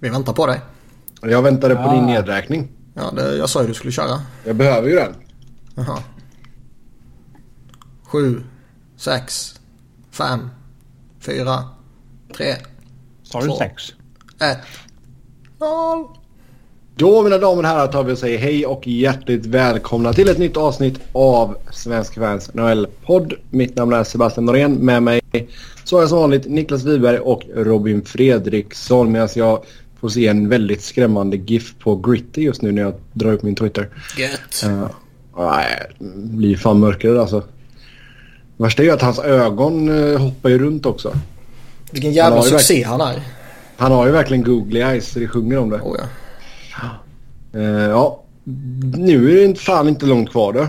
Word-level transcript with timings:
Vi 0.00 0.08
väntar 0.08 0.32
på 0.32 0.46
dig. 0.46 0.60
Jag 1.22 1.42
väntade 1.42 1.76
på 1.76 1.92
din 1.94 2.06
nedräkning. 2.06 2.68
Ja, 2.94 3.10
det, 3.16 3.36
jag 3.36 3.48
sa 3.50 3.62
ju 3.62 3.68
du 3.68 3.74
skulle 3.74 3.92
köra. 3.92 4.20
Jag 4.44 4.56
behöver 4.56 4.88
ju 4.88 4.94
den. 4.94 5.14
Jaha. 5.74 5.98
Sju, 8.04 8.42
sex, 8.96 9.54
fem, 10.10 10.48
fyra, 11.20 11.64
tre, 12.36 12.54
Sa 13.22 13.40
du 13.40 13.46
Två. 13.46 13.56
sex? 13.56 13.82
ett, 14.40 14.58
noll. 15.58 16.06
Då 16.94 17.22
mina 17.22 17.38
damer 17.38 17.62
och 17.62 17.68
herrar 17.68 17.86
tar 17.86 18.04
vi 18.04 18.12
och 18.12 18.18
säger 18.18 18.38
hej 18.38 18.66
och 18.66 18.86
hjärtligt 18.86 19.46
välkomna 19.46 20.12
till 20.12 20.28
ett 20.28 20.38
nytt 20.38 20.56
avsnitt 20.56 21.00
av 21.12 21.56
Svensk 21.72 22.14
Fans 22.14 22.54
NHL-podd. 22.54 23.32
Mitt 23.50 23.76
namn 23.76 23.92
är 23.92 24.04
Sebastian 24.04 24.44
Norén. 24.46 24.72
Med 24.74 25.02
mig 25.02 25.20
så 25.84 25.96
är 25.96 26.00
jag 26.00 26.08
som 26.08 26.18
vanligt 26.18 26.46
Niklas 26.50 26.84
Wiberg 26.84 27.18
och 27.18 27.42
Robin 27.54 28.04
Fredriksson. 28.04 29.12
Medan 29.12 29.28
jag 29.34 29.64
får 30.00 30.08
se 30.08 30.26
en 30.26 30.48
väldigt 30.48 30.82
skrämmande 30.82 31.36
GIF 31.36 31.74
på 31.78 31.96
Gritty 31.96 32.42
just 32.42 32.62
nu 32.62 32.72
när 32.72 32.82
jag 32.82 32.94
drar 33.12 33.32
upp 33.32 33.42
min 33.42 33.54
Twitter. 33.54 33.88
Gött. 34.18 34.64
Uh, 34.66 34.86
nej, 35.36 35.86
det 35.98 36.36
blir 36.36 36.56
fan 36.56 36.80
mörkare 36.80 37.20
alltså. 37.20 37.44
Värsta 38.56 38.82
är 38.82 38.86
ju 38.86 38.92
att 38.92 39.02
hans 39.02 39.18
ögon 39.18 39.88
uh, 39.88 40.18
hoppar 40.18 40.48
ju 40.48 40.58
runt 40.58 40.86
också. 40.86 41.12
Vilken 41.92 42.12
jävla 42.12 42.36
Han 42.36 42.44
succé 42.44 42.82
han 42.82 43.00
är. 43.00 43.22
Han 43.76 43.92
har 43.92 44.06
ju 44.06 44.12
verkligen 44.12 44.44
googly 44.44 44.80
eyes 44.80 45.08
så 45.12 45.18
det 45.18 45.28
sjunger 45.28 45.58
om 45.58 45.70
det. 45.70 45.76
Oh, 45.76 45.96
ja. 45.98 46.04
Eh, 47.60 47.64
ja, 47.64 48.22
nu 48.96 49.30
är 49.30 49.34
det 49.34 49.44
inte- 49.44 49.60
fan 49.60 49.88
inte 49.88 50.06
långt 50.06 50.30
kvar 50.30 50.52
då. 50.52 50.66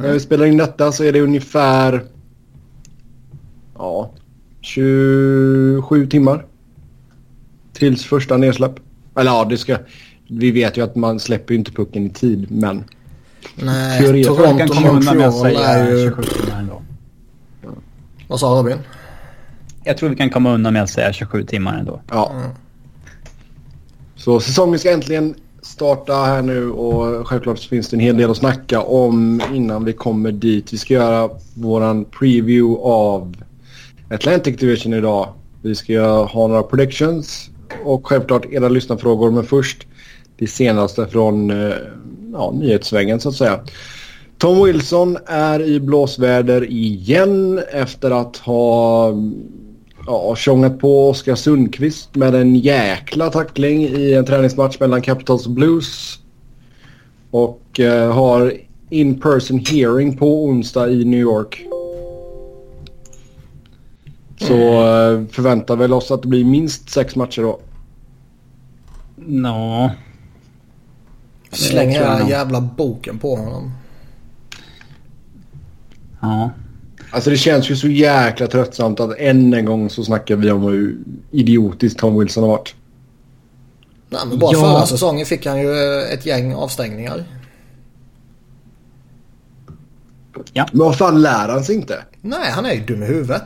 När 0.00 0.12
vi 0.12 0.20
spelar 0.20 0.46
in 0.46 0.56
detta 0.56 0.92
så 0.92 1.04
är 1.04 1.12
det 1.12 1.20
ungefär 1.20 2.04
ja, 3.78 4.10
27 4.60 6.06
timmar. 6.06 6.44
Tills 7.80 8.04
första 8.04 8.36
nedsläpp. 8.36 8.72
Eller 9.16 9.30
ja, 9.30 9.44
det 9.44 9.58
ska... 9.58 9.76
Vi 10.28 10.50
vet 10.50 10.76
ju 10.76 10.84
att 10.84 10.96
man 10.96 11.20
släpper 11.20 11.54
ju 11.54 11.58
inte 11.58 11.72
pucken 11.72 12.06
i 12.06 12.10
tid, 12.10 12.50
men... 12.50 12.84
Nej, 13.54 14.00
Teori- 14.02 14.24
Jag 14.24 14.58
kan 14.58 14.68
Toronto 14.68 14.74
komma 14.74 14.90
undan 14.90 15.16
med 15.16 15.28
att 15.28 15.34
Montreal 15.34 15.64
är 15.64 15.86
säga 15.86 15.90
ju... 15.90 16.08
27 16.08 16.22
timmar 16.22 16.58
ändå. 16.58 16.82
Vad 18.28 18.40
sa 18.40 18.46
Robin? 18.46 18.78
Jag 19.84 19.96
tror 19.98 20.08
vi 20.08 20.16
kan 20.16 20.30
komma 20.30 20.54
undan 20.54 20.72
med 20.72 20.82
att 20.82 20.90
säga 20.90 21.12
27 21.12 21.44
timmar 21.44 21.78
ändå. 21.78 22.00
Ja. 22.10 22.32
Så 24.16 24.40
säsongen 24.40 24.78
ska 24.78 24.92
äntligen 24.92 25.34
starta 25.62 26.14
här 26.14 26.42
nu 26.42 26.70
och 26.70 27.28
självklart 27.28 27.58
så 27.58 27.68
finns 27.68 27.88
det 27.88 27.96
en 27.96 28.00
hel 28.00 28.16
del 28.16 28.30
att 28.30 28.36
snacka 28.36 28.82
om 28.82 29.42
innan 29.54 29.84
vi 29.84 29.92
kommer 29.92 30.32
dit. 30.32 30.72
Vi 30.72 30.78
ska 30.78 30.94
göra 30.94 31.30
våran 31.54 32.04
preview 32.04 32.82
av 32.82 33.36
Atlantic 34.10 34.56
Division 34.56 34.94
idag. 34.94 35.28
Vi 35.62 35.74
ska 35.74 36.24
ha 36.24 36.46
några 36.46 36.62
predictions 36.62 37.50
och 37.84 38.06
självklart 38.06 38.52
era 38.52 38.68
lyssnarfrågor 38.68 39.30
men 39.30 39.44
först 39.44 39.86
det 40.38 40.46
senaste 40.46 41.06
från 41.06 41.50
eh, 41.50 41.74
ja, 42.32 42.52
nyhetssvängen 42.54 43.20
så 43.20 43.28
att 43.28 43.34
säga. 43.34 43.60
Tom 44.38 44.64
Wilson 44.64 45.16
är 45.26 45.62
i 45.62 45.80
blåsväder 45.80 46.70
igen 46.70 47.60
efter 47.72 48.10
att 48.10 48.36
ha 48.36 49.12
ja, 50.06 50.36
tjongat 50.36 50.78
på 50.78 51.08
Oskar 51.08 51.34
Sundqvist 51.34 52.14
med 52.14 52.34
en 52.34 52.56
jäkla 52.56 53.30
tackling 53.30 53.82
i 53.82 54.14
en 54.14 54.24
träningsmatch 54.24 54.80
mellan 54.80 55.02
Capitals 55.02 55.46
och 55.46 55.52
Blues. 55.52 56.18
Och 57.30 57.80
eh, 57.80 58.12
har 58.12 58.52
in-person 58.90 59.58
hearing 59.58 60.16
på 60.16 60.44
onsdag 60.44 60.90
i 60.90 61.04
New 61.04 61.20
York. 61.20 61.69
Så 64.40 64.54
eh, 64.54 65.26
förväntar 65.30 65.76
väl 65.76 65.92
oss 65.92 66.10
att 66.10 66.22
det 66.22 66.28
blir 66.28 66.44
minst 66.44 66.90
sex 66.90 67.16
matcher 67.16 67.42
då. 67.42 67.60
Nå. 69.16 69.90
Släng 71.52 71.88
nog. 71.88 72.30
jävla 72.30 72.60
boken 72.60 73.18
på 73.18 73.36
honom. 73.36 73.72
Ja. 76.20 76.50
Alltså 77.10 77.30
det 77.30 77.36
känns 77.36 77.70
ju 77.70 77.76
så 77.76 77.88
jäkla 77.88 78.46
tröttsamt 78.46 79.00
att 79.00 79.18
än 79.18 79.54
en 79.54 79.64
gång 79.64 79.90
så 79.90 80.04
snackar 80.04 80.36
vi 80.36 80.50
om 80.50 80.62
hur 80.62 80.98
idiotisk 81.30 81.96
Tom 81.96 82.18
Wilson 82.18 82.42
har 82.42 82.50
varit. 82.50 82.74
Nej, 84.08 84.20
men 84.28 84.38
bara 84.38 84.52
Ja. 84.52 84.60
förra 84.60 84.86
säsongen 84.86 85.26
fick 85.26 85.46
han 85.46 85.60
ju 85.60 85.70
eh, 85.72 86.12
ett 86.12 86.26
gäng 86.26 86.54
avstängningar. 86.54 87.24
Men 90.54 90.66
vad 90.72 90.98
fan 90.98 91.22
lär 91.22 91.48
han 91.48 91.64
sig 91.64 91.74
inte? 91.74 92.04
Nej, 92.20 92.50
han 92.50 92.66
är 92.66 92.72
ju 92.72 92.80
dum 92.84 93.02
i 93.02 93.06
huvudet. 93.06 93.42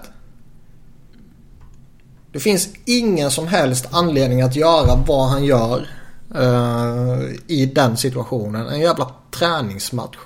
Det 2.34 2.40
finns 2.40 2.68
ingen 2.84 3.30
som 3.30 3.46
helst 3.46 3.88
anledning 3.90 4.42
att 4.42 4.56
göra 4.56 5.04
vad 5.06 5.28
han 5.28 5.44
gör 5.44 5.88
uh, 6.36 7.34
i 7.46 7.66
den 7.74 7.96
situationen. 7.96 8.66
En 8.66 8.80
jävla 8.80 9.10
träningsmatch. 9.30 10.16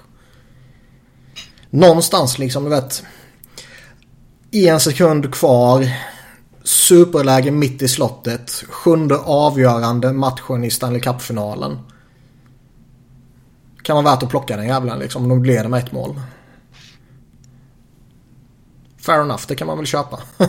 Någonstans 1.70 2.38
liksom, 2.38 2.64
du 2.64 2.70
vet. 2.70 3.02
En 4.50 4.80
sekund 4.80 5.34
kvar. 5.34 5.88
Superläge 6.64 7.50
mitt 7.50 7.82
i 7.82 7.88
slottet. 7.88 8.50
Sjunde 8.50 9.18
avgörande 9.18 10.12
matchen 10.12 10.64
i 10.64 10.70
Stanley 10.70 11.00
Cup-finalen. 11.00 11.78
Kan 13.82 13.96
vara 14.04 14.14
värt 14.14 14.22
att 14.22 14.30
plocka 14.30 14.56
den 14.56 14.66
jävlen 14.66 14.98
liksom. 14.98 15.22
Om 15.22 15.28
de 15.28 15.44
leder 15.44 15.68
med 15.68 15.84
ett 15.84 15.92
mål. 15.92 16.20
Fair 18.98 19.22
enough, 19.22 19.42
det 19.48 19.54
kan 19.54 19.66
man 19.66 19.76
väl 19.76 19.86
köpa. 19.86 20.20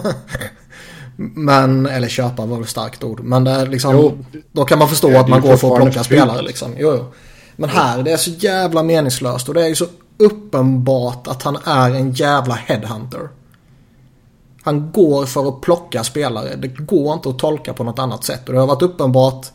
Men, 1.22 1.86
eller 1.86 2.08
köpa 2.08 2.46
var 2.46 2.62
ett 2.62 2.70
starkt 2.70 3.04
ord. 3.04 3.20
Men 3.24 3.44
det 3.44 3.52
är 3.52 3.68
liksom, 3.68 3.96
Jo. 3.96 4.18
då 4.52 4.66
kan 4.66 4.80
man 4.80 4.90
förstå 4.90 5.18
att 5.18 5.28
man 5.28 5.42
går 5.42 5.58
för 5.58 5.68
att 5.68 5.82
plocka 5.82 6.04
spelare 6.04 6.42
liksom. 6.42 6.76
Jo, 6.78 6.94
jo. 6.98 7.06
Men 7.56 7.70
här, 7.70 8.04
det 8.04 8.12
är 8.12 8.18
så 8.18 8.30
jävla 8.32 8.84
meningslöst 8.84 9.48
och 9.48 9.54
det 9.54 9.64
är 9.64 9.68
ju 9.68 9.76
så 9.76 9.86
uppenbart 10.18 11.28
att 11.28 11.44
han 11.44 11.58
är 11.66 11.92
en 11.92 12.12
jävla 12.12 12.54
headhunter. 12.54 13.30
Han 14.64 14.92
går 14.92 15.26
för 15.26 15.50
att 15.50 15.62
plocka 15.62 16.04
spelare. 16.04 16.56
Det 16.56 16.68
går 16.68 17.14
inte 17.14 17.30
att 17.30 17.40
tolka 17.40 17.74
på 17.74 17.84
något 17.84 18.00
annat 18.00 18.24
sätt. 18.24 18.48
Och 18.48 18.54
det 18.54 18.60
har 18.60 18.68
varit 18.68 18.82
uppenbart 18.82 19.46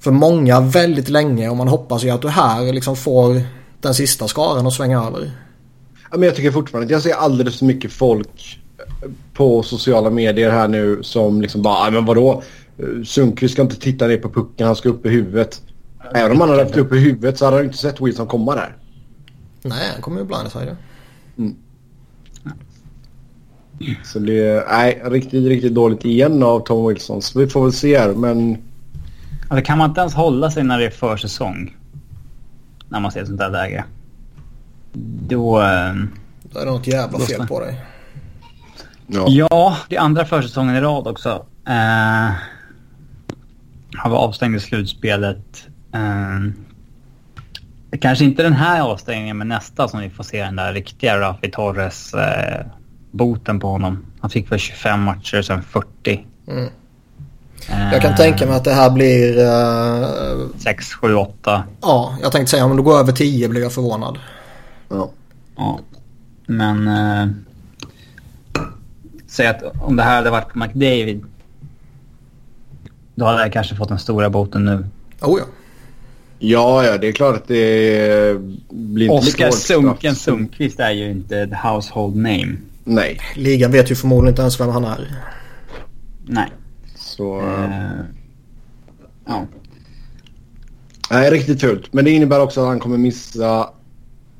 för 0.00 0.10
många 0.10 0.60
väldigt 0.60 1.08
länge 1.08 1.48
och 1.48 1.56
man 1.56 1.68
hoppas 1.68 2.04
ju 2.04 2.10
att 2.10 2.22
du 2.22 2.28
här 2.28 2.72
liksom 2.72 2.96
får 2.96 3.42
den 3.80 3.94
sista 3.94 4.28
skaran 4.28 4.66
att 4.66 4.72
svänga 4.72 5.04
över. 5.04 5.32
Ja, 6.10 6.16
men 6.16 6.22
jag 6.22 6.36
tycker 6.36 6.50
fortfarande 6.50 6.84
att 6.86 6.90
jag 6.90 7.02
ser 7.02 7.14
alldeles 7.14 7.58
för 7.58 7.64
mycket 7.64 7.92
folk 7.92 8.61
på 9.34 9.62
sociala 9.62 10.10
medier 10.10 10.50
här 10.50 10.68
nu 10.68 11.02
som 11.02 11.40
liksom 11.42 11.62
bara, 11.62 11.74
"Ah, 11.74 11.90
men 11.90 12.04
vadå? 12.04 12.42
Sundqvist 13.04 13.52
ska 13.54 13.62
inte 13.62 13.80
titta 13.80 14.06
ner 14.06 14.16
på 14.18 14.28
pucken, 14.30 14.66
han 14.66 14.76
ska 14.76 14.88
upp 14.88 15.06
i 15.06 15.08
huvudet. 15.08 15.62
Även 16.14 16.32
om 16.32 16.40
han 16.40 16.50
hade 16.50 16.62
haft 16.62 16.76
upp 16.76 16.92
i 16.92 16.98
huvudet 16.98 17.38
så 17.38 17.44
hade 17.44 17.56
han 17.56 17.64
inte 17.66 17.78
sett 17.78 18.00
Wilson 18.00 18.26
komma 18.26 18.54
där. 18.54 18.76
Nej, 19.62 19.88
han 19.92 20.02
kommer 20.02 20.20
ju 20.20 20.26
blindsider. 20.26 20.76
Så 24.04 24.18
det 24.18 24.38
är 24.48 24.64
nej, 24.68 25.02
riktigt, 25.04 25.46
riktigt 25.46 25.74
dåligt 25.74 26.04
igen 26.04 26.42
av 26.42 26.60
Tom 26.60 26.88
Wilson. 26.88 27.22
Så 27.22 27.38
vi 27.38 27.46
får 27.46 27.62
väl 27.62 27.72
se 27.72 27.98
här, 27.98 28.14
men 28.14 28.56
Alltså 29.48 29.66
kan 29.66 29.78
man 29.78 29.88
inte 29.90 30.00
ens 30.00 30.14
hålla 30.14 30.50
sig 30.50 30.64
när 30.64 30.78
det 30.78 30.86
är 30.86 30.90
försäsong? 30.90 31.76
När 32.88 33.00
man 33.00 33.12
ser 33.12 33.20
ett 33.20 33.26
sånt 33.26 33.38
där 33.38 33.50
läge. 33.50 33.84
Då... 35.28 35.60
eh, 35.60 35.94
Då 36.42 36.58
är 36.60 36.64
det 36.64 36.70
något 36.70 36.86
jävla 36.86 37.18
fel 37.18 37.46
på 37.46 37.60
dig. 37.60 37.80
Ja. 39.06 39.26
Ja, 39.28 39.76
det 39.88 39.96
är 39.96 40.00
andra 40.00 40.24
försäsongen 40.24 40.76
i 40.76 40.80
rad 40.80 41.06
också. 41.06 41.46
Uh, 41.68 42.32
han 43.96 44.10
var 44.10 44.18
avstängd 44.18 44.56
i 44.56 44.60
slutspelet. 44.60 45.66
Uh, 45.94 46.50
det 47.90 47.98
kanske 47.98 48.24
inte 48.24 48.42
den 48.42 48.52
här 48.52 48.80
avstängningen, 48.80 49.38
men 49.38 49.48
nästa 49.48 49.88
som 49.88 50.00
vi 50.00 50.10
får 50.10 50.24
se 50.24 50.42
den 50.44 50.56
där 50.56 50.72
riktiga 50.72 51.20
Rafi 51.20 51.50
Torres 51.50 52.14
eh, 52.14 52.66
boten 53.10 53.60
på 53.60 53.68
honom. 53.68 54.06
Han 54.20 54.30
fick 54.30 54.52
väl 54.52 54.58
25 54.58 55.02
matcher 55.02 55.38
och 55.38 55.44
sen 55.44 55.62
40. 55.62 56.26
Mm. 56.48 56.64
Eh, 57.70 57.92
Jag 57.92 58.02
kan 58.02 58.16
tänka 58.16 58.46
mig 58.46 58.56
att 58.56 58.64
det 58.64 58.72
här 58.72 58.90
blir... 58.90 59.38
eh, 59.38 60.48
6, 60.58 60.92
7, 60.92 61.14
8. 61.14 61.64
ja, 61.80 62.16
jag 62.22 62.32
tänkte 62.32 62.50
säga 62.50 62.64
om 62.64 62.76
du 62.76 62.82
går 62.82 62.98
över 62.98 63.12
10 63.12 63.48
blir 63.48 63.62
jag 63.62 63.72
förvånad. 63.72 64.18
ja. 64.88 65.10
Ja. 65.56 65.78
Men... 66.46 66.88
Eh, 66.88 67.26
säg 69.32 69.46
att 69.46 69.62
om 69.80 69.96
det 69.96 70.02
här 70.02 70.16
hade 70.16 70.30
varit 70.30 70.48
på 70.52 70.58
McDavid. 70.58 71.24
Då 73.14 73.24
hade 73.24 73.42
jag 73.42 73.52
kanske 73.52 73.74
fått 73.74 73.88
den 73.88 73.98
stora 73.98 74.30
boten 74.30 74.64
nu. 74.64 74.86
Oh 75.20 75.38
ja. 75.38 75.44
Ja, 76.38 76.84
ja, 76.84 76.98
det 76.98 77.08
är 77.08 77.12
klart 77.12 77.36
att 77.36 77.48
det 77.48 78.36
blir 78.70 79.12
inte 79.12 79.26
lika 79.26 79.48
Oskar 79.48 79.50
Sunken. 79.50 80.14
Sundqvist 80.14 80.80
är 80.80 80.90
ju 80.90 81.10
inte 81.10 81.38
ett 81.38 81.54
household 81.64 82.16
name. 82.16 82.56
Nej, 82.84 83.18
Ligan 83.36 83.72
vet 83.72 83.90
ju 83.90 83.94
förmodligen 83.94 84.32
inte 84.32 84.42
ens 84.42 84.60
vem 84.60 84.68
han 84.68 84.84
är. 84.84 85.08
Nej. 86.26 86.48
så... 86.96 87.40
Eh, 87.40 88.04
ja. 89.26 89.46
Nej, 91.10 91.30
riktigt 91.30 91.60
fult. 91.60 91.92
Men 91.92 92.04
det 92.04 92.10
innebär 92.10 92.40
också 92.40 92.60
att 92.60 92.66
han 92.66 92.80
kommer 92.80 92.98
missa 92.98 93.70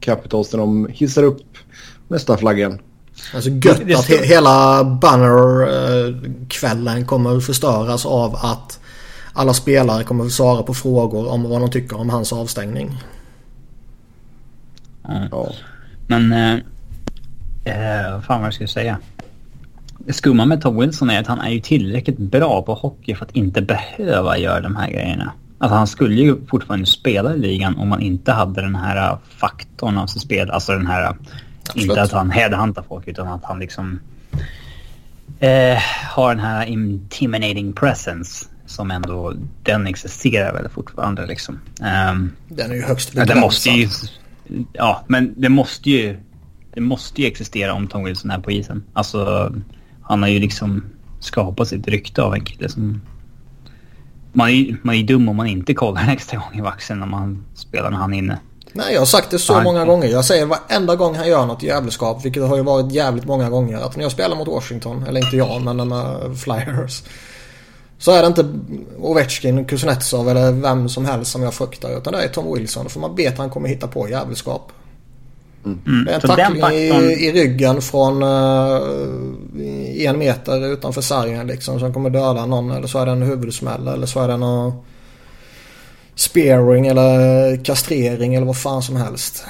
Capitals 0.00 0.52
när 0.52 0.58
de 0.58 0.88
hissar 0.90 1.22
upp 1.22 1.42
nästa 2.08 2.36
flaggen. 2.36 2.78
Alltså 3.34 3.50
gött 3.50 3.82
Det- 3.86 3.94
att 3.94 4.08
he- 4.08 4.24
hela 4.24 4.84
banner-kvällen 4.84 7.06
kommer 7.06 7.40
förstöras 7.40 8.06
av 8.06 8.34
att 8.36 8.80
alla 9.32 9.54
spelare 9.54 10.04
kommer 10.04 10.24
att 10.24 10.32
svara 10.32 10.62
på 10.62 10.74
frågor 10.74 11.28
om 11.28 11.42
vad 11.42 11.60
de 11.60 11.70
tycker 11.70 12.00
om 12.00 12.10
hans 12.10 12.32
avstängning. 12.32 12.98
Ja. 15.02 15.28
ja. 15.30 15.50
Men... 16.06 16.32
Eh, 16.32 16.54
eh, 17.64 18.20
fan 18.20 18.40
vad 18.40 18.46
jag 18.46 18.54
ska 18.54 18.66
säga. 18.66 18.98
Det 19.98 20.12
skumma 20.12 20.44
med 20.44 20.62
Tom 20.62 20.80
Wilson 20.80 21.10
är 21.10 21.20
att 21.20 21.26
han 21.26 21.40
är 21.40 21.50
ju 21.50 21.60
tillräckligt 21.60 22.18
bra 22.18 22.62
på 22.62 22.74
hockey 22.74 23.14
för 23.14 23.24
att 23.24 23.36
inte 23.36 23.62
behöva 23.62 24.38
göra 24.38 24.60
de 24.60 24.76
här 24.76 24.90
grejerna. 24.90 25.32
Alltså 25.58 25.76
han 25.76 25.86
skulle 25.86 26.14
ju 26.14 26.46
fortfarande 26.46 26.86
spela 26.86 27.34
i 27.34 27.38
ligan 27.38 27.76
om 27.76 27.88
man 27.88 28.00
inte 28.00 28.32
hade 28.32 28.60
den 28.62 28.74
här 28.74 29.16
faktorn 29.36 29.98
av 29.98 30.06
sitt 30.06 30.22
spel. 30.22 30.50
Alltså 30.50 30.72
den 30.72 30.86
här... 30.86 31.16
Absolut. 31.72 31.90
Inte 31.90 32.02
att 32.02 32.12
han 32.12 32.30
headhuntar 32.30 32.84
folk 32.88 33.08
utan 33.08 33.28
att 33.28 33.44
han 33.44 33.58
liksom... 33.58 34.00
Eh, 35.40 35.78
har 36.08 36.34
den 36.34 36.44
här 36.44 36.66
intimidating 36.66 37.72
presence 37.72 38.46
som 38.66 38.90
ändå... 38.90 39.34
Den 39.62 39.86
existerar 39.86 40.52
väl 40.52 40.68
fortfarande 40.68 41.26
liksom. 41.26 41.60
Um, 42.10 42.32
den 42.48 42.70
är 42.70 42.74
ju 42.74 42.82
högst 42.82 43.12
begränsad. 43.12 43.36
Den 43.36 43.40
måste 43.40 43.70
ju... 43.70 43.88
Ja, 44.72 45.04
men 45.06 45.34
det 45.36 45.48
måste 45.48 45.90
ju... 45.90 46.18
Det 46.74 46.80
måste 46.80 47.20
ju 47.22 47.26
existera 47.26 47.72
om 47.72 47.88
Tom 47.88 48.04
Wilson 48.04 48.30
är 48.30 48.38
på 48.38 48.50
isen. 48.50 48.84
Alltså, 48.92 49.52
han 50.02 50.22
har 50.22 50.28
ju 50.28 50.38
liksom 50.38 50.84
skapat 51.20 51.68
sitt 51.68 51.88
rykte 51.88 52.22
av 52.22 52.34
en 52.34 52.44
kille 52.44 52.68
som 52.68 53.00
man 54.32 54.50
är, 54.50 54.76
man 54.82 54.94
är 54.94 55.02
dum 55.02 55.28
om 55.28 55.36
man 55.36 55.46
inte 55.46 55.74
kollar 55.74 56.02
en 56.02 56.08
extra 56.08 56.38
gång 56.38 56.58
i 56.58 56.60
vaxen 56.60 56.98
när 56.98 57.06
man 57.06 57.44
spelar 57.54 57.90
när 57.90 57.98
han 57.98 58.14
är 58.14 58.18
inne. 58.18 58.38
Nej, 58.72 58.92
jag 58.92 59.00
har 59.00 59.06
sagt 59.06 59.30
det 59.30 59.38
så 59.38 59.54
han... 59.54 59.64
många 59.64 59.84
gånger. 59.84 60.08
Jag 60.08 60.24
säger 60.24 60.46
varenda 60.46 60.96
gång 60.96 61.14
han 61.14 61.28
gör 61.28 61.46
något 61.46 61.62
jävelskap, 61.62 62.24
vilket 62.24 62.42
har 62.42 62.56
ju 62.56 62.62
varit 62.62 62.92
jävligt 62.92 63.24
många 63.24 63.50
gånger, 63.50 63.78
att 63.78 63.96
när 63.96 64.02
jag 64.02 64.12
spelar 64.12 64.36
mot 64.36 64.48
Washington, 64.48 65.04
eller 65.08 65.24
inte 65.24 65.36
jag, 65.36 65.62
men 65.62 65.88
med 65.88 66.38
Flyers. 66.38 67.02
Så 68.02 68.12
är 68.12 68.20
det 68.22 68.26
inte 68.26 68.48
Ovechkin, 68.98 69.64
Kuznetsov 69.64 70.28
eller 70.28 70.52
vem 70.52 70.88
som 70.88 71.06
helst 71.06 71.32
som 71.32 71.42
jag 71.42 71.54
fruktar. 71.54 71.98
Utan 71.98 72.12
det 72.12 72.22
är 72.22 72.28
Tom 72.28 72.54
Wilson. 72.54 72.88
För 72.88 73.00
man 73.00 73.16
vet 73.16 73.32
att 73.32 73.38
han 73.38 73.50
kommer 73.50 73.68
hitta 73.68 73.86
på 73.86 74.08
jävelskap. 74.08 74.72
Mm. 75.64 76.04
Det 76.04 76.10
är 76.10 76.14
en 76.14 76.20
tackling 76.20 76.64
i, 76.72 77.26
i, 77.26 77.32
ryggen 77.32 77.82
från 77.82 78.22
uh, 78.22 80.06
en 80.06 80.18
meter 80.18 80.72
utanför 80.72 81.00
sargen 81.00 81.46
liksom. 81.46 81.80
Som 81.80 81.94
kommer 81.94 82.10
döda 82.10 82.46
någon. 82.46 82.70
Eller 82.70 82.86
så 82.86 82.98
är 82.98 83.06
det 83.06 83.12
en 83.12 83.22
huvudsmäll. 83.22 83.88
Eller 83.88 84.06
så 84.06 84.20
är 84.20 84.28
det 84.28 84.36
någon 84.36 84.72
spearing 86.14 86.86
eller 86.86 87.64
kastrering 87.64 88.34
eller 88.34 88.46
vad 88.46 88.58
fan 88.58 88.82
som 88.82 88.96
helst. 88.96 89.46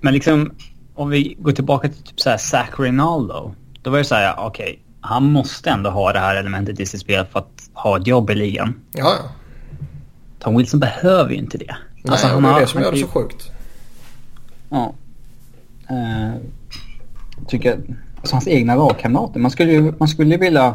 Men 0.00 0.14
liksom 0.14 0.52
om 0.94 1.10
vi 1.10 1.36
går 1.38 1.52
tillbaka 1.52 1.88
till 1.88 2.02
typ 2.02 2.20
såhär 2.20 2.36
Zach 2.36 2.70
Rinaldo. 2.78 3.54
Då 3.82 3.90
var 3.90 3.98
det 3.98 4.04
såhär, 4.04 4.34
okej. 4.38 4.64
Okay, 4.64 4.78
han 5.00 5.32
måste 5.32 5.70
ändå 5.70 5.90
ha 5.90 6.12
det 6.12 6.18
här 6.18 6.36
elementet 6.36 6.80
i 6.80 6.86
sitt 6.86 7.00
spel 7.00 7.26
för 7.32 7.38
att 7.38 7.70
ha 7.72 8.00
ett 8.00 8.06
jobb 8.06 8.30
i 8.30 8.34
ligan. 8.34 8.74
Ja, 8.92 9.14
ja. 9.22 9.30
Tom 10.38 10.56
Wilson 10.56 10.80
behöver 10.80 11.30
ju 11.30 11.36
inte 11.36 11.58
det. 11.58 11.76
Nej, 11.94 12.12
alltså, 12.12 12.26
han 12.26 12.42
det 12.42 12.48
är 12.48 12.52
har, 12.52 12.60
det 12.60 12.66
som 12.66 12.82
gör 12.82 12.92
det 12.92 12.98
så 12.98 13.06
sjukt. 13.06 13.50
Ja. 14.68 14.94
Uh, 15.90 16.34
tycker 17.46 17.80
alltså 18.16 18.34
hans 18.34 18.48
egna 18.48 18.74
lagkamrater. 18.74 19.40
Man 19.40 19.50
skulle 19.50 19.72
ju 19.72 19.92
man 19.98 20.08
skulle 20.08 20.36
vilja 20.36 20.74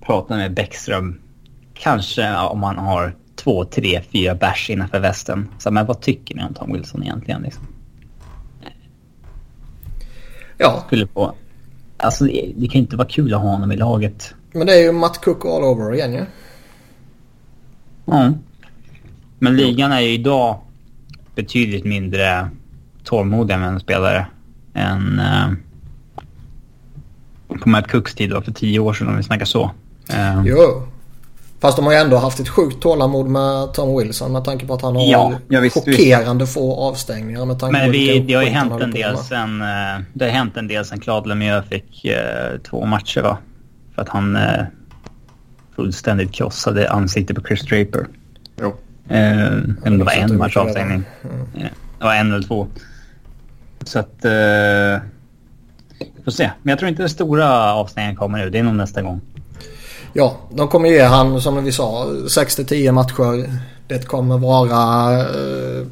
prata 0.00 0.36
med 0.36 0.54
Bäckström. 0.54 1.20
Kanske 1.84 2.36
om 2.36 2.60
man 2.60 2.78
har 2.78 3.14
två, 3.36 3.64
tre, 3.64 4.00
fyra 4.12 4.34
bärs 4.34 4.70
innanför 4.70 5.00
västen. 5.00 5.48
Så, 5.58 5.70
men 5.70 5.86
vad 5.86 6.00
tycker 6.00 6.34
ni 6.34 6.44
om 6.44 6.54
Tom 6.54 6.72
Wilson 6.72 7.02
egentligen? 7.02 7.42
Liksom? 7.42 7.66
Ja. 10.58 10.82
Skulle 10.86 11.06
få... 11.06 11.34
Alltså 11.96 12.24
det, 12.24 12.52
det 12.56 12.68
kan 12.68 12.80
inte 12.80 12.96
vara 12.96 13.08
kul 13.08 13.34
att 13.34 13.40
ha 13.40 13.48
honom 13.48 13.72
i 13.72 13.76
laget. 13.76 14.34
Men 14.52 14.66
det 14.66 14.72
är 14.72 14.82
ju 14.82 14.92
Matt 14.92 15.24
Cook 15.24 15.44
all 15.44 15.64
over 15.64 15.94
igen 15.94 16.12
ju. 16.12 16.18
Ja. 16.18 16.24
ja. 18.04 18.32
Men 19.38 19.56
ligan 19.56 19.92
är 19.92 20.00
ju 20.00 20.08
idag 20.08 20.58
betydligt 21.34 21.84
mindre 21.84 22.48
tålmodiga 23.04 23.58
med 23.58 23.68
en 23.68 23.80
spelare 23.80 24.26
än 24.74 25.20
uh, 25.20 25.52
på 27.60 27.68
Matt 27.68 27.90
Cooks 27.90 28.14
tid 28.14 28.30
då, 28.30 28.42
för 28.42 28.52
tio 28.52 28.78
år 28.78 28.92
sedan 28.92 29.08
om 29.08 29.16
vi 29.16 29.22
snackar 29.22 29.44
så. 29.44 29.70
Uh, 30.10 30.46
jo. 30.46 30.86
Fast 31.64 31.76
de 31.76 31.86
har 31.86 31.92
ju 31.92 31.98
ändå 31.98 32.16
haft 32.16 32.40
ett 32.40 32.48
sjukt 32.48 32.82
tålamod 32.82 33.26
med 33.26 33.72
Tom 33.74 33.98
Wilson 33.98 34.32
med 34.32 34.44
tanke 34.44 34.66
på 34.66 34.74
att 34.74 34.82
han 34.82 34.96
har 34.96 35.02
ja, 35.02 35.32
ja, 35.48 35.60
visst, 35.60 35.74
chockerande 35.74 36.44
visst. 36.44 36.54
få 36.54 36.76
avstängningar. 36.76 37.44
Med 37.44 37.58
tanke 37.58 37.78
Men 37.78 37.86
på 37.86 37.92
vi, 37.92 38.18
det 38.18 38.34
har 38.34 38.42
ju 38.42 38.48
hänt 38.48 38.80
en 38.80 38.90
del 38.90 39.16
sen, 39.16 39.62
uh, 39.62 39.66
det 40.12 40.24
har 40.24 40.32
hänt 40.32 40.56
en 40.56 40.68
del 40.68 40.84
sen 40.84 41.00
Claude 41.00 41.28
Lemieux 41.28 41.68
fick 41.68 42.04
uh, 42.04 42.60
två 42.70 42.86
matcher 42.86 43.20
va? 43.20 43.38
För 43.94 44.02
att 44.02 44.08
han 44.08 44.36
uh, 44.36 44.64
fullständigt 45.76 46.32
krossade 46.32 46.90
ansiktet 46.90 47.36
på 47.36 47.42
Chris 47.42 47.62
Draper. 47.62 48.06
Jo. 48.60 48.76
Eh, 49.08 49.50
det 49.82 50.04
var 50.04 50.12
en 50.12 50.38
match 50.38 50.56
avstängning. 50.56 51.02
Mm. 51.22 51.46
Ja, 51.54 51.68
det 51.98 52.04
var 52.04 52.14
en 52.14 52.32
eller 52.32 52.46
två. 52.46 52.66
Så 53.84 53.98
att... 53.98 54.24
Eh, 54.24 55.02
får 56.24 56.30
se. 56.30 56.50
Men 56.62 56.70
jag 56.70 56.78
tror 56.78 56.88
inte 56.88 57.02
den 57.02 57.08
stora 57.08 57.74
avstängningen 57.74 58.16
kommer 58.16 58.38
nu. 58.38 58.50
Det 58.50 58.58
är 58.58 58.62
nog 58.62 58.74
nästa 58.74 59.02
gång. 59.02 59.20
Ja, 60.16 60.36
de 60.50 60.68
kommer 60.68 60.88
ge 60.88 61.02
han 61.02 61.40
som 61.40 61.64
vi 61.64 61.72
sa 61.72 62.04
6-10 62.06 62.92
matcher. 62.92 63.50
Det 63.86 64.06
kommer 64.06 64.38
vara... 64.38 65.12
Eh, 65.20 65.86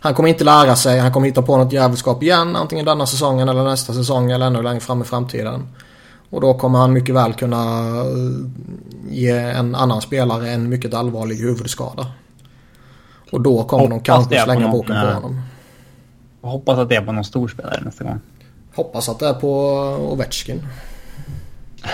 han 0.00 0.14
kommer 0.14 0.28
inte 0.28 0.44
lära 0.44 0.76
sig. 0.76 0.98
Han 0.98 1.12
kommer 1.12 1.26
hitta 1.26 1.42
på 1.42 1.56
något 1.56 1.72
jävelskap 1.72 2.22
igen. 2.22 2.56
Antingen 2.56 2.84
denna 2.84 3.06
säsongen 3.06 3.48
eller 3.48 3.64
nästa 3.64 3.92
säsong 3.92 4.30
eller 4.30 4.46
ännu 4.46 4.62
längre 4.62 4.80
fram 4.80 5.02
i 5.02 5.04
framtiden. 5.04 5.68
Och 6.30 6.40
då 6.40 6.54
kommer 6.54 6.78
han 6.78 6.92
mycket 6.92 7.14
väl 7.14 7.34
kunna 7.34 7.88
eh, 7.88 8.04
ge 9.10 9.38
en 9.38 9.74
annan 9.74 10.00
spelare 10.00 10.50
en 10.50 10.68
mycket 10.68 10.94
allvarlig 10.94 11.36
huvudskada. 11.36 12.06
Och 13.30 13.40
då 13.40 13.64
kommer 13.64 13.82
hoppas 13.82 13.98
de 13.98 14.04
kanske 14.04 14.42
slänga 14.44 14.68
boken 14.68 14.96
på 15.00 15.06
honom. 15.06 15.42
Hoppas 16.40 16.78
att 16.78 16.88
det 16.88 16.96
är 16.96 17.02
på 17.02 17.12
någon 17.12 17.24
stor 17.24 17.48
spelare 17.48 17.80
nästa 17.84 18.04
gång. 18.04 18.20
Hoppas 18.74 19.08
att 19.08 19.18
det 19.18 19.28
är 19.28 19.34
på 19.34 19.50
Ovechkin. 20.12 20.62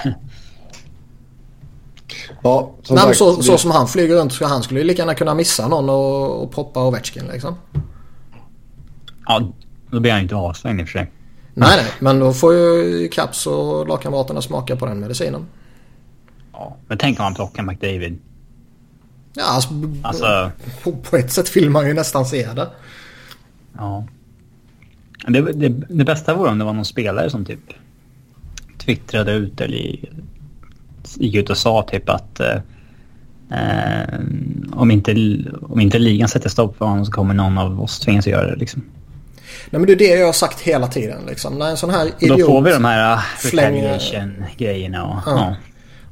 ja, 2.43 2.75
som 2.83 2.95
Nej, 2.95 3.05
sagt, 3.05 3.17
så, 3.17 3.43
så 3.43 3.59
som 3.59 3.71
han 3.71 3.89
flyger 3.89 4.17
runt 4.17 4.33
så 4.33 4.47
han 4.47 4.63
skulle 4.63 4.81
ju 4.81 4.87
lika 4.87 5.03
gärna 5.03 5.15
kunna 5.15 5.35
missa 5.35 5.69
någon 5.69 5.89
och, 5.89 6.43
och 6.43 6.53
poppa 6.53 6.87
Ovechkin 6.87 7.25
liksom. 7.33 7.55
Ja, 9.27 9.53
då 9.91 10.01
blir 10.01 10.13
han 10.13 10.21
inte 10.21 10.37
avstängd 10.37 10.81
i 10.81 10.85
och 10.85 10.89
för 10.89 10.99
sig. 10.99 11.11
Nej, 11.55 11.77
nej. 11.77 11.93
Men 11.99 12.19
då 12.19 12.33
får 12.33 12.55
ju 12.55 13.09
Caps 13.09 13.47
och 13.47 13.89
lagkamraterna 13.89 14.43
smaka 14.43 14.77
på 14.77 14.87
den 14.87 15.01
medicinen. 15.01 15.47
Ja, 16.53 16.77
men 16.89 16.99
tänk 16.99 17.19
om 17.19 17.25
man 17.25 17.35
plockar 17.35 17.63
McDavid. 17.63 18.19
Ja, 19.35 19.45
alltså, 19.45 19.71
alltså... 20.03 20.51
På, 20.83 20.93
på, 20.93 21.17
ett 21.17 21.33
sätt 21.33 21.57
vill 21.57 21.71
man 21.71 21.87
ju 21.87 21.95
nästan 21.95 22.27
se 22.27 22.53
det. 22.53 22.69
Ja. 23.77 24.05
Det, 25.29 25.53
det, 25.53 25.69
det 25.69 26.05
bästa 26.05 26.35
vore 26.35 26.51
om 26.51 26.59
det 26.59 26.65
var 26.65 26.73
någon 26.73 26.85
spelare 26.85 27.31
som 27.31 27.45
typ 27.45 27.61
twittrade 28.79 29.33
ut 29.33 29.61
eller 29.61 29.99
gick 31.17 31.35
ut 31.35 31.51
och 31.51 31.57
sa 31.57 31.83
typ 31.91 32.09
att 32.09 32.41
eh, 32.41 32.57
eh, 33.51 34.19
om, 34.73 34.91
inte, 34.91 35.39
om 35.63 35.81
inte 35.81 35.99
ligan 35.99 36.29
sätter 36.29 36.49
stopp 36.49 36.77
för 36.79 36.85
honom 36.87 37.05
så 37.05 37.13
kommer 37.13 37.35
någon 37.35 37.59
av 37.59 37.83
oss 37.83 38.01
tvingas 38.01 38.27
göra 38.27 38.51
det 38.51 38.57
liksom. 38.57 38.83
Nej 39.71 39.81
men 39.81 39.87
det 39.87 39.93
är 39.93 39.97
det 39.97 40.19
jag 40.19 40.27
har 40.27 40.33
sagt 40.33 40.61
hela 40.61 40.87
tiden 40.87 41.23
liksom. 41.29 41.59
När 41.59 41.71
en 41.71 41.77
sån 41.77 41.91
här 41.91 42.11
idiot... 42.19 42.39
Då 42.39 42.47
får 42.47 42.63
vi 42.63 42.73
de 42.73 42.85
här 42.85 43.13
uh, 43.13 44.33
grejerna 44.57 45.05
och... 45.05 45.17
Ja. 45.27 45.39
ja. 45.39 45.57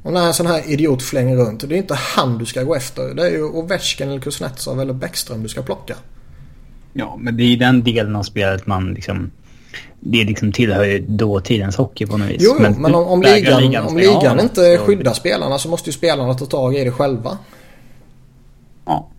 Och 0.03 0.13
när 0.13 0.27
en 0.27 0.33
sån 0.33 0.45
här 0.45 0.71
idiot 0.71 1.03
flänger 1.03 1.35
runt. 1.35 1.69
Det 1.69 1.75
är 1.75 1.77
inte 1.77 1.97
han 2.15 2.37
du 2.37 2.45
ska 2.45 2.63
gå 2.63 2.75
efter. 2.75 3.15
Det 3.15 3.27
är 3.27 3.31
ju 3.31 3.43
Ovechkin 3.43 4.09
eller 4.09 4.21
Kuznetsov 4.21 4.81
eller 4.81 4.93
Bäckström 4.93 5.43
du 5.43 5.49
ska 5.49 5.61
plocka. 5.61 5.95
Ja, 6.93 7.17
men 7.19 7.37
det 7.37 7.43
är 7.43 7.57
den 7.57 7.83
delen 7.83 8.15
av 8.15 8.23
spelet 8.23 8.67
man 8.67 8.93
liksom... 8.93 9.31
Det 9.99 10.23
liksom 10.23 10.51
tillhör 10.51 10.83
ju 10.85 10.99
dåtidens 10.99 11.75
hockey 11.75 12.05
på 12.05 12.17
något 12.17 12.29
vis. 12.29 12.41
Jo, 12.45 12.55
men, 12.59 12.81
men 12.81 12.95
om, 12.95 13.07
om 13.07 13.21
ligan, 13.21 13.61
ligan, 13.61 13.87
om 13.87 13.97
ligan 13.97 14.39
inte 14.39 14.77
skyddar 14.77 15.13
spelarna 15.13 15.57
så 15.57 15.69
måste 15.69 15.89
ju 15.89 15.93
spelarna 15.93 16.33
ta 16.33 16.45
tag 16.45 16.75
i 16.75 16.83
det 16.83 16.91
själva. 16.91 17.37
Ja. 18.85 19.09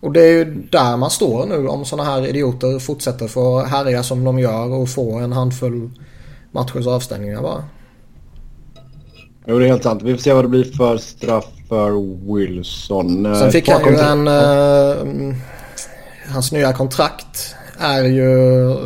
Och 0.00 0.12
det 0.12 0.20
är 0.20 0.32
ju 0.32 0.44
där 0.70 0.96
man 0.96 1.10
står 1.10 1.46
nu 1.46 1.68
om 1.68 1.84
sådana 1.84 2.10
här 2.10 2.26
idioter 2.26 2.78
fortsätter 2.78 3.28
få 3.28 3.60
härja 3.60 4.02
som 4.02 4.24
de 4.24 4.38
gör 4.38 4.72
och 4.72 4.88
få 4.88 5.18
en 5.18 5.32
handfull 5.32 5.90
matchers 6.50 6.86
avstängningar 6.86 7.42
bara. 7.42 7.64
Jo, 9.46 9.58
det 9.58 9.64
är 9.64 9.68
helt 9.68 9.82
sant. 9.82 10.02
Vi 10.02 10.14
får 10.14 10.22
se 10.22 10.32
vad 10.32 10.44
det 10.44 10.48
blir 10.48 10.64
för 10.64 10.96
straff 10.98 11.46
för 11.68 11.90
Wilson. 12.34 13.36
Sen 13.36 13.52
fick 13.52 13.68
han 13.68 13.84
ju 13.84 13.98
en... 13.98 14.28
Uh, 14.28 15.34
hans 16.32 16.52
nya 16.52 16.72
kontrakt 16.72 17.54
är 17.78 18.02
ju... 18.02 18.76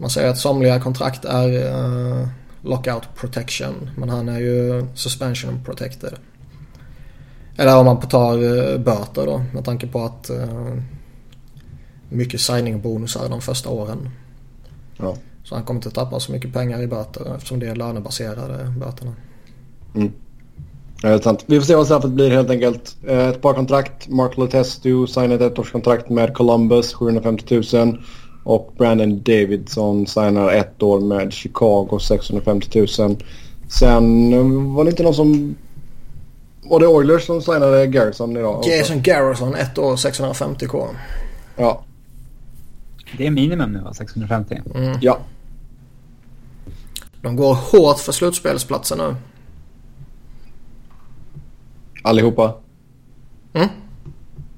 Man 0.00 0.10
säger 0.10 0.28
att 0.28 0.38
somliga 0.38 0.80
kontrakt 0.80 1.24
är 1.24 1.48
uh, 1.48 2.28
lockout 2.62 3.02
protection. 3.16 3.90
Men 3.96 4.08
han 4.08 4.28
är 4.28 4.38
ju 4.38 4.86
suspension 4.94 5.64
protected. 5.64 6.14
Eller 7.56 7.78
om 7.78 7.86
man 7.86 8.00
tar 8.00 8.38
uh, 8.42 8.78
böter 8.78 9.26
då 9.26 9.42
med 9.54 9.64
tanke 9.64 9.86
på 9.86 10.04
att 10.04 10.30
uh, 10.30 10.76
mycket 12.08 12.40
signing-bonusar 12.40 13.28
de 13.28 13.40
första 13.40 13.68
åren. 13.68 14.10
Ja. 14.96 15.16
Så 15.44 15.54
han 15.54 15.64
kommer 15.64 15.78
inte 15.78 15.90
tappa 15.90 16.20
så 16.20 16.32
mycket 16.32 16.52
pengar 16.52 16.82
i 16.82 16.86
böter 16.86 17.34
eftersom 17.34 17.60
det 17.60 17.68
är 17.68 17.74
lönebaserade 17.74 18.74
böterna. 18.78 19.14
Mm. 19.94 20.12
Vi 21.46 21.58
får 21.60 21.66
se 21.66 21.74
vad 21.74 21.86
straffet 21.86 22.10
blir 22.10 22.30
helt 22.30 22.50
enkelt. 22.50 22.96
Ett 23.06 23.42
par 23.42 23.54
kontrakt. 23.54 24.08
Mark 24.08 24.38
Letestu 24.38 25.06
signar 25.06 25.34
ett 25.34 25.58
ettårskontrakt 25.58 26.08
med 26.10 26.34
Columbus, 26.34 26.94
750 26.94 27.62
000. 27.72 27.98
Och 28.44 28.72
Brandon 28.78 29.22
Davidson 29.22 30.06
signar 30.06 30.52
ett 30.52 30.82
år 30.82 31.00
med 31.00 31.32
Chicago, 31.32 31.98
650 31.98 32.86
000. 32.98 33.16
Sen 33.68 34.32
eh, 34.32 34.74
var 34.74 34.84
det 34.84 34.90
inte 34.90 35.02
någon 35.02 35.14
som... 35.14 35.56
Var 36.62 36.80
det 36.80 36.86
Oilers 36.86 37.26
som 37.26 37.42
signade 37.42 37.86
Garrison 37.86 38.36
idag? 38.36 38.64
Jason 38.66 39.02
Garrison, 39.02 39.54
ett 39.54 39.78
år 39.78 39.96
650k. 39.96 40.88
Ja. 41.56 41.84
Det 43.16 43.26
är 43.26 43.30
minimum 43.30 43.72
nu 43.72 43.80
va? 43.80 43.94
650? 43.94 44.60
Mm. 44.74 44.98
Ja. 45.00 45.18
De 47.22 47.36
går 47.36 47.54
hårt 47.54 47.98
för 47.98 48.12
slutspelsplatsen 48.12 48.98
nu. 48.98 49.16
Allihopa. 52.02 52.54
Mm? 53.52 53.68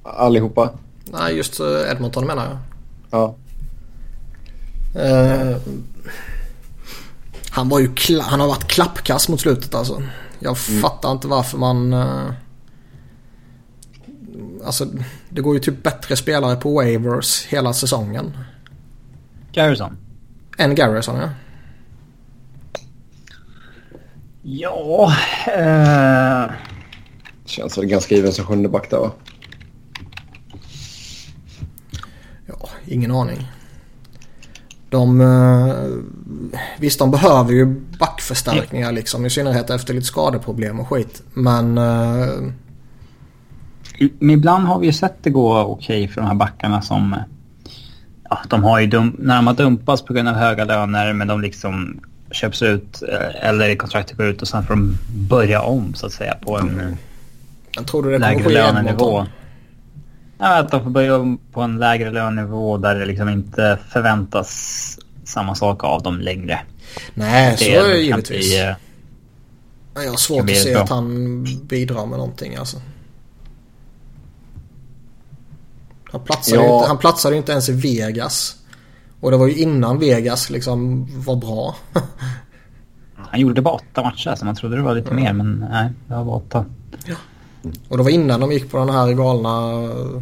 Allihopa. 0.03 0.69
Nej, 1.05 1.35
just 1.35 1.59
eh, 1.59 1.91
Edmonton 1.91 2.25
menar 2.27 2.45
jag. 2.45 2.57
Ja. 3.11 3.35
Eh, 4.95 5.57
han 7.49 7.69
var 7.69 7.79
ju 7.79 7.87
kla- 7.87 8.21
han 8.21 8.39
har 8.39 8.47
varit 8.47 8.67
klappkass 8.67 9.29
mot 9.29 9.41
slutet 9.41 9.75
alltså. 9.75 10.03
Jag 10.39 10.57
fattar 10.57 11.11
inte 11.11 11.27
varför 11.27 11.57
man... 11.57 11.93
eh, 11.93 12.31
alltså 14.65 14.87
det 15.29 15.41
går 15.41 15.53
ju 15.53 15.59
typ 15.59 15.83
bättre 15.83 16.15
spelare 16.15 16.55
på 16.55 16.73
waivers 16.73 17.45
hela 17.45 17.73
säsongen. 17.73 18.37
Garrison? 19.51 19.97
Än 20.57 20.75
Garrison 20.75 21.17
ja. 21.17 21.29
Ja... 24.41 25.13
Eh, 25.53 26.51
Känns 27.45 27.77
väl 27.77 27.85
ganska 27.85 28.15
given 28.15 28.31
som 28.33 28.45
sjunde 28.45 28.69
back 28.69 28.89
där 28.89 28.97
va? 28.97 29.11
Ja, 32.47 32.69
ingen 32.87 33.11
aning. 33.11 33.47
De... 34.93 35.21
eh, 35.21 35.75
visst, 36.79 36.99
de 36.99 37.11
behöver 37.11 37.51
ju 37.51 37.65
backförstärkningar 37.99 38.91
liksom. 38.91 39.25
I 39.25 39.29
synnerhet 39.29 39.69
efter 39.69 39.93
lite 39.93 40.05
skadeproblem 40.05 40.79
och 40.79 40.89
skit. 40.89 41.23
Men... 41.33 41.77
eh, 41.77 42.27
men 44.19 44.29
ibland 44.29 44.67
har 44.67 44.79
vi 44.79 44.85
ju 44.85 44.93
sett 44.93 45.23
det 45.23 45.29
gå 45.29 45.59
okej 45.59 46.07
för 46.07 46.21
de 46.21 46.27
här 46.27 46.35
backarna 46.35 46.81
som... 46.81 47.15
Ja, 48.29 48.39
de 48.49 48.63
har 48.63 48.79
ju 48.79 48.87
dum, 48.87 49.15
när 49.19 49.35
de 49.35 49.47
har 49.47 49.53
dumpats 49.53 50.01
på 50.01 50.13
grund 50.13 50.29
av 50.29 50.35
höga 50.35 50.65
löner 50.65 51.13
men 51.13 51.27
de 51.27 51.41
liksom 51.41 51.99
köps 52.31 52.61
ut 52.61 53.03
eh, 53.09 53.49
eller 53.49 53.75
kontraktet 53.75 54.17
går 54.17 54.25
ut 54.25 54.41
och 54.41 54.47
sen 54.47 54.63
får 54.63 54.73
de 54.73 54.97
börja 55.29 55.61
om 55.61 55.93
så 55.93 56.05
att 56.05 56.11
säga 56.11 56.35
på 56.45 56.57
en 56.57 56.79
eh, 56.79 56.87
jag 57.75 57.87
tror 57.87 58.03
du 58.03 58.11
det 58.11 58.19
kommer 58.19 58.43
ske 58.43 58.49
i 58.49 58.53
lönenivå. 58.53 58.89
Edmonton? 58.89 59.27
Ja, 60.37 60.59
att 60.59 60.71
de 60.71 60.83
får 60.83 60.89
börja 60.89 61.15
om 61.15 61.39
på 61.51 61.61
en 61.61 61.77
lägre 61.79 62.11
lönenivå 62.11 62.77
där 62.77 62.95
det 62.95 63.05
liksom 63.05 63.29
inte 63.29 63.79
förväntas 63.89 64.99
samma 65.23 65.55
sak 65.55 65.83
av 65.83 66.03
dem 66.03 66.19
längre. 66.19 66.59
Nej, 67.13 67.57
så 67.57 67.63
är 67.63 67.83
det 67.89 67.97
givetvis. 68.01 68.47
bli, 68.51 68.59
eh, 68.61 68.73
Jag 70.03 70.09
har 70.09 70.17
svårt 70.17 70.49
att 70.49 70.57
se 70.57 70.73
bra. 70.73 70.83
att 70.83 70.89
han 70.89 71.43
bidrar 71.63 72.05
med 72.05 72.17
någonting 72.19 72.55
alltså. 72.55 72.77
Han 76.11 76.21
platsade, 76.21 76.61
Ja. 76.61 76.67
ju 76.69 76.75
inte, 76.75 76.87
han 76.87 76.97
platsade 76.97 77.35
inte 77.37 77.51
ens 77.51 77.69
i 77.69 77.73
Vegas. 77.73 78.55
Och 79.19 79.31
det 79.31 79.37
var 79.37 79.47
ju 79.47 79.55
innan 79.55 79.99
Vegas 79.99 80.49
liksom 80.49 81.07
var 81.25 81.35
bra. 81.35 81.75
Han 83.15 83.39
gjorde 83.39 83.61
bara 83.61 83.73
åtta 83.73 84.03
matcher 84.03 84.35
så 84.35 84.45
man 84.45 84.55
trodde 84.55 84.75
det 84.75 84.81
var 84.81 84.95
lite 84.95 85.13
mer 85.13 85.33
men 85.33 85.65
nej, 85.71 85.89
det 86.07 86.15
var 86.15 86.25
bara 86.25 86.35
åtta. 86.35 86.65
Och 87.89 87.97
det 87.97 88.03
var 88.03 88.09
innan 88.09 88.39
de 88.39 88.51
gick 88.51 88.71
på 88.71 88.77
den 88.77 88.89
här 88.89 89.13
galna 89.13 89.83
eh, 89.83 90.21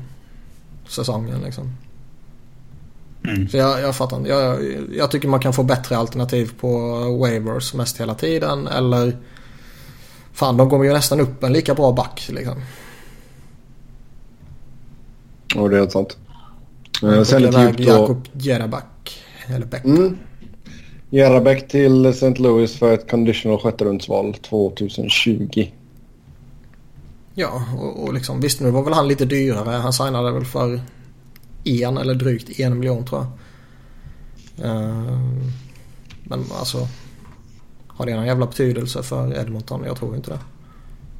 säsongen 0.87 1.41
liksom. 1.41 1.75
Mm. 3.23 3.49
Så 3.49 3.57
jag, 3.57 3.81
jag 3.81 3.95
fattar 3.95 4.17
inte. 4.17 4.29
Jag, 4.29 4.59
jag 4.93 5.11
tycker 5.11 5.27
man 5.27 5.39
kan 5.39 5.53
få 5.53 5.63
bättre 5.63 5.97
alternativ 5.97 6.51
på 6.59 6.69
waivers 7.19 7.73
mest 7.73 7.99
hela 7.99 8.15
tiden. 8.15 8.67
Eller 8.67 9.17
fan 10.33 10.57
de 10.57 10.69
går 10.69 10.85
ju 10.85 10.93
nästan 10.93 11.19
upp 11.19 11.43
en 11.43 11.53
lika 11.53 11.75
bra 11.75 11.91
back 11.91 12.29
liksom. 12.29 12.55
Och 15.55 15.69
det 15.69 15.75
är 15.75 15.79
helt 15.79 15.91
sant. 15.91 16.17
Eh, 17.03 17.09
Skickar 17.09 17.23
Sen 17.23 17.41
lite 17.41 17.61
djupt 17.61 17.77
då. 17.77 17.83
Jakob 17.83 18.27
Jeraback. 18.33 19.23
Eller 19.47 19.65
Beck. 19.65 19.85
Mm. 19.85 20.17
Jarabäck 21.13 21.67
till 21.67 22.05
St. 22.05 22.33
Louis 22.35 22.75
för 22.75 22.93
ett 22.93 23.09
conditional 23.09 23.59
sjätterumsval 23.59 24.33
2020. 24.33 25.67
Ja, 27.33 27.63
och, 27.77 28.03
och 28.03 28.13
liksom 28.13 28.41
visst 28.41 28.61
nu 28.61 28.71
var 28.71 28.83
väl 28.83 28.93
han 28.93 29.07
lite 29.07 29.25
dyrare. 29.25 29.75
Han 29.75 29.93
signade 29.93 30.31
väl 30.31 30.45
för 30.45 30.81
en 31.63 31.97
eller 31.97 32.13
drygt 32.13 32.59
en 32.59 32.79
miljon 32.79 33.05
tror 33.05 33.21
jag. 33.21 33.31
Ehm, 34.65 35.51
men 36.23 36.45
alltså. 36.59 36.87
Har 37.87 38.05
det 38.05 38.15
någon 38.15 38.25
jävla 38.25 38.45
betydelse 38.45 39.03
för 39.03 39.37
Edmonton? 39.37 39.83
Jag 39.85 39.97
tror 39.97 40.15
inte 40.15 40.31
det. 40.31 40.39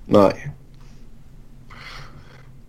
Nej. 0.06 0.52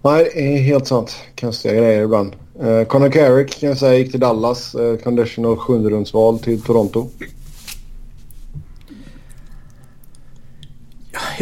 Nej, 0.02 0.30
det 0.34 0.56
är 0.56 0.62
helt 0.62 0.87
sant. 0.87 1.16
Konstiga 1.40 1.75
grejer 1.75 2.02
ibland. 2.02 2.37
Uh, 2.62 2.84
Connor 2.84 3.11
Carrick 3.11 3.61
kan 3.61 3.68
jag 3.68 3.78
säga 3.78 3.94
gick 3.94 4.11
till 4.11 4.20
Dallas. 4.20 4.75
Uh, 4.75 4.96
conditional 4.96 5.56
sjunderumsval 5.56 6.38
till 6.38 6.62
Toronto. 6.62 7.08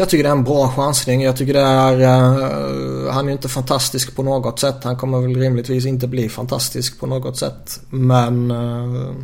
Jag 0.00 0.08
tycker 0.08 0.24
det 0.24 0.28
är 0.28 0.34
en 0.34 0.44
bra 0.44 0.68
chansning. 0.68 1.22
Jag 1.22 1.36
tycker 1.36 1.52
det 1.52 1.60
är... 1.60 2.00
eh, 2.00 3.12
han 3.12 3.24
är 3.24 3.28
ju 3.28 3.32
inte 3.32 3.48
fantastisk 3.48 4.16
på 4.16 4.22
något 4.22 4.58
sätt. 4.58 4.84
Han 4.84 4.96
kommer 4.96 5.20
väl 5.20 5.36
rimligtvis 5.36 5.86
inte 5.86 6.08
bli 6.08 6.28
fantastisk 6.28 7.00
på 7.00 7.06
något 7.06 7.36
sätt. 7.36 7.80
Men... 7.90 8.50
Uh, 8.50 9.14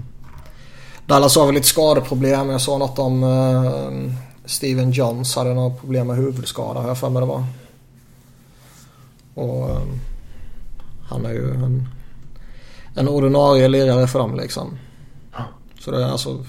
Dallas 1.07 1.37
har 1.37 1.47
väl 1.47 1.55
lite 1.55 1.67
skadeproblem. 1.67 2.51
Jag 2.51 2.61
såg 2.61 2.79
något 2.79 2.99
om 2.99 3.23
uh, 3.23 4.13
Steven 4.45 4.91
Johns 4.91 5.37
hade 5.37 5.55
några 5.55 5.75
problem 5.75 6.07
med 6.07 6.17
huvudskada 6.17 6.81
har 6.81 6.89
jag 6.89 6.99
för 6.99 7.11
mig 7.11 7.21
det 7.21 7.27
var. 7.27 7.45
Och 9.35 9.71
eh, 9.71 9.83
han 11.09 11.27
är 11.27 11.33
ju 11.33 11.51
en, 11.51 11.89
en 12.95 13.09
ordinarie 13.09 13.69
lirare 13.69 14.07
för 14.07 14.19
dem 14.19 14.37
liksom. 14.37 14.79
Så 15.81 15.91
det 15.91 16.05
är 16.05 16.09
alltså... 16.09 16.45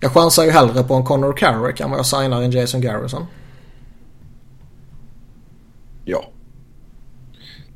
Jag 0.00 0.12
chansar 0.12 0.44
ju 0.44 0.50
hellre 0.50 0.82
på 0.82 0.94
en 0.94 1.04
Connor 1.04 1.32
Carrick 1.32 1.80
än 1.80 1.90
vad 1.90 1.98
jag 1.98 2.06
signar 2.06 2.42
en 2.42 2.50
Jason 2.50 2.80
Garrison. 2.80 3.26
Ja. 6.04 6.24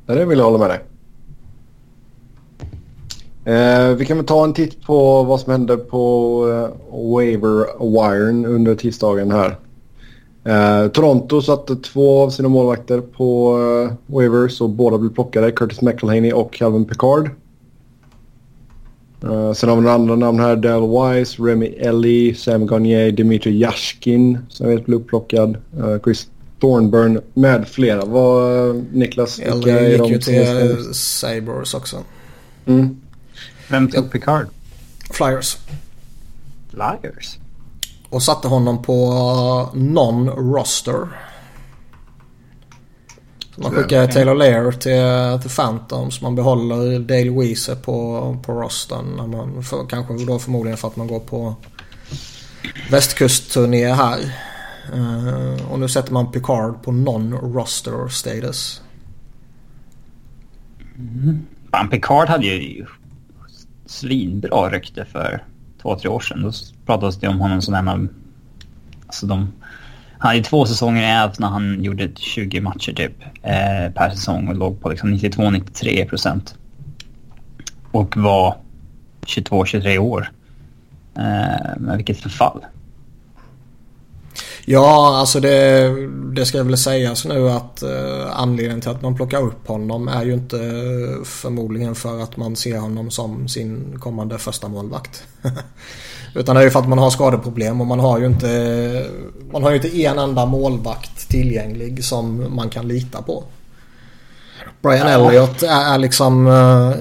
Nej, 0.05 0.17
Det 0.17 0.25
vill 0.25 0.37
jag 0.37 0.45
hålla 0.45 0.57
med 0.57 0.69
dig. 0.69 0.79
Eh, 3.45 3.95
vi 3.95 4.05
kan 4.05 4.17
väl 4.17 4.25
ta 4.25 4.43
en 4.43 4.53
titt 4.53 4.85
på 4.85 5.23
vad 5.23 5.39
som 5.39 5.51
hände 5.51 5.77
på 5.77 6.45
eh, 6.49 6.95
Waver-wiren 6.95 8.45
under 8.45 8.75
tisdagen 8.75 9.31
här. 9.31 9.57
Eh, 10.43 10.87
Toronto 10.87 11.41
satte 11.41 11.75
två 11.75 12.21
av 12.21 12.29
sina 12.29 12.49
målvakter 12.49 13.01
på 13.01 13.57
eh, 13.59 14.13
waivers 14.15 14.61
och 14.61 14.69
båda 14.69 14.97
blev 14.97 15.13
plockade. 15.13 15.51
Curtis 15.51 15.81
McElhaney 15.81 16.33
och 16.33 16.53
Calvin 16.53 16.85
Picard. 16.85 17.29
Eh, 19.23 19.53
sen 19.53 19.69
har 19.69 19.75
vi 19.75 19.81
några 19.81 19.95
andra 19.95 20.15
namn 20.15 20.39
här. 20.39 20.55
Dale 20.55 21.15
Wise, 21.15 21.43
Remy 21.43 21.65
Ellie, 21.65 22.35
Sam 22.35 22.67
Gagner, 22.67 23.11
Dimitri 23.11 23.51
Yashkin 23.51 24.37
som 24.49 24.67
vet 24.67 24.85
blev 24.85 24.99
upplockad. 24.99 25.57
Eh, 25.77 25.99
Chris 26.03 26.27
Thornburn 26.59 27.21
med 27.33 27.67
flera. 27.67 28.05
Vad, 28.05 28.69
eh, 28.69 28.75
Niklas? 28.91 29.39
vilka 29.39 29.51
Eller 29.51 29.77
är 29.77 29.89
gick 29.89 29.97
de 29.97 30.09
ju 30.09 30.21
som 30.21 30.33
till 30.33 30.93
Sabres 30.93 31.73
också. 31.73 31.97
Mm. 32.65 33.01
Vem 33.69 33.89
tog 33.89 34.11
Picard? 34.11 34.45
Flyers. 35.09 35.57
Liars. 36.71 37.37
Och 38.09 38.23
satte 38.23 38.47
honom 38.47 38.81
på 38.81 38.93
non-roster. 39.73 41.07
Så 43.55 43.61
man 43.61 43.71
skickar 43.71 44.07
Taylor 44.07 44.35
Lair 44.35 44.71
till, 44.71 45.41
till 45.41 45.55
Phantoms. 45.55 46.21
Man 46.21 46.35
behåller 46.35 46.99
Dale 46.99 47.39
Weezer 47.39 47.75
på, 47.75 48.37
på 48.45 48.53
rostern. 48.53 49.05
När 49.17 49.27
man, 49.27 49.63
för, 49.63 49.85
kanske 49.89 50.25
då 50.25 50.39
förmodligen 50.39 50.77
för 50.77 50.87
att 50.87 50.95
man 50.95 51.07
går 51.07 51.19
på 51.19 51.55
västkustturné 52.91 53.93
här. 53.93 54.19
Eh, 54.93 55.71
och 55.71 55.79
nu 55.79 55.87
sätter 55.87 56.13
man 56.13 56.31
Picard 56.31 56.83
på 56.83 56.91
non-roster 56.91 58.07
status. 58.07 58.81
Fan, 61.71 61.89
Picard 61.89 62.27
hade 62.27 62.45
ju 62.45 62.85
svinbra 63.85 64.69
rykte 64.69 65.05
för 65.05 65.43
två, 65.81 65.99
tre 65.99 66.09
år 66.09 66.19
sedan. 66.19 66.41
Då 66.41 66.51
pratades 66.85 67.19
det 67.19 67.27
om 67.27 67.39
honom 67.39 67.61
som 67.61 67.73
en 67.73 67.87
av... 67.87 68.07
Alltså 69.07 69.25
de... 69.25 69.51
Han 70.21 70.29
hade 70.29 70.37
ju 70.37 70.43
två 70.43 70.65
säsonger 70.65 71.01
i 71.03 71.23
Avs 71.23 71.39
när 71.39 71.47
han 71.47 71.83
gjorde 71.83 72.09
20 72.15 72.61
matcher 72.61 72.93
typ 72.93 73.21
eh, 73.43 73.93
per 73.93 74.09
säsong 74.09 74.47
och 74.47 74.55
låg 74.55 74.81
på 74.81 74.89
liksom 74.89 75.13
92-93 75.13 76.09
procent. 76.09 76.55
Och 77.91 78.17
var 78.17 78.57
22-23 79.25 79.97
år. 79.97 80.31
Eh, 81.17 81.77
men 81.77 81.97
vilket 81.97 82.19
förfall. 82.19 82.65
Ja, 84.65 85.17
alltså 85.17 85.39
det, 85.39 85.89
det 86.35 86.45
ska 86.45 86.63
väl 86.63 86.77
sägas 86.77 87.09
alltså 87.09 87.29
nu 87.29 87.49
att 87.49 87.83
eh, 87.83 88.39
anledningen 88.39 88.81
till 88.81 88.91
att 88.91 89.01
man 89.01 89.15
plockar 89.15 89.41
upp 89.41 89.67
honom 89.67 90.07
är 90.07 90.23
ju 90.23 90.33
inte 90.33 90.57
eh, 90.57 91.23
förmodligen 91.23 91.95
för 91.95 92.23
att 92.23 92.37
man 92.37 92.55
ser 92.55 92.77
honom 92.77 93.11
som 93.11 93.47
sin 93.47 93.99
kommande 93.99 94.37
första 94.37 94.67
målvakt. 94.67 95.23
Utan 96.33 96.55
det 96.55 96.61
är 96.61 96.65
ju 96.65 96.71
för 96.71 96.79
att 96.79 96.89
man 96.89 96.97
har 96.97 97.09
skadeproblem 97.09 97.81
och 97.81 97.87
man 97.87 97.99
har 97.99 98.19
ju 98.19 98.25
inte, 98.25 99.05
man 99.51 99.63
har 99.63 99.69
ju 99.69 99.75
inte 99.75 100.01
en 100.01 100.19
enda 100.19 100.45
målvakt 100.45 101.29
tillgänglig 101.29 102.03
som 102.03 102.55
man 102.55 102.69
kan 102.69 102.87
lita 102.87 103.21
på. 103.21 103.43
Brian. 104.81 105.07
Elliott 105.07 105.63
är, 105.63 105.93
är 105.93 105.97
liksom 105.97 106.47
uh, 106.47 106.93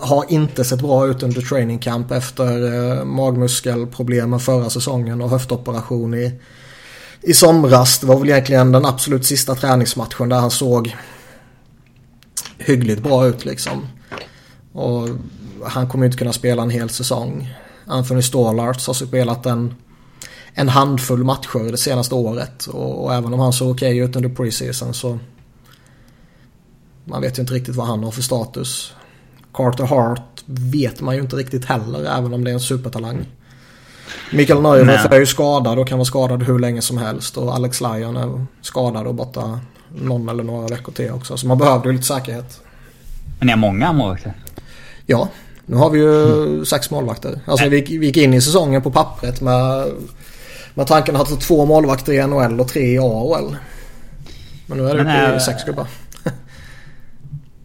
har 0.00 0.24
inte 0.28 0.64
sett 0.64 0.80
bra 0.80 1.06
ut 1.06 1.22
under 1.22 1.40
training 1.40 1.78
camp 1.78 2.10
efter 2.10 2.62
uh, 2.62 3.04
magmuskelproblemen 3.04 4.40
förra 4.40 4.70
säsongen 4.70 5.22
och 5.22 5.30
höftoperation 5.30 6.14
i 6.14 6.40
i 7.22 7.34
somras. 7.34 7.98
Det 7.98 8.06
var 8.06 8.18
väl 8.18 8.28
egentligen 8.28 8.72
den 8.72 8.86
absolut 8.86 9.26
sista 9.26 9.54
träningsmatchen 9.54 10.28
där 10.28 10.36
han 10.36 10.50
såg 10.50 10.96
hyggligt 12.58 13.02
bra 13.02 13.26
ut 13.26 13.44
liksom. 13.44 13.86
Och 14.72 15.08
han 15.64 15.88
kommer 15.88 16.06
inte 16.06 16.18
kunna 16.18 16.32
spela 16.32 16.62
en 16.62 16.70
hel 16.70 16.90
säsong. 16.90 17.54
Anthony 17.86 18.22
Stålarts 18.22 18.86
har 18.86 18.94
spelat 18.94 19.46
en, 19.46 19.74
en 20.54 20.68
handfull 20.68 21.24
matcher 21.24 21.70
det 21.70 21.78
senaste 21.78 22.14
året. 22.14 22.66
Och, 22.66 23.04
och 23.04 23.14
även 23.14 23.34
om 23.34 23.40
han 23.40 23.52
såg 23.52 23.70
okej 23.70 23.98
ut 23.98 24.16
under 24.16 24.28
preseason 24.28 24.94
så 24.94 25.18
man 27.04 27.22
vet 27.22 27.38
ju 27.38 27.40
inte 27.40 27.54
riktigt 27.54 27.76
vad 27.76 27.86
han 27.86 28.04
har 28.04 28.10
för 28.10 28.22
status. 28.22 28.92
Carter 29.52 29.84
Hart 29.84 30.42
vet 30.46 31.00
man 31.00 31.14
ju 31.14 31.20
inte 31.20 31.36
riktigt 31.36 31.64
heller 31.64 32.18
även 32.18 32.34
om 32.34 32.44
det 32.44 32.50
är 32.50 32.54
en 32.54 32.60
supertalang. 32.60 33.26
Mikael 34.32 34.62
Neuroth 34.62 35.12
är 35.12 35.18
ju 35.18 35.26
skadad 35.26 35.78
och 35.78 35.88
kan 35.88 35.98
vara 35.98 36.06
skadad 36.06 36.42
hur 36.42 36.58
länge 36.58 36.82
som 36.82 36.98
helst. 36.98 37.36
Och 37.36 37.54
Alex 37.54 37.80
Lyon 37.80 38.16
är 38.16 38.46
skadad 38.60 39.06
och 39.06 39.14
borta 39.14 39.60
någon 39.94 40.28
eller 40.28 40.44
några 40.44 40.66
veckor 40.68 40.92
till 40.92 41.10
också. 41.10 41.36
Så 41.36 41.46
man 41.46 41.58
behövde 41.58 41.88
ju 41.88 41.92
lite 41.92 42.04
säkerhet. 42.04 42.60
Men 43.38 43.46
ni 43.46 43.52
har 43.52 43.58
många 43.58 43.92
målvakter? 43.92 44.32
Ja, 45.06 45.28
nu 45.66 45.76
har 45.76 45.90
vi 45.90 45.98
ju 45.98 46.44
mm. 46.44 46.64
sex 46.66 46.90
målvakter. 46.90 47.40
Alltså 47.46 47.68
vi, 47.68 47.80
vi 47.80 48.06
gick 48.06 48.16
in 48.16 48.34
i 48.34 48.40
säsongen 48.40 48.82
på 48.82 48.90
pappret 48.90 49.40
med, 49.40 49.88
med 50.74 50.86
tanken 50.86 51.16
att 51.16 51.30
ha 51.30 51.36
två 51.36 51.66
målvakter 51.66 52.12
i 52.12 52.26
NHL 52.26 52.60
och 52.60 52.68
tre 52.68 52.82
i 52.82 52.98
AHL. 52.98 53.56
Men 54.66 54.78
nu 54.78 54.88
är 54.88 54.94
det 54.94 55.00
uppe 55.00 55.36
i 55.36 55.40
sex 55.40 55.64
gubbar. 55.64 55.86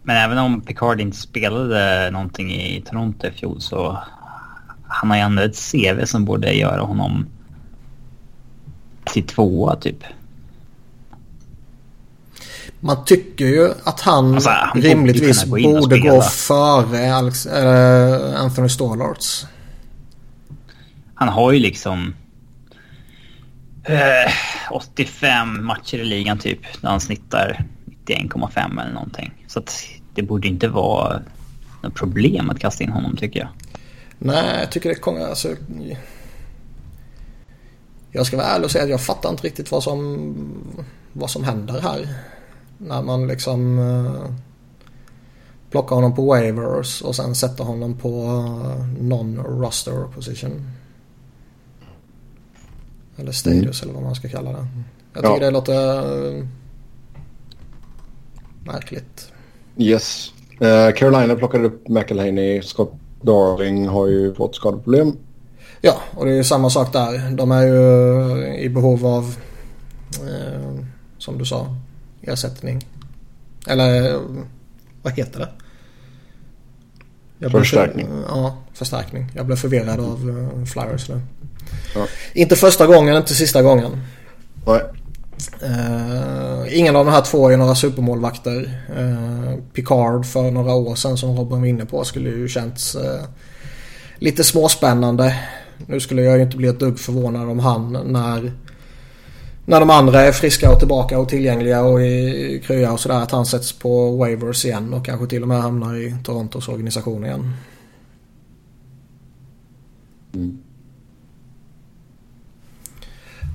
Men 0.02 0.16
även 0.16 0.38
om 0.38 0.60
Picard 0.60 1.00
inte 1.00 1.16
spelade 1.16 2.10
någonting 2.10 2.50
i 2.50 2.82
Toronto 2.86 3.26
i 3.26 3.30
fjol 3.30 3.60
så 3.60 3.98
han 4.88 5.10
har 5.10 5.16
ju 5.16 5.22
ändå 5.22 5.42
ett 5.42 5.72
CV 5.72 6.04
som 6.04 6.24
borde 6.24 6.52
göra 6.52 6.80
honom 6.80 7.26
till 9.04 9.26
tvåa 9.26 9.76
typ. 9.76 10.04
Man 12.80 13.04
tycker 13.04 13.44
ju 13.44 13.70
att 13.84 14.00
han, 14.00 14.34
alltså, 14.34 14.50
rimligtvis 14.74 15.44
gå 15.44 15.80
borde 15.80 15.98
gå 15.98 16.22
före 16.22 17.14
Alex, 17.14 17.46
äh, 17.46 18.40
Anthony 18.40 18.68
Stålarts. 18.68 19.46
Han 21.14 21.28
har 21.28 21.52
ju 21.52 21.58
liksom 21.58 22.14
äh, 23.84 24.32
85 24.70 25.64
matcher 25.64 25.98
i 25.98 26.04
ligan 26.04 26.38
typ. 26.38 26.60
Där 26.80 26.88
han 26.88 27.00
snittar 27.00 27.64
91,5 28.06 28.82
eller 28.82 28.92
någonting. 28.92 29.44
Så 29.46 29.62
det 30.14 30.22
borde 30.22 30.48
inte 30.48 30.68
vara 30.68 31.22
något 31.82 31.94
problem 31.94 32.50
att 32.50 32.60
kasta 32.60 32.84
in 32.84 32.90
honom 32.92 33.16
tycker 33.16 33.40
jag. 33.40 33.48
Nej, 34.18 34.60
jag 34.60 34.70
tycker 34.72 34.88
det 34.88 34.94
kommer... 34.94 35.26
Alltså, 35.26 35.48
jag 38.12 38.26
ska 38.26 38.36
vara 38.36 38.46
ärlig 38.46 38.64
och 38.64 38.70
säga 38.70 38.84
att 38.84 38.90
jag 38.90 39.00
fattar 39.00 39.30
inte 39.30 39.46
riktigt 39.46 39.70
vad 39.70 39.82
som, 39.82 40.34
vad 41.12 41.30
som 41.30 41.44
händer 41.44 41.80
här. 41.80 42.08
När 42.78 43.02
man 43.02 43.26
liksom 43.26 43.78
uh, 43.78 44.30
plockar 45.70 45.96
honom 45.96 46.14
på 46.14 46.24
waivers 46.24 47.02
och 47.02 47.16
sen 47.16 47.34
sätter 47.34 47.64
honom 47.64 47.94
på 47.94 48.08
uh, 48.08 49.02
non-roster 49.02 50.12
position. 50.14 50.70
Eller 53.16 53.32
status 53.32 53.82
mm. 53.82 53.90
eller 53.90 53.92
vad 53.92 54.02
man 54.02 54.14
ska 54.14 54.28
kalla 54.28 54.52
det. 54.52 54.66
Jag 55.12 55.22
tycker 55.22 55.34
ja. 55.34 55.38
det 55.38 55.50
låter 55.50 56.36
uh, 56.36 56.46
märkligt. 58.64 59.32
Yes. 59.76 60.32
Uh, 60.62 60.92
Carolina 60.96 61.36
plockade 61.36 61.64
upp 61.64 61.88
McElhaney, 61.88 62.62
Scott 62.62 62.92
Darling 63.22 63.88
har 63.88 64.06
ju 64.06 64.34
fått 64.34 64.54
skadeproblem. 64.56 65.16
Ja, 65.80 65.94
och 66.14 66.24
det 66.24 66.32
är 66.32 66.36
ju 66.36 66.44
samma 66.44 66.70
sak 66.70 66.92
där. 66.92 67.30
De 67.30 67.52
är 67.52 67.62
ju 67.62 68.56
i 68.56 68.68
behov 68.68 69.06
av, 69.06 69.36
eh, 70.12 70.84
som 71.18 71.38
du 71.38 71.44
sa, 71.44 71.76
ersättning. 72.28 72.86
Eller 73.66 74.20
vad 75.02 75.12
heter 75.12 75.40
det? 75.40 75.48
Jag 77.38 77.52
förstärkning. 77.52 78.06
För, 78.06 78.24
ja, 78.28 78.56
förstärkning. 78.72 79.30
Jag 79.34 79.46
blev 79.46 79.56
förvirrad 79.56 80.00
av 80.00 80.28
uh, 80.28 80.64
Flyers 80.64 81.08
nu. 81.08 81.20
Ja. 81.94 82.06
Inte 82.32 82.56
första 82.56 82.86
gången, 82.86 83.16
inte 83.16 83.34
sista 83.34 83.62
gången. 83.62 84.02
Nej. 84.66 84.80
Uh, 85.62 86.78
ingen 86.78 86.96
av 86.96 87.04
de 87.04 87.10
här 87.10 87.20
två 87.20 87.50
är 87.50 87.56
några 87.56 87.74
supermålvakter. 87.74 88.84
Uh, 88.98 89.56
Picard 89.72 90.26
för 90.26 90.50
några 90.50 90.74
år 90.74 90.94
sedan 90.94 91.16
som 91.16 91.36
Robin 91.36 91.60
var 91.60 91.66
inne 91.66 91.84
på 91.86 92.04
skulle 92.04 92.30
ju 92.30 92.48
känts 92.48 92.96
uh, 92.96 93.24
lite 94.18 94.44
småspännande. 94.44 95.36
Nu 95.86 96.00
skulle 96.00 96.22
jag 96.22 96.36
ju 96.36 96.42
inte 96.42 96.56
bli 96.56 96.68
ett 96.68 96.80
dugg 96.80 96.98
förvånad 96.98 97.48
om 97.48 97.58
han 97.58 97.92
när, 97.92 98.52
när 99.68 99.80
de 99.80 99.90
andra 99.90 100.20
är 100.20 100.32
friska 100.32 100.70
och 100.72 100.78
tillbaka 100.78 101.18
och 101.18 101.28
tillgängliga 101.28 101.82
och 101.82 102.02
i 102.02 102.62
krya 102.66 102.92
och 102.92 103.00
sådär 103.00 103.22
att 103.22 103.30
han 103.30 103.46
sätts 103.46 103.72
på 103.72 104.16
waivers 104.16 104.64
igen 104.64 104.94
och 104.94 105.06
kanske 105.06 105.26
till 105.26 105.42
och 105.42 105.48
med 105.48 105.62
hamnar 105.62 105.96
i 105.96 106.16
Torontos 106.24 106.68
organisation 106.68 107.24
igen. 107.24 107.52
Mm. 110.34 110.58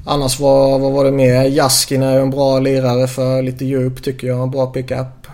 Annars 0.06 0.40
vad, 0.40 0.82
vad 0.82 0.92
var 0.92 1.06
det 1.06 1.12
mer? 1.12 1.50
Jaskin 1.50 2.04
är 2.04 2.14
ju 2.14 2.22
en 2.22 2.32
bra 2.32 2.60
lirare 2.60 3.08
för 3.08 3.42
lite 3.42 3.66
djup 3.66 4.04
tycker 4.04 4.28
jag. 4.28 4.44
En 4.44 4.52
bra 4.52 4.68
pickup. 4.68 5.28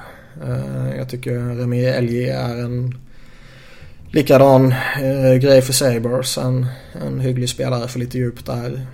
Uh, 0.48 0.98
jag 0.98 1.10
tycker 1.10 1.56
Remi 1.56 1.86
Elgi 1.86 2.30
är 2.30 2.58
en 2.58 2.96
likadan 4.12 4.74
uh, 5.02 5.36
grej 5.36 5.62
för 5.62 5.74
Sabres. 5.74 6.38
En, 6.38 6.66
en 7.06 7.20
hygglig 7.20 7.50
spelare 7.50 7.88
för 7.88 8.00
lite 8.00 8.18
djup 8.18 8.46
där. 8.46 8.88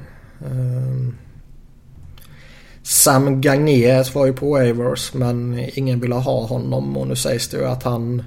Uh, 0.52 1.25
Sam 2.86 3.42
Gagné 3.42 4.04
var 4.14 4.26
ju 4.26 4.34
på 4.34 4.50
Wavers 4.50 5.14
men 5.14 5.66
ingen 5.74 6.00
ville 6.00 6.16
ha 6.16 6.46
honom 6.46 6.98
och 6.98 7.08
nu 7.08 7.16
sägs 7.16 7.48
det 7.48 7.58
ju 7.58 7.66
att 7.66 7.84
han 7.84 8.24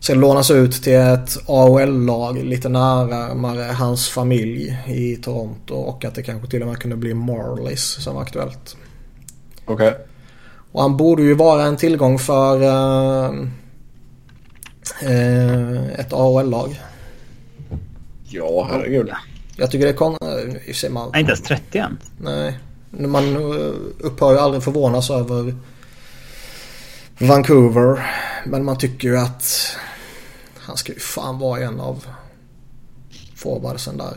ska 0.00 0.14
lånas 0.14 0.50
ut 0.50 0.72
till 0.72 0.94
ett 0.94 1.38
AHL-lag 1.46 2.44
lite 2.44 2.68
närmare 2.68 3.62
hans 3.62 4.08
familj 4.08 4.78
i 4.86 5.16
Toronto 5.16 5.74
och 5.74 6.04
att 6.04 6.14
det 6.14 6.22
kanske 6.22 6.50
till 6.50 6.62
och 6.62 6.68
med 6.68 6.78
kunde 6.78 6.96
bli 6.96 7.14
Marlies 7.14 7.82
som 7.82 8.14
var 8.14 8.22
aktuellt. 8.22 8.76
Okej. 9.64 9.88
Okay. 9.88 10.00
Och 10.72 10.82
han 10.82 10.96
borde 10.96 11.22
ju 11.22 11.34
vara 11.34 11.62
en 11.62 11.76
tillgång 11.76 12.18
för 12.18 12.62
uh, 12.62 13.32
uh, 15.02 15.90
ett 15.92 16.12
AHL-lag. 16.12 16.80
Ja, 18.28 18.68
herregud. 18.70 19.10
Jag 19.56 19.70
tycker 19.70 19.84
det 19.84 19.92
är 19.92 19.96
konstigt. 19.96 20.92
Man... 20.92 21.06
Inte 21.06 21.18
ens 21.18 21.42
30 21.42 21.78
än. 21.78 21.98
Nej. 22.20 22.58
Man 22.98 23.36
upphör 23.98 24.32
ju 24.32 24.38
aldrig 24.38 24.62
förvånas 24.62 25.10
över 25.10 25.54
Vancouver. 27.18 28.06
Men 28.44 28.64
man 28.64 28.78
tycker 28.78 29.08
ju 29.08 29.18
att 29.18 29.76
han 30.58 30.76
ska 30.76 30.92
ju 30.92 30.98
fan 30.98 31.38
vara 31.38 31.60
en 31.60 31.80
av 31.80 32.06
forwardsen 33.34 33.96
där. 33.96 34.16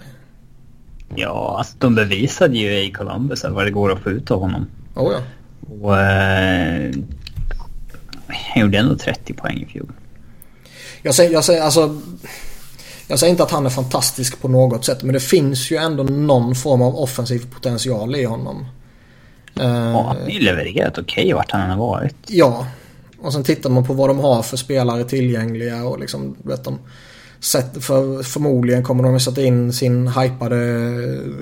Ja, 1.16 1.56
alltså 1.58 1.76
de 1.80 1.96
bevisade 1.96 2.58
ju 2.58 2.84
i 2.84 2.92
Columbus 2.92 3.44
vad 3.44 3.66
det 3.66 3.72
går 3.72 3.92
att 3.92 4.00
få 4.00 4.10
ut 4.10 4.32
av 4.32 4.40
honom. 4.40 4.68
Oh 4.96 5.14
ja. 5.14 5.20
Och 5.82 5.98
eh, 5.98 6.92
han 8.28 8.62
gjorde 8.62 8.78
ändå 8.78 8.98
30 8.98 9.34
poäng 9.34 9.62
i 9.62 9.66
fjol. 9.66 9.92
Jag 11.02 11.16
säger, 11.16 11.32
jag 11.32 11.44
säger 11.44 11.62
alltså... 11.62 12.02
Jag 13.08 13.20
säger 13.20 13.32
inte 13.32 13.44
att 13.44 13.52
han 13.52 13.66
är 13.66 13.70
fantastisk 13.70 14.42
på 14.42 14.48
något 14.48 14.86
sätt 14.86 15.04
men 15.04 15.14
det 15.14 15.20
finns 15.20 15.72
ju 15.72 15.78
ändå 15.78 16.04
någon 16.04 16.56
form 16.56 16.82
av 16.82 16.96
offensiv 16.96 17.54
potential 17.54 18.16
i 18.16 18.24
honom. 18.24 18.66
Ja, 19.54 19.64
han 19.64 20.22
har 20.22 20.30
ju 20.30 20.40
levererat 20.40 20.98
okej 20.98 21.24
okay, 21.24 21.34
vart 21.34 21.52
han 21.52 21.70
har 21.70 21.78
varit. 21.78 22.16
Ja, 22.28 22.68
och 23.22 23.34
sen 23.34 23.44
tittar 23.44 23.70
man 23.70 23.86
på 23.86 23.94
vad 23.94 24.10
de 24.10 24.20
har 24.20 24.44
för 24.44 24.58
spelare 24.58 25.04
tillgängliga 25.04 25.84
och 25.84 26.00
liksom 26.00 26.36
vet 26.44 26.64
de 26.64 26.80
Sätt, 27.40 27.84
för, 27.84 28.24
förmodligen 28.24 28.84
kommer 28.84 29.04
de 29.04 29.16
att 29.16 29.22
sätta 29.22 29.42
in 29.42 29.74
sin 29.74 30.08
hypade 30.08 30.56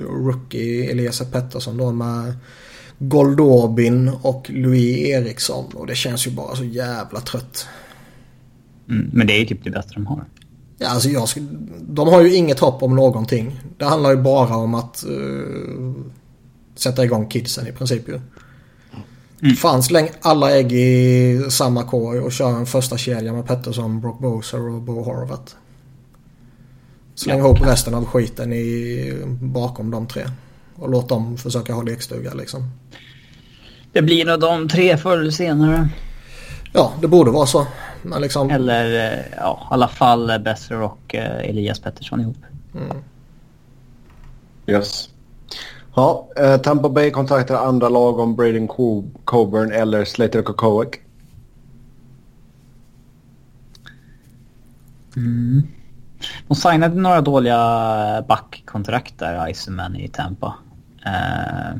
rookie 0.08 0.90
Elias 0.90 1.22
Pettersson 1.32 1.76
då 1.76 1.92
med 1.92 2.34
Goldobin 2.98 4.10
och 4.22 4.50
Louis 4.50 4.98
Eriksson 4.98 5.64
och 5.74 5.86
det 5.86 5.94
känns 5.94 6.26
ju 6.26 6.30
bara 6.30 6.56
så 6.56 6.64
jävla 6.64 7.20
trött. 7.20 7.66
Mm, 8.88 9.10
men 9.12 9.26
det 9.26 9.32
är 9.32 9.38
ju 9.38 9.46
typ 9.46 9.64
det 9.64 9.70
bästa 9.70 9.94
de 9.94 10.06
har. 10.06 10.24
Ja, 10.78 10.88
alltså 10.88 11.08
jag, 11.08 11.28
de 11.80 12.08
har 12.08 12.22
ju 12.22 12.34
inget 12.34 12.58
hopp 12.58 12.82
om 12.82 12.96
någonting. 12.96 13.60
Det 13.78 13.84
handlar 13.84 14.10
ju 14.10 14.16
bara 14.16 14.56
om 14.56 14.74
att 14.74 15.04
uh, 15.08 15.92
sätta 16.74 17.04
igång 17.04 17.28
kidsen 17.28 17.66
i 17.66 17.72
princip 17.72 18.08
ju. 18.08 18.20
Mm. 19.42 19.56
Fan 19.56 19.82
släng 19.82 20.08
alla 20.20 20.50
ägg 20.50 20.72
i 20.72 21.40
samma 21.50 21.82
korg 21.82 22.20
och 22.20 22.32
kör 22.32 22.50
en 22.50 22.66
första 22.66 22.96
kedja 22.96 23.32
med 23.32 23.46
Pettersson, 23.46 24.00
Brock 24.00 24.20
Boser 24.20 24.68
och 24.68 24.82
Bo 24.82 25.02
Horvath. 25.02 25.54
Släng 27.14 27.38
ja. 27.38 27.44
ihop 27.44 27.66
resten 27.66 27.94
av 27.94 28.04
skiten 28.04 28.52
i, 28.52 29.12
bakom 29.40 29.90
de 29.90 30.06
tre. 30.06 30.22
Och 30.76 30.90
låt 30.90 31.08
dem 31.08 31.38
försöka 31.38 31.74
ha 31.74 31.82
lekstuga 31.82 32.34
liksom. 32.34 32.70
Det 33.92 34.02
blir 34.02 34.24
nog 34.24 34.40
de 34.40 34.68
tre 34.68 34.96
förr 34.96 35.18
eller 35.18 35.30
senare. 35.30 35.88
Ja, 36.72 36.92
det 37.00 37.08
borde 37.08 37.30
vara 37.30 37.46
så. 37.46 37.66
Men 38.04 38.22
liksom... 38.22 38.50
Eller 38.50 39.12
eh, 39.12 39.24
ja, 39.36 39.58
i 39.70 39.74
alla 39.74 39.88
fall 39.88 40.40
Besser 40.40 40.80
och 40.80 41.14
uh, 41.14 41.20
Elias 41.20 41.80
Pettersson 41.80 42.20
ihop. 42.20 42.36
Mm. 42.74 42.96
Yes. 44.66 45.08
Ja, 45.94 46.28
eh, 46.36 46.56
Tampa 46.56 46.88
Bay 46.88 47.10
kontaktar 47.10 47.66
andra 47.66 47.88
lag 47.88 48.18
om 48.18 48.36
Braden 48.36 48.68
Coburn 49.24 49.72
eller 49.72 50.04
Slater 50.04 50.42
Kokowick. 50.42 51.00
Mm. 55.16 55.62
De 56.48 56.54
signade 56.54 57.00
några 57.00 57.20
dåliga 57.20 58.24
backkontrakt 58.28 59.18
där, 59.18 59.48
Iceman 59.48 59.96
i 59.96 60.08
Tampa. 60.08 60.54
Eh, 61.06 61.76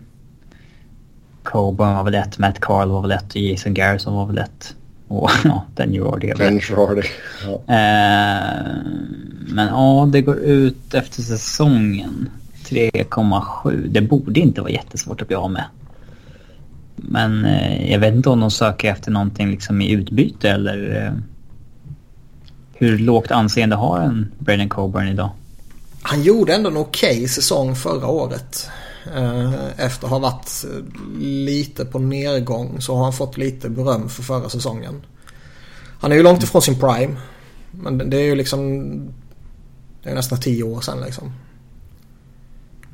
Coburn 1.43 1.95
var 1.95 2.05
väl 2.05 2.15
ett, 2.15 2.39
Matt 2.39 2.61
Carl 2.61 2.91
var 2.91 3.03
väl 3.03 3.13
ett, 3.13 3.37
Jason 3.37 3.75
Garrison 3.75 4.15
var 4.15 4.27
väl 4.27 4.39
ett. 4.39 4.77
Och 5.19 5.31
ja, 5.45 5.65
Den 5.75 5.93
Girardi. 5.93 6.33
Den 6.37 6.61
Girardi. 6.61 7.03
Ja. 7.45 7.53
Eh, 7.53 8.77
men 9.49 9.67
ja, 9.67 10.09
det 10.13 10.23
går 10.23 10.39
ut 10.39 10.95
efter 10.95 11.23
säsongen. 11.23 12.31
3,7. 12.65 13.89
Det 13.89 14.01
borde 14.01 14.41
inte 14.41 14.61
vara 14.61 14.71
jättesvårt 14.71 15.23
att 15.23 15.29
bli 15.29 15.37
av 15.37 15.51
med. 15.51 15.65
Men 16.97 17.45
eh, 17.45 17.93
jag 17.93 17.99
vet 17.99 18.15
inte 18.15 18.31
om 18.31 18.41
de 18.41 18.51
söker 18.51 18.91
efter 18.91 19.11
någonting 19.11 19.51
liksom 19.51 19.81
i 19.81 19.91
utbyte 19.91 20.51
eller... 20.51 21.07
Eh, 21.07 21.13
hur 22.77 22.99
lågt 22.99 23.31
anseende 23.31 23.77
har 23.77 24.01
en 24.01 24.33
Braden 24.39 24.69
Coburn 24.69 25.09
idag? 25.09 25.31
Han 26.03 26.23
gjorde 26.23 26.55
ändå 26.55 26.71
en 26.71 26.77
okej 26.77 27.17
okay 27.17 27.29
säsong 27.29 27.75
förra 27.75 28.07
året. 28.07 28.71
Eh, 29.13 29.85
efter 29.85 30.07
att 30.07 30.11
ha 30.11 30.19
varit 30.19 30.65
lite 31.21 31.85
på 31.85 31.99
nedgång 31.99 32.81
så 32.81 32.97
har 32.97 33.05
han 33.05 33.13
fått 33.13 33.37
lite 33.37 33.69
beröm 33.69 34.09
för 34.09 34.23
förra 34.23 34.49
säsongen. 34.49 35.07
Han 36.01 36.13
är 36.13 36.17
ju 36.17 36.23
långt 36.23 36.43
ifrån 36.43 36.63
sin 36.63 36.79
prime. 36.81 37.17
Men 37.71 38.11
det 38.11 38.17
är 38.17 38.25
ju 38.25 38.35
liksom... 38.35 38.83
Det 40.03 40.11
är 40.11 40.15
nästan 40.15 40.41
tio 40.41 40.63
år 40.63 40.81
sedan 40.81 41.01
liksom. 41.01 41.33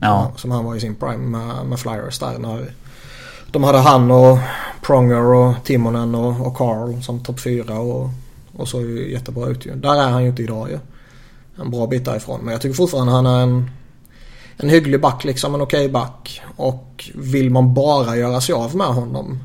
Ja. 0.00 0.32
Som 0.36 0.50
han 0.50 0.64
var 0.64 0.76
i 0.76 0.80
sin 0.80 0.94
prime 0.94 1.38
med, 1.38 1.66
med 1.66 1.80
Flyers 1.80 2.18
där. 2.18 2.38
När 2.38 2.72
de 3.50 3.64
hade 3.64 3.78
han 3.78 4.10
och 4.10 4.38
Pronger 4.82 5.24
och 5.24 5.54
Timonen 5.64 6.14
och, 6.14 6.46
och 6.46 6.56
Carl 6.56 7.02
som 7.02 7.20
topp 7.20 7.40
fyra 7.40 7.78
och, 7.78 8.10
och 8.56 8.68
såg 8.68 8.82
ju 8.82 9.12
jättebra 9.12 9.48
ut 9.48 9.66
ju. 9.66 9.74
Där 9.74 10.02
är 10.02 10.08
han 10.10 10.22
ju 10.22 10.28
inte 10.28 10.42
idag 10.42 10.70
ju. 10.70 10.78
En 11.62 11.70
bra 11.70 11.86
bit 11.86 12.04
därifrån. 12.04 12.40
Men 12.42 12.52
jag 12.52 12.60
tycker 12.60 12.74
fortfarande 12.74 13.12
han 13.12 13.26
är 13.26 13.42
en, 13.42 13.70
en 14.62 14.68
hygglig 14.68 15.00
back 15.00 15.24
liksom. 15.24 15.54
En 15.54 15.60
okej 15.60 15.80
okay 15.80 15.92
back. 15.92 16.42
Och 16.56 17.10
vill 17.14 17.50
man 17.50 17.74
bara 17.74 18.16
göra 18.16 18.40
sig 18.40 18.52
av 18.52 18.76
med 18.76 18.86
honom 18.86 19.38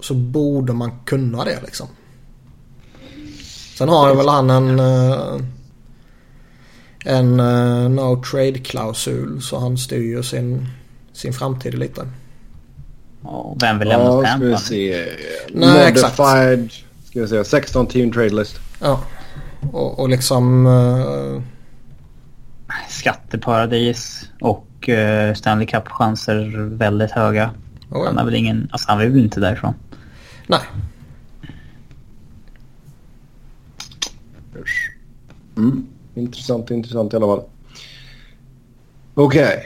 så 0.00 0.14
borde 0.14 0.72
man 0.72 0.92
kunna 1.04 1.44
det 1.44 1.60
liksom. 1.62 1.86
Sen 3.78 3.88
har 3.88 4.14
väl 4.14 4.28
han 4.28 4.50
en... 4.50 4.80
Uh, 4.80 5.40
en 7.06 7.40
uh, 7.40 7.88
no 7.90 8.22
trade-klausul 8.22 9.42
så 9.42 9.58
han 9.58 9.78
styr 9.78 10.16
ju 10.16 10.22
sin, 10.22 10.68
sin 11.12 11.32
framtid 11.32 11.74
lite. 11.74 12.06
Vem 13.60 13.78
vill 13.78 13.88
lämna 13.88 14.04
ja, 14.04 14.26
ska 14.26 14.46
vi 14.46 14.56
se. 14.56 15.06
Nej, 15.52 15.92
Modified, 15.92 16.70
ska 17.04 17.20
vi 17.20 17.28
säga, 17.28 17.44
16 17.44 17.86
team 17.86 18.12
trade 18.12 18.30
list. 18.34 18.60
Ja, 18.80 19.00
och, 19.72 19.98
och 19.98 20.08
liksom... 20.08 20.66
Skatteparadis 22.88 24.30
och 24.40 24.88
uh, 24.88 25.34
Stanley 25.34 25.66
Cup-chanser 25.66 26.68
väldigt 26.76 27.10
höga. 27.10 27.50
Oh, 27.90 27.98
ja. 27.98 28.06
Han 28.06 28.18
är 28.18 28.24
väl 28.24 28.34
ingen... 28.34 28.68
Alltså 28.72 28.90
han 28.90 28.98
vill 28.98 29.10
väl 29.10 29.20
inte 29.20 29.40
därifrån. 29.40 29.74
Nej. 30.46 30.60
Mm. 35.56 35.86
Intressant, 36.14 36.70
intressant 36.70 37.12
i 37.12 37.16
alla 37.16 37.26
fall. 37.26 37.44
Okej. 39.14 39.44
Okay. 39.44 39.64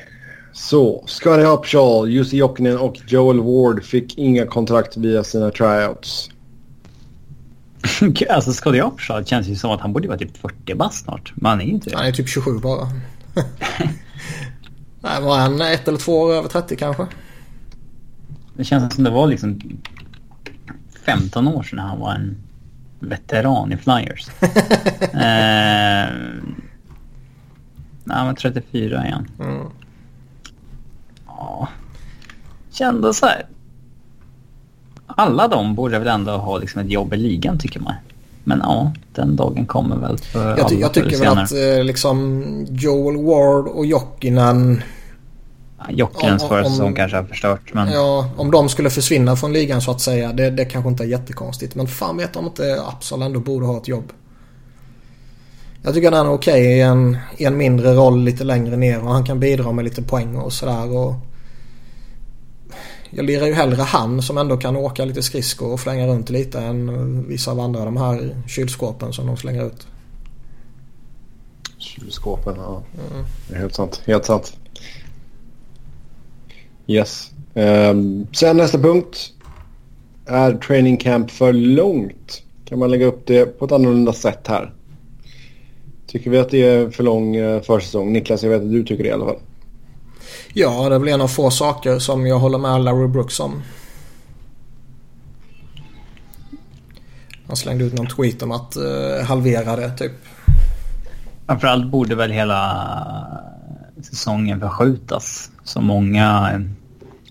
Så, 0.52 1.04
Scotty 1.06 1.42
Upshall, 1.42 2.08
Jussi 2.08 2.36
Jokinen 2.36 2.78
och 2.78 3.00
Joel 3.06 3.40
Ward 3.40 3.84
fick 3.84 4.18
inga 4.18 4.46
kontrakt 4.46 4.96
via 4.96 5.24
sina 5.24 5.50
tryouts. 5.50 6.30
alltså 8.30 8.52
Scotty 8.52 8.80
Upshall 8.80 9.24
känns 9.24 9.46
ju 9.46 9.56
som 9.56 9.70
att 9.70 9.80
han 9.80 9.92
borde 9.92 10.08
vara 10.08 10.18
typ 10.18 10.36
40 10.36 10.74
bast 10.74 11.04
snart. 11.04 11.32
Men 11.34 11.50
han 11.50 11.60
är 11.60 11.64
inte 11.64 11.90
det. 11.90 11.96
Han 11.96 12.06
är 12.06 12.12
typ 12.12 12.28
27 12.28 12.58
bara. 12.58 12.88
Nej, 15.00 15.22
var 15.22 15.38
han 15.38 15.60
ett 15.60 15.88
eller 15.88 15.98
två 15.98 16.20
år 16.20 16.32
över 16.34 16.48
30 16.48 16.76
kanske? 16.76 17.06
Det 18.54 18.64
känns 18.64 18.94
som 18.94 19.04
det 19.04 19.10
var 19.10 19.26
liksom 19.26 19.60
15 21.04 21.48
år 21.48 21.62
sedan 21.62 21.78
han 21.78 22.00
var 22.00 22.14
en 22.14 22.36
veteran 23.00 23.72
i 23.72 23.76
Flyers. 23.76 24.28
eh, 25.00 26.14
nej, 28.04 28.24
men 28.24 28.36
34 28.36 29.06
igen. 29.06 29.26
Mm. 29.40 29.66
Ja. 31.26 31.68
Kände 32.70 33.14
så 33.14 33.26
här. 33.26 33.46
Alla 35.20 35.48
de 35.48 35.74
borde 35.74 35.98
väl 35.98 36.08
ändå 36.08 36.32
ha 36.32 36.58
liksom 36.58 36.80
ett 36.80 36.90
jobb 36.90 37.14
i 37.14 37.16
ligan 37.16 37.58
tycker 37.58 37.80
man. 37.80 37.94
Men 38.44 38.58
ja, 38.62 38.92
den 39.14 39.36
dagen 39.36 39.66
kommer 39.66 39.96
väl 39.96 40.18
för 40.18 40.58
Jag, 40.58 40.68
ty 40.68 40.74
jag 40.74 40.94
tycker 40.94 41.18
väl 41.18 41.38
att 41.38 41.52
eh, 41.52 41.84
liksom 41.84 42.44
Joel 42.70 43.16
Ward 43.24 43.68
och 43.68 43.86
Jokinen 43.86 44.82
Jockinens 45.88 46.44
förra 46.48 46.64
säsong 46.64 46.94
kanske 46.94 47.16
har 47.16 47.24
förstört. 47.24 47.74
Men... 47.74 47.92
Ja, 47.92 48.30
om 48.36 48.50
de 48.50 48.68
skulle 48.68 48.90
försvinna 48.90 49.36
från 49.36 49.52
ligan 49.52 49.80
så 49.80 49.90
att 49.90 50.00
säga. 50.00 50.32
Det, 50.32 50.50
det 50.50 50.64
kanske 50.64 50.88
inte 50.90 51.04
är 51.04 51.08
jättekonstigt. 51.08 51.74
Men 51.74 51.86
fan 51.86 52.16
vet 52.16 52.36
om 52.36 52.44
inte 52.44 52.82
Absal 52.88 53.22
ändå 53.22 53.40
borde 53.40 53.66
ha 53.66 53.76
ett 53.76 53.88
jobb. 53.88 54.12
Jag 55.82 55.94
tycker 55.94 56.12
han 56.12 56.26
är 56.26 56.32
okej 56.32 56.52
okay 56.52 56.64
i, 56.64 56.80
en, 56.80 57.16
i 57.36 57.44
en 57.44 57.56
mindre 57.56 57.94
roll 57.94 58.24
lite 58.24 58.44
längre 58.44 58.76
ner 58.76 59.04
och 59.04 59.12
han 59.12 59.24
kan 59.24 59.40
bidra 59.40 59.72
med 59.72 59.84
lite 59.84 60.02
poäng 60.02 60.36
och 60.36 60.52
sådär. 60.52 60.96
Jag 63.10 63.24
lirar 63.24 63.46
ju 63.46 63.52
hellre 63.52 63.82
han 63.82 64.22
som 64.22 64.38
ändå 64.38 64.56
kan 64.56 64.76
åka 64.76 65.04
lite 65.04 65.22
skridskor 65.22 65.72
och 65.72 65.80
flänga 65.80 66.06
runt 66.06 66.30
lite 66.30 66.60
än 66.60 67.28
vissa 67.28 67.50
av 67.50 67.60
andra 67.60 67.84
de 67.84 67.96
här 67.96 68.36
kylskåpen 68.46 69.12
som 69.12 69.26
de 69.26 69.36
slänger 69.36 69.66
ut. 69.66 69.86
Kylskåpen, 71.78 72.54
ja. 72.56 72.82
Mm. 73.12 73.24
Det 73.48 73.54
är 73.54 73.58
helt 73.58 73.74
sant. 73.74 74.02
Helt 74.06 74.24
sant. 74.24 74.56
Yes. 76.86 77.30
Um, 77.54 78.26
sen 78.32 78.56
nästa 78.56 78.78
punkt. 78.78 79.32
Är 80.26 80.54
training 80.54 80.96
camp 80.96 81.30
för 81.30 81.52
långt? 81.52 82.42
Kan 82.64 82.78
man 82.78 82.90
lägga 82.90 83.06
upp 83.06 83.26
det 83.26 83.58
på 83.58 83.64
ett 83.64 83.72
annorlunda 83.72 84.12
sätt 84.12 84.46
här? 84.46 84.72
Tycker 86.06 86.30
vi 86.30 86.38
att 86.38 86.50
det 86.50 86.62
är 86.62 86.90
för 86.90 87.02
lång 87.02 87.36
uh, 87.36 87.62
försäsong? 87.62 88.12
Niklas, 88.12 88.42
jag 88.42 88.50
vet 88.50 88.62
att 88.62 88.72
du 88.72 88.84
tycker 88.84 89.04
det 89.04 89.10
i 89.10 89.12
alla 89.12 89.24
fall. 89.24 89.38
Ja, 90.52 90.88
det 90.88 90.94
är 90.94 90.98
väl 90.98 91.08
en 91.08 91.20
av 91.20 91.28
få 91.28 91.50
saker 91.50 91.98
som 91.98 92.26
jag 92.26 92.38
håller 92.38 92.58
med 92.58 92.80
Larry 92.80 93.08
Brooks 93.08 93.40
om. 93.40 93.62
Han 97.46 97.56
slängde 97.56 97.84
ut 97.84 97.94
någon 97.94 98.06
tweet 98.06 98.42
om 98.42 98.52
att 98.52 98.76
uh, 98.76 99.24
halvera 99.24 99.76
det 99.76 99.96
typ. 99.96 100.12
Framförallt 101.46 101.86
borde 101.86 102.14
väl 102.14 102.30
hela 102.30 102.86
säsongen 104.02 104.60
förskjutas. 104.60 105.50
Som 105.64 105.84
många 105.84 106.60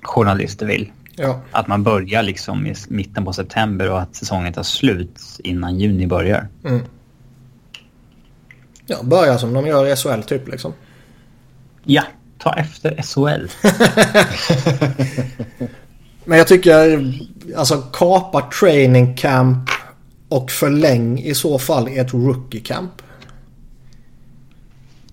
journalister 0.01 0.65
vill. 0.65 0.91
Ja. 1.15 1.41
Att 1.51 1.67
man 1.67 1.83
börjar 1.83 2.23
liksom 2.23 2.67
i 2.67 2.75
mitten 2.87 3.25
på 3.25 3.33
september 3.33 3.91
och 3.91 4.01
att 4.01 4.15
säsongen 4.15 4.53
tar 4.53 4.63
slut 4.63 5.21
innan 5.43 5.79
juni 5.79 6.07
börjar. 6.07 6.47
Mm. 6.63 6.81
Ja, 8.85 9.03
börja 9.03 9.37
som 9.37 9.53
de 9.53 9.67
gör 9.67 9.87
i 9.87 9.95
SHL 9.95 10.21
typ 10.21 10.47
liksom. 10.47 10.73
Ja, 11.83 12.03
ta 12.39 12.53
efter 12.53 13.01
SHL. 13.01 13.47
Men 16.25 16.37
jag 16.37 16.47
tycker, 16.47 17.13
alltså 17.55 17.83
kapa 17.93 18.49
training 18.59 19.15
camp 19.15 19.69
och 20.29 20.51
förläng 20.51 21.19
i 21.19 21.35
så 21.35 21.59
fall 21.59 21.87
ett 21.87 22.13
rookie 22.13 22.61
camp. 22.61 23.01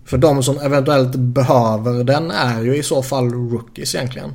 För 0.05 0.19
de 0.19 0.43
som 0.43 0.59
eventuellt 0.59 1.17
behöver 1.17 2.05
den 2.05 2.31
är 2.31 2.63
ju 2.63 2.77
i 2.77 2.83
så 2.83 3.03
fall 3.03 3.31
rookies 3.31 3.95
egentligen. 3.95 4.33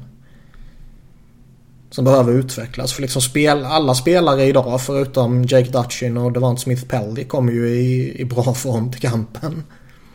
Som 1.89 2.05
behöver 2.05 2.33
utvecklas. 2.33 2.93
För 2.93 3.01
liksom 3.01 3.21
spel, 3.21 3.65
alla 3.65 3.95
spelare 3.95 4.43
idag 4.43 4.81
förutom 4.81 5.43
Jake 5.43 5.71
Dutchin 5.71 6.17
och 6.17 6.31
Devant 6.31 6.59
Smith 6.59 6.85
Pelly 6.85 7.23
kommer 7.23 7.51
ju 7.51 7.69
i, 7.69 8.21
i 8.21 8.25
bra 8.25 8.53
form 8.53 8.91
till 8.91 9.01
kampen. 9.01 9.63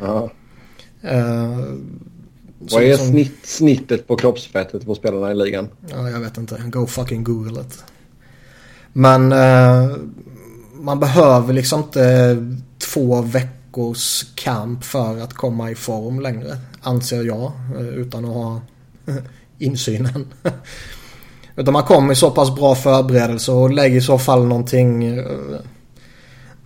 Ja. 0.00 0.30
Uh, 1.04 1.74
Vad 2.58 2.82
är 2.82 2.96
snitt, 2.96 3.38
snittet 3.46 4.06
på 4.06 4.16
kroppsfettet 4.16 4.86
på 4.86 4.94
spelarna 4.94 5.30
i 5.30 5.34
ligan? 5.34 5.68
Ja, 5.90 6.10
jag 6.10 6.20
vet 6.20 6.38
inte. 6.38 6.62
Go 6.66 6.86
fucking 6.86 7.24
google 7.24 7.60
it. 7.60 7.84
Men 8.92 9.32
eh, 9.32 9.96
man 10.80 11.00
behöver 11.00 11.52
liksom 11.52 11.80
inte 11.80 12.36
två 12.92 13.22
veckors 13.22 14.24
camp 14.34 14.84
för 14.84 15.18
att 15.20 15.34
komma 15.34 15.70
i 15.70 15.74
form 15.74 16.20
längre. 16.20 16.56
Anser 16.80 17.22
jag. 17.22 17.52
eh, 17.76 17.86
Utan 17.88 18.24
att 18.24 18.34
ha 18.34 18.60
insynen. 19.58 20.26
Utan 21.56 21.72
man 21.72 21.82
kommer 21.82 22.12
i 22.12 22.16
så 22.16 22.30
pass 22.30 22.54
bra 22.54 22.74
förberedelse 22.74 23.52
och 23.52 23.70
lägger 23.70 23.96
i 23.96 24.00
så 24.00 24.18
fall 24.18 24.46
någonting 24.46 25.04
eh, 25.18 25.24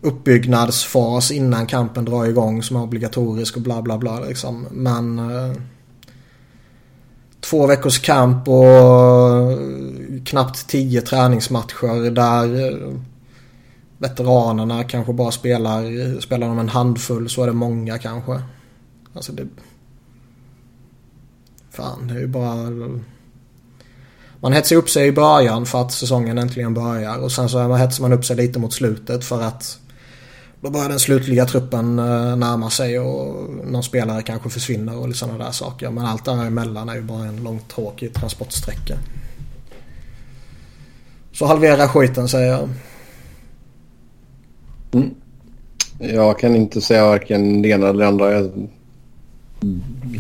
uppbyggnadsfas 0.01 1.31
innan 1.31 1.66
kampen 1.66 2.05
drar 2.05 2.24
igång 2.27 2.62
som 2.62 2.77
är 2.77 2.83
obligatorisk 2.83 3.57
och 3.57 3.62
bla 3.62 3.83
bla 3.83 3.98
bla 3.98 4.20
liksom. 4.20 4.66
Men 4.70 5.18
eh, 5.18 5.53
två 7.40 7.66
veckors 7.66 7.98
kamp 7.98 8.48
och 8.48 9.59
knappt 10.24 10.66
tio 10.68 11.01
träningsmatcher 11.01 12.11
där 12.11 12.79
veteranerna 13.98 14.85
kanske 14.85 15.12
bara 15.12 15.31
spelar, 15.31 16.20
spelar 16.20 16.48
de 16.48 16.59
en 16.59 16.68
handfull 16.68 17.29
så 17.29 17.42
är 17.42 17.46
det 17.46 17.53
många 17.53 17.98
kanske. 17.98 18.42
Alltså 19.14 19.33
det... 19.33 19.46
Fan, 21.70 22.09
det 22.09 22.14
är 22.14 22.18
ju 22.18 22.27
bara... 22.27 22.70
Man 24.40 24.53
hetsar 24.53 24.77
upp 24.77 24.90
sig 24.90 25.09
i 25.09 25.12
början 25.12 25.66
för 25.66 25.81
att 25.81 25.92
säsongen 25.92 26.38
äntligen 26.38 26.74
börjar 26.74 27.18
och 27.18 27.33
sen 27.33 27.48
så 27.48 27.74
hetsar 27.74 28.03
man 28.03 28.12
upp 28.12 28.24
sig 28.24 28.37
lite 28.37 28.59
mot 28.59 28.72
slutet 28.72 29.24
för 29.24 29.42
att 29.42 29.79
då 30.61 30.71
börjar 30.71 30.88
den 30.88 30.99
slutliga 30.99 31.47
truppen 31.47 31.99
eh, 31.99 32.37
närma 32.37 32.71
sig 32.71 32.99
och 32.99 33.51
någon 33.64 33.83
spelare 33.83 34.23
kanske 34.23 34.51
försvinner 34.51 34.99
och 34.99 35.16
sådana 35.16 35.44
där 35.44 35.51
saker. 35.51 35.90
Men 35.90 36.05
allt 36.05 36.25
däremellan 36.25 36.88
är 36.88 36.94
ju 36.94 37.03
bara 37.03 37.27
en 37.27 37.44
lång 37.44 37.61
tråkig 37.75 38.14
transportsträcka. 38.14 38.99
Så 41.33 41.47
halvera 41.47 41.88
skiten 41.88 42.29
säger 42.29 42.51
jag. 42.51 42.68
Mm. 44.92 45.14
Jag 45.99 46.38
kan 46.38 46.57
inte 46.57 46.81
säga 46.81 47.07
varken 47.07 47.62
det 47.62 47.68
ena 47.68 47.88
eller 47.88 47.99
det 47.99 48.09
andra. 48.09 48.33
Jag... 48.33 48.68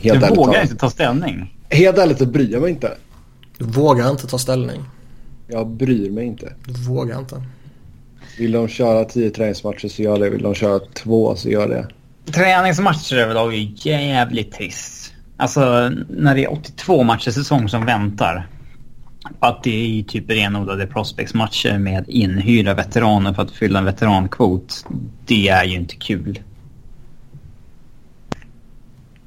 Helt 0.02 0.28
du 0.28 0.34
vågar 0.34 0.62
inte 0.62 0.76
ta 0.76 0.90
ställning? 0.90 1.54
Helt 1.68 1.98
ärligt 1.98 2.18
så 2.18 2.26
bryr 2.26 2.52
jag 2.52 2.62
mig 2.62 2.70
inte. 2.70 2.94
Du 3.58 3.64
vågar 3.64 4.10
inte 4.10 4.26
ta 4.26 4.38
ställning? 4.38 4.82
Jag 5.46 5.66
bryr 5.66 6.10
mig 6.10 6.26
inte. 6.26 6.52
Du 6.64 6.72
vågar 6.72 7.18
inte? 7.18 7.42
Vill 8.38 8.52
de 8.52 8.68
köra 8.68 9.04
tio 9.04 9.30
träningsmatcher 9.30 9.88
så 9.88 10.02
gör 10.02 10.18
det. 10.18 10.30
Vill 10.30 10.42
de 10.42 10.54
köra 10.54 10.78
två 10.78 11.36
så 11.36 11.48
gör 11.48 11.68
det. 11.68 11.88
Träningsmatcher 12.32 13.16
överlag 13.16 13.54
är 13.54 13.86
jävligt 13.86 14.52
trist. 14.52 15.14
Alltså 15.36 15.88
när 16.08 16.34
det 16.34 16.44
är 16.44 16.52
82 16.52 17.02
matcher 17.02 17.30
säsong 17.30 17.68
som 17.68 17.86
väntar. 17.86 18.48
Att 19.40 19.62
det 19.62 20.00
är 20.00 20.02
typ 20.02 20.30
renodlade 20.30 20.86
prospectsmatcher 20.86 21.78
med 21.78 22.04
inhyrda 22.08 22.74
veteraner 22.74 23.32
för 23.32 23.42
att 23.42 23.50
fylla 23.50 23.78
en 23.78 23.84
veterankvot. 23.84 24.86
Det 25.26 25.48
är 25.48 25.64
ju 25.64 25.74
inte 25.74 25.96
kul. 25.96 26.40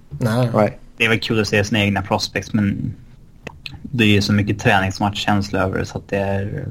Nej. 0.09 0.49
Nej. 0.53 0.77
Det 0.97 1.05
är 1.05 1.09
väl 1.09 1.19
kul 1.19 1.41
att 1.41 1.47
se 1.47 1.63
sina 1.63 1.79
egna 1.79 2.01
prospects 2.01 2.53
men 2.53 2.93
det 3.81 4.03
är 4.03 4.07
ju 4.07 4.21
så 4.21 4.33
mycket 4.33 4.59
träningsmatchkänsla 4.59 5.59
över 5.59 5.79
det 5.79 5.85
så 5.85 5.97
att 5.97 6.09
det 6.09 6.17
är... 6.17 6.67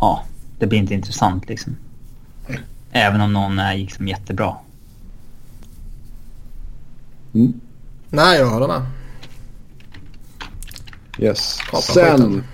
Ja, 0.00 0.24
det 0.58 0.66
blir 0.66 0.78
inte 0.78 0.94
intressant 0.94 1.48
liksom. 1.48 1.76
Även 2.92 3.20
om 3.20 3.32
någon 3.32 3.58
är 3.58 3.76
liksom 3.76 4.08
jättebra. 4.08 4.56
Mm. 7.34 7.60
Nej, 8.10 8.38
jag 8.38 8.46
håller 8.46 8.68
med. 8.68 8.82
Yes. 11.18 11.58
Prata 11.70 11.82
Sen. 11.82 12.44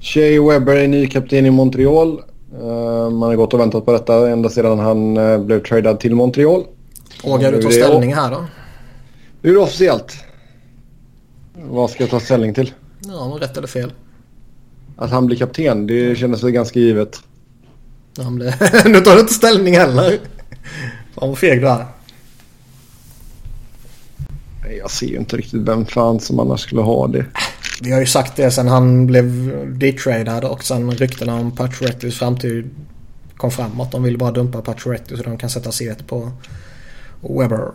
Shea 0.00 0.42
Webber 0.42 0.76
är 0.76 0.88
ny 0.88 1.06
kapten 1.06 1.46
i 1.46 1.50
Montreal. 1.50 2.22
Uh, 2.54 3.10
man 3.10 3.22
har 3.22 3.36
gått 3.36 3.54
och 3.54 3.60
väntat 3.60 3.84
på 3.84 3.92
detta 3.92 4.30
ända 4.30 4.48
sedan 4.48 4.78
han 4.78 5.16
uh, 5.16 5.44
blev 5.44 5.62
tradad 5.62 6.00
till 6.00 6.14
Montreal. 6.14 6.64
Vågar 7.24 7.52
du 7.52 7.62
ta 7.62 7.70
ställning 7.70 8.14
här 8.14 8.30
då? 8.30 8.44
Nu 9.42 9.50
är 9.50 9.54
det 9.54 9.60
officiellt. 9.60 10.24
Vad 11.54 11.90
ska 11.90 12.02
jag 12.02 12.10
ta 12.10 12.20
ställning 12.20 12.54
till? 12.54 12.72
Ja, 13.06 13.38
rätt 13.40 13.56
eller 13.56 13.68
fel? 13.68 13.92
Att 15.00 15.10
han 15.10 15.26
blir 15.26 15.36
kapten, 15.36 15.86
det 15.86 16.18
kändes 16.18 16.42
väl 16.42 16.50
ganska 16.50 16.78
givet. 16.80 17.20
Men 18.16 18.38
det- 18.38 18.82
nu 18.88 19.00
tar 19.00 19.14
du 19.14 19.20
inte 19.20 19.34
ställning 19.34 19.76
heller. 19.76 20.18
Fan 21.14 21.28
vad 21.28 21.38
feg 21.38 21.60
du 21.60 21.68
är. 21.68 21.86
Jag 24.78 24.90
ser 24.90 25.06
ju 25.06 25.16
inte 25.16 25.36
riktigt 25.36 25.60
vem 25.68 25.86
fan 25.86 26.20
som 26.20 26.40
annars 26.40 26.60
skulle 26.60 26.80
ha 26.80 27.06
det. 27.06 27.24
Vi 27.82 27.92
har 27.92 28.00
ju 28.00 28.06
sagt 28.06 28.36
det 28.36 28.50
sen 28.50 28.68
han 28.68 29.06
blev 29.06 29.52
detradad 29.78 30.44
och 30.44 30.64
sen 30.64 30.90
ryktena 30.90 31.34
om 31.34 31.50
Paciorettys 31.56 32.18
framtid 32.18 32.70
kom 33.36 33.50
fram. 33.50 33.80
Att 33.80 33.92
de 33.92 34.02
vill 34.02 34.18
bara 34.18 34.30
dumpa 34.30 34.60
Pacioretty 34.62 35.16
så 35.16 35.22
de 35.22 35.38
kan 35.38 35.50
sätta 35.50 35.72
set 35.72 36.06
på 36.06 36.32
Webber. 37.20 37.70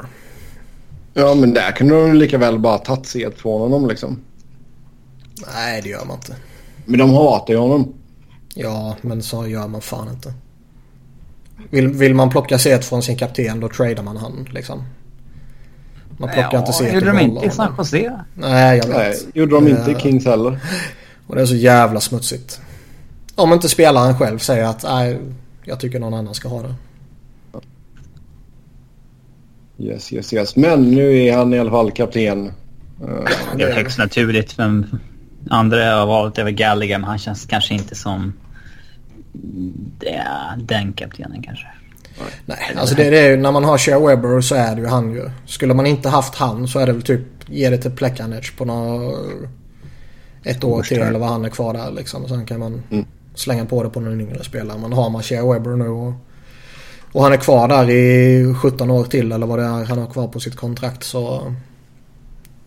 Ja, 1.14 1.36
men 1.36 1.54
där 1.54 1.72
kunde 1.72 2.02
de 2.02 2.14
lika 2.14 2.38
väl 2.38 2.60
bara 2.60 2.78
tagit 2.78 3.06
set 3.06 3.38
från 3.40 3.62
honom 3.62 3.88
liksom. 3.90 4.20
Nej, 5.54 5.82
det 5.82 5.90
gör 5.90 6.06
man 6.06 6.16
inte. 6.16 6.36
Men 6.86 7.00
de 7.00 7.10
hatar 7.10 7.54
ju 7.54 7.60
honom. 7.60 7.94
Ja, 8.54 8.96
men 9.02 9.24
så 9.24 9.48
gör 9.48 9.68
man 9.68 9.82
fan 9.82 10.10
inte. 10.10 10.34
Vill, 11.70 11.88
vill 11.88 12.16
man 12.16 12.30
plocka 12.30 12.58
set 12.60 12.86
från 12.86 13.04
sin 13.04 13.18
kapten 13.18 13.60
då 13.60 13.70
tradar 13.70 14.04
man 14.04 14.18
han 14.18 14.48
liksom. 14.52 14.84
Man 16.18 16.30
plockar 16.30 16.60
inte 16.60 16.74
set 16.74 16.94
gjorde 16.94 17.06
de 17.06 17.20
inte 17.20 17.46
i 17.46 17.50
San. 17.50 17.76
Jose? 17.78 18.20
Nej, 18.34 18.78
jag 18.78 18.88
vet. 18.88 18.98
Nej, 18.98 19.16
gjorde 19.34 19.56
de 19.56 19.68
inte 19.68 19.92
i 19.92 19.94
Eh, 19.94 20.00
Kings 20.00 20.26
heller. 20.26 20.60
Och 21.28 21.36
det 21.36 21.42
är 21.42 21.46
så 21.46 21.56
jävla 21.56 22.00
smutsigt. 22.00 22.62
Om 23.36 23.54
inte 23.54 23.70
spelaren 23.70 24.18
själv 24.18 24.40
säger 24.40 24.66
att 24.66 24.84
nej, 24.84 25.20
jag 25.64 25.80
tycker 25.80 26.00
någon 26.00 26.14
annan 26.14 26.34
ska 26.34 26.48
ha 26.48 26.62
det. 26.62 26.76
Yes, 29.78 30.14
yes, 30.14 30.34
yes. 30.34 30.56
Men 30.56 30.92
nu 30.92 31.18
är 31.18 31.38
han 31.38 31.54
i 31.54 31.60
alla 31.60 31.72
fall 31.72 31.92
kapten. 31.92 32.52
Det 33.58 33.64
är 33.64 33.74
högst 33.74 33.98
naturligt. 33.98 34.58
Men 34.58 35.00
andra 35.50 35.96
har 35.96 36.06
varit 36.06 36.38
över 36.40 36.52
Gallagher 36.52 36.98
men 36.98 37.08
han 37.10 37.18
känns 37.18 37.46
kanske 37.46 37.74
inte 37.74 37.96
som 37.96 38.34
den 40.58 40.94
kaptenen 40.94 41.44
kanske. 41.44 41.68
Nej, 42.46 42.58
alltså 42.78 42.96
det, 42.96 43.10
det 43.10 43.20
är 43.20 43.30
ju 43.30 43.38
när 43.38 43.52
man 43.52 43.64
har 43.64 43.78
Shea 43.78 44.00
Webber 44.00 44.42
så 44.42 44.56
är 44.56 44.76
det 44.76 44.82
ju 44.82 44.88
han 44.88 45.12
ju. 45.14 45.30
Skulle 45.46 45.74
man 45.74 45.86
inte 45.86 46.10
haft 46.10 46.36
han 46.36 46.68
så 46.68 46.80
är 46.80 46.86
det 46.86 46.94
väl 46.94 47.02
typ 47.02 47.22
ge 47.46 47.70
det 47.70 47.78
till 47.78 47.92
Plekanec 47.92 48.52
på 48.58 48.66
några, 48.66 49.18
ett 50.44 50.64
år 50.64 50.84
till 50.84 51.02
eller 51.02 51.20
vad 51.20 51.30
han 51.30 51.46
är 51.46 51.50
kvar 51.50 51.74
där 51.74 51.92
liksom. 51.92 52.24
Och 52.24 52.30
sen 52.30 52.46
kan 52.46 52.60
man 52.60 52.82
Mm. 52.90 53.06
slänga 53.36 53.66
på 53.66 53.84
det 53.84 53.90
på 53.90 54.00
någon 54.00 54.22
yngre 54.22 54.44
spelare. 54.44 54.78
Men 54.78 54.94
har 54.94 55.10
man 55.10 55.24
Shea 55.24 55.54
Webber 55.54 55.70
nu 55.76 55.88
och, 55.88 56.14
och 57.12 57.24
han 57.24 57.34
är 57.34 57.38
kvar 57.38 57.68
där 57.68 57.90
i 57.90 58.54
17 58.62 58.92
år 58.92 59.04
till 59.04 59.32
eller 59.32 59.48
vad 59.48 59.60
det 59.60 59.66
är 59.66 59.86
han 59.86 59.98
har 59.98 60.08
kvar 60.08 60.28
på 60.28 60.40
sitt 60.40 60.56
kontrakt 60.56 61.04
så 61.04 61.54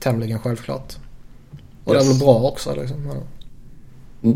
tämligen 0.01 0.39
självklart. 0.39 0.97
Och 1.89 1.95
det 1.95 2.01
är 2.01 2.05
Yes. 2.05 2.13
väl 2.13 2.19
bra 2.27 2.35
också 2.43 2.75
liksom. 2.75 2.97
Ja. 4.23 4.33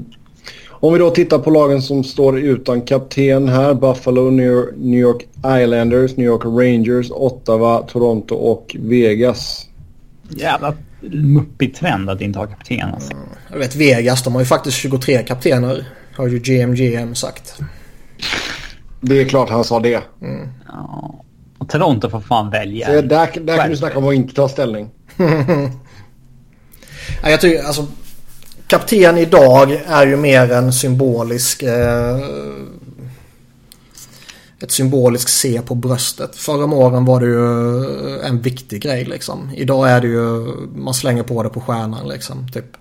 Om 0.71 0.93
vi 0.93 0.99
då 0.99 1.11
tittar 1.11 1.39
på 1.39 1.51
lagen 1.51 1.83
som 1.83 2.05
står 2.05 2.39
utan 2.39 2.81
kapten 2.83 3.49
här. 3.49 3.75
Buffalo, 3.75 4.31
New 4.31 5.01
York, 5.01 5.27
Islanders, 5.63 6.17
New 6.17 6.27
York 6.27 6.45
Rangers, 6.45 7.11
Ottawa, 7.11 7.79
Toronto 7.83 8.35
och 8.35 8.77
Vegas. 8.81 9.67
Jävla 10.29 10.75
muppig 11.11 11.75
trend 11.75 12.11
att 12.11 12.21
inte 12.21 12.39
ha 12.39 12.47
kapten 12.47 12.95
alltså. 12.95 13.13
Jag 13.51 13.59
vet 13.59 13.77
Vegas, 13.77 14.23
de 14.23 14.33
har 14.33 14.41
ju 14.41 14.47
faktiskt 14.47 14.77
23 14.77 15.23
kaptener. 15.23 15.85
Har 16.17 16.27
ju 16.29 16.39
GMGM 16.39 17.15
sagt. 17.15 17.59
Det 19.01 19.21
är 19.21 19.25
klart 19.25 19.51
han 19.51 19.65
sa 19.65 19.81
det. 19.81 20.03
Ja. 20.69 21.25
Och 21.59 21.69
Toronto 21.69 22.11
får 22.11 22.21
fan 22.21 22.51
välja. 22.51 22.87
Så 22.87 22.93
där, 22.93 23.29
där 23.41 23.57
kan 23.59 23.71
du 23.71 23.77
snacka 23.77 23.99
om 23.99 24.09
att 24.09 24.15
inte 24.15 24.35
ta 24.35 24.49
ställning. 24.49 24.91
Ja, 27.23 27.31
jag 27.31 27.41
tycker 27.41 27.65
alltså 27.65 27.87
kapten 28.67 29.19
idag 29.19 29.73
är 29.87 30.07
ju 30.07 30.17
mer 30.17 30.53
en 30.53 30.73
symbolisk 30.73 31.63
eh, 31.63 32.19
ett 34.63 34.71
symboliskt 34.71 35.31
C 35.31 35.61
på 35.67 35.75
bröstet. 35.75 36.37
Förra 36.37 36.65
åren 36.65 37.05
var 37.05 37.21
det 37.21 37.27
ju 37.27 38.21
en 38.21 38.41
viktig 38.41 38.83
grej 38.83 39.05
liksom. 39.05 39.51
Idag 39.57 39.91
är 39.91 40.01
det 40.01 40.07
ju 40.07 40.41
man 40.77 40.95
slänger 40.95 41.23
på 41.23 41.43
det 41.43 41.49
på 41.49 41.61
stjärnan 41.61 42.09
liksom 42.09 42.49
typ. 42.49 42.77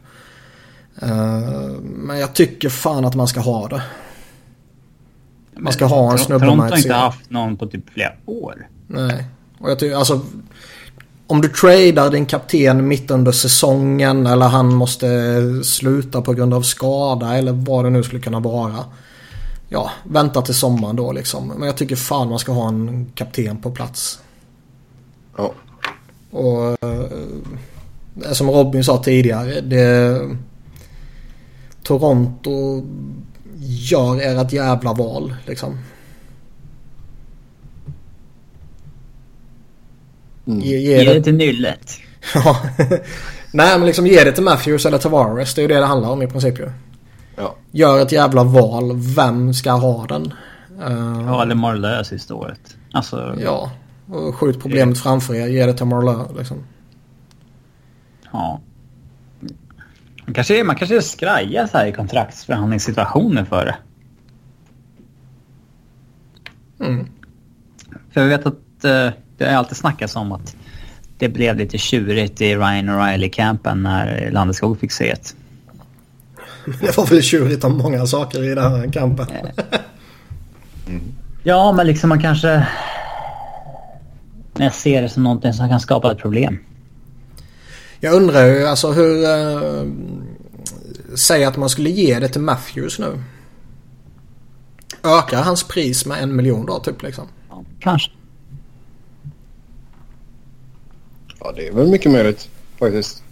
Eh, 1.01 1.71
men 1.81 2.19
jag 2.19 2.34
tycker 2.34 2.69
fan 2.69 3.05
att 3.05 3.15
man 3.15 3.27
ska 3.27 3.39
ha 3.39 3.67
det. 3.67 3.81
Man 5.57 5.73
ska 5.73 5.86
ha 5.86 6.12
en 6.12 6.17
snubbe 6.17 6.45
Toronto 6.45 6.62
med 6.62 6.71
har 6.71 6.77
ett 6.77 6.77
inte 6.77 6.89
C. 6.89 6.93
haft 6.93 7.29
någon 7.29 7.57
på 7.57 7.67
typ 7.67 7.89
flera 7.89 8.13
år. 8.25 8.67
Nej. 8.88 9.25
Och 9.60 9.71
jag 9.71 9.79
tycker 9.79 9.95
alltså. 9.95 10.21
Om 11.31 11.41
du 11.41 11.49
tradar 11.49 12.09
din 12.09 12.25
kapten 12.25 12.87
mitt 12.87 13.11
under 13.11 13.31
säsongen 13.31 14.27
eller 14.27 14.45
han 14.45 14.73
måste 14.73 15.07
sluta 15.63 16.21
på 16.21 16.33
grund 16.33 16.53
av 16.53 16.61
skada 16.61 17.37
eller 17.37 17.51
vad 17.51 17.85
det 17.85 17.89
nu 17.89 18.03
skulle 18.03 18.21
kunna 18.21 18.39
vara. 18.39 18.85
Ja, 19.69 19.91
vänta 20.03 20.41
till 20.41 20.55
sommaren 20.55 20.95
då 20.95 21.11
liksom. 21.11 21.47
Men 21.47 21.67
jag 21.67 21.77
tycker 21.77 21.95
fan 21.95 22.29
man 22.29 22.39
ska 22.39 22.51
ha 22.51 22.67
en 22.67 23.11
kapten 23.15 23.57
på 23.57 23.71
plats. 23.71 24.19
Ja. 25.37 25.53
Och 26.31 26.85
eh, 26.87 28.31
som 28.31 28.49
Robin 28.49 28.83
sa 28.83 29.03
tidigare. 29.03 29.61
Det, 29.61 30.19
Toronto 31.83 32.83
gör 33.59 34.21
ert 34.21 34.53
jävla 34.53 34.93
val 34.93 35.35
liksom. 35.45 35.77
Mm. 40.51 40.63
Ge, 40.63 40.77
ge, 40.77 40.97
ge 40.97 41.05
det, 41.05 41.13
det 41.13 41.23
till 41.23 41.35
nyllet. 41.35 41.91
Ja. 42.35 42.57
Nej 43.53 43.77
men 43.77 43.85
liksom 43.85 44.07
ge 44.07 44.23
det 44.23 44.31
till 44.31 44.43
Matthews 44.43 44.85
eller 44.85 44.97
Tavares. 44.97 45.53
Det 45.53 45.61
är 45.61 45.63
ju 45.63 45.67
det 45.67 45.79
det 45.79 45.85
handlar 45.85 46.09
om 46.09 46.21
i 46.21 46.27
princip 46.27 46.59
ju. 46.59 46.71
Ja. 47.35 47.55
Gör 47.71 48.01
ett 48.01 48.11
jävla 48.11 48.43
val. 48.43 48.91
Vem 49.15 49.53
ska 49.53 49.71
ha 49.71 50.05
den? 50.05 50.33
Uh, 50.87 51.23
ja 51.27 51.41
eller 51.41 51.55
Marlö 51.55 52.03
sista 52.03 52.35
året. 52.35 52.77
Alltså, 52.91 53.35
ja. 53.39 53.71
Och 54.07 54.35
skjut 54.35 54.61
problemet 54.61 54.95
det... 54.95 55.01
framför 55.01 55.35
er. 55.35 55.47
Ge 55.47 55.65
det 55.65 55.73
till 55.73 55.85
Marlö 55.85 56.25
liksom. 56.37 56.63
Ja. 58.31 58.61
Man 60.25 60.33
kanske, 60.33 60.63
man 60.63 60.75
kanske 60.75 61.01
skrajar 61.01 61.67
så 61.67 61.77
här 61.77 61.85
i 61.85 61.91
kontraktsförhandlingssituationer 61.91 63.45
för 63.45 63.65
det. 63.65 63.75
Mm. 66.85 67.07
För 68.11 68.21
jag 68.21 68.27
vet 68.27 68.45
att 68.45 68.85
uh, 68.85 69.20
det 69.43 69.51
har 69.51 69.58
alltid 69.58 69.77
snackats 69.77 70.15
om 70.15 70.32
att 70.32 70.56
det 71.17 71.30
blev 71.30 71.58
lite 71.58 71.77
tjurigt 71.77 72.41
i 72.41 72.56
Ryan 72.56 72.89
O'Reilly-campen 72.89 73.75
när 73.75 74.32
Landeskog 74.32 74.80
fick 74.80 74.91
se 74.91 75.10
ett. 75.10 75.36
Det 76.82 76.97
var 76.97 77.06
väl 77.06 77.21
tjurigt 77.21 77.63
om 77.63 77.77
många 77.77 78.06
saker 78.06 78.43
i 78.43 78.56
den 78.56 78.71
här 78.71 78.91
kampen. 78.91 79.27
mm. 80.88 81.01
Ja, 81.43 81.71
men 81.71 81.88
liksom 81.88 82.10
man 82.10 82.21
kanske... 82.21 82.67
Jag 84.58 84.73
ser 84.73 85.01
det 85.01 85.10
som 85.10 85.23
någonting 85.23 85.54
som 85.54 85.69
kan 85.69 85.80
skapa 85.80 86.12
ett 86.12 86.17
problem. 86.17 86.60
Jag 87.99 88.13
undrar 88.13 88.45
ju 88.45 88.65
alltså 88.65 88.91
hur... 88.91 89.23
Äh, 89.23 89.86
säg 91.15 91.43
att 91.43 91.58
man 91.58 91.69
skulle 91.69 91.89
ge 91.89 92.19
det 92.19 92.27
till 92.27 92.41
Matthews 92.41 92.99
nu. 92.99 93.23
Ökar 95.04 95.43
hans 95.43 95.63
pris 95.63 96.06
med 96.06 96.23
en 96.23 96.36
miljon 96.36 96.65
då 96.65 96.80
typ 96.80 97.01
liksom? 97.01 97.27
Ja, 97.49 97.63
kanske. 97.80 98.12
Ja, 101.43 101.51
det 101.56 101.67
är 101.67 101.71
väl 101.71 101.88
mycket 101.88 102.12
möjligt 102.12 102.49
faktiskt. 102.80 103.23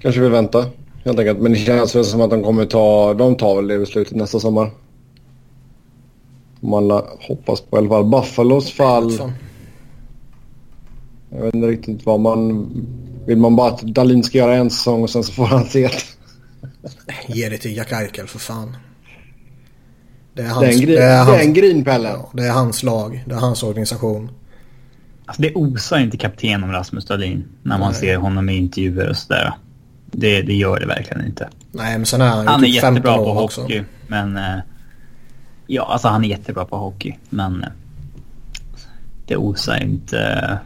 Kanske 0.00 0.20
vill 0.20 0.30
vänta 0.30 0.66
helt 1.04 1.18
enkelt. 1.18 1.38
Men 1.38 1.52
det 1.52 1.58
känns 1.58 1.94
väl 1.94 2.04
som 2.04 2.20
att 2.20 2.30
de 2.30 2.42
kommer 2.42 2.66
ta... 2.66 3.14
De 3.14 3.36
tar 3.36 3.56
väl 3.56 3.68
det 3.68 3.78
beslutet 3.78 4.16
nästa 4.16 4.40
sommar. 4.40 4.70
Man 6.60 6.90
hoppas 7.28 7.60
på 7.60 7.76
i 7.76 7.78
alla 7.78 7.88
fall. 7.88 8.04
Buffalos 8.04 8.72
fall... 8.72 9.32
Jag 11.30 11.42
vet 11.42 11.54
inte 11.54 11.68
riktigt 11.68 12.06
vad 12.06 12.20
man... 12.20 12.68
Vill 13.26 13.38
man 13.38 13.56
bara 13.56 13.68
att 13.68 13.82
Dalin 13.82 14.22
ska 14.22 14.38
göra 14.38 14.54
en 14.54 14.70
säsong 14.70 15.02
och 15.02 15.10
sen 15.10 15.24
så 15.24 15.32
får 15.32 15.46
han 15.46 15.64
se 15.64 15.88
det? 15.88 16.02
Ge 17.34 17.48
det 17.48 17.58
till 17.58 17.76
Jack 17.76 17.92
Eichel 17.92 18.26
för 18.26 18.38
fan. 18.38 18.76
Det 20.34 20.42
är, 20.42 20.46
hans, 20.46 20.60
det 20.60 20.66
är 20.66 20.72
en, 20.72 20.80
grin, 20.80 20.96
det 20.96 21.02
är, 21.02 21.24
hans, 21.24 21.30
det 21.30 21.36
är 21.36 21.46
en 21.46 21.54
grinpelle. 21.54 22.08
Ja, 22.08 22.30
det 22.32 22.42
är 22.42 22.52
hans 22.52 22.82
lag. 22.82 23.24
Det 23.26 23.34
är 23.34 23.38
hans 23.38 23.62
organisation. 23.62 24.30
Alltså 25.30 25.42
det 25.42 25.54
osar 25.54 25.98
inte 25.98 26.16
kapten 26.16 26.64
om 26.64 26.72
Rasmus 26.72 27.04
Dahlin 27.04 27.44
när 27.62 27.78
man 27.78 27.90
Nej. 27.90 28.00
ser 28.00 28.16
honom 28.16 28.48
i 28.48 28.56
intervjuer 28.56 29.08
och 29.08 29.16
sådär. 29.16 29.52
Det, 30.06 30.42
det 30.42 30.54
gör 30.54 30.80
det 30.80 30.86
verkligen 30.86 31.26
inte. 31.26 31.48
Nej, 31.72 31.98
men 31.98 32.06
sen 32.06 32.20
är 32.20 32.28
han, 32.28 32.46
han 32.46 32.60
är 32.60 32.66
typ 32.66 32.74
jättebra 32.74 33.16
på 33.16 33.32
hockey. 33.32 33.80
Också. 33.80 33.84
Men... 34.06 34.36
Eh, 34.36 34.58
ja, 35.66 35.86
alltså 35.92 36.08
han 36.08 36.24
är 36.24 36.28
jättebra 36.28 36.64
på 36.64 36.76
hockey. 36.76 37.16
Men... 37.28 37.62
Eh, 37.62 37.68
det 39.26 39.36
osar 39.36 39.82
inte 39.82 40.18
eh, 40.18 40.56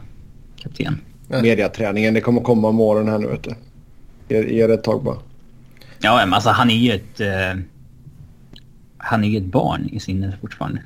kapten. 0.63 1.01
Mediaträningen, 1.27 2.13
det 2.13 2.21
kommer 2.21 2.41
komma 2.41 2.67
om 2.67 2.79
åren 2.79 3.09
här 3.09 3.17
nu 3.17 3.27
vet 3.27 3.43
du. 3.43 3.55
Ge, 4.35 4.67
det 4.67 4.73
ett 4.73 4.83
tag 4.83 5.03
bara. 5.03 5.17
Ja, 5.99 6.15
men 6.15 6.33
alltså 6.33 6.49
han 6.49 6.69
är 6.69 6.75
ju 6.75 6.91
ett... 6.91 7.19
Eh, 7.19 7.61
han 8.97 9.23
är 9.23 9.27
ju 9.27 9.37
ett 9.37 9.43
barn 9.43 9.89
i 9.91 9.99
sinnet 9.99 10.41
fortfarande. 10.41 10.81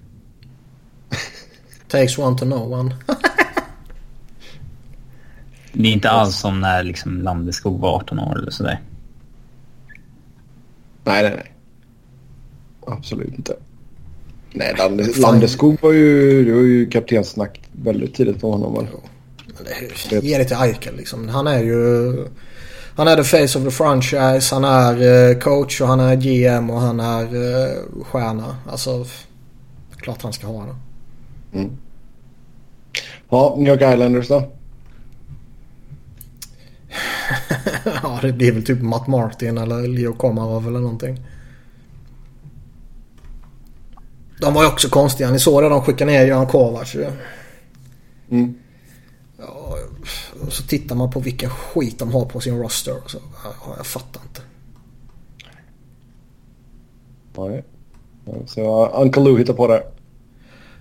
Takes 1.88 2.18
one 2.18 2.38
to 2.38 2.46
know 2.46 2.74
one. 2.74 2.96
Det 5.74 5.88
är 5.88 5.94
inte 5.94 6.10
alls 6.10 6.40
som 6.40 6.60
när 6.60 6.84
liksom 6.84 7.22
Landeskog 7.22 7.80
var 7.80 7.96
18 7.96 8.20
år 8.20 8.38
eller 8.38 8.52
sådär. 8.52 8.82
Nej, 11.04 11.24
nej, 11.24 11.34
nej. 11.36 11.54
Absolut 12.88 13.34
inte. 13.38 13.56
Nej, 14.52 14.76
Landes, 14.78 15.18
Landeskog 15.18 15.78
var 15.82 15.92
ju, 15.92 16.46
det 16.46 16.52
var 16.52 16.62
ju 16.62 16.90
kaptenssnack 16.90 17.62
väldigt 17.72 18.16
tidigt 18.16 18.42
på 18.42 18.52
honom. 18.52 18.88
Det, 20.10 20.24
ge 20.24 20.38
det 20.38 20.46
till 20.46 20.58
Eichel 20.58 20.96
liksom. 20.96 21.30
Han 21.30 21.48
är 21.48 21.64
ju... 21.64 22.14
Han 22.96 23.08
är 23.08 23.16
the 23.16 23.24
face 23.24 23.60
of 23.60 23.66
the 23.66 23.72
franchise. 23.72 24.56
Han 24.56 24.64
är 24.64 25.30
eh, 25.30 25.38
coach 25.38 25.82
och 25.82 25.88
han 25.88 26.00
är 26.00 26.16
GM 26.16 26.70
och 26.70 26.82
han 26.82 27.00
är 27.00 27.36
uh, 27.36 28.04
stjärna. 28.04 28.56
Alltså, 28.72 29.06
klart 29.98 30.22
han 30.22 30.34
ska 30.34 30.48
ha 30.48 30.66
det. 30.66 30.76
Mm. 31.58 31.78
Ja, 33.30 33.56
New 33.58 33.74
York 33.74 33.94
Islanders 33.94 34.28
då? 34.28 34.52
ja, 38.04 38.20
det 38.22 38.34
blir 38.34 38.52
väl 38.52 38.66
typ 38.66 38.82
Matt 38.82 39.08
Martin 39.08 39.58
eller 39.58 39.88
Leo 39.88 40.14
Komarov 40.14 40.68
eller 40.68 40.80
någonting. 40.80 41.26
De 44.42 44.54
var 44.54 44.64
ju 44.64 44.70
också 44.70 44.90
konstiga. 44.90 45.32
Ni 45.32 45.40
såg 45.40 45.64
det? 45.64 45.70
De 45.70 45.82
skickade 45.82 46.12
ner 46.12 46.26
Göran 46.26 46.48
Kovacs 46.48 46.96
ju. 46.96 47.08
Mm. 48.32 48.54
Ja, 49.38 49.76
och 50.42 50.54
så 50.54 50.64
tittar 50.64 50.96
man 50.96 51.12
på 51.12 51.20
vilken 51.20 51.50
skit 51.50 52.00
de 52.00 52.12
har 52.12 52.26
på 52.26 52.40
sin 52.40 52.60
roster. 52.60 53.04
Och 53.04 53.12
så, 53.12 53.18
ja, 53.44 53.74
jag 53.78 53.86
fattar 53.86 54.22
inte. 54.22 54.42
Nej. 57.38 57.64
Så 58.48 58.88
Uncle 58.88 59.24
Lou 59.24 59.38
hittar 59.38 59.54
på 59.54 59.68
det. 59.68 59.84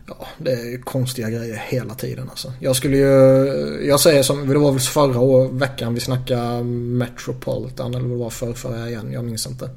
Ja, 0.08 0.26
det 0.38 0.52
är 0.52 0.82
konstiga 0.82 1.30
grejer 1.30 1.62
hela 1.68 1.94
tiden 1.94 2.30
alltså. 2.30 2.52
Jag 2.60 2.76
skulle 2.76 2.96
ju... 2.96 3.86
Jag 3.88 4.00
säger 4.00 4.22
som... 4.22 4.48
Det 4.48 4.58
var 4.58 4.72
väl 4.72 4.80
förra 4.80 5.48
veckan 5.48 5.94
vi 5.94 6.00
snackade 6.00 6.64
Metropolitan 6.64 7.94
eller 7.94 8.08
vad 8.08 8.18
det 8.18 8.22
var 8.22 8.30
för 8.30 8.52
förra 8.52 8.88
igen. 8.88 9.12
Jag 9.12 9.24
minns 9.24 9.46
inte. 9.46 9.70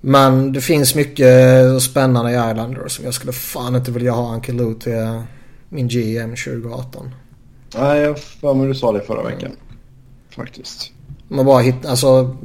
Men 0.00 0.52
det 0.52 0.60
finns 0.60 0.94
mycket 0.94 1.82
spännande 1.82 2.30
i 2.30 2.34
Islanders 2.34 2.92
som 2.92 3.04
jag 3.04 3.14
skulle 3.14 3.32
fan 3.32 3.76
inte 3.76 3.90
vilja 3.90 4.12
ha 4.12 4.34
Uncle 4.34 4.54
Lou 4.54 4.74
till 4.74 5.22
min 5.68 5.88
GM 5.88 6.36
2018. 6.36 7.14
Nej, 7.74 8.00
jag 8.00 8.18
för 8.18 8.66
du 8.66 8.74
sa 8.74 8.92
det 8.92 9.00
förra 9.00 9.22
veckan. 9.22 9.50
Faktiskt. 10.36 10.92
Man 11.28 11.46
bara 11.46 11.60
hittar... 11.60 11.90
Alltså... 11.90 12.36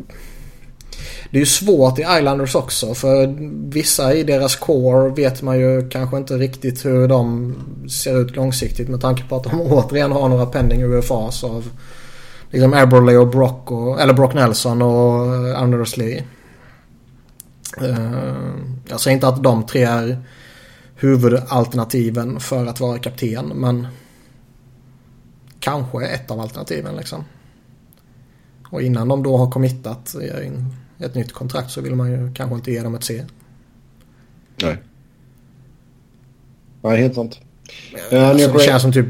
Det 1.36 1.39
är 1.39 1.41
ju 1.41 1.45
svårt 1.45 2.00
i 2.00 2.02
Islanders 2.02 2.56
också 2.56 2.93
för 2.93 3.36
vissa 3.69 4.13
i 4.13 4.24
deras 4.24 4.56
core 4.56 5.10
vet 5.10 5.41
man 5.41 5.60
ju 5.60 5.89
kanske 5.89 6.17
inte 6.17 6.38
riktigt 6.38 6.86
hur 6.86 7.08
de 7.08 7.56
ser 7.89 8.21
ut 8.21 8.36
långsiktigt 8.36 8.89
med 8.89 9.02
tanke 9.02 9.24
på 9.24 9.36
att 9.36 9.43
de 9.43 9.62
återigen 9.71 10.12
har 10.12 10.30
några 10.30 10.45
pending 10.45 10.84
UFAs 10.84 11.43
av 11.43 11.69
liksom 12.52 12.74
Eberle 12.74 13.17
och 13.17 13.28
Brock 13.28 13.71
och, 13.71 14.02
eller 14.02 14.13
Brock 14.13 14.34
Nelson 14.34 14.82
och 14.82 15.36
eh, 15.36 15.62
Anders 15.62 15.98
Lee. 15.98 16.24
Eh, 17.82 18.36
jag 18.89 19.00
säger 19.00 19.15
inte 19.15 19.28
att 19.28 19.43
de 19.43 19.65
tre 19.65 19.84
är 19.84 20.17
huvudalternativen 20.95 22.39
för 22.39 22.65
att 22.65 22.80
vara 22.80 22.98
kapten 22.98 23.52
men 23.56 23.88
kanske 25.60 26.06
ett 26.06 26.32
av 26.32 26.39
alternativen 26.39 26.95
liksom. 26.95 27.24
Och 28.71 28.82
innan 28.82 29.08
de 29.08 29.24
då 29.24 29.38
har 29.38 29.52
committat 29.52 30.15
ett 31.00 31.16
nytt 31.16 31.34
kontrakt 31.34 31.72
så 31.72 31.82
vill 31.82 31.96
man 31.96 32.12
ju 32.12 32.34
kanske 32.34 32.56
inte 32.56 32.72
ge 32.72 32.82
dem 32.82 32.96
ett 32.96 33.04
C. 33.04 33.26
Nej. 34.62 34.78
Nej, 36.82 37.02
helt 37.02 37.16
sant. 37.16 37.39
Ja, 38.12 38.26
alltså, 38.26 38.52
det 38.52 38.60
känns 38.60 38.82
som 38.82 38.93
typ 38.93 39.08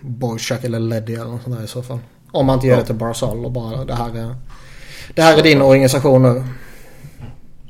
Boychuk 0.00 0.64
eller 0.64 0.80
Leddy 0.80 1.14
eller 1.14 1.30
något 1.30 1.42
sånt 1.42 1.56
där 1.56 1.64
i 1.64 1.68
så 1.68 1.82
fall. 1.82 1.98
Om 2.32 2.46
man 2.46 2.54
inte 2.54 2.66
ger 2.66 2.74
ja. 2.74 2.80
det 2.80 2.86
till 2.86 2.94
Barzal 2.94 3.44
och 3.44 3.52
bara 3.52 3.84
det 3.84 3.94
här 3.94 4.16
är, 4.16 4.34
det 5.14 5.22
här 5.22 5.38
är 5.38 5.42
din 5.42 5.62
organisation 5.62 6.22
nu. 6.22 6.44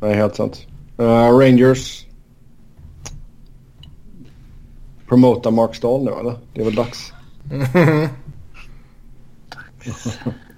Nej, 0.01 0.15
helt 0.15 0.37
sant. 0.37 0.67
Uh, 1.01 1.07
Rangers. 1.39 2.07
Promota 5.09 5.51
Mark 5.51 5.75
Stahl 5.75 6.05
nu 6.05 6.11
eller? 6.11 6.39
Det 6.55 6.61
är 6.61 6.65
väl 6.65 6.75
dags. 6.75 7.13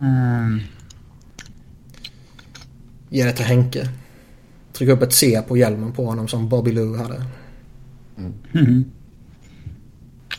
mm. 0.00 0.60
Ge 3.12 3.24
det 3.24 3.32
till 3.32 3.44
Henke. 3.44 3.88
Tryck 4.72 4.88
upp 4.88 5.02
ett 5.02 5.12
C 5.12 5.42
på 5.48 5.56
hjälmen 5.56 5.92
på 5.92 6.06
honom 6.06 6.28
som 6.28 6.48
Bobby 6.48 6.72
Lou 6.72 6.96
hade. 6.96 7.24
Mm. 8.18 8.34
Mm. 8.54 8.84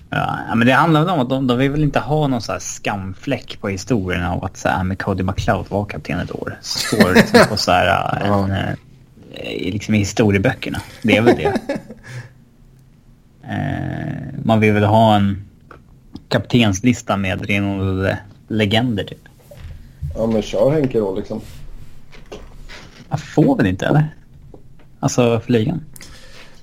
Ja, 0.09 0.55
men 0.55 0.67
det 0.67 0.74
handlar 0.74 1.13
om 1.13 1.19
att 1.19 1.30
de, 1.30 1.47
de 1.47 1.57
vill 1.57 1.71
väl 1.71 1.84
inte 1.84 1.99
ha 1.99 2.28
någon 2.28 2.41
så 2.41 2.51
här 2.51 2.59
skamfläck 2.59 3.57
på 3.61 3.69
historien 3.69 4.24
av 4.24 4.45
att 4.45 4.57
så 4.57 4.69
här, 4.69 4.84
med 4.84 4.99
Cody 4.99 5.24
McLeod 5.24 5.65
var 5.69 5.86
kapten 5.86 6.19
ett 6.19 6.36
år. 6.36 6.57
Står 6.61 7.13
det 7.13 7.13
liksom 7.13 7.39
på 7.49 7.57
så 7.57 7.71
här, 7.71 8.21
en, 8.26 8.51
eh, 8.51 9.74
liksom 9.74 9.95
i 9.95 9.97
historieböckerna. 9.97 10.82
Det 11.01 11.17
är 11.17 11.21
väl 11.21 11.36
det. 11.36 11.53
eh, 13.43 14.43
man 14.43 14.59
vill 14.59 14.74
väl 14.74 14.84
ha 14.84 15.15
en 15.15 15.45
kaptenslista 16.30 17.17
med 17.17 17.45
renodlade 17.45 18.19
legender 18.47 19.03
typ. 19.03 19.28
Ja 20.15 20.28
men 20.28 20.41
kör 20.41 20.71
Henke 20.71 20.99
då 20.99 21.15
liksom. 21.15 21.41
Jag 23.14 23.20
får 23.20 23.57
väl 23.57 23.66
inte 23.66 23.86
eller? 23.86 24.16
Alltså 24.99 25.39
för 25.39 25.51
ligan. 25.51 25.82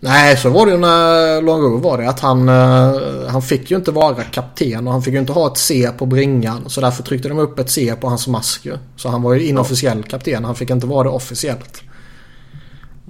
Nej, 0.00 0.36
så 0.36 0.50
var 0.50 0.66
det 0.66 0.72
ju 0.72 0.78
när 0.78 1.42
Longo 1.42 1.78
var 1.78 1.98
det. 1.98 2.08
Att 2.08 2.20
han, 2.20 2.48
eh, 2.48 2.94
han 3.28 3.42
fick 3.42 3.70
ju 3.70 3.76
inte 3.76 3.90
vara 3.90 4.22
kapten 4.22 4.86
och 4.86 4.92
han 4.92 5.02
fick 5.02 5.14
ju 5.14 5.20
inte 5.20 5.32
ha 5.32 5.46
ett 5.46 5.58
C 5.58 5.90
på 5.98 6.06
bringan. 6.06 6.64
Så 6.66 6.80
därför 6.80 7.02
tryckte 7.02 7.28
de 7.28 7.38
upp 7.38 7.58
ett 7.58 7.70
C 7.70 7.94
på 8.00 8.08
hans 8.08 8.28
mask 8.28 8.66
ju. 8.66 8.76
Så 8.96 9.08
han 9.08 9.22
var 9.22 9.34
ju 9.34 9.46
inofficiell 9.46 10.02
kapten. 10.02 10.44
Han 10.44 10.54
fick 10.54 10.70
inte 10.70 10.86
vara 10.86 11.02
det 11.02 11.10
officiellt. 11.10 11.82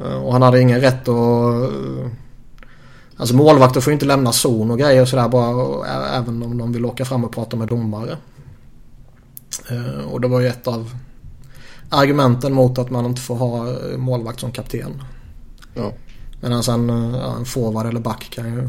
Eh, 0.04 0.22
och 0.22 0.32
han 0.32 0.42
hade 0.42 0.60
ingen 0.60 0.80
rätt 0.80 1.08
att... 1.08 1.08
Eh, 1.08 2.10
alltså 3.16 3.34
målvakter 3.34 3.80
får 3.80 3.90
ju 3.90 3.94
inte 3.94 4.06
lämna 4.06 4.32
zon 4.32 4.70
och 4.70 4.78
grejer 4.78 5.02
och 5.02 5.08
sådär 5.08 5.28
bara. 5.28 5.86
Även 6.16 6.42
om 6.42 6.58
de 6.58 6.72
vill 6.72 6.86
åka 6.86 7.04
fram 7.04 7.24
och 7.24 7.32
prata 7.32 7.56
med 7.56 7.68
domare. 7.68 8.16
Och 10.10 10.20
det 10.20 10.28
var 10.28 10.40
ju 10.40 10.46
ett 10.46 10.68
av 10.68 10.90
argumenten 11.90 12.52
mot 12.52 12.78
att 12.78 12.90
man 12.90 13.06
inte 13.06 13.20
får 13.20 13.34
ha 13.34 13.68
eh, 13.68 13.96
målvakt 13.96 14.40
som 14.40 14.52
kapten. 14.52 15.02
Ja. 15.74 15.92
Medan 16.40 16.62
sen 16.62 16.90
eh, 16.90 17.20
ja, 17.20 17.36
en 17.36 17.44
forward 17.44 17.86
eller 17.86 18.00
back 18.00 18.30
kan 18.30 18.54
ju 18.54 18.68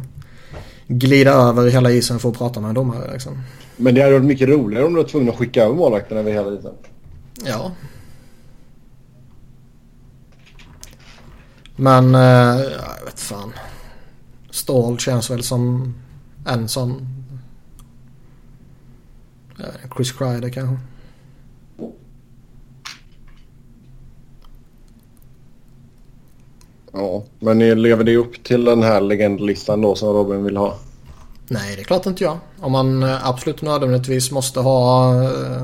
glida 0.88 1.32
över 1.32 1.70
hela 1.70 1.92
isen 1.92 2.20
för 2.20 2.30
att 2.30 2.38
prata 2.38 2.60
med 2.60 2.70
en 2.70 2.76
domare 2.76 3.14
liksom. 3.14 3.42
Men 3.78 3.96
det 3.96 4.02
hade 4.02 4.14
varit 4.14 4.26
mycket 4.26 4.50
roligare 4.50 4.86
om 4.86 4.94
du 4.94 5.02
var 5.02 5.10
tvungen 5.10 5.30
att 5.30 5.36
skicka 5.36 5.64
över 5.64 5.76
målvakten 5.76 6.18
över 6.18 6.32
hela 6.32 6.54
isen. 6.54 6.74
Ja. 7.46 7.72
Men 11.76 12.16
eh, 12.16 12.22
ja, 12.22 12.96
jag 13.00 13.06
vet 13.06 13.20
fan. 13.20 13.54
Ståhl 14.50 15.00
känns 15.00 15.30
väl 15.30 15.44
som 15.44 15.94
en 16.46 16.68
sån. 16.70 17.08
Chris 19.96 20.12
Kreider 20.12 20.50
kanske. 20.50 20.91
Ja, 26.94 27.24
men 27.40 27.58
ni 27.60 27.76
lever 27.76 28.04
det 28.04 28.18
upp 28.18 28.44
till 28.44 28.66
den 28.66 28.84
här 28.84 29.02
legendlistan 29.02 29.82
då 29.82 29.96
som 29.96 30.10
Robin 30.10 30.44
vill 30.44 30.58
ha? 30.58 30.76
Nej, 31.48 31.76
det 31.76 31.82
är 31.82 31.84
klart 31.86 32.06
inte 32.06 32.24
jag. 32.24 32.38
Om 32.60 32.72
man 32.72 33.04
eh, 33.04 33.28
absolut 33.28 33.62
nödvändigtvis 33.62 34.32
måste 34.32 34.60
ha 34.60 35.14
eh, 35.24 35.64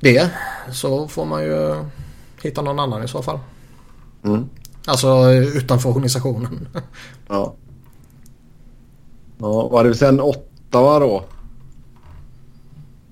det 0.00 0.30
så 0.72 1.08
får 1.08 1.24
man 1.24 1.42
ju 1.42 1.84
hitta 2.42 2.62
någon 2.62 2.78
annan 2.78 3.04
i 3.04 3.08
så 3.08 3.22
fall. 3.22 3.38
Mm. 4.24 4.48
Alltså 4.86 5.30
utanför 5.32 5.88
organisationen. 5.88 6.68
Ja. 7.28 7.54
Ja, 9.38 9.68
var 9.68 9.84
det 9.84 9.94
sen 9.94 10.20
Ottawa 10.20 10.98
då? 10.98 11.24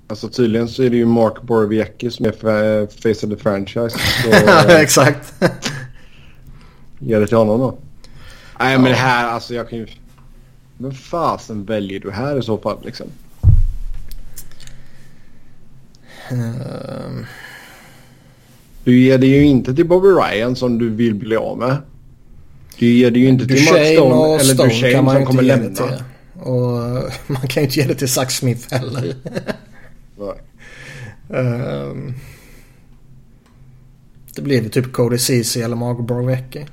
Alltså 0.09 0.28
tydligen 0.28 0.68
så 0.68 0.83
är 0.83 0.91
det 0.91 0.97
ju 0.97 1.07
Mark 1.07 1.43
Borowiecki 1.43 2.11
som 2.11 2.26
är 2.26 2.31
fa- 2.33 2.87
face 3.03 3.26
of 3.26 3.33
the 3.33 3.43
franchise. 3.43 3.99
Så 4.22 4.68
Exakt. 4.68 5.33
Ge 7.01 7.19
det 7.19 7.27
till 7.27 7.37
honom 7.37 7.61
då. 7.61 7.79
Nej 8.59 8.79
men 8.79 8.91
det 8.91 8.97
här 8.97 9.27
alltså 9.29 9.55
jag 9.55 9.69
kan 9.71 9.79
ju... 9.79 9.87
Men 10.79 10.93
fasen 10.93 11.65
väljer 11.65 12.01
du 12.01 12.11
här 12.11 12.39
i 12.39 12.43
så 12.43 12.59
fall 12.59 12.79
liksom? 12.85 13.07
Ehm, 16.31 17.27
Du 18.85 18.99
ger 19.01 19.19
det 19.19 19.27
ju 19.27 19.45
inte 19.45 19.75
till 19.75 19.87
Bobby 19.89 20.09
Ryan 20.09 20.57
som 20.57 20.79
du 20.79 20.91
vill 20.91 21.15
bli 21.15 21.37
av 21.37 21.59
med. 21.59 21.77
Du 22.79 22.87
ger 22.87 23.11
det 23.11 23.19
ju 23.19 23.29
inte 23.29 23.47
till 23.47 23.65
Mark 23.65 23.87
Stone 23.87 24.35
eller 24.35 24.55
Stone 24.55 24.69
Duchene 24.69 24.93
kan 24.93 25.05
man 25.05 25.17
som 25.17 25.27
kommer 25.27 25.43
det 25.43 25.49
lämna. 25.49 25.75
till. 25.75 26.03
Och 26.41 26.79
man 27.27 27.43
kan 27.49 27.63
ju 27.63 27.67
inte 27.69 27.81
ge 27.81 27.87
det 27.87 27.95
till 27.95 28.09
Zach 28.09 28.31
Smith 28.33 28.75
heller. 28.75 29.15
Ehm, 31.35 32.15
det 34.35 34.43
blir 34.43 34.61
väl 34.61 34.71
typ 34.71 34.93
Cody 34.93 35.19
Ceesay 35.19 35.63
eller 35.63 35.77
Mark 35.77 35.99
Borowiecki. 35.99 36.67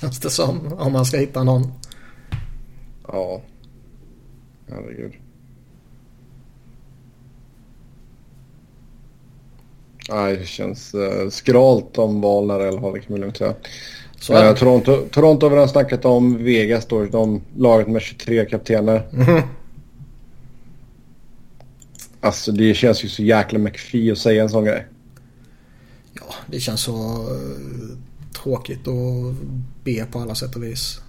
Känns 0.00 0.20
det 0.20 0.30
som. 0.30 0.72
Om 0.78 0.92
man 0.92 1.06
ska 1.06 1.16
hitta 1.16 1.42
någon. 1.44 1.72
Ja. 3.08 3.42
Herregud. 4.70 5.12
Nej, 10.10 10.36
det 10.36 10.46
känns 10.46 10.94
uh, 10.94 11.28
skralt 11.30 11.98
om 11.98 12.20
val 12.20 12.46
när 12.46 12.58
det 12.58 12.78
har 12.78 12.92
kan 12.92 13.02
man 13.08 13.20
lugnt 13.20 13.36
säga. 13.36 13.54
Så 14.20 14.34
Eh. 14.34 14.54
Toronto, 14.54 15.08
Toronto 15.10 15.46
har 15.46 15.50
vi 15.50 15.56
redan 15.56 15.68
snackat 15.68 16.04
om. 16.04 16.44
Vegas 16.44 16.86
då, 16.86 17.04
de 17.04 17.42
laget 17.56 17.88
med 17.88 18.02
23 18.02 18.44
kaptener. 18.44 19.08
Mhm. 19.12 19.42
Alltså 22.20 22.52
det 22.52 22.74
känns 22.74 23.04
ju 23.04 23.08
så 23.08 23.22
jäkla 23.22 23.58
McPhee 23.58 24.12
att 24.12 24.18
säga 24.18 24.42
en 24.42 24.48
sån 24.48 24.64
grej. 24.64 24.86
Ja, 26.12 26.34
det 26.46 26.60
känns 26.60 26.80
så 26.80 26.92
eh, 27.30 27.98
tråkigt 28.44 28.88
att 28.88 29.34
be 29.84 30.04
på 30.04 30.18
alla 30.18 30.34
sätt 30.34 30.56
och 30.56 30.62
vis. 30.62 31.00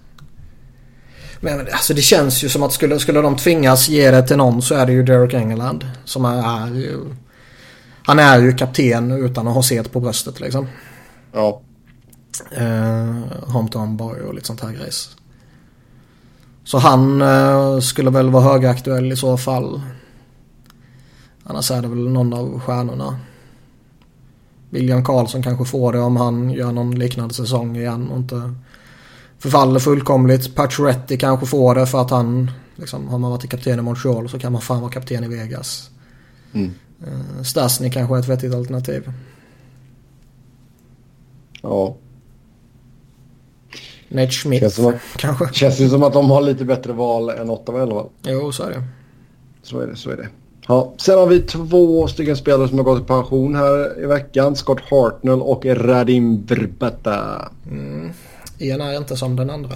Men 1.40 1.60
alltså 1.60 1.94
det 1.94 2.02
känns 2.02 2.44
ju 2.44 2.48
som 2.48 2.62
att 2.62 2.72
skulle, 2.72 2.98
skulle 2.98 3.20
de 3.20 3.36
tvingas 3.36 3.88
ge 3.88 4.10
det 4.10 4.22
till 4.22 4.36
någon 4.36 4.62
så 4.62 4.74
är 4.74 4.86
det 4.86 4.92
ju 4.92 5.02
Derek 5.02 5.34
Engeland. 5.34 5.86
Som 6.04 6.24
är, 6.24 6.66
är 6.66 6.74
ju, 6.74 7.00
Han 8.02 8.18
är 8.18 8.38
ju 8.38 8.52
kapten 8.52 9.10
utan 9.10 9.48
att 9.48 9.54
ha 9.54 9.62
set 9.62 9.92
på 9.92 10.00
bröstet 10.00 10.40
liksom. 10.40 10.66
Ja. 11.32 11.60
Eh, 12.50 13.16
Hometown 13.52 13.96
Boy 13.96 14.20
och 14.20 14.34
lite 14.34 14.46
sånt 14.46 14.60
här 14.60 14.72
grejs. 14.72 15.16
Så 16.64 16.78
han 16.78 17.22
eh, 17.22 17.78
skulle 17.80 18.10
väl 18.10 18.30
vara 18.30 18.44
högaktuell 18.44 19.12
i 19.12 19.16
så 19.16 19.36
fall. 19.36 19.80
Annars 21.44 21.70
är 21.70 21.82
det 21.82 21.88
väl 21.88 22.08
någon 22.08 22.32
av 22.32 22.60
stjärnorna. 22.60 23.18
William 24.70 25.04
Karlsson 25.04 25.42
kanske 25.42 25.64
får 25.64 25.92
det 25.92 25.98
om 25.98 26.16
han 26.16 26.50
gör 26.50 26.72
någon 26.72 26.98
liknande 26.98 27.34
säsong 27.34 27.76
igen 27.76 28.08
och 28.08 28.18
inte 28.18 28.54
förfaller 29.38 29.80
fullkomligt. 29.80 30.54
Pacioretty 30.54 31.16
kanske 31.16 31.46
får 31.46 31.74
det 31.74 31.86
för 31.86 32.00
att 32.02 32.10
han, 32.10 32.50
liksom, 32.76 33.08
har 33.08 33.18
man 33.18 33.30
varit 33.30 33.50
kapten 33.50 33.78
i 33.78 33.82
Montreal 33.82 34.28
så 34.28 34.38
kan 34.38 34.52
man 34.52 34.60
fan 34.60 34.80
vara 34.80 34.90
kapten 34.92 35.24
i 35.24 35.28
Vegas. 35.28 35.90
Mm. 36.52 36.70
Eh, 37.06 37.42
Stasny 37.42 37.90
kanske 37.90 38.14
är 38.16 38.18
ett 38.20 38.28
vettigt 38.28 38.54
alternativ. 38.54 39.12
Ja. 41.62 41.96
Nate 44.08 44.30
Schmidt 44.30 44.60
Känns 44.60 44.78
att- 44.78 44.94
kanske. 45.16 45.48
Känns 45.52 45.80
ju 45.80 45.88
som 45.88 46.02
att 46.02 46.12
de 46.12 46.30
har 46.30 46.40
lite 46.40 46.64
bättre 46.64 46.92
val 46.92 47.30
än 47.30 47.50
Ottawa 47.50 47.78
i 47.78 47.82
alla 47.82 47.94
fall. 47.94 48.08
Jo, 48.22 48.52
så 48.52 48.62
är 48.62 48.70
det. 48.70 48.82
Så 49.62 49.80
är 49.80 49.86
det, 49.86 49.96
så 49.96 50.10
är 50.10 50.16
det. 50.16 50.28
Ja, 50.66 50.92
sen 50.96 51.18
har 51.18 51.26
vi 51.26 51.40
två 51.40 52.08
stycken 52.08 52.36
spelare 52.36 52.68
som 52.68 52.78
har 52.78 52.84
gått 52.84 53.02
i 53.02 53.04
pension 53.04 53.54
här 53.54 54.02
i 54.02 54.06
veckan. 54.06 54.56
Scott 54.56 54.80
Hartnell 54.90 55.42
och 55.42 55.66
Radim 55.66 56.46
Vrbata. 56.46 57.48
Mm. 57.70 58.10
En 58.58 58.80
är 58.80 58.96
inte 58.96 59.16
som 59.16 59.36
den 59.36 59.50
andra. 59.50 59.74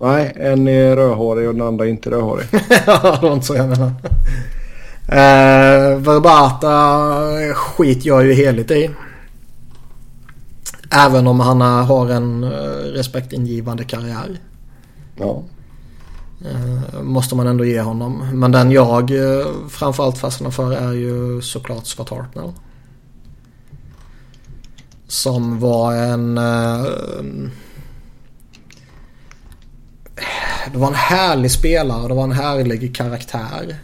Nej, 0.00 0.32
en 0.36 0.68
är 0.68 0.96
rödhårig 0.96 1.48
och 1.48 1.54
den 1.54 1.66
andra 1.66 1.84
är 1.84 1.88
inte 1.88 2.10
rödhårig. 2.10 2.46
Ja, 2.86 3.18
det 3.20 3.26
var 3.26 3.34
inte 3.34 3.46
så 3.46 3.54
jag 3.54 3.68
menade. 3.68 3.92
Uh, 5.04 5.98
Verbata 5.98 7.54
skit 7.54 8.04
jag 8.04 8.26
ju 8.26 8.32
heligt 8.32 8.70
i. 8.70 8.90
Även 10.90 11.26
om 11.26 11.40
han 11.40 11.62
eh, 11.62 11.86
har 11.86 12.10
en 12.10 12.44
eh, 12.44 12.48
respektingivande 12.94 13.84
karriär. 13.84 14.38
Ja. 15.16 15.42
Eh, 16.44 17.02
måste 17.02 17.34
man 17.34 17.46
ändå 17.46 17.64
ge 17.64 17.80
honom. 17.80 18.28
Men 18.32 18.52
den 18.52 18.70
jag 18.70 19.10
uh, 19.10 19.46
framförallt 19.68 20.18
fastnar 20.18 20.50
för 20.50 20.72
är 20.72 20.92
ju 20.92 21.42
såklart 21.42 21.86
Scott 21.86 22.10
Hartnell. 22.10 22.52
Som 25.06 25.60
var 25.60 25.94
en... 25.94 26.38
eh, 26.38 26.84
det 30.72 30.78
var 30.78 30.88
en 30.88 30.94
härlig 30.94 31.50
spelare. 31.50 32.08
Det 32.08 32.14
var 32.14 32.24
en 32.24 32.32
härlig 32.32 32.96
karaktär. 32.96 33.76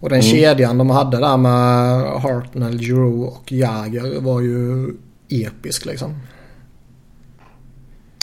Och 0.00 0.08
den 0.08 0.20
Mm. 0.20 0.30
kedjan 0.30 0.78
de 0.78 0.90
hade 0.90 1.18
där 1.18 1.36
med 1.36 2.00
Hartnell, 2.22 2.78
Giroux 2.80 3.36
och 3.36 3.52
Jagger 3.52 4.20
var 4.20 4.40
ju 4.40 4.90
episk 5.28 5.86
liksom. 5.86 6.14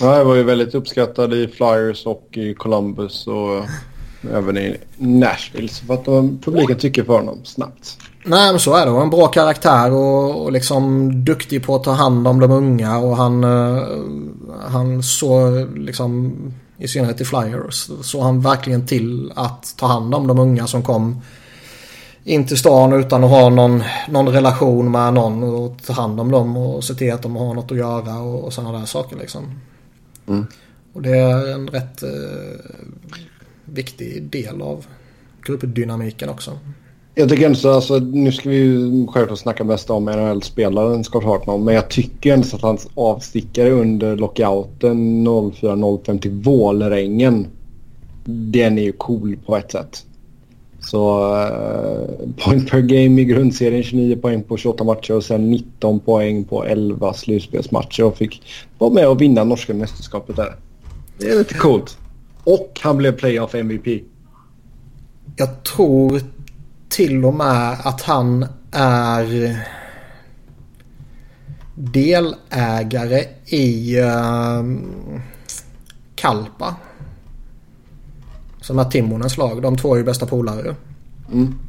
Ja, 0.02 0.18
jag 0.18 0.26
var 0.26 0.36
ju 0.36 0.44
väldigt 0.44 0.76
uppskattad 0.76 1.34
i 1.34 1.48
Flyers 1.48 2.06
och 2.06 2.28
i 2.32 2.54
Columbus 2.54 3.28
och 3.28 3.66
även 4.34 4.58
i 4.58 4.78
Nashville. 4.98 5.68
Så 5.68 5.86
för 5.86 5.94
att 5.94 6.08
eh, 6.08 6.24
publiken 6.42 6.78
tycker 6.78 7.04
för 7.04 7.14
honom 7.14 7.40
snabbt. 7.44 7.98
Nej 8.26 8.52
men 8.52 8.60
så 8.60 8.76
är 8.76 8.86
det. 8.86 8.92
Och 8.92 9.02
en 9.02 9.10
bra 9.10 9.28
karaktär 9.28 9.92
och, 9.92 10.44
och 10.44 10.52
liksom 10.52 11.12
duktig 11.26 11.66
på 11.66 11.76
att 11.76 11.84
ta 11.84 11.92
hand 11.92 12.28
om 12.28 12.40
de 12.40 12.52
unga. 12.52 12.98
Och 12.98 13.18
han, 13.18 13.44
eh, 13.44 13.84
han 14.70 15.04
såg 15.04 15.78
liksom 15.78 16.34
i 16.78 16.88
synnerhet 16.88 17.22
i 17.22 17.26
Flyers. 17.26 17.90
Så 18.02 18.22
han 18.22 18.42
verkligen 18.42 18.88
till 18.88 19.32
att 19.36 19.76
ta 19.78 19.88
hand 19.88 20.16
om 20.16 20.28
de 20.28 20.40
unga 20.40 20.68
som 20.68 20.84
kom 20.84 21.22
in 22.24 22.48
till 22.48 22.58
stan 22.58 22.94
utan 22.94 23.24
att 23.24 23.30
ha 23.30 23.50
någon, 23.50 23.84
någon 24.10 24.30
relation 24.30 24.92
med 24.92 25.14
någon. 25.14 25.44
Och 25.44 25.78
ta 25.86 25.94
hand 25.94 26.20
om 26.20 26.32
dem 26.32 26.58
och 26.58 26.84
se 26.84 26.94
till 26.94 27.14
att 27.14 27.22
de 27.22 27.36
har 27.36 27.54
något 27.54 27.72
att 27.72 27.78
göra 27.78 28.20
och, 28.20 28.44
och 28.44 28.54
sådana 28.54 28.80
där 28.80 28.86
saker 28.86 29.16
liksom. 29.16 29.44
Mm. 30.28 30.46
Och 30.94 31.02
det 31.02 31.18
är 31.18 31.54
en 31.54 31.68
rätt 31.68 32.04
eh, 32.04 32.10
viktig 33.66 34.24
del 34.24 34.62
av 34.62 34.86
gruppdynamiken 35.46 36.30
också. 36.30 36.60
Jag 37.16 37.30
tycker 37.30 37.46
ändå 37.46 37.58
så, 37.58 37.72
alltså, 37.72 38.00
nu 38.00 38.32
ska 38.32 38.50
vi 38.50 38.56
ju 38.56 39.08
självklart 39.08 39.40
snacka 39.40 39.64
mest 39.64 39.90
om 39.90 40.06
NHL-spelaren 40.06 41.04
Scott 41.04 41.24
Hartman. 41.24 41.64
Men 41.64 41.76
jag 41.76 41.90
tycker 41.90 42.34
ändå 42.34 42.48
att 42.54 42.62
hans 42.62 42.88
avstickare 42.96 43.70
under 43.70 44.16
lockouten 44.16 45.28
04-05 45.28 46.20
till 46.20 46.32
Vålerengen. 46.32 47.48
Den 48.26 48.78
är 48.78 48.84
ju 48.84 48.92
cool 48.92 49.38
på 49.46 49.58
ett 49.58 49.72
sätt. 49.72 50.06
Så 50.88 51.20
uh, 51.36 52.34
point 52.38 52.72
per 52.72 52.82
game 52.82 53.22
i 53.22 53.26
grundserien 53.26 53.84
29 53.84 54.16
poäng 54.16 54.44
på 54.44 54.58
28 54.58 54.84
matcher 54.84 55.14
och 55.14 55.24
sen 55.24 55.52
19 55.52 56.00
poäng 56.00 56.44
på 56.44 56.64
11 56.66 57.14
slutspelsmatcher 57.14 58.04
och 58.04 58.18
fick 58.18 58.42
vara 58.78 58.94
med 58.94 59.08
och 59.08 59.22
vinna 59.22 59.44
norska 59.44 59.74
mästerskapet 59.74 60.36
där. 60.36 60.56
Det 61.18 61.30
är 61.30 61.38
lite 61.38 61.54
coolt. 61.54 61.98
Och 62.44 62.80
han 62.84 62.98
blev 62.98 63.12
playoff 63.12 63.56
MVP. 63.56 64.04
Jag 65.36 65.64
tror 65.64 66.22
till 66.90 67.26
och 67.26 67.34
med 67.34 67.78
att 67.84 68.02
han 68.02 68.46
är 68.72 69.58
delägare 71.76 73.24
i 73.46 74.00
uh, 74.00 74.64
Kalpa. 76.16 76.76
Som 78.68 78.80
är 78.80 78.84
Timonens 78.84 79.38
lag. 79.38 79.62
De 79.62 79.78
två 79.78 79.94
är 79.94 79.98
ju 79.98 80.04
bästa 80.04 80.26
polare. 80.26 80.76
Mm. 81.32 81.60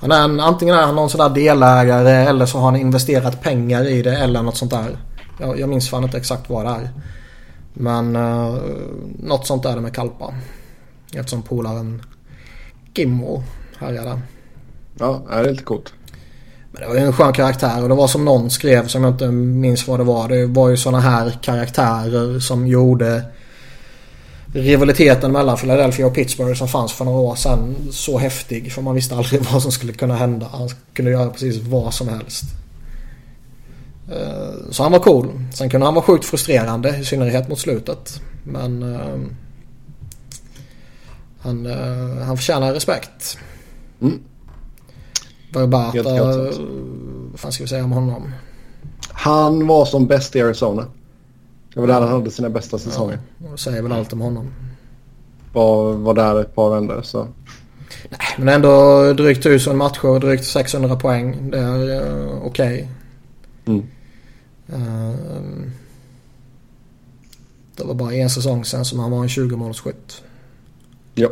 Han 0.00 0.12
är 0.12 0.24
en, 0.24 0.40
antingen 0.40 0.74
är 0.74 0.82
han 0.82 0.94
någon 0.94 1.10
sån 1.10 1.18
där 1.18 1.28
delägare 1.28 2.10
eller 2.10 2.46
så 2.46 2.58
har 2.58 2.64
han 2.64 2.76
investerat 2.76 3.42
pengar 3.42 3.86
i 3.86 4.02
det 4.02 4.16
eller 4.16 4.42
något 4.42 4.56
sånt 4.56 4.70
där. 4.70 4.96
Jag, 5.40 5.60
jag 5.60 5.68
minns 5.68 5.90
fan 5.90 6.04
inte 6.04 6.16
exakt 6.16 6.50
vad 6.50 6.64
det 6.64 6.70
är. 6.70 6.90
Men 7.72 8.16
uh, 8.16 8.58
något 9.18 9.46
sånt 9.46 9.64
är 9.64 9.74
det 9.74 9.80
med 9.80 9.94
Kalpa. 9.94 10.34
Eftersom 11.14 11.42
polaren 11.42 12.02
Gimmo 12.94 13.42
härjade. 13.78 14.20
Ja, 14.98 15.22
det 15.28 15.34
är 15.34 15.50
lite 15.50 15.64
coolt. 15.64 15.92
Men 16.72 16.82
det 16.82 16.88
var 16.88 16.94
ju 16.94 17.00
en 17.00 17.12
skön 17.12 17.32
karaktär 17.32 17.82
och 17.82 17.88
det 17.88 17.94
var 17.94 18.08
som 18.08 18.24
någon 18.24 18.50
skrev 18.50 18.86
som 18.86 19.04
jag 19.04 19.12
inte 19.12 19.30
minns 19.30 19.88
vad 19.88 20.00
det 20.00 20.04
var. 20.04 20.28
Det 20.28 20.46
var 20.46 20.68
ju 20.68 20.76
sådana 20.76 21.00
här 21.00 21.38
karaktärer 21.42 22.40
som 22.40 22.66
gjorde 22.66 23.22
rivaliteten 24.62 25.32
mellan 25.32 25.56
Philadelphia 25.56 26.06
och 26.06 26.14
Pittsburgh 26.14 26.58
som 26.58 26.68
fanns 26.68 26.92
för 26.92 27.04
några 27.04 27.18
år 27.18 27.34
sedan 27.34 27.76
så 27.90 28.18
häftig. 28.18 28.72
För 28.72 28.82
man 28.82 28.94
visste 28.94 29.14
aldrig 29.14 29.42
vad 29.52 29.62
som 29.62 29.72
skulle 29.72 29.92
kunna 29.92 30.16
hända. 30.16 30.46
Han 30.52 30.68
kunde 30.92 31.10
göra 31.10 31.30
precis 31.30 31.62
vad 31.62 31.94
som 31.94 32.08
helst. 32.08 32.44
Eh, 34.10 34.70
så 34.70 34.82
han 34.82 34.92
var 34.92 34.98
cool. 34.98 35.26
Sen 35.54 35.70
kunde 35.70 35.86
han 35.86 35.94
vara 35.94 36.04
sjukt 36.04 36.24
frustrerande 36.24 36.96
i 36.96 37.04
synnerhet 37.04 37.48
mot 37.48 37.58
slutet. 37.58 38.20
Men 38.44 38.82
uh, 38.82 39.26
han, 41.38 41.66
uh, 41.66 42.22
han 42.22 42.36
förtjänar 42.36 42.72
respekt. 42.72 43.38
Mm. 44.00 44.20
Barbata, 45.52 46.02
vad 47.42 47.54
ska 47.54 47.64
vi 47.64 47.68
säga 47.68 47.84
om 47.84 47.92
honom? 47.92 48.32
Han 49.08 49.66
var 49.66 49.84
som 49.84 50.06
bäst 50.06 50.36
i 50.36 50.42
Arizona. 50.42 50.86
Det 51.74 51.80
var 51.80 51.86
där 51.86 52.00
han 52.00 52.08
hade 52.08 52.30
sina 52.30 52.50
bästa 52.50 52.78
säsonger. 52.78 53.18
Ja, 53.38 53.50
det 53.50 53.58
säger 53.58 53.82
väl 53.82 53.92
allt 53.92 54.12
om 54.12 54.20
honom. 54.20 54.50
Var, 55.52 55.92
var 55.92 56.14
där 56.14 56.40
ett 56.40 56.54
par 56.54 56.70
vändor 56.70 57.02
så. 57.02 57.28
Nej, 58.08 58.20
men 58.38 58.48
ändå 58.48 59.12
drygt 59.12 59.46
1000 59.46 59.76
matcher, 59.76 60.20
drygt 60.20 60.44
600 60.44 60.96
poäng. 60.96 61.50
Det 61.50 61.58
är 61.58 62.02
uh, 62.02 62.46
okej. 62.46 62.88
Okay. 63.64 63.76
Mm. 63.76 63.86
Uh, 64.72 65.14
det 67.76 67.84
var 67.84 67.94
bara 67.94 68.14
en 68.14 68.30
säsong 68.30 68.64
sen 68.64 68.84
som 68.84 68.98
han 68.98 69.10
var 69.10 69.22
en 69.22 69.28
20-målsskytt. 69.28 70.22
Ja. 71.14 71.28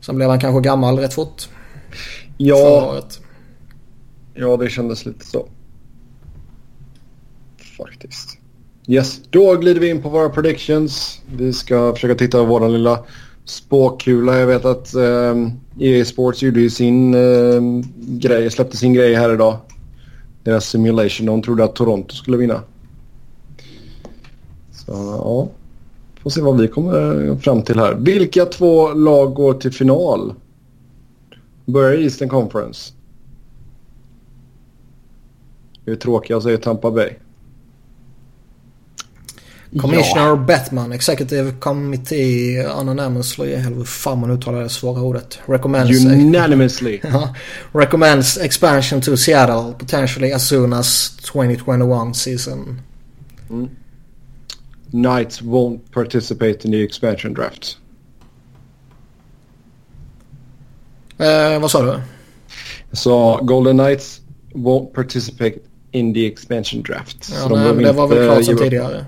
Sen 0.00 0.16
blev 0.16 0.28
han 0.28 0.40
kanske 0.40 0.60
gammal 0.60 0.98
rätt 0.98 1.14
fort. 1.14 1.48
Ja. 2.36 3.02
Ja, 4.34 4.56
det 4.56 4.70
kändes 4.70 5.06
lite 5.06 5.26
så. 5.26 5.48
Faktiskt. 7.78 8.37
Yes, 8.90 9.20
då 9.30 9.56
glider 9.56 9.80
vi 9.80 9.88
in 9.90 10.02
på 10.02 10.08
våra 10.08 10.28
predictions. 10.28 11.20
Vi 11.36 11.52
ska 11.52 11.94
försöka 11.94 12.14
titta 12.14 12.38
på 12.38 12.44
vår 12.44 12.68
lilla 12.68 13.04
spåkula. 13.44 14.38
Jag 14.38 14.46
vet 14.46 14.64
att 14.64 14.94
eh, 14.94 15.34
EA 15.78 16.04
Sports 16.04 16.42
gjorde 16.42 16.60
ju 16.60 16.70
sin 16.70 17.14
eh, 17.14 17.60
grej, 17.96 18.50
släppte 18.50 18.76
sin 18.76 18.94
grej 18.94 19.14
här 19.14 19.34
idag. 19.34 19.56
Deras 20.42 20.68
simulation. 20.68 21.26
De 21.26 21.42
trodde 21.42 21.64
att 21.64 21.74
Toronto 21.74 22.14
skulle 22.14 22.36
vinna. 22.36 22.62
Så 24.72 24.92
ja, 24.92 25.48
får 26.22 26.30
se 26.30 26.40
vad 26.40 26.60
vi 26.60 26.68
kommer 26.68 27.36
fram 27.36 27.62
till 27.62 27.78
här. 27.78 27.94
Vilka 27.94 28.44
två 28.44 28.92
lag 28.92 29.34
går 29.34 29.54
till 29.54 29.72
final? 29.72 30.34
Börjar 31.64 31.92
i 31.92 32.04
Eastern 32.04 32.28
Conference. 32.28 32.92
Det 35.84 35.90
är 35.90 35.96
tråkiga 35.96 36.40
säger 36.40 36.58
Tampa 36.58 36.90
Bay. 36.90 37.10
Commissioner 39.76 40.26
ja. 40.26 40.36
Batman, 40.36 40.92
Executive 40.92 41.52
Committee 41.60 42.64
Unanimously, 42.64 43.52
eller 43.52 43.76
hur 43.76 43.84
fan 43.84 44.20
man 44.20 44.30
uttalar 44.30 44.62
det 44.62 44.68
svåra 44.68 45.02
ordet. 45.02 45.38
Recommends... 45.46 46.04
Unanimously. 46.04 47.00
ja, 47.02 47.34
recommends 47.72 48.38
expansion 48.38 49.00
to 49.00 49.16
Seattle, 49.16 49.74
potentially 49.78 50.32
as 50.32 50.48
soon 50.48 50.72
as 50.72 51.16
2021 51.16 52.14
season. 52.14 52.80
Mm. 53.50 53.68
Knights 54.90 55.42
won't 55.42 55.92
participate 55.92 56.64
in 56.64 56.72
the 56.72 56.82
expansion 56.82 57.34
draft. 57.34 57.78
Eh, 61.18 61.60
vad 61.60 61.70
sa 61.70 61.82
du? 61.82 62.00
Så 62.92 63.40
Golden 63.42 63.78
Knights 63.78 64.20
won't 64.54 64.94
participate 64.94 65.54
in 65.90 66.14
the 66.14 66.26
expansion 66.26 66.82
draft. 66.82 67.30
Ja, 67.32 67.48
nej, 67.48 67.74
de 67.74 67.82
det 67.82 67.92
var 67.92 68.08
väl 68.08 68.28
klart 68.28 68.44
sedan 68.44 68.58
tidigare. 68.58 69.04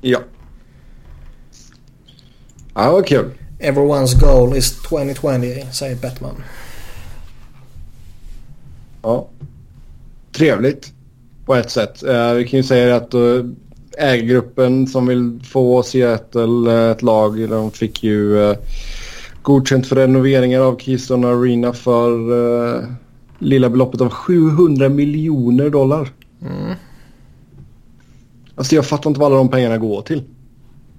Ja. 0.00 0.18
Ja, 2.74 2.92
vad 2.92 3.06
kul. 3.06 3.30
Everyone's 3.58 4.20
goal 4.20 4.56
is 4.56 4.82
2020, 4.82 5.66
säger 5.72 5.96
Batman. 5.96 6.42
Ja. 9.02 9.28
Trevligt 10.32 10.92
på 11.46 11.54
ett 11.54 11.70
sätt. 11.70 12.02
Uh, 12.08 12.32
vi 12.32 12.46
kan 12.48 12.56
ju 12.56 12.62
säga 12.62 12.96
att 12.96 13.14
uh, 13.14 13.44
ägargruppen 13.98 14.86
som 14.86 15.06
vill 15.06 15.40
få 15.44 15.82
Seattle 15.82 16.70
uh, 16.70 16.90
ett 16.90 17.02
lag, 17.02 17.48
de 17.48 17.70
fick 17.70 18.04
ju 18.04 18.36
uh, 18.36 18.56
godkänt 19.42 19.86
för 19.86 19.96
renoveringar 19.96 20.60
av 20.60 20.78
Keystone 20.78 21.28
Arena 21.28 21.72
för 21.72 22.32
uh, 22.32 22.84
lilla 23.38 23.70
beloppet 23.70 24.00
av 24.00 24.08
700 24.08 24.88
miljoner 24.88 25.70
dollar. 25.70 26.08
Mm. 26.42 26.74
Alltså 28.60 28.74
jag 28.74 28.86
fattar 28.86 29.10
inte 29.10 29.20
vad 29.20 29.26
alla 29.26 29.36
de 29.36 29.48
pengarna 29.48 29.78
går 29.78 30.02
till. 30.02 30.22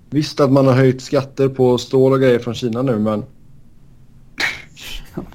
Visst 0.10 0.40
att 0.40 0.52
man 0.52 0.68
har 0.68 0.74
höjt 0.74 1.02
skatter 1.02 1.48
på 1.48 1.78
stål 1.78 2.14
och 2.14 2.20
grejer 2.20 2.40
från 2.40 2.54
Kina 2.54 2.82
nu 2.82 3.00
men... 3.00 3.24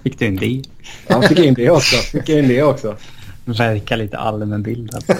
Fick 0.03 0.18
du 0.18 0.27
in 0.27 0.37
det? 0.37 0.62
Ja, 1.09 1.22
fick 1.22 1.39
in 1.39 1.55
det 1.55 1.70
också. 1.70 1.97
Fick 1.97 2.29
in 2.29 2.49
det 2.49 2.62
också. 2.62 2.97
Verkar 3.45 3.97
lite 3.97 4.18
allmän 4.18 4.62
bild 4.62 4.95
alltså. 4.95 5.12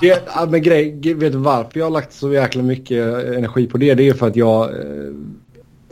ja, 0.00 0.46
men 0.50 0.62
grej, 0.62 1.14
vet 1.14 1.32
du 1.32 1.38
varför 1.38 1.78
jag 1.78 1.86
har 1.86 1.90
lagt 1.90 2.12
så 2.12 2.32
jäkla 2.32 2.62
mycket 2.62 3.24
energi 3.36 3.66
på 3.66 3.78
det? 3.78 3.94
Det 3.94 4.08
är 4.08 4.14
för 4.14 4.26
att 4.26 4.36
jag 4.36 4.64
eh, 4.64 5.12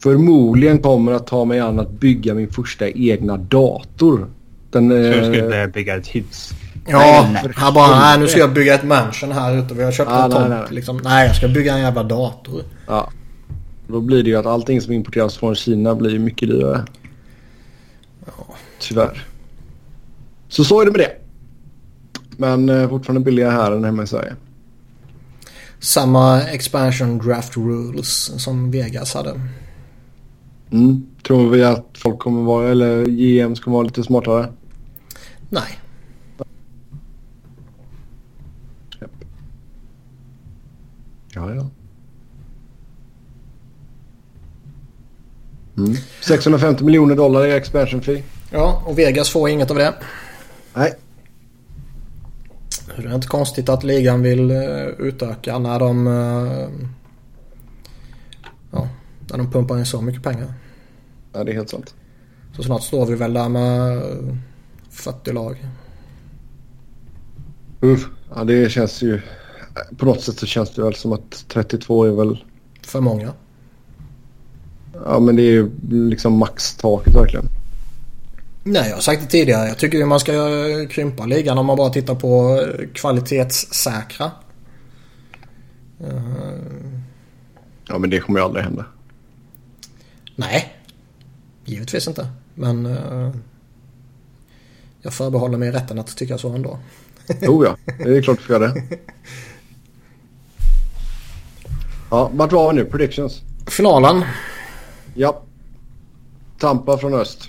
förmodligen 0.02 0.78
kommer 0.78 1.12
att 1.12 1.26
ta 1.26 1.44
mig 1.44 1.60
an 1.60 1.80
att 1.80 1.90
bygga 1.90 2.34
min 2.34 2.50
första 2.50 2.88
egna 2.88 3.36
dator. 3.36 4.30
Den, 4.70 4.88
så 4.88 5.20
du 5.20 5.24
skulle 5.24 5.62
eh, 5.62 5.68
bygga 5.68 5.96
ett 5.96 6.14
hus? 6.14 6.52
Ja, 6.88 7.30
nej, 7.32 7.52
han 7.56 7.74
bara 7.74 7.98
nej, 7.98 8.18
nu 8.18 8.28
ska 8.28 8.40
jag 8.40 8.52
bygga 8.52 8.74
ett 8.74 8.84
mansion 8.84 9.32
här 9.32 9.56
ute. 9.56 9.74
Vi 9.74 9.84
har 9.84 9.92
köpt 9.92 10.10
ah, 10.10 10.24
en 10.24 10.30
tomt. 10.30 10.48
Nej, 10.48 10.58
nej. 10.58 10.68
Liksom. 10.70 11.00
nej, 11.04 11.26
jag 11.26 11.36
ska 11.36 11.48
bygga 11.48 11.74
en 11.74 11.80
jävla 11.80 12.02
dator. 12.02 12.62
Ja. 12.86 13.10
Då 13.86 14.00
blir 14.00 14.22
det 14.22 14.30
ju 14.30 14.36
att 14.36 14.46
allting 14.46 14.80
som 14.80 14.92
importeras 14.92 15.36
från 15.36 15.54
Kina 15.54 15.94
blir 15.94 16.18
mycket 16.18 16.48
dyrare. 16.48 16.84
Ja. 18.26 18.54
Tyvärr. 18.78 19.26
Så 20.48 20.64
så 20.64 20.80
är 20.80 20.84
det 20.84 20.90
med 20.90 21.00
det. 21.00 21.12
Men 22.36 22.68
eh, 22.68 22.88
fortfarande 22.88 23.20
billigare 23.20 23.50
här 23.50 23.72
än 23.72 23.84
hemma 23.84 24.02
i 24.02 24.06
Sverige. 24.06 24.36
Samma 25.80 26.42
expansion 26.42 27.18
draft 27.18 27.56
rules 27.56 28.42
som 28.42 28.70
Vegas 28.70 29.14
hade. 29.14 29.40
Mm. 30.70 31.06
Tror 31.22 31.50
vi 31.50 31.64
att 31.64 31.86
folk 31.94 32.18
kommer 32.18 32.42
vara, 32.42 32.68
eller 32.68 33.04
GMs 33.04 33.60
kommer 33.60 33.74
vara 33.74 33.84
lite 33.84 34.02
smartare? 34.02 34.52
Nej. 35.48 35.78
Ja, 41.34 41.54
ja. 41.54 41.70
Mm. 45.76 45.96
650 46.20 46.84
miljoner 46.84 47.16
dollar 47.16 47.46
i 47.46 47.52
expansion 47.52 48.00
fee. 48.00 48.22
Ja, 48.50 48.82
och 48.86 48.98
Vegas 48.98 49.30
får 49.30 49.48
inget 49.48 49.70
av 49.70 49.76
det. 49.76 49.94
Nej. 50.74 50.94
Det 52.96 53.08
är 53.08 53.14
inte 53.14 53.28
konstigt 53.28 53.68
att 53.68 53.84
ligan 53.84 54.22
vill 54.22 54.50
uh, 54.50 54.88
utöka 54.98 55.58
när 55.58 55.78
de 55.78 56.06
uh, 56.06 56.68
Där 59.28 59.38
de 59.38 59.50
pumpar 59.50 59.78
in 59.78 59.86
så 59.86 60.00
mycket 60.00 60.22
pengar. 60.22 60.54
Ja, 61.32 61.44
det 61.44 61.50
är 61.50 61.54
helt 61.54 61.70
sant. 61.70 61.94
Så 62.56 62.62
snart 62.62 62.82
står 62.82 63.06
vi 63.06 63.14
väl 63.14 63.32
där 63.32 63.48
med 63.48 64.02
40 64.90 65.32
lag. 65.32 65.66
Uff. 67.80 68.08
Ja, 68.34 68.44
det 68.44 68.70
känns 68.70 69.02
ju... 69.02 69.20
På 69.96 70.06
något 70.06 70.22
sätt 70.22 70.38
så 70.38 70.46
känns 70.46 70.70
det 70.70 70.82
väl 70.82 70.94
som 70.94 71.12
att 71.12 71.44
32 71.48 72.04
är 72.04 72.10
väl... 72.10 72.44
För 72.82 73.00
många. 73.00 73.32
Ja, 75.04 75.20
men 75.20 75.36
det 75.36 75.42
är 75.42 75.50
ju 75.50 75.70
liksom 75.90 76.38
maxtaket 76.38 77.14
verkligen. 77.14 77.44
Nej, 78.64 78.88
jag 78.88 78.96
har 78.96 79.00
sagt 79.00 79.22
det 79.22 79.28
tidigare. 79.28 79.68
Jag 79.68 79.78
tycker 79.78 80.04
man 80.04 80.20
ska 80.20 80.32
krympa 80.90 81.26
ligan 81.26 81.58
om 81.58 81.66
man 81.66 81.76
bara 81.76 81.90
tittar 81.90 82.14
på 82.14 82.62
kvalitetssäkra. 82.94 84.30
Ja, 87.88 87.98
men 87.98 88.10
det 88.10 88.20
kommer 88.20 88.40
ju 88.40 88.44
aldrig 88.44 88.64
hända. 88.64 88.84
Nej, 90.36 90.76
givetvis 91.64 92.08
inte. 92.08 92.28
Men 92.54 92.86
uh, 92.86 93.30
jag 95.02 95.12
förbehåller 95.12 95.58
mig 95.58 95.70
rätten 95.70 95.98
att 95.98 96.16
tycka 96.16 96.38
så 96.38 96.48
ändå. 96.52 96.78
Jo, 97.40 97.64
ja. 97.64 97.76
Det 97.98 98.16
är 98.16 98.22
klart 98.22 98.38
du 98.46 98.52
göra 98.52 98.68
det. 98.68 98.82
Ja, 102.10 102.30
vart 102.34 102.52
var 102.52 102.72
vi 102.72 102.76
nu? 102.76 102.84
Predictions? 102.84 103.42
Finalen. 103.66 104.24
Ja. 105.14 105.42
Tampa 106.58 106.98
från 106.98 107.14
öst. 107.14 107.48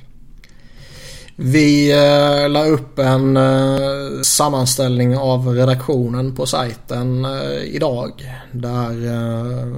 Vi 1.35 1.93
uh, 1.93 2.49
la 2.49 2.65
upp 2.65 2.99
en 2.99 3.37
uh, 3.37 4.21
sammanställning 4.21 5.17
av 5.17 5.47
redaktionen 5.47 6.35
på 6.35 6.45
sajten 6.45 7.25
uh, 7.25 7.63
idag. 7.63 8.11
Där 8.51 8.91
uh, 8.91 9.77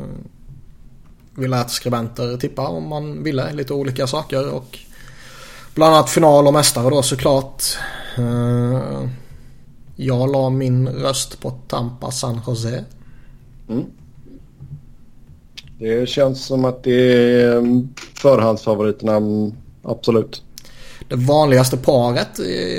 vi 1.35 1.47
lät 1.47 1.71
skribenter 1.71 2.37
tippa 2.37 2.67
om 2.67 2.87
man 2.87 3.23
ville 3.23 3.53
lite 3.53 3.73
olika 3.73 4.07
saker. 4.07 4.53
Och 4.53 4.79
bland 5.75 5.95
annat 5.95 6.09
final 6.09 6.47
och 6.47 6.53
mästare 6.53 6.89
då 6.89 7.01
såklart. 7.01 7.63
Uh, 8.19 9.07
jag 9.95 10.31
la 10.31 10.49
min 10.49 10.87
röst 10.89 11.41
på 11.41 11.51
Tampa 11.67 12.11
San 12.11 12.41
Jose. 12.47 12.83
Mm. 13.69 13.85
Det 15.81 16.09
känns 16.09 16.45
som 16.45 16.65
att 16.65 16.83
det 16.83 17.13
är 17.41 17.87
förhandsfavoriterna, 18.13 19.21
absolut. 19.83 20.43
Det 21.09 21.15
vanligaste 21.15 21.77
paret 21.77 22.35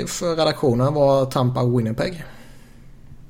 för 0.07 0.35
redaktionen 0.35 0.93
var 0.93 1.25
Tampa 1.25 1.65
Winnipeg. 1.65 2.23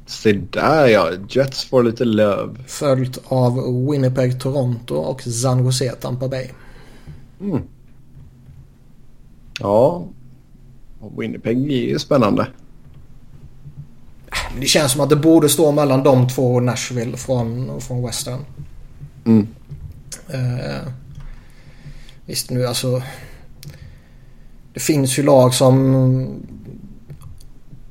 Se 0.05 0.33
där 0.33 0.87
ja, 0.87 1.11
Jets 1.29 1.65
får 1.65 1.83
lite 1.83 2.05
löv. 2.05 2.63
Följt 2.67 3.19
av 3.25 3.53
Winnipeg 3.91 4.41
Toronto 4.41 4.95
och 4.95 5.21
San 5.21 5.65
Jose 5.65 5.91
Tampa 5.91 6.27
Bay. 6.27 6.49
Mm. 7.41 7.61
Ja, 9.59 10.05
Winnipeg 11.17 11.71
är 11.71 11.97
spännande. 11.97 12.47
Det 14.59 14.65
känns 14.65 14.91
som 14.91 15.01
att 15.01 15.09
det 15.09 15.15
borde 15.15 15.49
stå 15.49 15.71
mellan 15.71 16.03
de 16.03 16.29
två 16.29 16.53
och 16.53 16.63
Nashville 16.63 17.17
från, 17.17 17.81
från 17.81 18.05
Western. 18.05 18.39
Mm. 19.25 19.47
Eh, 20.29 20.87
visst 22.25 22.49
nu 22.49 22.67
alltså. 22.67 23.03
Det 24.73 24.79
finns 24.79 25.19
ju 25.19 25.23
lag 25.23 25.53
som 25.53 25.93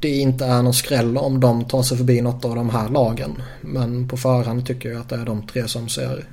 det 0.01 0.09
inte 0.09 0.45
är 0.47 0.63
någon 0.63 0.75
skräll 0.75 1.19
om 1.19 1.41
de 1.41 1.65
tar 1.65 1.83
sig 1.83 1.97
förbi 1.97 2.21
något 2.21 2.45
av 2.45 2.57
de 2.57 2.71
här 2.71 2.89
lagen. 2.89 3.43
Men 3.61 4.09
på 4.09 4.17
förhand 4.17 4.67
tycker 4.67 4.91
jag 4.91 5.01
att 5.01 5.09
det 5.09 5.17
är 5.17 5.25
de 5.25 5.47
tre 5.47 5.69
som 5.69 5.89
ser 5.89 6.29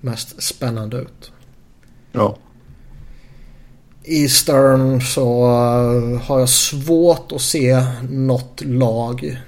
mest 0.00 0.42
spännande 0.42 0.96
ut. 0.96 1.32
Ja. 2.12 2.36
Eastern 4.04 5.00
så 5.00 5.44
har 6.22 6.38
jag 6.38 6.48
svårt 6.48 7.32
att 7.32 7.40
se 7.40 7.86
något 8.10 8.60
lag 8.64 9.40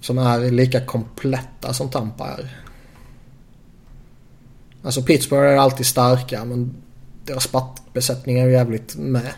som 0.00 0.18
är 0.18 0.50
lika 0.50 0.80
kompletta 0.80 1.72
som 1.72 1.88
Tampa 1.88 2.26
är. 2.26 2.67
Alltså 4.82 5.02
Pittsburgh 5.02 5.52
är 5.52 5.56
alltid 5.56 5.86
starka 5.86 6.44
men 6.44 6.74
deras 7.24 7.52
backbesättning 7.52 8.38
är 8.38 8.46
ju 8.46 8.52
jävligt 8.52 8.96
med. 8.96 9.32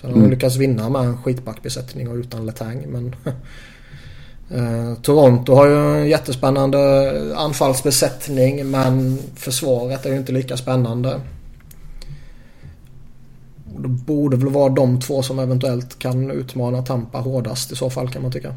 Så 0.00 0.06
de 0.06 0.12
har 0.12 0.18
mm. 0.18 0.30
lyckats 0.30 0.56
vinna 0.56 0.88
med 0.88 1.02
en 1.02 1.22
skitbackbesättning 1.22 2.08
och 2.08 2.14
utan 2.14 2.46
Letang 2.46 2.86
men 2.88 3.14
eh, 4.50 4.94
Toronto 5.02 5.54
har 5.54 5.66
ju 5.66 6.00
en 6.00 6.08
jättespännande 6.08 7.12
anfallsbesättning 7.36 8.70
men 8.70 9.18
försvaret 9.36 10.06
är 10.06 10.10
ju 10.10 10.16
inte 10.16 10.32
lika 10.32 10.56
spännande. 10.56 11.20
Det 13.78 13.88
borde 13.88 14.36
väl 14.36 14.48
vara 14.48 14.68
de 14.68 15.00
två 15.00 15.22
som 15.22 15.38
eventuellt 15.38 15.98
kan 15.98 16.30
utmana 16.30 16.82
Tampa 16.82 17.18
hårdast 17.18 17.72
i 17.72 17.76
så 17.76 17.90
fall 17.90 18.10
kan 18.10 18.22
man 18.22 18.32
tycka. 18.32 18.54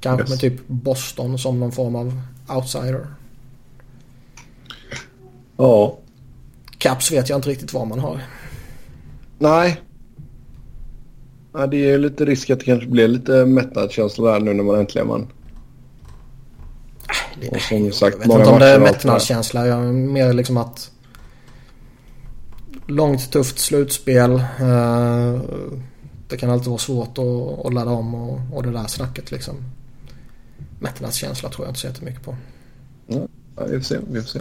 Kanske 0.00 0.22
yes. 0.22 0.30
med 0.30 0.40
typ 0.40 0.68
Boston 0.68 1.38
som 1.38 1.60
någon 1.60 1.72
form 1.72 1.96
av 1.96 2.20
outsider. 2.48 3.06
Ja. 5.58 5.98
Caps 6.78 7.12
vet 7.12 7.28
jag 7.28 7.38
inte 7.38 7.48
riktigt 7.48 7.72
vad 7.72 7.86
man 7.86 7.98
har. 7.98 8.22
Nej. 9.38 9.80
Ja, 11.52 11.66
det 11.66 11.90
är 11.90 11.98
lite 11.98 12.24
risk 12.24 12.50
att 12.50 12.58
det 12.58 12.64
kanske 12.64 12.88
blir 12.88 13.08
lite 13.08 13.46
mättnadskänsla 13.46 14.32
där 14.32 14.40
nu 14.40 14.54
när 14.54 14.64
man 14.64 14.78
äntligen 14.78 15.08
man... 15.08 15.26
Det, 17.40 17.48
och 17.48 17.60
som 17.60 17.92
sagt, 17.92 18.16
jag 18.20 18.28
vet 18.28 18.38
inte 18.38 18.50
om 18.50 18.58
det 18.58 18.66
är 18.66 18.80
mättnadskänsla. 18.80 19.66
Jag 19.66 19.84
är 19.84 19.92
mer 19.92 20.32
liksom 20.32 20.56
att 20.56 20.90
långt 22.86 23.32
tufft 23.32 23.58
slutspel. 23.58 24.32
Eh, 24.60 25.40
det 26.28 26.36
kan 26.36 26.50
alltid 26.50 26.68
vara 26.68 26.78
svårt 26.78 27.18
att, 27.18 27.66
att 27.66 27.74
ladda 27.74 27.90
om 27.90 28.14
och, 28.14 28.40
och 28.52 28.62
det 28.62 28.72
där 28.72 28.86
snacket 28.86 29.30
liksom. 29.30 29.54
Mättnadskänsla 30.80 31.48
tror 31.48 31.66
jag 31.66 31.70
inte 31.70 31.80
så 31.80 31.86
jättemycket 31.86 32.22
på. 32.22 32.36
Ja, 33.06 33.26
vi 33.66 33.76
får 33.76 33.84
se. 33.84 33.98
Vi 34.10 34.20
får 34.20 34.28
se. 34.28 34.40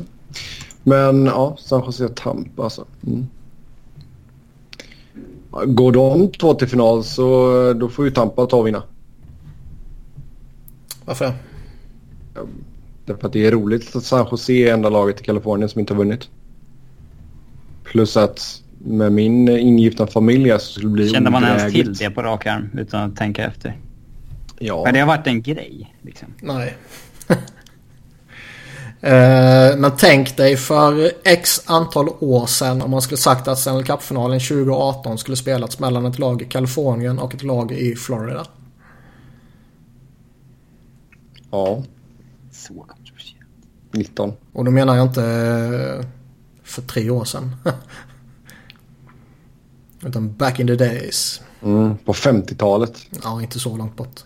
Men 0.84 1.25
ja, 1.25 1.57
San 1.59 1.84
Jose 1.86 2.09
Tampa 2.09 2.63
alltså. 2.63 2.86
Mm. 3.07 3.28
Går 5.65 5.91
de 5.91 6.32
två 6.32 6.53
till 6.53 6.67
final 6.67 7.03
så 7.03 7.73
då 7.73 7.89
får 7.89 8.05
ju 8.05 8.11
Tampa 8.11 8.45
ta 8.45 8.57
och 8.57 8.67
vinna. 8.67 8.84
Varför 11.05 11.25
det? 11.25 11.34
Därför 13.05 13.28
att 13.28 13.34
det 13.34 13.45
är 13.45 13.51
roligt 13.51 13.95
att 13.95 14.03
San 14.03 14.28
Jose 14.32 14.53
är 14.53 14.73
enda 14.73 14.89
laget 14.89 15.21
i 15.21 15.23
Kalifornien 15.23 15.69
som 15.69 15.80
inte 15.80 15.93
har 15.93 15.97
vunnit. 15.97 16.30
Plus 17.84 18.17
att 18.17 18.63
med 18.78 19.11
min 19.11 19.49
ingifta 19.49 20.07
familj 20.07 20.51
så 20.51 20.59
skulle 20.59 20.88
det 20.88 20.93
bli 20.93 21.09
Kände 21.09 21.30
man 21.30 21.43
ens 21.43 21.73
till 21.73 21.93
det 21.93 22.09
på 22.09 22.21
rak 22.21 22.45
arm 22.45 22.69
utan 22.78 23.09
att 23.09 23.15
tänka 23.15 23.45
efter? 23.45 23.78
Ja. 24.59 24.86
Har 24.86 24.91
det 24.91 25.05
varit 25.05 25.28
en 25.28 25.41
grej? 25.41 25.95
Liksom? 26.01 26.28
Nej. 26.41 26.78
uh, 29.04 29.78
men 29.78 29.91
tänk 29.98 30.38
dig 30.38 30.58
för 30.58 31.12
x 31.24 31.62
antal 31.66 32.10
år 32.20 32.45
sedan 32.45 32.82
om 32.82 32.91
man 32.91 33.02
skulle 33.02 33.18
sagt 33.18 33.48
att 33.48 33.60
Stanley 33.60 33.84
Cup-finalen 33.84 34.39
2018 34.39 35.18
skulle 35.18 35.38
spelats 35.38 35.80
mellan 35.80 36.06
ett 36.06 36.20
lag 36.20 36.41
i 36.41 36.45
Kalifornien 36.45 37.20
och 37.20 37.36
ett 37.36 37.43
lag 37.43 37.72
i 37.72 37.95
Florida. 37.95 38.45
Ja. 41.52 41.84
Så 42.52 42.74
kontroversiellt. 42.74 43.48
19. 43.91 44.34
Och 44.54 44.66
då 44.66 44.72
menar 44.72 44.95
jag 44.95 45.06
inte 45.06 46.06
för 46.64 46.82
tre 46.82 47.10
år 47.10 47.26
sedan. 47.26 47.56
Utan 50.02 50.34
back 50.34 50.60
in 50.60 50.68
the 50.68 50.76
days. 50.76 51.41
Mm, 51.62 51.98
på 51.98 52.14
50-talet. 52.14 52.98
Ja, 53.24 53.41
inte 53.41 53.60
så 53.60 53.78
långt 53.78 53.95
bort. 53.95 54.24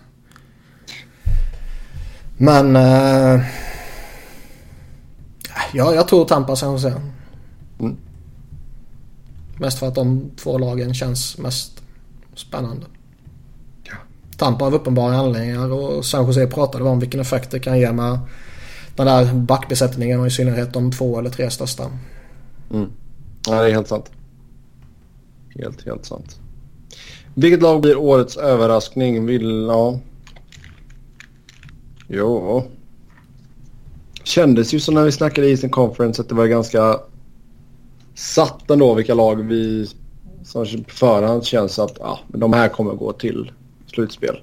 Men... 2.38 2.76
Eh, 2.76 3.42
ja, 5.74 5.94
jag 5.96 6.08
tror 6.08 6.26
Tampa 6.26 6.56
San 6.56 6.72
Jose. 6.72 7.02
Mm. 7.80 7.98
Mest 9.60 9.80
för 9.80 9.88
att 9.88 9.96
de 9.96 10.32
två 10.36 10.58
lagen 10.58 10.94
känns 10.94 11.38
mest 11.38 11.82
spännande. 12.36 12.86
Ja. 13.84 13.94
Tampa 14.38 14.66
av 14.66 14.74
uppenbara 14.74 15.18
anledningar 15.18 15.72
och 15.72 16.06
San 16.06 16.26
Jose 16.26 16.48
pratade 16.48 16.84
om 16.84 17.00
vilken 17.00 17.20
effekt 17.20 17.52
det 17.52 17.60
kan 17.60 17.80
ge 17.80 17.92
med 17.92 18.20
den 18.96 19.08
där 19.08 19.34
backbesättningen 19.34 20.20
och 20.20 20.28
i 20.28 20.32
synnerhet 20.32 20.74
de 20.74 20.92
två 20.92 21.20
eller 21.20 21.30
tre 21.30 21.50
största. 21.50 21.92
Mm. 22.72 22.90
Ja, 23.48 23.62
det 23.62 23.70
är 23.70 23.74
helt 23.74 23.88
sant. 23.88 24.12
Helt, 25.56 25.86
helt 25.86 26.06
sant. 26.06 26.40
Vilket 27.34 27.62
lag 27.62 27.82
blir 27.82 27.98
årets 27.98 28.38
överraskning? 28.38 29.26
Vill, 29.26 29.66
ja. 29.70 30.00
Jo. 32.08 32.64
Kändes 34.24 34.74
ju 34.74 34.80
som 34.80 34.94
när 34.94 35.04
vi 35.04 35.12
snackade 35.12 35.50
Eastern 35.50 35.70
Conference 35.70 36.22
att 36.22 36.30
det 36.30 36.36
var 36.36 36.48
ganska 36.48 37.00
satt 38.16 38.72
ändå 38.72 38.94
vilka 38.94 39.14
lag 39.14 39.36
vi 39.36 39.90
som 40.44 40.84
på 40.84 40.90
förhand 40.90 41.46
känns 41.46 41.80
att 41.80 41.98
ja, 42.00 42.20
de 42.28 42.54
här 42.54 42.70
kommer 42.70 42.94
gå 42.94 43.14
till 43.14 43.52
slutspel. 43.88 44.42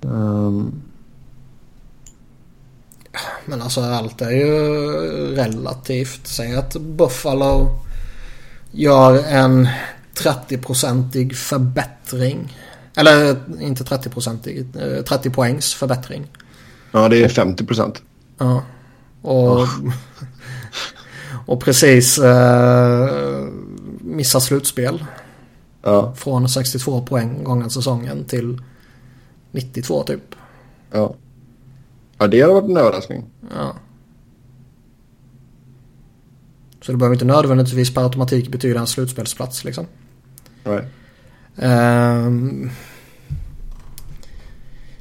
Um. 0.00 0.82
men 3.46 3.62
alltså 3.62 3.80
allt 3.80 4.22
är 4.22 4.30
ju 4.30 4.50
relativt. 5.34 6.26
Säg 6.26 6.56
att 6.56 6.76
Buffalo 6.76 7.78
gör 8.70 9.24
en 9.24 9.68
30-procentig 10.14 11.34
förbättring. 11.34 12.56
Eller 12.96 13.36
inte 13.60 13.84
30-procentig, 13.84 14.72
30 15.04 15.28
eh, 15.28 15.34
poängs 15.34 15.74
förbättring. 15.74 16.26
Ja, 16.96 17.08
det 17.08 17.24
är 17.24 17.28
50 17.28 17.66
procent. 17.66 18.02
Ja. 18.38 18.62
Och, 19.22 19.58
oh. 19.58 19.68
och 21.46 21.60
precis 21.60 22.18
eh, 22.18 23.46
missa 24.00 24.40
slutspel. 24.40 25.04
Ja. 25.82 26.14
Från 26.16 26.48
62 26.48 27.02
poäng 27.02 27.44
gången 27.44 27.70
säsongen 27.70 28.24
till 28.24 28.62
92 29.50 30.02
typ. 30.02 30.34
Ja. 30.90 31.14
Ja, 32.18 32.26
det 32.26 32.40
hade 32.40 32.54
varit 32.54 32.70
en 32.70 32.76
överraskning. 32.76 33.24
Ja. 33.54 33.76
Så 36.80 36.92
det 36.92 36.98
behöver 36.98 37.14
inte 37.14 37.24
nödvändigtvis 37.24 37.94
per 37.94 38.02
automatik 38.02 38.48
betyda 38.48 38.80
en 38.80 38.86
slutspelsplats 38.86 39.64
liksom. 39.64 39.86
Nej. 40.64 40.84
Um, 41.56 42.70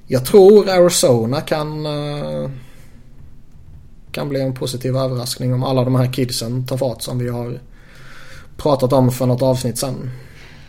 jag 0.07 0.25
tror 0.25 0.69
Arizona 0.69 1.41
kan, 1.41 1.85
uh, 1.85 2.49
kan 4.11 4.29
bli 4.29 4.41
en 4.41 4.53
positiv 4.53 4.97
överraskning 4.97 5.53
om 5.53 5.63
alla 5.63 5.83
de 5.83 5.95
här 5.95 6.13
kidsen 6.13 6.65
tar 6.65 6.77
fart 6.77 7.01
som 7.01 7.19
vi 7.19 7.29
har 7.29 7.59
pratat 8.57 8.93
om 8.93 9.11
för 9.11 9.25
något 9.25 9.41
avsnitt 9.41 9.77
sen. 9.77 10.11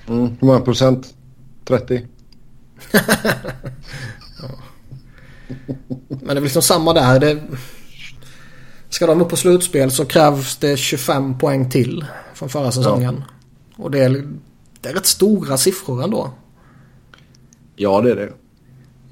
Mm, 0.08 0.36
hur 0.40 0.46
många 0.46 0.60
procent? 0.60 1.14
30? 1.64 2.06
ja. 2.92 4.48
Men 6.08 6.26
det 6.26 6.36
är 6.36 6.40
liksom 6.40 6.62
samma 6.62 6.92
där. 6.92 7.20
Det, 7.20 7.42
ska 8.88 9.06
de 9.06 9.20
upp 9.20 9.28
på 9.28 9.36
slutspel 9.36 9.90
så 9.90 10.04
krävs 10.04 10.56
det 10.56 10.76
25 10.76 11.38
poäng 11.38 11.70
till 11.70 12.04
från 12.34 12.48
förra 12.48 12.72
säsongen. 12.72 13.24
Ja. 13.76 13.84
Och 13.84 13.90
det 13.90 13.98
är, 13.98 14.26
det 14.80 14.88
är 14.88 14.94
rätt 14.94 15.06
stora 15.06 15.56
siffror 15.56 16.04
ändå. 16.04 16.30
Ja, 17.76 18.00
det 18.00 18.10
är 18.10 18.16
det. 18.16 18.32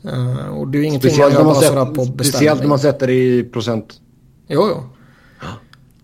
Uh, 0.06 0.48
och 0.48 0.68
det 0.68 0.78
är 0.78 0.82
ingenting 0.82 1.10
speciellt 1.10 1.34
man 1.34 1.46
gör 1.46 1.54
bara 1.54 1.62
sådär 1.62 1.84
på 1.84 1.92
beställning. 1.92 2.24
Speciellt 2.24 2.60
när 2.60 2.68
man 2.68 2.78
sätter 2.78 3.06
det 3.06 3.12
i 3.12 3.44
procent. 3.44 4.00
Jo, 4.48 4.68
jo. 4.70 4.82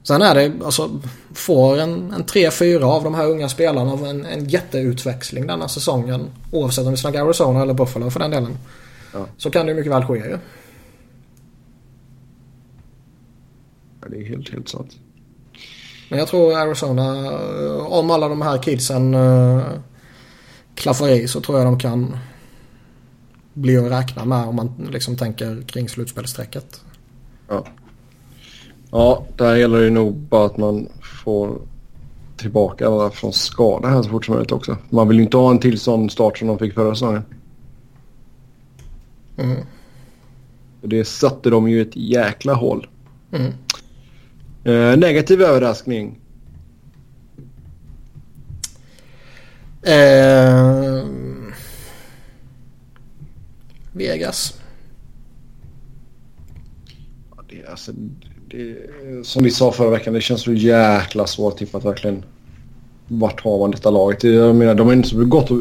Sen 0.03 0.23
är 0.23 0.35
det, 0.35 0.53
alltså, 0.65 1.01
får 1.35 1.79
en, 1.79 2.13
en 2.13 2.25
3-4 2.25 2.83
av 2.83 3.05
de 3.05 3.15
här 3.15 3.27
unga 3.27 3.49
spelarna 3.49 4.09
en, 4.09 4.27
en 4.27 4.49
jätteutväxling 4.49 5.47
denna 5.47 5.69
säsongen. 5.69 6.31
Oavsett 6.53 6.85
om 6.85 6.91
vi 6.91 6.97
snackar 6.97 7.25
Arizona 7.25 7.63
eller 7.63 7.75
Buffalo 7.75 8.11
för 8.11 8.21
den 8.21 8.31
delen. 8.31 8.59
Ja. 9.13 9.27
Så 9.37 9.51
kan 9.51 9.67
det 9.67 9.75
mycket 9.75 9.93
väl 9.93 10.05
ske 10.05 10.17
ju. 10.17 10.39
Ja, 14.03 14.09
det 14.09 14.17
är 14.17 14.25
helt, 14.25 14.53
helt 14.53 14.69
sant. 14.69 14.91
Men 16.09 16.19
jag 16.19 16.29
tror 16.29 16.59
Arizona, 16.59 17.39
om 17.79 18.11
alla 18.11 18.29
de 18.29 18.43
här 18.43 18.63
kidsen 18.63 19.15
uh, 19.15 19.63
klaffar 20.75 21.09
i 21.09 21.29
så 21.29 21.41
tror 21.41 21.59
jag 21.59 21.67
de 21.67 21.79
kan 21.79 22.17
bli 23.55 23.77
att 23.77 23.91
räkna 23.91 24.25
med 24.25 24.47
om 24.47 24.57
man 24.57 24.89
liksom 24.93 25.17
tänker 25.17 25.63
kring 25.63 25.89
slutspelsstrecket. 25.89 26.85
Ja. 27.49 27.65
Ja, 28.91 29.27
där 29.37 29.57
gäller 29.57 29.81
det 29.81 29.91
nog 29.91 30.15
bara 30.15 30.47
att 30.47 30.57
man 30.57 30.89
får 31.25 31.59
tillbaka 32.37 32.87
alla 32.87 33.11
från 33.11 33.33
skada 33.33 33.89
här 33.89 34.03
så 34.03 34.11
fort 34.11 34.25
som 34.25 34.35
möjligt 34.35 34.53
också. 34.53 34.77
Man 34.91 35.09
vill 35.09 35.17
ju 35.17 35.23
inte 35.23 35.37
ha 35.37 35.51
en 35.51 35.59
till 35.59 35.81
sån 35.81 36.11
start 36.11 36.39
som 36.39 36.49
de 36.49 36.59
fick 36.59 36.75
förra 36.75 36.95
säsongen. 36.95 37.23
Mm. 39.37 39.57
Det 40.81 41.05
satte 41.05 41.51
de 41.51 41.69
ju 41.69 41.83
ett 41.83 41.97
jäkla 41.97 42.55
hål. 42.55 42.89
Mm. 43.33 43.53
Eh, 44.65 44.99
negativ 44.99 45.43
överraskning. 45.43 46.19
Eh, 49.83 51.05
Vegas. 53.93 54.55
Ja, 57.37 57.43
det, 57.49 57.67
alltså, 57.71 57.93
det, 58.51 58.77
som 59.27 59.45
vi 59.45 59.51
sa 59.51 59.73
förra 59.73 59.91
veckan, 59.91 60.15
det 60.15 60.21
känns 60.21 60.43
så 60.43 60.53
jäkla 60.53 61.27
svårt 61.27 61.59
tippat 61.59 61.85
verkligen. 61.85 62.25
Vart 63.09 63.41
har 63.41 63.59
man 63.59 63.71
detta 63.71 63.91
laget? 63.91 64.25
Jag 64.25 64.57
menar, 64.57 64.75
de 64.75 64.87
har 64.87 64.95
inte 64.95 65.09
så 65.09 65.25
gått 65.25 65.51
och 65.51 65.61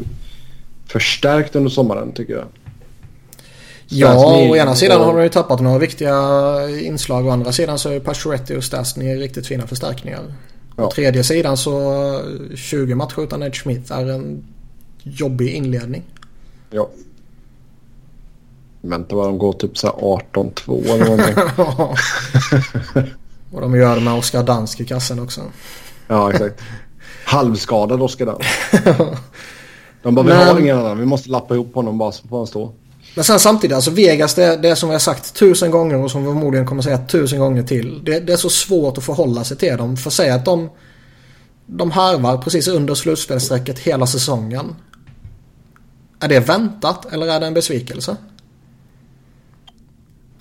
förstärkt 0.87 1.55
under 1.55 1.69
sommaren 1.69 2.11
tycker 2.11 2.33
jag. 2.33 2.45
Ja, 3.91 4.49
å 4.49 4.55
ena 4.55 4.75
sidan 4.75 5.01
har 5.01 5.17
de 5.17 5.23
ju 5.23 5.29
tappat 5.29 5.59
några 5.61 5.77
viktiga 5.77 6.15
inslag. 6.69 7.27
Å 7.27 7.29
andra 7.29 7.51
sidan 7.51 7.79
så 7.79 7.89
är 7.89 7.99
Pacioretty 7.99 8.55
och 8.55 8.63
Stasny 8.63 9.15
riktigt 9.15 9.47
fina 9.47 9.67
förstärkningar. 9.67 10.33
Ja. 10.77 10.87
Å 10.87 10.91
tredje 10.91 11.23
sidan 11.23 11.57
så 11.57 12.21
20 12.55 12.95
matcher 12.95 13.23
utan 13.23 13.43
Ed 13.43 13.55
Smith 13.55 13.93
är 13.93 14.09
en 14.09 14.43
jobbig 15.03 15.49
inledning. 15.49 16.03
Ja. 16.71 16.89
Vänta 18.81 19.15
bara, 19.15 19.25
de 19.25 19.37
går 19.37 19.53
typ 19.53 19.77
så 19.77 20.19
18-2 20.33 20.93
eller 20.93 21.05
någonting. 21.05 21.35
och 23.51 23.61
de 23.61 23.75
gör 23.75 23.99
med 23.99 24.13
Oskar 24.13 24.43
Dansk 24.43 24.79
i 24.79 24.85
kassen 24.85 25.19
också. 25.19 25.41
Ja, 26.07 26.31
exakt. 26.31 26.61
Halvskadad 27.25 28.01
Oskar 28.01 28.25
Dansk. 28.25 28.49
De 30.03 30.15
bara, 30.15 30.25
vi 30.25 30.29
Men... 30.29 30.47
har 30.47 30.59
ingen 30.59 30.77
annan. 30.77 30.99
Vi 30.99 31.05
måste 31.05 31.29
lappa 31.29 31.53
ihop 31.53 31.75
honom 31.75 31.97
bara 31.97 32.11
så 32.11 32.27
får 32.27 32.37
han 32.37 32.47
stå. 32.47 32.73
Men 33.15 33.23
sen 33.23 33.39
samtidigt, 33.39 33.75
alltså 33.75 33.91
Vegas 33.91 34.35
det, 34.35 34.57
det 34.57 34.75
som 34.75 34.89
vi 34.89 34.95
har 34.95 34.99
sagt 34.99 35.33
tusen 35.35 35.71
gånger 35.71 36.03
och 36.03 36.11
som 36.11 36.21
vi 36.21 36.27
förmodligen 36.27 36.67
kommer 36.67 36.81
säga 36.81 36.97
tusen 36.97 37.39
gånger 37.39 37.63
till. 37.63 38.01
Det, 38.03 38.19
det 38.19 38.33
är 38.33 38.37
så 38.37 38.49
svårt 38.49 38.97
att 38.97 39.03
förhålla 39.03 39.43
sig 39.43 39.57
till 39.57 39.77
dem. 39.77 39.97
För 39.97 40.09
att 40.09 40.13
säga 40.13 40.35
att 40.35 40.45
de, 40.45 40.69
de 41.65 41.91
harvar 41.91 42.37
precis 42.37 42.67
under 42.67 42.95
slutspelsstrecket 42.95 43.79
hela 43.79 44.07
säsongen. 44.07 44.75
Är 46.19 46.27
det 46.27 46.39
väntat 46.39 47.13
eller 47.13 47.27
är 47.27 47.39
det 47.39 47.47
en 47.47 47.53
besvikelse? 47.53 48.17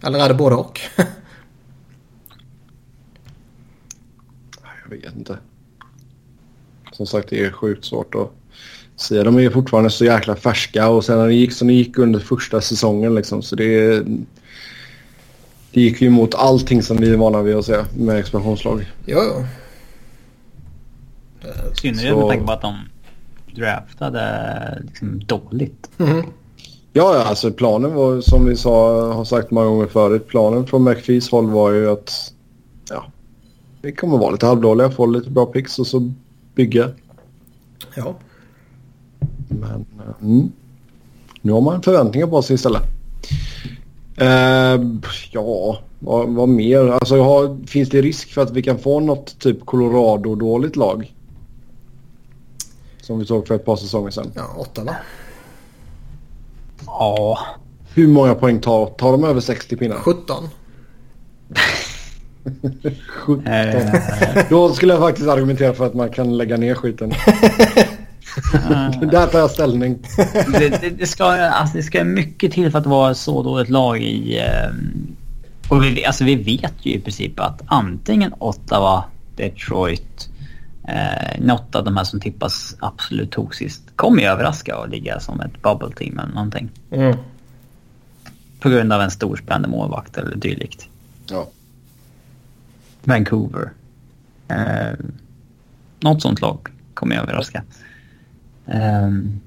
Eller 0.02 0.18
är 0.18 0.28
det 0.28 0.34
både 0.34 0.56
och? 0.56 0.80
Jag 4.82 4.96
vet 4.96 5.16
inte. 5.16 5.38
Som 6.92 7.06
sagt, 7.06 7.28
det 7.30 7.44
är 7.44 7.50
sjukt 7.50 7.84
svårt 7.84 8.14
att 8.14 8.32
säga. 9.00 9.24
De 9.24 9.38
är 9.38 9.50
fortfarande 9.50 9.90
så 9.90 10.04
jäkla 10.04 10.36
färska 10.36 10.88
och 10.88 11.04
sen 11.04 11.18
när 11.18 11.26
det 11.26 11.34
gick 11.34 11.52
som 11.52 11.68
det 11.68 11.74
gick 11.74 11.98
under 11.98 12.20
första 12.20 12.60
säsongen 12.60 13.14
liksom. 13.14 13.42
Så 13.42 13.56
det, 13.56 14.00
det 15.72 15.80
gick 15.80 16.00
ju 16.00 16.06
emot 16.06 16.34
allting 16.34 16.82
som 16.82 16.96
vi 16.96 17.10
är 17.12 17.16
vana 17.16 17.42
vid 17.42 17.56
att 17.56 17.64
se 17.64 17.84
med 17.96 18.16
expansionslag. 18.16 18.92
Jo, 19.06 19.18
jo. 19.22 19.46
Synnerhet 21.72 22.16
med 22.16 22.28
tanke 22.28 22.46
på 22.46 22.52
att 22.52 22.62
de 22.62 22.76
draftade 23.54 24.82
liksom 24.84 25.24
dåligt. 25.24 25.90
Mm. 25.98 26.26
Ja, 26.98 27.22
alltså 27.22 27.52
planen 27.52 27.94
var 27.94 28.20
som 28.20 28.44
vi 28.44 28.56
sa, 28.56 29.12
har 29.12 29.24
sagt 29.24 29.50
många 29.50 29.66
gånger 29.66 29.86
förut. 29.86 30.26
Planen 30.26 30.66
från 30.66 30.84
McPhees 30.84 31.30
håll 31.30 31.50
var 31.50 31.70
ju 31.70 31.90
att 31.90 32.32
ja, 32.90 33.04
vi 33.82 33.92
kommer 33.92 34.18
vara 34.18 34.30
lite 34.30 34.46
halvdåliga, 34.46 34.90
få 34.90 35.06
lite 35.06 35.30
bra 35.30 35.46
picks 35.46 35.78
och 35.78 35.86
så 35.86 36.12
bygga. 36.54 36.90
Ja. 37.94 38.14
Men 39.48 39.86
mm, 40.22 40.52
nu 41.40 41.52
har 41.52 41.60
man 41.60 41.82
förväntningar 41.82 42.26
på 42.26 42.42
sig 42.42 42.54
istället. 42.54 42.82
Uh, 44.20 45.00
ja, 45.30 45.78
vad, 45.98 46.28
vad, 46.28 46.48
mer? 46.48 46.88
Alltså, 46.88 47.22
har, 47.22 47.66
finns 47.66 47.88
det 47.88 48.02
risk 48.02 48.32
för 48.32 48.42
att 48.42 48.50
vi 48.50 48.62
kan 48.62 48.78
få 48.78 49.00
något 49.00 49.38
typ 49.38 49.66
Colorado-dåligt 49.66 50.76
lag? 50.76 51.14
Som 53.00 53.18
vi 53.18 53.26
såg 53.26 53.46
för 53.46 53.54
ett 53.54 53.64
par 53.64 53.76
säsonger 53.76 54.10
sedan. 54.10 54.32
Ja, 54.34 54.54
åtta 54.56 54.84
va? 54.84 54.96
Ja. 56.88 57.38
Hur 57.94 58.08
många 58.08 58.34
poäng 58.34 58.60
tar, 58.60 58.86
tar 58.86 59.12
de 59.12 59.24
över 59.24 59.40
60 59.40 59.76
pinnar? 59.76 59.96
17. 59.96 60.48
17. 63.08 63.44
Då 64.50 64.72
skulle 64.72 64.92
jag 64.92 65.02
faktiskt 65.02 65.28
argumentera 65.28 65.74
för 65.74 65.86
att 65.86 65.94
man 65.94 66.08
kan 66.10 66.36
lägga 66.36 66.56
ner 66.56 66.74
skiten. 66.74 67.10
Där 69.10 69.26
tar 69.26 69.38
jag 69.38 69.50
ställning. 69.50 69.98
det, 70.58 70.80
det, 70.80 70.90
det, 70.90 71.06
ska, 71.06 71.24
alltså, 71.24 71.76
det 71.76 71.82
ska 71.82 72.04
mycket 72.04 72.52
till 72.52 72.70
för 72.70 72.78
att 72.78 72.86
vara 72.86 73.14
så 73.14 73.42
dåligt 73.42 73.68
lag 73.68 74.02
i... 74.02 74.40
Um, 74.70 75.16
och 75.68 75.84
vi, 75.84 76.04
alltså, 76.04 76.24
vi 76.24 76.34
vet 76.34 76.74
ju 76.82 76.92
i 76.92 77.00
princip 77.00 77.40
att 77.40 77.62
antingen 77.66 78.34
Ottawa, 78.38 79.04
Detroit, 79.36 80.27
eh, 80.88 81.40
något 81.40 81.74
av 81.74 81.84
de 81.84 81.96
här 81.96 82.04
som 82.04 82.20
tippas 82.20 82.76
absolut 82.80 83.30
tog 83.30 83.54
sist 83.54 83.82
kommer 83.96 84.22
ju 84.22 84.28
överraska 84.28 84.78
och 84.78 84.88
ligga 84.88 85.20
som 85.20 85.40
ett 85.40 85.62
bubble 85.62 85.94
team 85.96 86.18
eller 86.18 86.34
någonting. 86.34 86.70
Mm. 86.90 87.16
På 88.60 88.68
grund 88.68 88.92
av 88.92 89.00
en 89.00 89.10
storspännande 89.10 89.68
målvakt 89.68 90.16
eller 90.16 90.36
dylikt. 90.36 90.88
Ja. 91.30 91.48
Vancouver. 93.04 93.70
Eh, 94.48 94.94
något 96.00 96.22
sånt 96.22 96.40
lag 96.40 96.68
kommer 96.94 97.14
jag 97.14 97.22
överraska. 97.22 97.62
Um, 98.66 99.40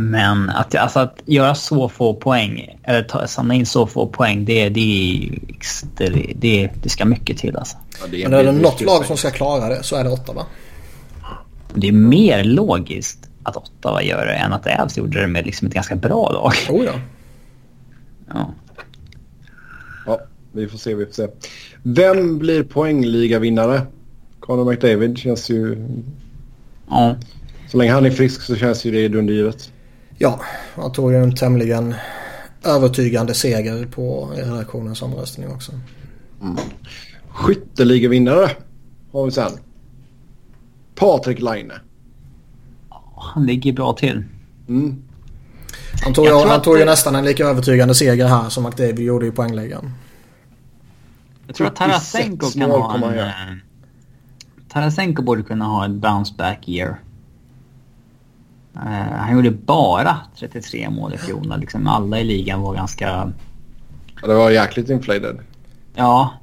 Men 0.00 0.50
att, 0.50 0.74
alltså, 0.74 0.98
att 0.98 1.22
göra 1.26 1.54
så 1.54 1.88
få 1.88 2.14
poäng, 2.14 2.78
eller 2.82 3.02
ta, 3.02 3.26
samla 3.26 3.54
in 3.54 3.66
så 3.66 3.86
få 3.86 4.06
poäng, 4.06 4.44
det, 4.44 4.68
det, 4.68 5.30
det, 5.96 6.32
det, 6.36 6.70
det 6.82 6.88
ska 6.88 7.04
mycket 7.04 7.38
till 7.38 7.56
alltså. 7.56 7.76
Ja, 8.00 8.06
det 8.10 8.22
är 8.22 8.28
Men 8.28 8.38
är 8.38 8.44
det 8.44 8.52
något 8.52 8.80
lag 8.80 9.04
som 9.06 9.16
ska 9.16 9.30
klara 9.30 9.68
det 9.68 9.82
så 9.82 9.96
är 9.96 10.04
det 10.04 10.10
Ottawa. 10.10 10.46
Det 11.74 11.88
är 11.88 11.92
mer 11.92 12.44
logiskt 12.44 13.28
att 13.42 13.56
Ottawa 13.56 14.02
gör 14.02 14.26
det 14.26 14.32
än 14.32 14.52
att 14.52 14.66
Ävs 14.66 14.98
gjorde 14.98 15.20
det 15.20 15.26
med 15.26 15.46
liksom 15.46 15.68
ett 15.68 15.74
ganska 15.74 15.96
bra 15.96 16.30
lag. 16.32 16.52
Oh 16.76 16.84
ja. 16.84 16.92
ja. 18.28 18.54
Ja, 20.06 20.20
vi 20.52 20.68
får 20.68 20.78
se, 20.78 20.94
vi 20.94 21.06
får 21.06 21.12
se. 21.12 21.28
Vem 21.82 22.38
blir 22.38 22.62
poängligavinnare? 22.62 23.82
Conor 24.40 24.70
McDavid 24.70 25.18
känns 25.18 25.50
ju... 25.50 25.88
Ja. 26.88 27.16
Så 27.68 27.76
länge 27.76 27.92
han 27.92 28.06
är 28.06 28.10
frisk 28.10 28.42
så 28.42 28.56
känns 28.56 28.84
ju 28.84 28.90
det 28.90 29.08
dundergivet. 29.08 29.72
Ja, 30.22 30.40
han 30.74 30.92
tog 30.92 31.12
ju 31.12 31.22
en 31.22 31.34
tämligen 31.34 31.94
övertygande 32.64 33.34
seger 33.34 33.86
på 33.86 34.32
redaktionens 34.36 35.02
omröstning 35.02 35.48
också. 35.48 35.72
Mm. 36.42 36.56
Skytteligavinnare 37.28 38.50
har 39.12 39.24
vi 39.24 39.30
sen. 39.30 39.52
Patrik 40.94 41.40
Laine. 41.40 41.72
Han 43.16 43.46
ligger 43.46 43.72
bra 43.72 43.92
till. 43.92 44.24
Mm. 44.68 45.02
Han 46.04 46.14
tog, 46.14 46.26
ju, 46.26 46.32
han 46.32 46.62
tog 46.62 46.78
ju 46.78 46.84
nästan 46.84 47.14
en 47.14 47.24
lika 47.24 47.44
övertygande 47.44 47.94
seger 47.94 48.26
här 48.26 48.48
som 48.48 48.64
McDavid 48.64 48.98
gjorde 48.98 49.26
i 49.26 49.30
poängligan. 49.30 49.92
Jag 51.46 51.56
tror 51.56 51.66
att 51.66 51.76
Tarasenko 51.76 52.46
kan 52.46 52.70
ha 52.70 52.94
en... 52.94 53.18
Äh, 53.18 53.56
Tarasenko 54.68 55.22
borde 55.22 55.42
kunna 55.42 55.64
ha 55.64 55.84
en 55.84 56.00
bounce 56.00 56.34
back 56.38 56.68
year. 56.68 56.98
Uh, 58.76 58.82
han 59.16 59.34
gjorde 59.34 59.50
bara 59.50 60.16
33 60.38 60.90
mål 60.90 61.14
i 61.14 61.18
fjol. 61.18 61.54
Liksom 61.60 61.86
alla 61.86 62.20
i 62.20 62.24
ligan 62.24 62.60
var 62.60 62.74
ganska... 62.74 63.32
Det 64.22 64.34
var 64.34 64.50
jäkligt 64.50 64.90
inflated. 64.90 65.38
Ja. 65.94 66.34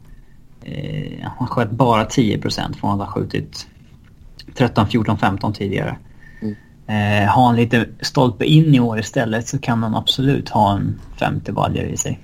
Uh, 0.68 1.28
han 1.38 1.48
sköt 1.48 1.72
bara 1.72 2.06
10 2.06 2.38
procent 2.38 2.78
från 2.78 3.02
att 3.02 3.08
ha 3.08 3.14
skjutit 3.14 3.68
13, 4.56 4.88
14, 4.88 5.18
15 5.18 5.54
tidigare. 5.54 5.98
Mm. 6.42 6.56
Uh, 6.90 7.30
har 7.30 7.46
han 7.46 7.56
lite 7.56 7.86
stolpe 8.02 8.46
in 8.46 8.76
i 8.76 8.80
år 8.80 9.00
istället 9.00 9.48
så 9.48 9.60
kan 9.60 9.84
han 9.84 9.96
absolut 9.96 10.50
ha 10.50 10.76
en 10.76 11.00
50 11.20 11.52
baljor 11.52 11.86
i 11.86 11.98
sig. 11.98 12.20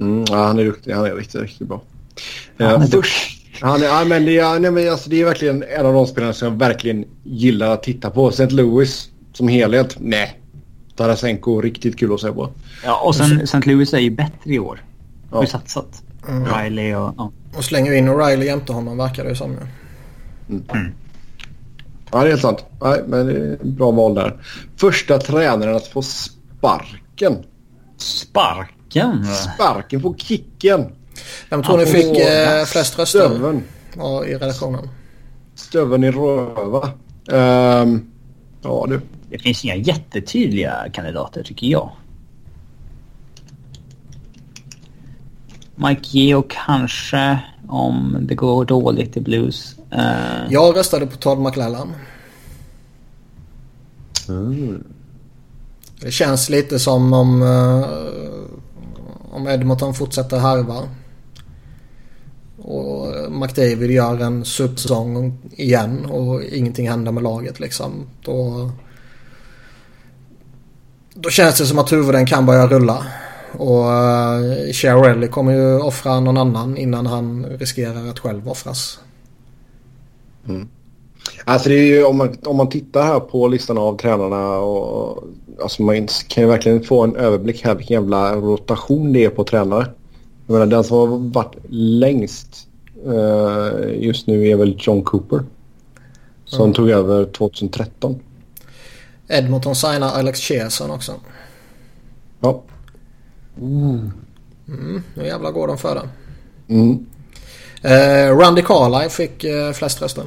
Mm, 0.00 0.24
ja, 0.28 0.46
han 0.46 0.58
är 0.58 0.64
duktig. 0.64 0.92
Han 0.92 1.04
är 1.04 1.14
riktigt, 1.14 1.42
riktigt 1.42 1.68
bra. 1.68 1.82
Han 2.58 2.82
är 2.82 2.86
först, 2.86 3.41
han 3.62 3.82
är, 3.82 3.86
ja, 3.86 4.04
men 4.04 4.24
det, 4.24 4.38
är, 4.38 4.60
nej, 4.60 4.70
men 4.70 4.90
alltså, 4.90 5.10
det 5.10 5.20
är 5.20 5.24
verkligen 5.24 5.62
en 5.62 5.86
av 5.86 5.92
de 5.92 6.06
spelarna 6.06 6.32
som 6.32 6.48
jag 6.48 6.58
verkliligen 6.58 7.04
gillar 7.24 7.70
att 7.70 7.82
titta 7.82 8.10
på. 8.10 8.28
St. 8.28 8.46
Louis 8.46 9.08
som 9.32 9.48
helhet, 9.48 9.96
nej. 10.00 10.40
Tarasenko, 10.96 11.60
riktigt 11.60 11.98
kul 11.98 12.14
att 12.14 12.20
se 12.20 12.32
på. 12.32 12.50
Ja, 12.84 13.00
och 13.04 13.14
sen 13.14 13.40
St. 13.40 13.60
Louis 13.64 13.94
är 13.94 13.98
ju 13.98 14.10
bättre 14.10 14.54
i 14.54 14.58
år. 14.58 14.84
Ja. 15.30 15.36
Har 15.36 15.42
ju 15.42 15.48
satsat. 15.48 16.02
Mm. 16.28 16.44
Riley 16.44 16.94
och... 16.94 17.14
Ja. 17.16 17.32
Och 17.56 17.64
slänger 17.64 17.92
in 17.92 18.08
O'Reilly 18.08 18.44
jämte 18.44 18.72
honom 18.72 18.98
verkar 18.98 19.24
det 19.24 19.30
ju 19.30 19.36
som. 19.36 19.50
Mm. 19.50 20.62
Mm. 20.68 20.92
Ja, 22.12 22.18
det 22.18 22.26
är 22.26 22.28
helt 22.28 22.42
sant. 22.42 22.64
Nej, 22.82 23.02
men 23.06 23.26
det 23.26 23.32
är 23.32 23.58
bra 23.62 23.90
val 23.90 24.14
där. 24.14 24.36
Första 24.76 25.18
tränaren 25.18 25.76
att 25.76 25.86
få 25.86 26.02
sparken. 26.02 27.36
Sparken? 27.96 29.26
Sparken 29.26 30.02
på 30.02 30.14
kicken. 30.14 30.86
Vem 31.50 31.62
tror 31.62 31.78
ni 31.78 31.86
fick 31.86 32.18
eh, 32.18 32.64
flest 32.64 32.98
röster 32.98 33.28
Stöven. 33.28 33.62
Ja, 33.96 34.24
i 34.24 34.34
redaktionen? 34.34 34.88
Stöven 35.54 36.04
i 36.04 36.10
röva. 36.10 36.90
Um, 37.26 38.10
ja 38.62 38.86
du. 38.88 39.00
Det 39.30 39.38
finns 39.38 39.64
inga 39.64 39.76
jättetydliga 39.76 40.86
kandidater 40.92 41.42
tycker 41.42 41.66
jag. 41.66 41.90
Mike 45.74 46.18
Geo 46.18 46.44
kanske 46.48 47.38
om 47.68 48.18
det 48.20 48.34
går 48.34 48.64
dåligt 48.64 49.16
i 49.16 49.20
Blues. 49.20 49.76
Uh... 49.92 50.52
Jag 50.52 50.76
röstade 50.76 51.06
på 51.06 51.16
Todd 51.16 51.38
McLellan. 51.38 51.92
Mm. 54.28 54.84
Det 56.00 56.10
känns 56.10 56.48
lite 56.48 56.78
som 56.78 57.12
om, 57.12 57.42
uh, 57.42 57.86
om 59.30 59.48
Edmonton 59.48 59.94
fortsätter 59.94 60.38
harva 60.38 60.88
McDavid 63.40 63.90
gör 63.90 64.20
en 64.20 64.44
supersäsong 64.44 65.38
igen 65.56 66.06
och 66.06 66.42
ingenting 66.42 66.88
händer 66.88 67.12
med 67.12 67.22
laget 67.22 67.60
liksom. 67.60 67.92
Då, 68.24 68.70
då 71.14 71.30
känns 71.30 71.58
det 71.58 71.66
som 71.66 71.78
att 71.78 71.92
huvuden 71.92 72.26
kan 72.26 72.46
börja 72.46 72.66
rulla. 72.66 73.06
Och 73.58 73.84
uh, 73.84 74.72
Chiarelli 74.72 75.28
kommer 75.28 75.52
ju 75.52 75.78
offra 75.78 76.20
någon 76.20 76.36
annan 76.36 76.76
innan 76.76 77.06
han 77.06 77.46
riskerar 77.46 78.08
att 78.08 78.18
själv 78.18 78.48
offras. 78.48 78.98
Mm. 80.48 80.68
Alltså 81.44 81.68
det 81.68 81.74
är 81.74 81.86
ju 81.86 82.04
om 82.04 82.16
man, 82.16 82.36
om 82.44 82.56
man 82.56 82.68
tittar 82.68 83.02
här 83.02 83.20
på 83.20 83.48
listan 83.48 83.78
av 83.78 83.96
tränarna 83.96 84.58
och 84.58 85.24
alltså 85.62 85.82
man 85.82 86.08
kan 86.28 86.44
ju 86.44 86.50
verkligen 86.50 86.82
få 86.82 87.04
en 87.04 87.16
överblick 87.16 87.64
här 87.64 87.74
vilken 87.74 87.94
jävla 87.94 88.34
rotation 88.34 89.12
det 89.12 89.24
är 89.24 89.28
på 89.28 89.44
tränare. 89.44 89.86
Jag 90.46 90.52
menar, 90.52 90.66
den 90.66 90.84
som 90.84 90.96
har 90.96 91.06
varit 91.06 91.56
längst 91.68 92.68
just 94.00 94.26
nu 94.26 94.48
är 94.48 94.56
väl 94.56 94.76
John 94.78 95.02
Cooper. 95.02 95.44
Som 96.44 96.62
mm. 96.62 96.74
tog 96.74 96.90
över 96.90 97.24
2013. 97.24 98.20
Edmonton 99.28 99.74
signar 99.74 100.08
Alex 100.08 100.38
Chiasson 100.38 100.90
också. 100.90 101.12
Ja. 102.40 102.62
Mm. 103.60 104.12
Mm, 104.68 105.02
nu 105.14 105.26
jävlar 105.26 105.50
går 105.50 105.66
de 105.68 105.78
för 105.78 105.94
det. 105.94 106.08
Mm. 106.74 107.06
Uh, 107.84 108.38
Randy 108.38 108.62
Carlyle 108.62 109.10
fick 109.10 109.44
uh, 109.44 109.72
flest 109.72 110.02
röster. 110.02 110.24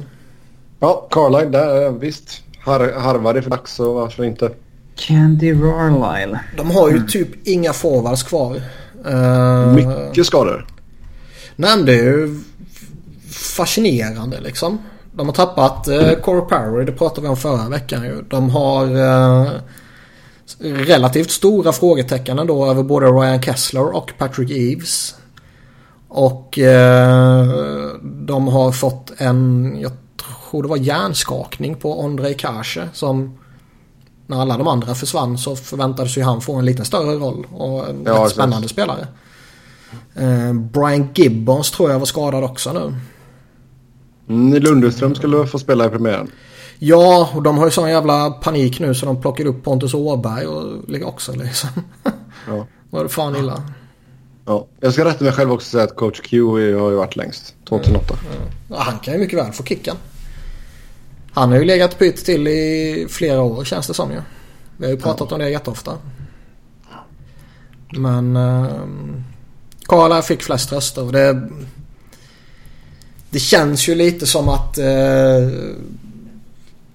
Ja, 0.80 1.08
Carlyle 1.10 1.50
där 1.50 1.90
visst. 1.90 2.42
Har, 2.64 2.92
harvade 3.00 3.42
för 3.42 3.50
dags 3.50 3.74
så 3.74 3.92
varför 3.92 4.24
inte. 4.24 4.50
Candy 4.96 5.52
Rarlyle. 5.52 6.40
De 6.56 6.70
har 6.70 6.88
ju 6.88 6.96
mm. 6.96 7.08
typ 7.08 7.46
inga 7.46 7.72
forwards 7.72 8.22
kvar. 8.22 8.62
Uh, 9.06 9.74
Mycket 9.74 10.26
skador. 10.26 10.66
Nej 11.56 11.76
men 11.76 11.86
det 11.86 11.94
är 11.94 12.02
ju 12.02 12.40
fascinerande 13.56 14.40
liksom. 14.40 14.78
De 15.12 15.26
har 15.26 15.34
tappat 15.34 15.88
uh, 15.88 16.12
Corey 16.12 16.48
Parry, 16.48 16.84
det 16.84 16.92
pratade 16.92 17.20
vi 17.20 17.28
om 17.28 17.36
förra 17.36 17.68
veckan 17.68 18.04
ju. 18.04 18.22
De 18.22 18.50
har 18.50 18.86
uh, 18.96 19.50
relativt 20.60 21.30
stora 21.30 21.72
frågetecken 21.72 22.38
ändå 22.38 22.70
över 22.70 22.82
både 22.82 23.06
Ryan 23.06 23.42
Kessler 23.42 23.94
och 23.94 24.12
Patrick 24.18 24.50
Eves. 24.50 25.14
Och 26.08 26.58
uh, 26.58 27.94
de 28.02 28.48
har 28.48 28.72
fått 28.72 29.12
en, 29.18 29.76
jag 29.80 29.92
tror 30.50 30.62
det 30.62 30.68
var 30.68 30.76
hjärnskakning 30.76 31.74
på 31.74 32.00
Ondrej 32.00 32.34
Kase 32.34 32.88
som 32.92 33.38
när 34.26 34.40
alla 34.40 34.58
de 34.58 34.68
andra 34.68 34.94
försvann 34.94 35.38
så 35.38 35.56
förväntades 35.56 36.18
ju 36.18 36.22
han 36.22 36.40
få 36.40 36.54
en 36.54 36.64
lite 36.64 36.84
större 36.84 37.16
roll 37.16 37.46
och 37.52 37.88
en 37.88 38.02
ja, 38.06 38.28
spännande 38.28 38.68
spelare. 38.68 39.06
Eh, 40.14 40.52
Brian 40.52 41.08
Gibbons 41.14 41.70
tror 41.70 41.90
jag 41.90 41.98
var 41.98 42.06
skadad 42.06 42.44
också 42.44 42.72
nu. 42.72 42.94
Mm, 44.28 44.62
Lundström 44.62 45.14
skulle 45.14 45.46
få 45.46 45.58
spela 45.58 45.86
i 45.86 45.88
premiären. 45.88 46.30
Ja, 46.78 47.30
och 47.34 47.42
de 47.42 47.58
har 47.58 47.64
ju 47.64 47.70
sån 47.70 47.90
jävla 47.90 48.30
panik 48.30 48.80
nu 48.80 48.94
så 48.94 49.06
de 49.06 49.20
plockar 49.20 49.46
upp 49.46 49.64
Pontus 49.64 49.94
Åberg 49.94 50.46
och 50.46 51.08
också 51.08 51.32
liksom. 51.32 51.70
Ja. 52.48 52.66
Var 52.90 53.02
det 53.02 53.08
fan 53.08 53.36
illa. 53.36 53.62
Ja, 54.44 54.66
jag 54.80 54.92
ska 54.92 55.04
rätta 55.04 55.24
mig 55.24 55.32
själv 55.32 55.52
också 55.52 55.66
och 55.66 55.70
säga 55.70 55.84
att 55.84 55.96
coach 55.96 56.20
Q 56.20 56.42
har 56.42 56.58
ju 56.58 56.96
varit 56.96 57.16
längst. 57.16 57.54
2008. 57.68 58.14
Mm. 58.14 58.48
Ja, 58.68 58.76
han 58.78 58.98
kan 58.98 59.14
ju 59.14 59.20
mycket 59.20 59.38
väl 59.38 59.52
få 59.52 59.64
kicken. 59.64 59.96
Han 61.32 61.50
har 61.50 61.58
ju 61.58 61.64
legat 61.64 61.98
pytt 61.98 62.24
till 62.24 62.48
i 62.48 63.06
flera 63.10 63.42
år 63.42 63.64
känns 63.64 63.86
det 63.86 63.94
som 63.94 64.10
ju. 64.10 64.20
Vi 64.76 64.84
har 64.84 64.92
ju 64.92 64.98
pratat 64.98 65.26
ja. 65.30 65.34
om 65.34 65.40
det 65.40 65.50
jätteofta. 65.50 65.92
Men 67.90 68.36
eh, 68.36 68.66
Karla 69.86 70.22
fick 70.22 70.42
flest 70.42 70.72
röster 70.72 71.04
och 71.04 71.12
det... 71.12 71.48
Det 73.36 73.40
känns 73.40 73.88
ju 73.88 73.94
lite 73.94 74.26
som 74.26 74.48
att 74.48 74.78
eh, 74.78 75.48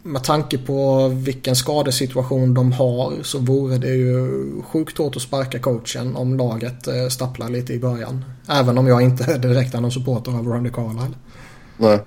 med 0.03 0.23
tanke 0.23 0.57
på 0.57 1.07
vilken 1.07 1.55
skadesituation 1.55 2.53
de 2.53 2.71
har 2.71 3.23
så 3.23 3.39
vore 3.39 3.77
det 3.77 3.87
ju 3.87 4.27
sjukt 4.61 4.97
hårt 4.97 5.15
att 5.15 5.21
sparka 5.21 5.59
coachen 5.59 6.15
om 6.15 6.37
laget 6.37 6.87
eh, 6.87 7.07
stapplar 7.07 7.49
lite 7.49 7.73
i 7.73 7.79
början. 7.79 8.25
Även 8.49 8.77
om 8.77 8.87
jag 8.87 9.01
inte 9.01 9.37
direkt 9.37 9.73
är 9.73 9.81
någon 9.81 9.91
supporter 9.91 10.31
av 10.31 10.47
Randy 10.47 10.69
Carlisle. 10.69 11.15
Nej. 11.77 11.99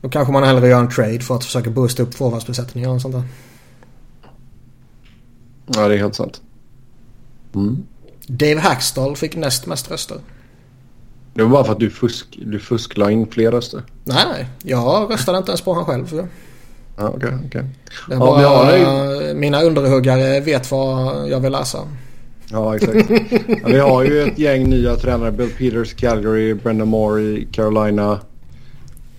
Då 0.00 0.08
kanske 0.08 0.32
man 0.32 0.42
hellre 0.42 0.68
gör 0.68 0.80
en 0.80 0.90
trade 0.90 1.20
för 1.20 1.36
att 1.36 1.44
försöka 1.44 1.70
boosta 1.70 2.02
upp 2.02 2.14
forwardsbesättningen 2.14 2.90
och 2.90 3.02
sånt 3.02 3.14
där. 3.14 3.24
Ja, 5.66 5.88
det 5.88 5.94
är 5.94 5.98
helt 5.98 6.14
sant. 6.14 6.40
Mm. 7.54 7.86
Dave 8.26 8.60
Hackstall 8.60 9.16
fick 9.16 9.36
näst 9.36 9.66
mest 9.66 9.90
röster. 9.90 10.20
Det 11.36 11.42
var 11.42 11.50
bara 11.50 11.64
för 11.64 11.72
att 11.72 11.80
du, 11.80 11.90
fusk, 11.90 12.38
du 12.46 12.58
fusklade 12.58 13.12
in 13.12 13.26
fler 13.26 13.50
röster. 13.50 13.82
Nej, 14.04 14.24
nej. 14.32 14.46
Jag 14.62 15.10
röstade 15.10 15.38
inte 15.38 15.50
ens 15.50 15.60
på 15.60 15.72
honom 15.72 15.86
själv. 15.86 16.28
Ja. 16.96 17.14
Det 17.20 17.26
är 17.26 17.66
Ja, 18.10 18.18
bara, 18.18 18.48
har 18.48 19.34
Mina 19.34 19.62
underhuggare 19.62 20.40
vet 20.40 20.70
vad 20.70 21.28
jag 21.28 21.40
vill 21.40 21.52
läsa. 21.52 21.78
Ja, 22.50 22.76
exakt. 22.76 23.10
ja, 23.48 23.56
vi 23.66 23.78
har 23.78 24.04
ju 24.04 24.22
ett 24.22 24.38
gäng 24.38 24.70
nya 24.70 24.96
tränare. 24.96 25.32
Bill 25.32 25.50
Peters 25.50 25.92
i 25.92 25.96
Calgary, 25.96 26.54
Brendan 26.54 26.88
Moore 26.88 27.22
i 27.22 27.48
Carolina. 27.52 28.20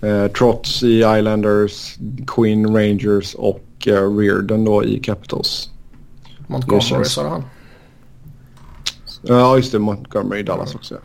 Eh, 0.02 0.26
Trots 0.26 0.82
i 0.82 0.98
Islanders, 0.98 1.96
Queen 2.26 2.76
Rangers 2.76 3.34
och 3.34 3.64
eh, 3.86 4.16
Reardon 4.16 4.64
då 4.64 4.84
i 4.84 5.00
Capitals. 5.00 5.70
Montgomery 6.46 7.04
sa 7.04 7.28
han. 7.28 7.44
Ja, 9.22 9.56
just 9.56 9.72
det. 9.72 9.78
Montgomery 9.78 10.40
i 10.40 10.42
Dallas 10.42 10.74
också. 10.74 10.94
ja. 10.94 11.00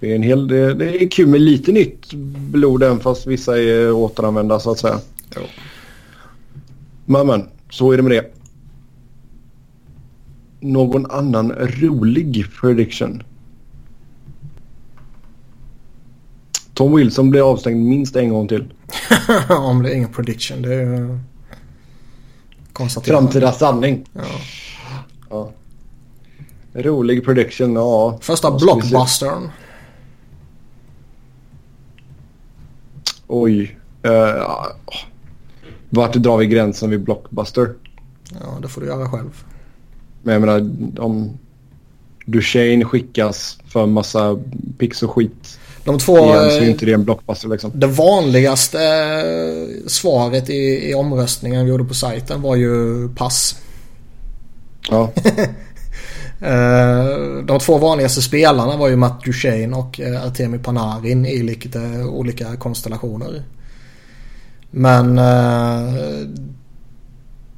Det 0.00 0.10
är 0.10 0.14
en 0.14 0.22
hel 0.22 0.48
det, 0.48 0.74
det 0.74 1.04
är 1.04 1.08
kul 1.08 1.26
med 1.28 1.40
lite 1.40 1.72
nytt 1.72 2.12
blod 2.52 2.82
även 2.82 3.00
fast 3.00 3.26
vissa 3.26 3.58
är 3.58 3.92
återanvända 3.92 4.60
så 4.60 4.70
att 4.70 4.78
säga. 4.78 4.98
Jo. 5.36 5.42
Men, 7.04 7.26
men 7.26 7.48
så 7.70 7.92
är 7.92 7.96
det 7.96 8.02
med 8.02 8.12
det. 8.12 8.32
Någon 10.60 11.10
annan 11.10 11.52
rolig 11.52 12.46
prediction? 12.60 13.22
Tom 16.74 16.96
Wilson 16.96 17.30
blir 17.30 17.50
avstängd 17.50 17.88
minst 17.88 18.16
en 18.16 18.28
gång 18.28 18.48
till. 18.48 18.72
Om 19.48 19.82
det 19.82 19.90
är 19.90 19.94
ingen 19.94 20.12
prediction. 20.12 20.62
Det 20.62 20.74
är 20.74 20.80
ju 20.80 21.18
konstaterat. 22.72 23.18
Framtida 23.18 23.52
sanning. 23.52 24.04
Ja. 24.12 24.22
Ja. 25.30 25.52
Rolig 26.72 27.24
prediction, 27.24 27.74
ja. 27.74 28.18
Första 28.22 28.50
blockbustern. 28.50 29.50
Oj. 33.32 33.76
Uh, 34.06 34.66
vart 35.90 36.12
drar 36.12 36.36
vi 36.36 36.46
gränsen 36.46 36.90
vid 36.90 37.00
blockbuster? 37.00 37.74
Ja, 38.32 38.58
det 38.62 38.68
får 38.68 38.80
du 38.80 38.86
göra 38.86 39.08
själv. 39.08 39.44
Men 40.22 40.32
jag 40.32 40.40
menar 40.40 40.70
om 40.98 41.38
Duchene 42.26 42.84
skickas 42.84 43.58
för 43.66 43.82
en 43.82 43.92
massa 43.92 44.38
pix 44.78 45.02
och 45.02 45.10
skit 45.10 45.58
De 45.84 45.98
två... 45.98 46.18
igen 46.18 46.50
så 46.50 46.56
är 46.56 46.68
inte 46.68 46.86
det 46.86 46.92
en 46.92 47.04
blockbuster 47.04 47.48
liksom. 47.48 47.72
Det 47.74 47.86
vanligaste 47.86 48.84
eh, 48.84 49.86
svaret 49.86 50.50
i, 50.50 50.90
i 50.90 50.94
omröstningen 50.94 51.64
vi 51.64 51.70
gjorde 51.70 51.84
på 51.84 51.94
sajten 51.94 52.42
var 52.42 52.56
ju 52.56 53.08
pass. 53.08 53.56
Ja, 54.90 55.12
De 57.44 57.58
två 57.60 57.78
vanligaste 57.78 58.22
spelarna 58.22 58.76
var 58.76 58.88
ju 58.88 58.96
Matt 58.96 59.24
Duchene 59.24 59.76
och 59.76 60.00
eh, 60.00 60.26
Artemi 60.26 60.58
Panarin 60.58 61.26
i 61.26 61.42
lite 61.42 61.78
olika 62.04 62.56
konstellationer. 62.56 63.42
Men 64.70 65.18
eh, 65.18 65.94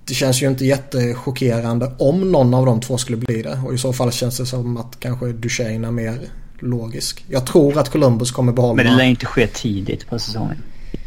det 0.05 0.15
känns 0.15 0.43
ju 0.43 0.49
inte 0.49 0.65
jättechockerande 0.65 1.93
om 1.99 2.33
någon 2.33 2.55
av 2.55 2.67
de 2.67 2.81
två 2.81 2.99
skulle 2.99 3.17
bli 3.17 3.43
det. 3.43 3.61
Och 3.67 3.75
i 3.75 3.79
så 3.79 3.93
fall 3.93 4.13
känns 4.13 4.39
det 4.39 4.47
som 4.47 4.77
att 4.77 5.01
kanske 5.01 5.27
Duchene 5.33 5.87
är 5.87 5.91
mer 5.91 6.21
logisk. 6.59 7.25
Jag 7.29 7.47
tror 7.47 7.79
att 7.79 7.89
Columbus 7.89 8.31
kommer 8.31 8.53
behålla... 8.53 8.75
Men 8.75 8.87
det 8.87 8.97
lär 8.97 9.05
inte 9.05 9.27
ske 9.27 9.47
tidigt 9.47 10.07
på 10.07 10.19
säsongen. 10.19 10.57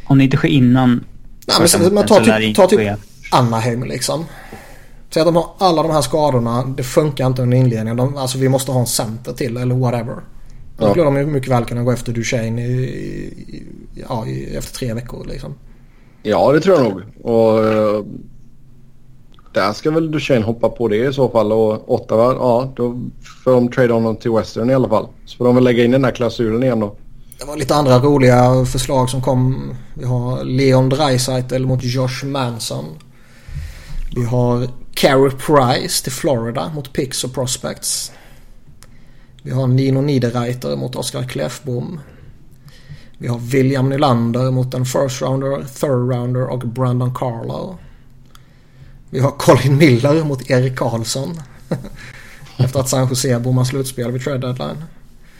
Om 0.05 0.17
det 0.17 0.23
inte 0.23 0.37
sker 0.37 0.49
innan 0.49 1.03
Nej, 1.47 1.67
men, 1.79 1.93
men 1.93 2.05
ta 2.05 2.19
typ, 2.19 2.55
ta 2.55 2.67
typ. 2.67 2.91
Anaheim 3.31 3.83
liksom. 3.83 4.25
Säg 5.15 5.21
att 5.21 5.27
de 5.27 5.35
har 5.35 5.49
alla 5.57 5.83
de 5.83 5.91
här 5.91 6.01
skadorna. 6.01 6.63
Det 6.77 6.83
funkar 6.83 7.27
inte 7.27 7.41
under 7.41 7.57
inledningen. 7.57 7.97
De, 7.97 8.17
alltså 8.17 8.37
vi 8.37 8.49
måste 8.49 8.71
ha 8.71 8.79
en 8.79 8.85
center 8.87 9.33
till 9.33 9.57
eller 9.57 9.75
whatever. 9.75 10.15
Då 10.77 10.85
Ja. 10.85 10.89
skulle 10.89 11.05
de 11.05 11.17
ju 11.17 11.25
mycket 11.25 11.51
väl 11.51 11.65
kunna 11.65 11.83
gå 11.83 11.91
efter 11.91 12.11
Duchene 12.11 12.61
i, 12.61 12.73
i, 12.73 13.63
ja, 14.09 14.25
i, 14.27 14.55
efter 14.55 14.73
tre 14.75 14.93
veckor 14.93 15.25
liksom. 15.29 15.53
ja 16.23 16.51
det 16.51 16.59
tror 16.61 16.77
jag 16.77 16.83
nog. 16.83 17.01
Och 17.23 17.63
eh, 17.67 18.03
där 19.53 19.73
ska 19.73 19.91
väl 19.91 20.11
Duchene 20.11 20.45
hoppa 20.45 20.69
på 20.69 20.87
det 20.87 21.09
i 21.09 21.13
så 21.13 21.29
fall. 21.29 21.51
Och 21.51 21.93
Ottawa, 21.93 22.33
ja 22.33 22.73
då 22.75 23.01
får 23.43 23.51
de 23.51 23.71
trade 23.71 23.93
honom 23.93 24.15
till 24.15 24.31
Western 24.31 24.69
i 24.69 24.73
alla 24.73 24.89
fall. 24.89 25.07
Så 25.25 25.37
får 25.37 25.45
de 25.45 25.55
väl 25.55 25.63
lägga 25.63 25.83
in 25.83 25.91
den 25.91 26.03
här 26.03 26.11
klausulen 26.11 26.63
igen 26.63 26.79
då. 26.79 26.95
Det 27.39 27.45
var 27.45 27.57
lite 27.57 27.75
andra 27.75 27.99
roliga 27.99 28.65
förslag 28.65 29.09
som 29.09 29.21
kom. 29.21 29.71
Vi 29.93 30.05
har 30.05 30.43
Leon 30.43 30.89
Draisaitl 30.89 31.65
mot 31.65 31.83
Josh 31.83 32.25
Manson. 32.25 32.85
Vi 34.15 34.23
har 34.25 34.67
Carey 34.95 35.31
Price 35.31 36.03
till 36.03 36.11
Florida 36.11 36.71
mot 36.75 36.93
Pix 36.93 37.23
och 37.23 37.33
Prospects. 37.33 38.11
Vi 39.41 39.51
har 39.51 39.67
Nino 39.67 40.01
Niederreiter 40.01 40.75
mot 40.75 40.95
Oskar 40.95 41.23
Kläffbom. 41.23 41.99
Vi 43.17 43.27
har 43.27 43.39
William 43.39 43.89
Nylander 43.89 44.51
mot 44.51 44.73
en 44.73 44.85
first 44.85 45.21
rounder, 45.21 45.63
third 45.63 46.11
rounder 46.11 46.47
och 46.47 46.59
Brandon 46.59 47.13
Carlo. 47.15 47.77
Vi 49.09 49.19
har 49.19 49.31
Colin 49.31 49.77
Miller 49.77 50.23
mot 50.23 50.49
Erik 50.49 50.75
Karlsson. 50.75 51.41
Efter 52.57 52.79
att 52.79 52.89
San 52.89 53.09
Jose 53.09 53.39
bommar 53.39 53.63
slutspel 53.63 54.11
vid 54.11 54.23
trade 54.23 54.47
deadline. 54.47 54.83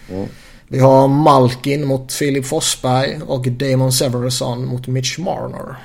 Mm. 0.10 0.28
Vi 0.68 0.80
har 0.80 1.08
Malkin 1.08 1.88
mot 1.88 2.14
Filip 2.14 2.46
Forsberg 2.46 3.22
och 3.28 3.52
Damon 3.52 3.92
Severson 3.92 4.66
mot 4.66 4.88
Mitch 4.88 5.20
Marner. 5.20 5.76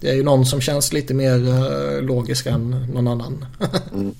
Det 0.00 0.10
är 0.10 0.14
ju 0.14 0.22
någon 0.22 0.46
som 0.46 0.60
känns 0.60 0.92
lite 0.92 1.14
mer 1.14 1.48
eh, 1.48 2.02
logisk 2.02 2.46
än 2.46 2.70
någon 2.92 3.08
annan. 3.08 3.44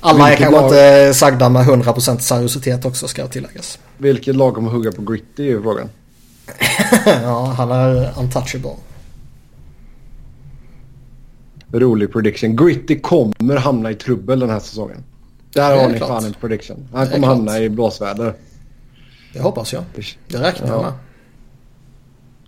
Alla 0.00 0.32
är 0.32 0.36
kanske 0.36 0.60
lag- 0.60 0.64
inte 0.64 1.14
sagda 1.14 1.48
med 1.48 1.66
100% 1.66 2.18
seriositet 2.18 2.84
också 2.84 3.08
ska 3.08 3.26
tilläggas. 3.26 3.78
Vilket 3.98 4.36
lag 4.36 4.54
kommer 4.54 4.70
hugga 4.70 4.92
på 4.92 5.02
Gritty 5.02 5.42
är 5.42 5.46
ju 5.46 5.62
frågan. 5.62 5.88
ja, 7.22 7.44
han 7.56 7.70
är 7.70 8.12
untouchable. 8.20 8.74
Rolig 11.72 12.12
prediction. 12.12 12.56
Gritty 12.56 12.98
kommer 13.00 13.56
hamna 13.56 13.90
i 13.90 13.94
trubbel 13.94 14.40
den 14.40 14.50
här 14.50 14.60
säsongen. 14.60 15.04
Där 15.52 15.76
har 15.76 15.88
ni 15.88 15.96
klart. 15.96 16.08
fan 16.08 16.24
en 16.24 16.34
prediction. 16.40 16.88
Det 16.92 16.98
Han 16.98 17.06
kommer 17.08 17.26
hamna 17.26 17.58
i 17.60 17.68
blåsväder. 17.68 18.34
Det 19.32 19.40
hoppas 19.40 19.72
jag. 19.72 19.84
Det 20.28 20.38
räknar 20.38 20.68
jag 20.68 20.76
Ja. 20.76 20.82
med. 20.82 20.92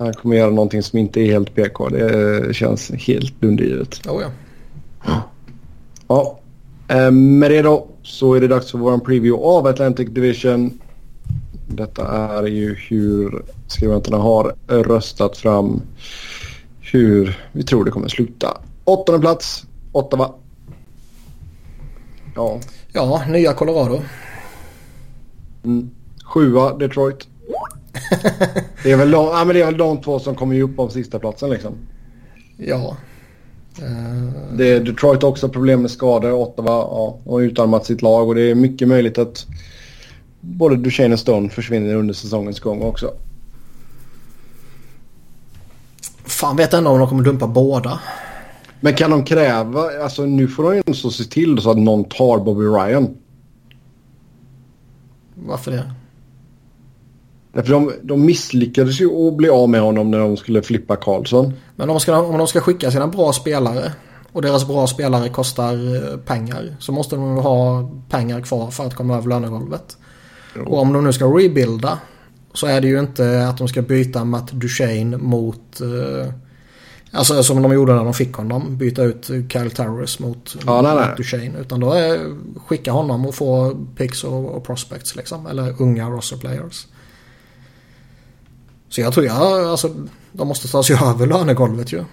Han 0.03 0.15
kommer 0.15 0.37
göra 0.37 0.51
någonting 0.51 0.83
som 0.83 0.99
inte 0.99 1.21
är 1.21 1.27
helt 1.27 1.55
PK. 1.55 1.89
Det 1.89 2.57
känns 2.57 2.91
helt 2.91 3.45
undergivet. 3.45 4.07
Oh, 4.09 4.23
ja. 4.23 5.23
Ja. 6.09 6.39
Eh, 6.89 7.11
Med 7.11 7.51
det 7.51 7.63
då 7.63 7.87
så 8.03 8.35
är 8.35 8.41
det 8.41 8.49
dags 8.49 8.71
för 8.71 8.79
vår 8.79 8.99
preview 8.99 9.45
av 9.47 9.67
Atlantic 9.67 10.09
Division. 10.09 10.79
Detta 11.69 12.07
är 12.09 12.47
ju 12.47 12.75
hur 12.75 13.43
skribenterna 13.67 14.17
har 14.17 14.55
röstat 14.69 15.37
fram 15.37 15.83
hur 16.81 17.39
vi 17.53 17.63
tror 17.63 17.85
det 17.85 17.91
kommer 17.91 18.09
sluta. 18.09 18.59
Åttonde 18.85 19.21
plats, 19.21 19.67
Ottawa. 19.93 20.35
Ja. 22.35 22.61
ja, 22.93 23.23
nya 23.29 23.53
Colorado. 23.53 24.01
Mm. 25.65 25.91
Sjua, 26.25 26.75
Detroit. 26.79 27.29
Det 28.83 28.93
är, 28.93 28.97
väl 28.97 29.11
de, 29.11 29.27
ja, 29.27 29.45
men 29.45 29.55
det 29.55 29.63
är 29.63 29.67
väl 29.67 29.77
de 29.77 30.01
två 30.01 30.19
som 30.19 30.35
kommer 30.35 30.61
upp 30.61 30.79
om 30.79 30.91
sista 30.91 31.19
platsen 31.19 31.51
liksom. 31.51 31.73
Ja. 32.57 32.97
Eh, 33.79 34.57
Det 34.57 34.73
är 34.73 34.81
Detroit 34.81 35.23
också 35.23 35.49
problem 35.49 35.83
med 35.83 35.91
skador. 35.91 36.33
Ottawa 36.33 36.71
ja, 36.71 37.19
har 37.27 37.41
utarmat 37.41 37.87
sitt 37.87 38.03
lag 38.03 38.29
och 38.29 38.35
det 38.35 38.51
är 38.51 38.55
mycket 38.55 38.89
möjligt 38.89 39.19
att 39.19 39.47
både 40.41 40.77
Duchene 40.77 41.15
och 41.15 41.21
Stone 41.21 41.49
försvinner 41.49 41.95
under 41.95 42.15
säsongens 42.15 42.61
gång 42.61 42.83
också. 42.83 43.11
fan 46.25 46.57
vet 46.57 46.75
ändå 46.75 46.91
om 46.91 46.99
de 46.99 47.09
kommer 47.09 47.25
dumpa 47.25 47.47
båda. 47.47 48.01
Men 48.81 48.95
kan 48.95 49.11
de 49.11 49.25
kräva, 49.25 50.03
alltså 50.03 50.23
nu 50.27 50.49
får 50.49 50.63
de 50.63 50.77
ju 50.77 50.95
så 50.95 51.11
se 51.11 51.25
till 51.25 51.59
så 51.59 51.71
att 51.71 51.79
någon 51.79 52.05
tar 52.05 52.39
Bobby 52.39 52.65
Ryan. 52.65 53.17
Varför 55.35 55.71
det? 55.71 55.93
Därför 57.53 57.73
de, 57.73 57.93
de 58.03 58.27
misslyckades 58.27 59.01
ju 59.01 59.29
att 59.29 59.37
bli 59.37 59.49
av 59.49 59.69
med 59.69 59.81
honom 59.81 60.11
när 60.11 60.19
de 60.19 60.37
skulle 60.37 60.63
flippa 60.63 60.97
Karlsson. 60.97 61.53
Men 61.77 61.91
om, 61.91 62.01
ska, 62.01 62.21
om 62.21 62.39
de 62.39 62.47
ska 62.47 62.61
skicka 62.61 62.91
sina 62.91 63.07
bra 63.07 63.33
spelare 63.33 63.93
och 64.33 64.43
deras 64.43 64.67
bra 64.67 64.87
spelare 64.87 65.29
kostar 65.29 65.97
eh, 65.97 66.19
pengar 66.19 66.77
så 66.79 66.93
måste 66.93 67.17
de 67.17 67.37
ha 67.37 67.91
pengar 68.11 68.41
kvar 68.41 68.71
för 68.71 68.87
att 68.87 68.95
komma 68.95 69.17
över 69.17 69.29
lönegolvet. 69.29 69.97
Och 70.67 70.79
om 70.79 70.93
de 70.93 71.05
nu 71.05 71.13
ska 71.13 71.25
rebuilda 71.25 71.99
så 72.55 72.67
är 72.67 72.81
det 72.81 72.89
ju 72.89 72.99
inte 72.99 73.49
att 73.49 73.59
de 73.59 73.69
ska 73.69 73.83
byta 73.83 74.25
Matt 74.25 74.53
Duchene 74.53 75.17
mot 75.17 75.81
eh, 75.81 76.33
Alltså 77.15 77.43
som 77.43 77.63
de 77.63 77.73
gjorde 77.73 77.95
när 77.95 78.05
de 78.05 78.15
fick 78.15 78.35
honom. 78.35 78.77
Byta 78.77 79.03
ut 79.03 79.27
Kyle 79.27 79.71
Towers 79.71 80.19
mot 80.19 80.57
Ja, 80.67 80.83
nej, 80.83 80.95
nej. 80.95 81.07
Matt 81.07 81.17
Duchene. 81.17 81.59
Utan 81.59 81.81
då 81.81 81.93
är 81.93 82.19
skicka 82.67 82.93
honom 82.93 83.27
och 83.27 83.35
få 83.35 83.77
picks 83.97 84.25
och, 84.25 84.57
och 84.57 84.65
prospects 84.65 85.17
liksom. 85.17 85.47
Eller 85.47 85.83
unga 85.83 86.11
roster 86.11 86.37
players. 86.37 86.87
Så 88.93 89.01
jag 89.01 89.13
tror 89.13 89.27
jag, 89.27 89.37
alltså 89.67 89.91
de 90.33 90.49
måste 90.49 90.69
ta 90.69 90.83
sig 90.83 90.97
över 91.03 91.27
lönegolvet 91.27 91.93
ju. 91.93 92.05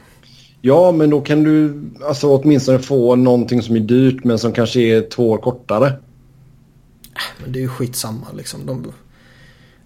Ja, 0.61 0.91
men 0.91 1.09
då 1.09 1.21
kan 1.21 1.43
du 1.43 1.83
alltså 2.07 2.27
åtminstone 2.27 2.79
få 2.79 3.15
någonting 3.15 3.61
som 3.61 3.75
är 3.75 3.79
dyrt 3.79 4.23
men 4.23 4.39
som 4.39 4.53
kanske 4.53 4.79
är 4.79 5.09
två 5.09 5.29
år 5.29 5.37
kortare. 5.37 5.93
Men 7.43 7.51
det 7.51 7.59
är 7.59 7.61
ju 7.61 7.67
skitsamma 7.67 8.27
liksom. 8.33 8.65
De, 8.65 8.93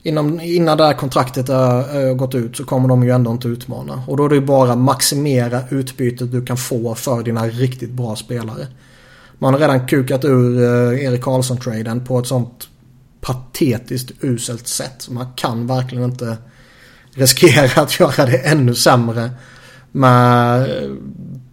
Inom, 0.05 0.41
innan 0.41 0.77
det 0.77 0.83
här 0.83 0.93
kontraktet 0.93 1.47
har 1.47 2.13
gått 2.13 2.35
ut 2.35 2.57
så 2.57 2.63
kommer 2.63 2.87
de 2.87 3.03
ju 3.03 3.09
ändå 3.09 3.31
inte 3.31 3.47
utmana. 3.47 4.03
Och 4.07 4.17
då 4.17 4.25
är 4.25 4.29
det 4.29 4.35
ju 4.35 4.41
bara 4.41 4.75
maximera 4.75 5.61
utbytet 5.69 6.31
du 6.31 6.45
kan 6.45 6.57
få 6.57 6.95
för 6.95 7.23
dina 7.23 7.47
riktigt 7.47 7.91
bra 7.91 8.15
spelare. 8.15 8.67
Man 9.39 9.53
har 9.53 9.59
redan 9.59 9.87
kukat 9.87 10.25
ur 10.25 10.59
uh, 10.59 11.03
Erik 11.03 11.21
Karlsson-traden 11.21 12.05
på 12.05 12.19
ett 12.19 12.27
sånt 12.27 12.67
patetiskt 13.21 14.11
uselt 14.21 14.67
sätt. 14.67 15.09
Man 15.09 15.25
kan 15.35 15.67
verkligen 15.67 16.03
inte 16.03 16.37
riskera 17.15 17.81
att 17.81 17.99
göra 17.99 18.25
det 18.25 18.37
ännu 18.37 18.75
sämre 18.75 19.31
med 19.91 20.69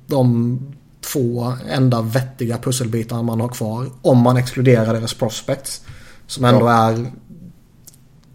de 0.07 0.59
två 1.13 1.53
enda 1.71 2.03
vettiga 2.03 2.59
pusselbitar 2.59 3.23
man 3.23 3.41
har 3.41 3.49
kvar. 3.49 3.87
Om 4.03 4.19
man 4.19 4.37
exkluderar 4.37 4.95
deras 4.95 5.15
prospects. 5.15 5.81
Som 6.27 6.45
ändå 6.45 6.67
ja. 6.67 6.91
är 6.91 7.07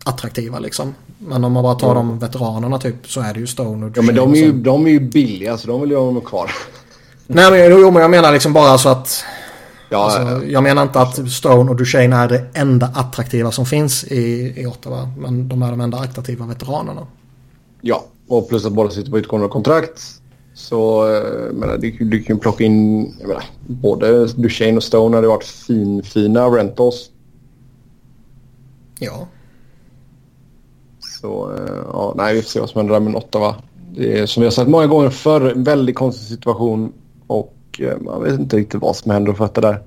attraktiva 0.06 0.60
liksom. 0.60 0.96
Men 1.18 1.44
om 1.44 1.52
man 1.52 1.64
bara 1.64 1.76
tar 1.76 1.88
ja. 1.88 1.94
de 1.94 2.20
veteranerna 2.20 2.80
typ 2.80 3.12
så 3.12 3.22
är 3.22 3.34
det 3.34 3.40
ju 3.40 3.48
Stone 3.48 3.86
och 3.86 3.92
Ja 3.96 4.02
men 4.02 4.16
de 4.16 4.34
är 4.34 4.38
ju, 4.38 4.52
de 4.52 4.86
är 4.86 4.92
ju 4.92 5.00
billiga 5.00 5.58
så 5.58 5.68
de 5.68 5.82
vill 5.82 5.92
jag 5.92 6.12
ha 6.12 6.22
kvar. 6.22 6.52
Nej 7.28 7.52
men, 7.52 7.82
jo, 7.82 7.92
men 7.92 8.02
jag 8.02 8.12
menar 8.12 8.32
liksom 8.32 8.54
bara 8.54 8.78
så 8.78 8.90
att 8.90 9.24
Ja, 9.96 10.04
alltså, 10.04 10.22
ja, 10.22 10.44
Jag 10.44 10.64
menar 10.64 10.84
inte 10.84 11.02
att 11.02 11.32
Stone 11.32 11.72
och 11.72 11.76
Duchene 11.76 12.16
är 12.16 12.30
det 12.30 12.46
enda 12.54 12.86
attraktiva 12.94 13.52
som 13.52 13.66
finns 13.66 14.04
i, 14.04 14.54
i 14.62 14.66
Ottawa. 14.66 15.10
Men 15.18 15.48
de 15.48 15.62
är 15.62 15.72
de 15.72 15.82
enda 15.82 15.98
attraktiva 15.98 16.46
veteranerna. 16.46 17.08
Ja, 17.82 18.06
och 18.28 18.50
plus 18.50 18.66
att 18.66 18.74
båda 18.74 18.90
sitter 18.90 19.12
på 19.12 19.20
utgående 19.20 19.48
kontrakt. 19.48 20.02
Så 20.54 21.08
eh, 21.16 21.54
menar, 21.54 21.78
du, 21.78 21.92
du 21.92 22.24
kan 22.24 22.40
plocka 22.40 22.64
in, 22.64 23.02
menar, 23.22 23.44
både 23.68 24.28
Duchene 24.28 24.78
och 24.78 24.84
Stone 24.84 25.18
hade 25.18 25.28
varit 25.28 25.44
fin, 25.44 26.04
fina 26.04 26.46
rentals. 26.46 27.10
Ja. 29.00 29.28
Så 31.22 31.54
eh, 31.54 31.84
ja, 31.94 32.14
nej, 32.18 32.36
vi 32.36 32.42
får 32.42 32.50
se 32.50 32.60
vad 32.60 32.70
som 32.70 32.80
händer 32.80 32.94
där 32.94 33.00
med 33.00 33.16
Ottawa. 33.16 33.56
Det 33.96 34.20
är 34.20 34.26
som 34.26 34.42
vi 34.42 34.48
har 34.48 34.52
sagt 34.52 34.70
många 34.70 34.88
gånger 34.88 35.10
förr, 35.10 35.52
en 35.52 35.64
väldigt 35.64 35.96
konstig 35.96 36.28
situation. 36.28 36.94
Och 37.28 37.55
Eh, 37.80 37.98
man 38.02 38.24
vet 38.24 38.40
inte 38.40 38.58
riktigt 38.58 38.82
vad 38.82 38.96
som 38.96 39.12
händer 39.12 39.32
och 39.32 39.38
fötter 39.38 39.62
där. 39.62 39.82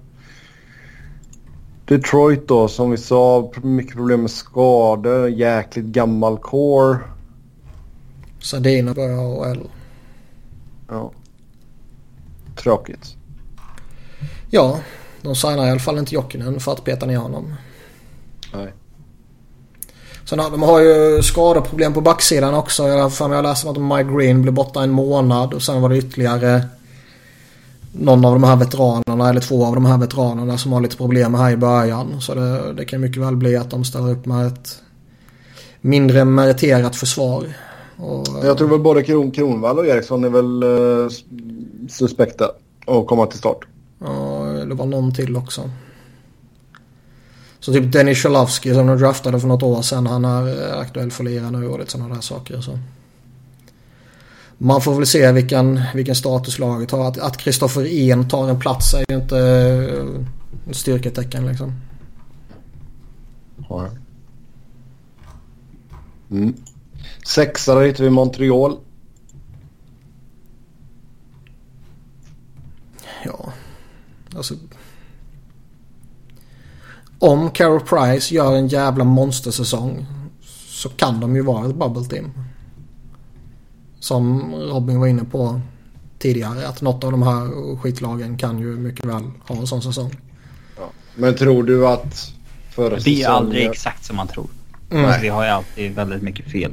Detroit 1.84 2.48
då, 2.48 2.68
som 2.68 2.90
vi 2.90 2.96
sa, 2.96 3.52
mycket 3.62 3.96
problem 3.96 4.20
med 4.20 4.30
skador, 4.30 5.28
jäkligt 5.28 5.86
gammal 5.86 6.38
core. 6.38 6.98
Sardiner 8.40 8.94
börjar 8.94 9.18
AHL. 9.18 9.70
Ja. 10.88 11.12
Tråkigt. 12.56 13.16
Ja, 14.50 14.80
de 15.22 15.34
signar 15.34 15.66
i 15.66 15.70
alla 15.70 15.80
fall 15.80 15.98
inte 15.98 16.14
Jokinen 16.14 16.60
för 16.60 16.72
att 16.72 16.84
peta 16.84 17.06
ner 17.06 17.16
honom. 17.16 17.54
Nej. 18.54 18.72
Sen 20.24 20.38
de 20.38 20.62
har 20.62 20.80
ju 20.80 21.22
skadeproblem 21.22 21.94
på 21.94 22.00
backsidan 22.00 22.54
också. 22.54 22.88
Jag 22.88 23.02
har 23.02 23.10
för 23.10 23.28
mig 23.28 23.36
jag 23.36 23.42
läste 23.42 23.70
att 23.70 23.76
Mike 23.76 24.16
Green 24.16 24.42
blev 24.42 24.54
borta 24.54 24.82
en 24.82 24.90
månad 24.90 25.54
och 25.54 25.62
sen 25.62 25.82
var 25.82 25.88
det 25.88 25.98
ytterligare 25.98 26.62
någon 27.92 28.24
av 28.24 28.32
de 28.32 28.44
här 28.44 28.56
veteranerna 28.56 29.28
eller 29.28 29.40
två 29.40 29.66
av 29.66 29.74
de 29.74 29.86
här 29.86 29.98
veteranerna 29.98 30.58
som 30.58 30.72
har 30.72 30.80
lite 30.80 30.96
problem 30.96 31.34
här 31.34 31.50
i 31.50 31.56
början. 31.56 32.20
Så 32.20 32.34
det, 32.34 32.72
det 32.72 32.84
kan 32.84 33.00
mycket 33.00 33.22
väl 33.22 33.36
bli 33.36 33.56
att 33.56 33.70
de 33.70 33.84
ställer 33.84 34.10
upp 34.10 34.26
med 34.26 34.46
ett 34.46 34.82
mindre 35.80 36.24
meriterat 36.24 36.96
försvar. 36.96 37.44
Och, 37.96 38.26
jag 38.42 38.58
tror 38.58 38.68
väl 38.68 38.80
både 38.80 39.02
Kron, 39.02 39.30
Kronvall 39.30 39.78
och 39.78 39.86
Eriksson 39.86 40.24
är 40.24 40.28
väl 40.28 40.62
uh, 40.64 41.08
suspekta 41.88 42.50
att 42.86 43.06
komma 43.06 43.26
till 43.26 43.38
start. 43.38 43.58
Ja, 43.98 44.44
det 44.68 44.74
var 44.74 44.86
någon 44.86 45.14
till 45.14 45.36
också. 45.36 45.70
Så 47.60 47.72
typ 47.72 47.92
Dennis 47.92 48.18
Shalovsky 48.18 48.74
som 48.74 48.86
de 48.86 48.98
draftade 48.98 49.40
för 49.40 49.48
något 49.48 49.62
år 49.62 49.82
sedan. 49.82 50.06
Han 50.06 50.24
är 50.24 50.80
aktuell 50.80 51.10
för 51.10 51.24
lira 51.24 51.50
nu 51.50 51.68
och 51.68 51.78
lite 51.78 51.90
sådana 51.90 52.14
där 52.14 52.20
saker. 52.20 52.60
Så 52.60 52.78
man 54.58 54.80
får 54.80 54.94
väl 54.94 55.06
se 55.06 55.32
vilken, 55.32 55.80
vilken 55.94 56.14
status 56.14 56.58
laget 56.58 56.90
har. 56.90 57.20
Att 57.20 57.36
Kristoffer 57.36 57.86
En 57.86 58.28
tar 58.28 58.48
en 58.48 58.60
plats 58.60 58.94
är 58.94 59.04
ju 59.08 59.16
inte 59.16 59.38
ett 60.70 60.76
styrketecken 60.76 61.46
liksom. 61.46 61.72
Ja. 63.68 63.88
Mm. 66.30 66.54
Sexa 67.26 67.74
då 67.74 67.80
hittar 67.80 68.04
vi 68.04 68.10
Montreal. 68.10 68.76
Ja, 73.24 73.52
alltså. 74.36 74.54
Om 77.18 77.50
Carol 77.50 77.80
Price 77.80 78.34
gör 78.34 78.56
en 78.56 78.68
jävla 78.68 79.04
monstersäsong 79.04 80.06
så 80.68 80.88
kan 80.88 81.20
de 81.20 81.36
ju 81.36 81.42
vara 81.42 81.68
ett 81.68 81.74
bubble 81.74 82.04
team. 82.04 82.47
Som 84.00 84.54
Robin 84.54 85.00
var 85.00 85.06
inne 85.06 85.24
på 85.24 85.60
tidigare. 86.18 86.68
Att 86.68 86.82
något 86.82 87.04
av 87.04 87.10
de 87.10 87.22
här 87.22 87.76
skitlagen 87.76 88.38
kan 88.38 88.58
ju 88.58 88.76
mycket 88.76 89.04
väl 89.04 89.22
ha 89.48 89.56
en 89.56 89.66
sån 89.66 89.82
säsong. 89.82 90.16
Ja. 90.76 90.90
Men 91.14 91.34
tror 91.34 91.62
du 91.62 91.86
att 91.86 92.32
förra 92.70 92.96
säsongen... 92.96 93.18
Det 93.18 93.22
är 93.22 93.28
aldrig 93.28 93.66
exakt 93.66 94.04
som 94.04 94.16
man 94.16 94.28
tror. 94.28 94.46
Mm. 94.90 95.04
Alltså, 95.04 95.20
vi 95.20 95.28
har 95.28 95.44
ju 95.44 95.50
alltid 95.50 95.94
väldigt 95.94 96.22
mycket 96.22 96.50
fel. 96.50 96.72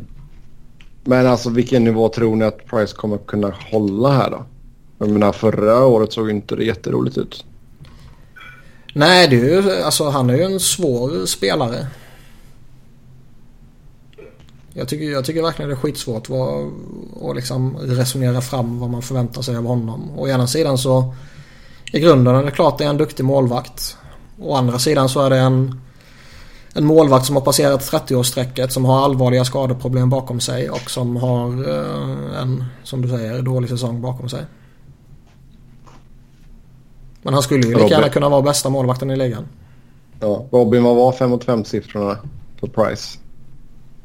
Men 1.03 1.27
alltså 1.27 1.49
vilken 1.49 1.83
nivå 1.83 2.09
tror 2.09 2.35
ni 2.35 2.45
att 2.45 2.65
Price 2.65 2.95
kommer 2.95 3.17
kunna 3.17 3.53
hålla 3.71 4.11
här 4.11 4.31
då? 4.31 4.45
Jag 4.97 5.09
menar 5.09 5.31
förra 5.31 5.85
året 5.85 6.13
såg 6.13 6.29
inte 6.29 6.55
det 6.55 6.63
jätteroligt 6.63 7.17
ut. 7.17 7.45
Nej, 8.93 9.27
det 9.27 9.35
är 9.35 9.61
ju, 9.61 9.81
alltså 9.83 10.09
han 10.09 10.29
är 10.29 10.33
ju 10.33 10.43
en 10.43 10.59
svår 10.59 11.25
spelare. 11.25 11.87
Jag 14.77 14.87
tycker, 14.87 15.05
jag 15.05 15.25
tycker 15.25 15.41
verkligen 15.41 15.69
det 15.69 15.75
är 15.75 15.79
skitsvårt 15.79 16.27
att 17.21 17.35
liksom 17.35 17.77
resonera 17.77 18.41
fram 18.41 18.79
vad 18.79 18.89
man 18.89 19.01
förväntar 19.01 19.41
sig 19.41 19.57
av 19.57 19.65
honom. 19.65 20.11
Å 20.17 20.27
ena 20.27 20.47
sidan 20.47 20.77
så 20.77 21.13
i 21.91 21.99
grunden 21.99 22.35
är 22.35 22.43
det 22.43 22.51
klart 22.51 22.77
det 22.77 22.83
är 22.83 22.89
en 22.89 22.97
duktig 22.97 23.23
målvakt. 23.23 23.97
Å 24.39 24.55
andra 24.55 24.79
sidan 24.79 25.09
så 25.09 25.21
är 25.21 25.29
det 25.29 25.37
en, 25.37 25.81
en 26.73 26.85
målvakt 26.85 27.25
som 27.25 27.35
har 27.35 27.43
passerat 27.43 27.81
30-årsstrecket 27.91 28.67
som 28.67 28.85
har 28.85 29.03
allvarliga 29.03 29.45
skadeproblem 29.45 30.09
bakom 30.09 30.39
sig 30.39 30.69
och 30.69 30.91
som 30.91 31.15
har 31.15 31.69
eh, 31.69 32.41
en, 32.41 32.63
som 32.83 33.01
du 33.01 33.09
säger, 33.09 33.41
dålig 33.41 33.69
säsong 33.69 34.01
bakom 34.01 34.29
sig. 34.29 34.45
Men 37.21 37.33
han 37.33 37.43
skulle 37.43 37.67
ju 37.67 37.73
lika 37.73 37.87
gärna 37.87 38.09
kunna 38.09 38.29
vara 38.29 38.41
bästa 38.41 38.69
målvakten 38.69 39.11
i 39.11 39.15
ligan. 39.15 39.47
Ja, 40.19 40.45
Robin, 40.51 40.83
vad 40.83 40.95
var 40.95 41.11
5 41.11 41.29
mot 41.29 41.43
5 41.43 41.65
siffrorna 41.65 42.17
på 42.59 42.67
Price? 42.67 43.17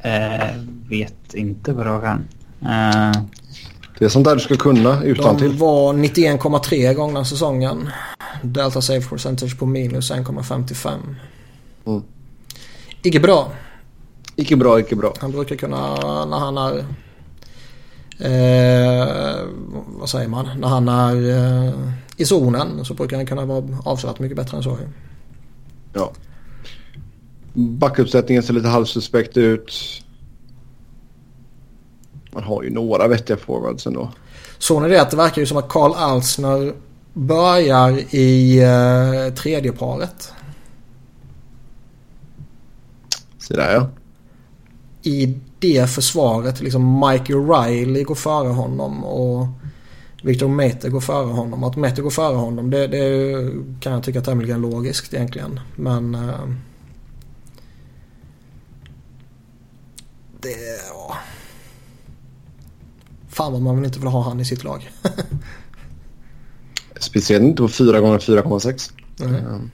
Eh, 0.02 0.56
vet 0.88 1.34
inte 1.34 1.74
på 1.74 1.84
rak 1.84 2.04
eh. 2.04 3.22
Det 3.98 4.04
är 4.04 4.08
sånt 4.08 4.24
där 4.24 4.34
du 4.34 4.40
ska 4.40 4.56
kunna 4.56 5.04
utan 5.04 5.36
De 5.36 5.48
var 5.48 5.92
91,3 5.92 6.94
gångna 6.94 7.24
säsongen. 7.24 7.90
Delta 8.42 8.82
save 8.82 9.00
percentage 9.00 9.58
på 9.58 9.66
minus 9.66 10.12
1,55. 10.12 10.98
Mm. 11.86 12.02
Icke 13.02 13.20
bra. 13.20 13.52
Icke 14.36 14.56
bra, 14.56 14.80
icke 14.80 14.96
bra. 14.96 15.14
Han 15.18 15.30
brukar 15.30 15.56
kunna 15.56 15.94
när 16.24 16.38
han 16.38 16.58
är... 16.58 16.78
Eh, 18.18 19.38
vad 19.86 20.08
säger 20.08 20.28
man? 20.28 20.48
När 20.58 20.68
han 20.68 20.88
är 20.88 21.30
eh, 21.30 21.74
i 22.16 22.24
zonen 22.24 22.84
så 22.84 22.94
brukar 22.94 23.16
han 23.16 23.26
kunna 23.26 23.44
vara 23.44 23.64
avsevärt 23.84 24.18
mycket 24.18 24.36
bättre 24.36 24.56
än 24.56 24.62
så. 24.62 24.78
Ja. 25.92 26.12
Backuppsättningen 27.54 28.42
ser 28.42 28.54
lite 28.54 28.68
halvsuspekt 28.68 29.36
ut. 29.36 29.72
Man 32.32 32.42
har 32.42 32.62
ju 32.62 32.70
några 32.70 33.08
vettiga 33.08 33.36
forwards 33.36 33.86
ändå. 33.86 34.10
Så 34.58 34.80
är 34.80 34.88
det 34.88 35.02
att 35.02 35.10
det 35.10 35.16
verkar 35.16 35.40
ju 35.40 35.46
som 35.46 35.56
att 35.56 35.68
Karl 35.68 35.92
Alsner 35.92 36.72
börjar 37.12 38.14
i 38.14 38.62
eh, 38.62 39.34
tredje 39.34 39.72
paret. 39.72 40.32
Se 43.38 43.54
där 43.54 43.74
ja. 43.74 43.88
I 45.02 45.38
det 45.58 45.90
försvaret, 45.90 46.60
liksom 46.60 47.10
Mike 47.10 47.32
Riley 47.32 48.02
går 48.02 48.14
före 48.14 48.48
honom 48.48 49.04
och 49.04 49.46
Victor 50.22 50.48
Mete 50.48 50.88
går 50.88 51.00
före 51.00 51.32
honom. 51.32 51.64
Att 51.64 51.76
Mete 51.76 52.02
går 52.02 52.10
före 52.10 52.36
honom 52.36 52.70
det, 52.70 52.86
det 52.86 53.34
kan 53.80 53.92
jag 53.92 54.02
tycka 54.02 54.20
tämligen 54.20 54.60
logiskt 54.60 55.14
egentligen. 55.14 55.60
Men... 55.76 56.14
Eh, 56.14 56.48
det... 60.42 60.56
Ja. 60.88 61.16
Fan 63.28 63.52
vad 63.52 63.62
man 63.62 63.76
vill 63.76 63.84
inte 63.84 63.98
vill 63.98 64.08
ha 64.08 64.22
han 64.22 64.40
i 64.40 64.44
sitt 64.44 64.64
lag. 64.64 64.90
Speciellt 67.00 67.44
inte 67.44 67.62
på 67.62 67.68
4 67.68 68.00
gånger 68.00 68.18
4,6. 68.18 68.92
Mm. 69.20 69.70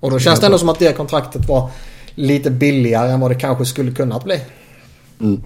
Och 0.00 0.10
då 0.10 0.18
känns 0.18 0.40
det 0.40 0.46
ändå 0.46 0.58
som 0.58 0.68
att 0.68 0.78
det 0.78 0.96
kontraktet 0.96 1.48
var 1.48 1.70
lite 2.14 2.50
billigare 2.50 3.10
än 3.10 3.20
vad 3.20 3.30
det 3.30 3.34
kanske 3.34 3.64
skulle 3.64 3.92
kunnat 3.92 4.24
bli. 4.24 4.40
Mm. 5.20 5.42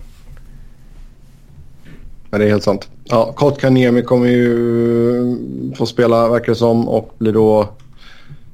Ja, 2.31 2.39
det 2.39 2.45
är 2.45 2.49
helt 2.49 2.63
sant. 2.63 2.89
Ja, 3.05 3.33
Kotkaniemi 3.33 4.03
kommer 4.03 4.27
ju 4.27 5.75
få 5.77 5.87
spela 5.87 6.29
verkar 6.29 6.47
det 6.47 6.59
som 6.59 6.89
och 6.89 7.15
blir 7.19 7.33
då 7.33 7.69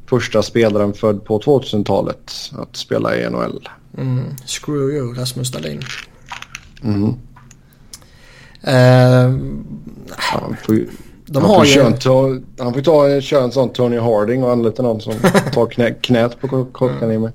första 0.07 0.43
spelaren 0.43 0.95
född 0.95 1.25
på 1.25 1.39
2000-talet 1.39 2.33
att 2.59 2.77
spela 2.77 3.17
i 3.17 3.31
NHL. 3.31 3.69
Mm. 3.99 4.25
Screw 4.47 4.93
you 4.93 5.15
Rasmus 5.15 5.51
Dahlin. 5.51 5.83
Mm. 6.83 7.15
Eh, 8.63 9.41
Han 10.11 10.57
får 10.65 10.75
ju... 10.75 10.89
de 11.27 11.43
han, 11.43 11.51
har 11.51 11.57
får 11.57 11.67
ju... 11.67 11.93
ta, 11.97 12.29
han 12.65 12.75
får 12.75 12.81
ta, 12.81 13.21
köra 13.21 13.45
en 13.45 13.53
sån 13.53 13.73
Tony 13.73 13.99
Harding 13.99 14.45
och 14.45 14.53
anlita 14.53 14.83
någon 14.83 15.01
som 15.01 15.15
tar 15.53 15.67
knä, 15.67 15.91
knät 15.91 16.41
på 16.41 16.65
Kotkaniemi. 16.65 17.29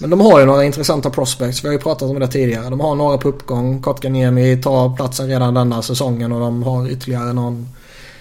Men 0.00 0.10
de 0.10 0.20
har 0.20 0.40
ju 0.40 0.46
några 0.46 0.64
intressanta 0.64 1.10
prospects. 1.10 1.64
Vi 1.64 1.68
har 1.68 1.72
ju 1.72 1.78
pratat 1.78 2.10
om 2.10 2.20
det 2.20 2.28
tidigare. 2.28 2.70
De 2.70 2.80
har 2.80 2.94
några 2.94 3.18
på 3.18 3.28
uppgång. 3.28 3.82
Kotkaniemi 3.82 4.62
tar 4.62 4.96
platsen 4.96 5.28
redan 5.28 5.54
denna 5.54 5.82
säsongen 5.82 6.32
och 6.32 6.40
de 6.40 6.62
har 6.62 6.88
ytterligare 6.88 7.32
någon 7.32 7.68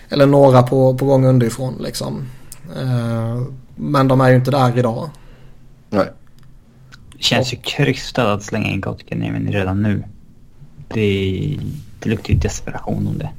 eller 0.10 0.26
några 0.26 0.64
på, 0.64 0.98
på 0.98 1.06
gång 1.06 1.26
underifrån 1.26 1.76
liksom. 1.80 2.30
Eh, 2.76 3.42
men 3.76 4.08
de 4.08 4.22
är 4.22 4.30
ju 4.30 4.36
inte 4.36 4.52
där 4.52 4.78
idag. 4.78 5.10
Nej. 5.90 6.12
Känns 7.24 7.54
ju 7.54 7.58
krystat 7.58 8.26
att 8.26 8.44
slänga 8.44 8.70
in 8.70 8.82
Kotkaniemi 8.82 9.52
redan 9.52 9.82
nu. 9.82 10.04
Det, 10.88 11.58
det 12.00 12.10
luktar 12.10 12.34
ju 12.34 12.40
desperation 12.40 13.08
om 13.08 13.18
det. 13.18 13.30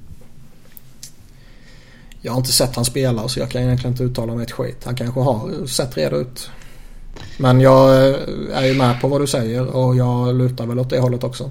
Jag 2.21 2.33
har 2.33 2.39
inte 2.39 2.53
sett 2.53 2.77
han 2.77 2.85
spela 2.85 3.29
så 3.29 3.41
jag 3.41 3.51
kan 3.51 3.63
egentligen 3.63 3.93
inte 3.93 4.05
uttala 4.05 4.35
mig 4.35 4.45
ett 4.45 4.53
skit. 4.53 4.85
Han 4.85 4.97
kanske 4.97 5.21
har 5.21 5.67
sett 5.67 5.97
redo 5.97 6.17
ut. 6.17 6.51
Men 7.39 7.61
jag 7.61 8.09
eh, 8.09 8.19
är 8.53 8.65
ju 8.65 8.75
med 8.75 9.01
på 9.01 9.09
vad 9.09 9.21
du 9.21 9.27
säger 9.27 9.67
och 9.67 9.97
jag 9.97 10.35
lutar 10.35 10.67
väl 10.67 10.79
åt 10.79 10.91
det 10.91 11.01
hållet 11.01 11.25
också. 11.25 11.51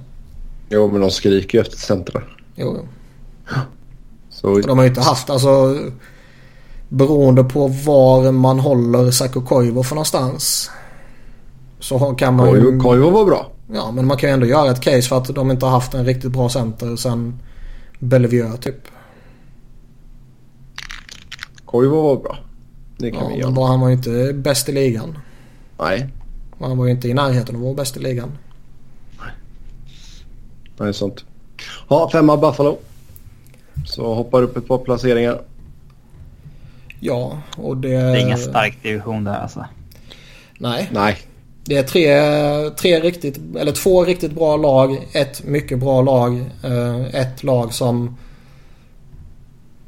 Jo, 0.69 0.91
men 0.91 1.01
de 1.01 1.11
skriker 1.11 1.57
ju 1.57 1.61
efter 1.61 1.77
centra. 1.77 2.21
Jo, 2.55 2.77
jo. 2.79 2.87
Så 4.29 4.59
de 4.59 4.77
har 4.77 4.85
ju 4.85 4.89
inte 4.89 5.01
haft 5.01 5.29
alltså 5.29 5.79
beroende 6.89 7.43
på 7.43 7.67
var 7.67 8.31
man 8.31 8.59
håller 8.59 9.11
Sako 9.11 9.41
Koivu 9.41 9.83
för 9.83 9.95
någonstans. 9.95 10.71
Så 11.83 11.99
kan 12.13 12.35
man 12.35 12.49
ju... 12.53 12.79
Koivu 12.79 13.11
var 13.11 13.25
bra. 13.25 13.51
Ja 13.73 13.91
men 13.91 14.07
man 14.07 14.17
kan 14.17 14.29
ju 14.29 14.33
ändå 14.33 14.45
göra 14.45 14.71
ett 14.71 14.81
case 14.81 15.01
för 15.01 15.17
att 15.17 15.35
de 15.35 15.51
inte 15.51 15.65
har 15.65 15.71
haft 15.71 15.93
en 15.93 16.05
riktigt 16.05 16.31
bra 16.31 16.49
center 16.49 16.95
sen 16.95 17.39
Bellevue 17.99 18.57
typ. 18.57 18.75
Koivu 21.65 21.89
var 21.95 22.15
bra. 22.17 22.37
Det 22.97 23.11
kan 23.11 23.19
Ja, 23.19 23.25
vi 23.27 23.31
men 23.31 23.39
göra. 23.41 23.51
bara 23.51 23.67
han 23.67 23.79
var 23.79 23.87
ju 23.87 23.93
inte 23.95 24.33
bäst 24.33 24.69
i 24.69 24.71
ligan. 24.71 25.17
Nej, 25.79 26.09
han 26.59 26.77
var 26.77 26.85
ju 26.85 26.91
inte 26.91 27.07
i 27.07 27.13
närheten 27.13 27.55
av 27.55 27.61
att 27.61 27.65
vara 27.65 27.75
bäst 27.75 27.97
i 27.97 27.99
ligan. 27.99 28.37
det 30.77 30.83
är 30.83 30.91
sånt. 30.91 31.25
Ja, 31.89 32.09
femma 32.11 32.37
Buffalo. 32.37 32.77
Så 33.85 34.13
hoppar 34.13 34.41
upp 34.43 34.57
ett 34.57 34.67
par 34.67 34.77
placeringar. 34.77 35.41
Ja 36.99 37.37
och 37.57 37.77
det... 37.77 37.87
Det 37.89 37.95
är 37.95 38.15
ingen 38.17 38.37
stark 38.37 38.83
division 38.83 39.23
där 39.23 39.35
alltså. 39.39 39.65
Nej. 40.59 40.89
Nej, 40.93 41.17
Det 41.65 41.77
är 41.77 41.83
tre, 41.83 42.69
tre 42.69 42.99
riktigt, 42.99 43.39
eller 43.59 43.71
två 43.71 44.05
riktigt 44.05 44.31
bra 44.31 44.57
lag. 44.57 45.07
Ett 45.13 45.43
mycket 45.43 45.79
bra 45.79 46.01
lag. 46.01 46.45
eh, 46.63 47.15
Ett 47.15 47.43
lag 47.43 47.73
som 47.73 48.17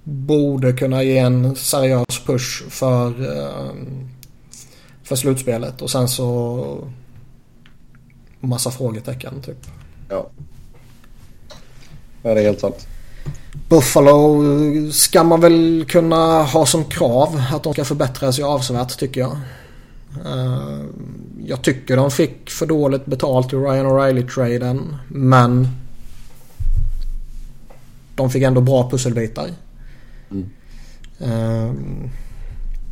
borde 0.04 0.74
kunna 0.74 1.04
ge 1.04 1.18
en 1.18 1.56
seriös 1.56 2.20
push 2.26 2.64
för, 2.70 3.08
eh, 3.38 3.74
för 5.04 5.16
slutspelet. 5.16 5.82
Och 5.82 5.90
sen 5.90 6.08
så 6.08 6.88
massa 8.40 8.72
frågetecken 8.72 9.42
typ. 9.42 9.68
ja. 10.10 10.30
Ja, 12.24 12.34
det 12.34 12.40
är 12.42 12.46
helt 12.46 12.60
sant. 12.60 12.88
Buffalo 13.70 14.42
ska 14.92 15.24
man 15.24 15.42
väl 15.42 15.86
kunna 15.90 16.44
ha 16.44 16.66
som 16.66 16.86
krav 16.86 17.44
att 17.54 17.64
de 17.64 17.74
ska 17.74 17.86
förbättra 17.86 18.32
sig 18.32 18.44
avsevärt 18.44 18.98
tycker 19.00 19.22
jag. 19.22 19.38
Eh, 21.46 21.50
Jag 21.50 21.62
tycker 21.62 21.98
de 21.98 22.12
fick 22.12 22.50
för 22.50 22.66
dåligt 22.66 23.06
betalt 23.06 23.54
i 23.54 23.56
Ryan 23.56 23.86
O'Reilly-traden 23.86 24.96
men 25.08 25.68
de 28.16 28.30
fick 28.30 28.44
ändå 28.44 28.62
bra 28.62 28.90
pusselbitar. 28.90 29.50
Mm. 30.32 30.50
Eh, 31.20 31.74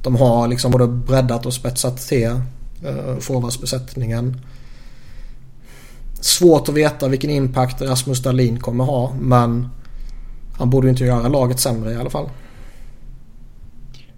De 0.03 0.15
har 0.15 0.47
liksom 0.47 0.71
både 0.71 0.87
breddat 0.87 1.45
och 1.45 1.53
spetsat 1.53 1.97
till 1.97 2.27
uh, 2.27 3.17
forwardsbesättningen. 3.19 4.41
Svårt 6.21 6.69
att 6.69 6.75
veta 6.75 7.07
vilken 7.07 7.29
impact 7.29 7.81
Rasmus 7.81 8.21
Dahlin 8.23 8.59
kommer 8.59 8.83
ha 8.83 9.13
men 9.19 9.69
han 10.57 10.69
borde 10.69 10.87
ju 10.87 10.89
inte 10.91 11.05
göra 11.05 11.27
laget 11.27 11.59
sämre 11.59 11.91
i 11.91 11.95
alla 11.95 12.09
fall. 12.09 12.29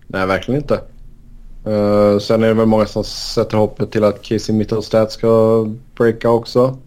Nej, 0.07 0.28
verkligen 0.28 0.62
inte. 0.62 0.82
Uh, 1.68 2.20
sen 2.20 2.44
är 2.44 2.48
det 2.48 2.54
väl 2.54 2.66
många 2.66 2.86
som 2.86 3.04
sätter 3.04 3.58
hoppet 3.58 3.92
till 3.92 4.04
att 4.04 4.22
Casey 4.24 4.56
Mittelstadt 4.56 5.12
ska 5.12 5.66
breaka 5.96 6.30
också. 6.30 6.78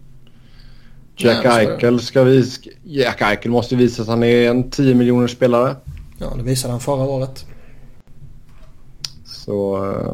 Jack 1.17 1.45
Ja, 1.45 1.59
Eichel 1.59 1.99
ska 1.99 2.23
visa... 2.23 2.61
Jack 2.83 3.21
Eichel 3.21 3.51
måste 3.51 3.75
visa 3.75 4.01
att 4.01 4.07
han 4.07 4.23
är 4.23 4.49
en 4.49 4.69
10 4.69 4.95
miljoner 4.95 5.27
spelare. 5.27 5.75
Ja, 6.17 6.33
det 6.37 6.43
visade 6.43 6.71
han 6.71 6.79
förra 6.79 7.03
året. 7.03 7.45
Så... 9.25 9.85
Uh, 9.85 10.13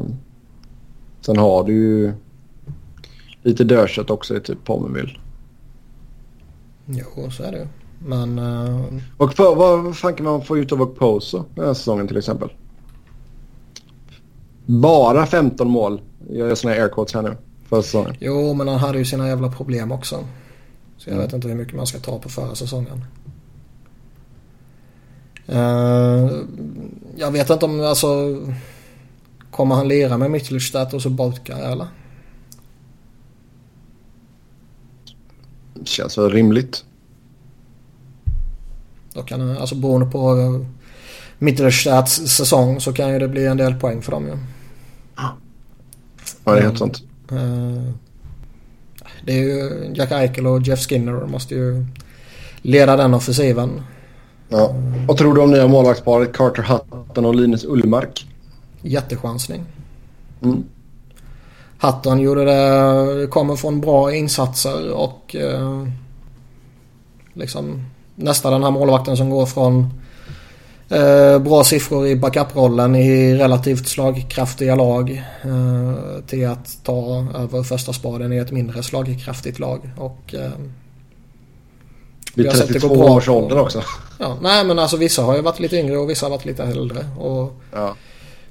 sen 1.20 1.36
har 1.36 1.64
du 1.64 1.72
ju 1.72 2.12
lite 3.42 3.64
dödkött 3.64 4.10
också 4.10 4.36
i 4.36 4.40
typ 4.40 4.64
Pomerville. 4.64 5.12
Jo, 6.86 7.30
så 7.30 7.42
är 7.42 7.52
det. 7.52 7.68
Men... 7.98 8.38
eh, 8.38 8.84
Och 9.16 9.34
för, 9.34 9.54
vad 9.54 9.96
fan 9.96 10.14
kan 10.14 10.26
man 10.26 10.42
få 10.42 10.58
ut 10.58 10.72
av 10.72 10.82
Okposo 10.82 11.44
den 11.54 11.66
här 11.66 11.74
säsongen 11.74 12.08
till 12.08 12.16
exempel? 12.16 12.50
Bara 14.66 15.26
15 15.26 15.70
mål. 15.70 16.00
Jag 16.28 16.48
gör 16.48 16.54
såna 16.54 16.74
här 16.74 16.80
air 16.80 16.88
quotes 16.88 17.14
här 17.14 17.22
nu. 17.22 17.36
För 17.68 17.82
säsongen. 17.82 18.16
jo, 18.20 18.54
men 18.54 18.68
han 18.68 18.78
hade 18.78 18.98
ju 18.98 19.04
sina 19.04 19.28
jävla 19.28 19.48
problem 19.48 19.92
också. 19.92 20.24
Så 20.96 21.10
jag 21.10 21.14
Mm. 21.14 21.24
vet 21.26 21.34
inte 21.34 21.48
hur 21.48 21.54
mycket 21.54 21.74
man 21.74 21.86
ska 21.86 21.98
ta 21.98 22.18
på 22.18 22.28
förra 22.28 22.54
säsongen. 22.54 23.04
Eh, 25.46 26.30
jag 27.16 27.30
vet 27.30 27.50
inte 27.50 27.64
om, 27.64 27.80
alltså... 27.80 28.36
Kommer 29.50 29.74
han 29.74 29.88
lira 29.88 30.18
med 30.18 30.30
Mittelstadt 30.30 30.94
och 30.94 31.02
så 31.02 31.10
Botka 31.10 31.56
eller? 31.58 31.86
Känns 35.84 36.18
väl 36.18 36.30
rimligt. 36.30 36.84
Då 39.14 39.22
kan 39.22 39.56
alltså 39.58 39.74
beroende 39.74 40.06
på 40.06 40.34
uh, 40.34 40.66
Mittelstadts 41.38 42.12
säsong 42.14 42.80
så 42.80 42.92
kan 42.92 43.12
ju 43.12 43.18
det 43.18 43.28
bli 43.28 43.46
en 43.46 43.56
del 43.56 43.74
poäng 43.74 44.02
för 44.02 44.12
dem 44.12 44.26
ju. 44.26 44.32
Ja, 44.32 44.38
det 46.54 46.60
är 46.60 46.62
helt 46.62 46.78
sant. 46.78 47.02
Eh, 47.30 47.92
Det 49.24 49.32
är 49.32 49.42
ju 49.42 49.92
Jack 49.94 50.12
Eichel 50.12 50.46
och 50.46 50.62
Jeff 50.62 50.88
Skinner 50.88 51.26
måste 51.26 51.54
ju 51.54 51.86
leda 52.62 52.96
den 52.96 53.14
offensiven. 53.14 53.82
Ja. 54.48 54.74
Vad 55.08 55.16
tror 55.16 55.34
du 55.34 55.40
om 55.40 55.50
nya 55.50 55.68
målvaktsparet 55.68 56.32
Carter 56.32 56.62
Hutton 56.62 57.24
och 57.24 57.34
Linus 57.34 57.64
Ullmark? 57.64 58.26
Jättechansning. 58.82 59.64
Mm. 60.42 60.64
Hutton 61.80 62.20
gjorde 62.20 62.44
det, 62.44 63.26
kommer 63.26 63.56
från 63.56 63.80
bra 63.80 64.14
insatser 64.14 64.92
och 64.92 65.36
eh, 65.36 65.88
liksom 67.32 67.84
nästan 68.14 68.52
den 68.52 68.62
här 68.62 68.70
målvakten 68.70 69.16
som 69.16 69.30
går 69.30 69.46
från 69.46 69.90
eh, 70.88 71.38
bra 71.38 71.64
siffror 71.64 72.06
i 72.06 72.16
backup-rollen 72.16 72.96
i 72.96 73.34
relativt 73.34 73.88
slagkraftiga 73.88 74.74
lag 74.74 75.24
eh, 75.42 76.24
till 76.26 76.48
att 76.48 76.78
ta 76.82 77.26
över 77.34 77.62
första 77.62 77.92
spaden 77.92 78.32
i 78.32 78.36
ett 78.36 78.52
mindre 78.52 78.82
slagkraftigt 78.82 79.58
lag. 79.58 79.90
Och, 79.96 80.34
eh, 80.34 80.50
Vid 82.34 82.44
Vi 82.44 82.46
har 82.46 82.56
sett 82.56 82.68
det 82.68 82.72
32 82.72 82.94
gå 82.94 82.94
bra 82.94 83.10
års 83.14 83.28
ålder 83.28 83.58
också. 83.58 83.82
ja, 84.18 84.36
nej 84.42 84.64
men 84.64 84.78
alltså 84.78 84.96
vissa 84.96 85.22
har 85.22 85.36
ju 85.36 85.42
varit 85.42 85.60
lite 85.60 85.76
yngre 85.76 85.98
och 85.98 86.10
vissa 86.10 86.26
har 86.26 86.30
varit 86.30 86.44
lite 86.44 86.64
äldre. 86.64 87.06
Och 87.18 87.60
Ja. 87.72 87.94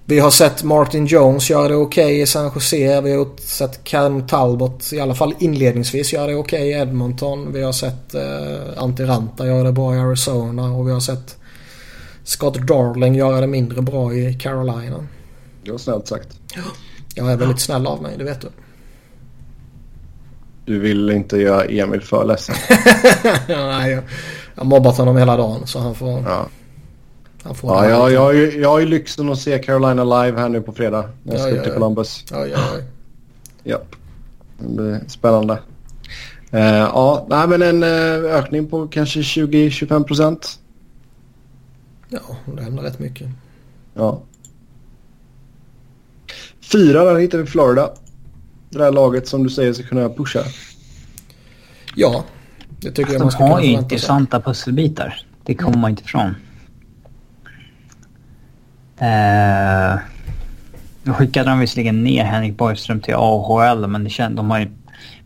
Vi 0.07 0.20
har 0.20 0.32
sett 0.32 0.64
Martin 0.64 1.06
Jones 1.06 1.49
göra 1.49 1.68
det 1.68 1.76
okej 1.76 2.22
i 2.22 2.26
San 2.26 2.52
Jose. 2.56 3.02
Vi 3.02 3.12
har 3.12 3.28
sett 3.41 3.84
Cam 3.84 4.28
Talbot 4.28 4.94
i 4.94 4.99
alla 4.99 5.16
fall 5.16 5.34
inledningsvis 5.40 6.14
göra 6.14 6.28
det 6.28 6.36
okej 6.36 6.70
i 6.70 6.72
Edmonton. 6.72 7.53
Vi 7.53 7.64
har 7.64 7.72
sett 7.72 8.16
eh, 8.16 8.22
Antti 8.84 9.03
Ranta 9.03 9.48
göra 9.48 9.64
det 9.64 9.72
bra 9.72 9.95
i 9.95 9.99
Arizona 9.99 10.72
och 10.72 10.88
vi 10.88 10.91
har 10.91 10.99
sett 10.99 11.38
Scott 12.26 12.68
Darling 12.68 13.15
göra 13.15 13.41
det 13.41 13.47
mindre 13.47 13.81
bra 13.81 14.14
i 14.14 14.34
Carolina. 14.34 15.07
Det 15.64 15.72
var 15.72 15.77
snällt 15.77 16.07
sagt. 16.07 16.39
Jag 17.15 17.31
är 17.31 17.38
väldigt 17.38 17.60
snäll 17.60 17.88
av 17.88 18.02
mig, 18.02 18.15
det 18.18 18.23
vet 18.23 18.41
du. 18.41 18.47
Du 20.65 20.80
vill 20.80 21.10
inte 21.10 21.38
göra 21.38 21.65
Emil 21.65 22.02
för 22.02 22.26
ledsen. 22.26 22.56
Nej, 23.47 23.91
jag 23.91 24.03
har 24.56 24.65
mobbat 24.65 24.97
honom 24.97 25.18
hela 25.18 25.38
dagen 25.38 25.68
så 25.68 25.80
han 25.80 25.95
får... 25.95 26.23
Ja. 26.27 26.47
Han 27.43 27.56
får 27.56 27.69
Ja, 27.72 27.89
jag, 27.89 28.35
jag, 28.35 28.53
jag 28.56 28.69
har 28.69 28.80
ju 28.80 28.85
lyxen 28.85 29.30
att 29.30 29.39
se 29.39 29.60
Carolina 29.60 30.03
live 30.03 30.39
här 30.39 30.49
nu 30.49 30.61
på 30.61 30.72
fredag. 30.72 31.10
När 31.23 31.34
jag 31.34 31.41
ska 31.41 31.49
Ja, 31.49 31.56
ja, 31.56 31.64
till 31.64 31.72
ja. 31.72 31.80
Columbus. 31.80 32.26
Oj, 32.31 32.38
oj, 32.41 32.53
oj. 32.76 32.84
Ja. 33.64 33.77
Det 34.60 34.68
blir 34.68 34.99
spännande. 35.07 35.60
Eh, 36.52 36.65
ja, 36.65 37.26
nej, 37.30 37.47
men 37.47 37.61
en 37.61 37.84
eh, 37.84 38.35
ökning 38.35 38.68
på 38.68 38.88
kanske 38.88 39.19
20-25 39.19 40.03
procent. 40.03 40.60
Ja, 42.16 42.54
det 42.54 42.64
händer 42.64 42.84
rätt 42.84 43.00
mycket. 43.00 43.28
Ja. 43.94 44.22
Fyra, 46.72 47.04
där 47.04 47.20
hittar 47.20 47.38
vi 47.38 47.46
Florida. 47.46 47.90
det 48.70 48.78
där 48.78 48.92
laget 48.92 49.28
som 49.28 49.44
du 49.44 49.50
säger 49.50 49.74
ska 49.74 49.84
kunna 49.84 50.10
pusha. 50.10 50.40
Ja, 51.96 52.24
det 52.80 52.92
tycker 52.92 53.14
jag 53.14 53.20
man 53.20 53.28
De 53.28 53.32
ska 53.32 53.38
kunna 53.38 53.52
har 53.52 53.62
ju 53.62 53.68
intressanta 53.68 54.42
pusselbitar. 54.42 55.26
Det 55.44 55.56
kommer 55.56 55.78
man 55.78 55.90
inte 55.90 56.04
ifrån. 56.04 56.36
Eh, 58.98 60.00
nu 61.04 61.14
skickade 61.14 61.50
de 61.50 61.60
visserligen 61.60 62.04
ner 62.04 62.24
Henrik 62.24 62.58
Borgström 62.58 63.02
till 63.02 63.16
AHL 63.16 63.88
men 63.88 64.04
det 64.04 64.10
känd, 64.10 64.36
de 64.36 64.52
har 64.52 64.60
ju 64.60 64.68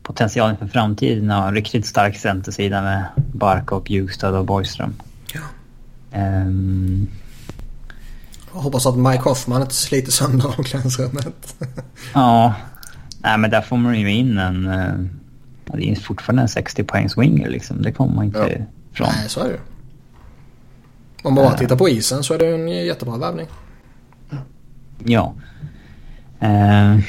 potentialen 0.04 0.58
för 0.58 0.68
framtiden 0.68 1.32
och 1.32 1.48
en 1.48 1.56
riktigt 1.56 1.86
stark 1.86 2.18
centersida 2.18 2.82
med 2.82 3.06
Bark 3.34 3.72
och 3.72 3.84
Bjugstad 3.84 4.38
och 4.38 4.46
Borgström. 4.46 4.94
Jag 8.54 8.60
hoppas 8.62 8.86
att 8.86 8.98
Mike 8.98 9.20
Hoffman 9.22 9.62
inte 9.62 9.74
sliter 9.76 10.12
sönder 10.12 10.48
omklädningsrummet. 10.58 11.56
ja, 12.14 12.54
nej 13.20 13.38
men 13.38 13.50
där 13.52 13.62
får 13.62 13.78
man 13.78 14.00
ju 14.00 14.12
in 14.12 14.38
en... 14.38 14.68
eh, 14.68 14.94
ja, 15.66 15.76
det 15.78 15.92
är 15.92 15.96
fortfarande 15.96 16.42
en 16.42 16.50
60 16.50 16.84
poängs 16.84 17.18
winger 17.18 17.50
liksom. 17.50 17.82
Det 17.82 17.92
kommer 17.92 18.16
man 18.16 18.26
inte 18.26 18.40
Ja. 18.40 18.66
ifrån. 18.94 19.08
Nej, 19.18 19.30
så 19.30 19.40
är 19.40 19.44
det 19.46 19.50
ju. 19.52 19.60
Om 21.24 21.34
man 21.34 21.44
bara 21.46 21.58
tittar 21.58 21.76
på 21.76 21.90
isen 21.90 22.24
så 22.24 22.34
är 22.34 22.38
det 22.38 22.48
en 22.48 22.68
jättebra 22.70 23.18
värvning. 23.18 23.48
Ja. 25.06 25.34
Eh. 26.40 27.00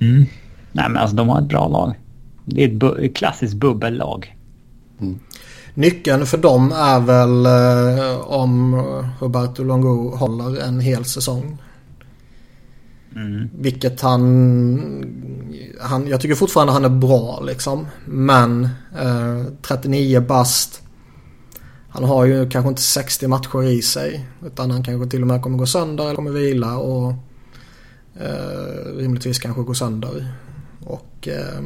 Mm. 0.00 0.26
Nej 0.72 0.88
men 0.88 0.96
alltså 0.96 1.16
de 1.16 1.28
har 1.28 1.40
ett 1.42 1.48
bra 1.48 1.68
lag. 1.68 1.94
Det 2.44 2.64
är 2.64 2.68
ett, 2.68 2.74
bu- 2.74 3.04
ett 3.06 3.16
klassiskt 3.16 3.54
bubbellag. 3.54 4.36
Nyckeln 5.76 6.26
för 6.26 6.38
dem 6.38 6.72
är 6.72 7.00
väl 7.00 7.46
eh, 7.46 8.20
om 8.20 8.74
Roberto 9.20 9.64
Longo 9.64 10.16
håller 10.16 10.60
en 10.60 10.80
hel 10.80 11.04
säsong. 11.04 11.58
Mm. 13.16 13.48
Vilket 13.58 14.00
han, 14.00 14.24
han... 15.80 16.06
Jag 16.08 16.20
tycker 16.20 16.34
fortfarande 16.34 16.72
han 16.72 16.84
är 16.84 16.88
bra 16.88 17.40
liksom. 17.46 17.86
Men 18.04 18.64
eh, 18.98 19.42
39 19.62 20.20
bast. 20.20 20.82
Han 21.88 22.04
har 22.04 22.24
ju 22.24 22.50
kanske 22.50 22.68
inte 22.68 22.82
60 22.82 23.26
matcher 23.26 23.62
i 23.62 23.82
sig. 23.82 24.26
Utan 24.46 24.70
han 24.70 24.84
kanske 24.84 25.10
till 25.10 25.22
och 25.22 25.28
med 25.28 25.42
kommer 25.42 25.58
gå 25.58 25.66
sönder 25.66 26.04
eller 26.04 26.14
kommer 26.14 26.30
vila 26.30 26.76
och 26.76 27.14
eh, 28.20 28.96
rimligtvis 28.96 29.38
kanske 29.38 29.62
gå 29.62 29.74
sönder. 29.74 30.34
Och 30.84 31.28
eh, 31.28 31.62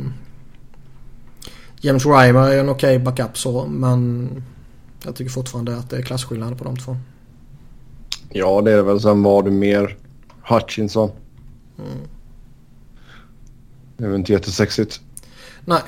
James 1.80 2.06
Reimer 2.06 2.50
är 2.50 2.60
en 2.60 2.68
okej 2.68 2.98
backup 2.98 3.38
så 3.38 3.66
men 3.66 4.28
jag 5.04 5.14
tycker 5.14 5.30
fortfarande 5.30 5.76
att 5.76 5.90
det 5.90 5.96
är 5.96 6.02
klasskillnad 6.02 6.58
på 6.58 6.64
de 6.64 6.76
två. 6.76 6.96
Ja, 8.28 8.60
det 8.62 8.72
är 8.72 8.76
det 8.76 8.82
väl. 8.82 9.00
Sen 9.00 9.22
var 9.22 9.42
det 9.42 9.50
mer 9.50 9.96
Hutchinson. 10.48 11.10
Det 13.96 14.04
är 14.04 14.08
väl 14.08 14.18
inte 14.18 14.32
jättesexigt. 14.32 15.00
Nej, 15.64 15.80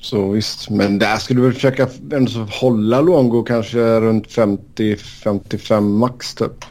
Så 0.00 0.30
visst, 0.30 0.70
men 0.70 0.98
där 0.98 1.16
skulle 1.16 1.40
du 1.40 1.44
väl 1.44 1.54
försöka 1.54 1.88
ändå 2.12 2.30
hålla 2.50 3.00
Longo 3.00 3.42
kanske 3.42 4.00
runt 4.00 4.26
50-55 4.28 5.80
max 5.80 6.34
typ. 6.34 6.64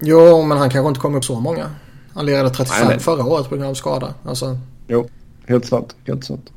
jo 0.00 0.42
men 0.42 0.58
han 0.58 0.70
kanske 0.70 0.88
inte 0.88 1.00
kom 1.00 1.14
upp 1.14 1.24
så 1.24 1.40
många. 1.40 1.70
Han 2.14 2.26
lirade 2.26 2.50
35 2.50 2.76
Nej, 2.80 2.88
nej. 2.88 2.98
förra 2.98 3.24
året 3.24 3.48
på 3.48 3.56
grund 3.56 3.70
av 3.70 3.74
skada. 3.74 4.14
Alltså, 4.24 4.58
Jo, 4.88 5.08
helt 5.50 5.64
sant. 5.64 5.96
Helt 6.06 6.24
sant. 6.24 6.50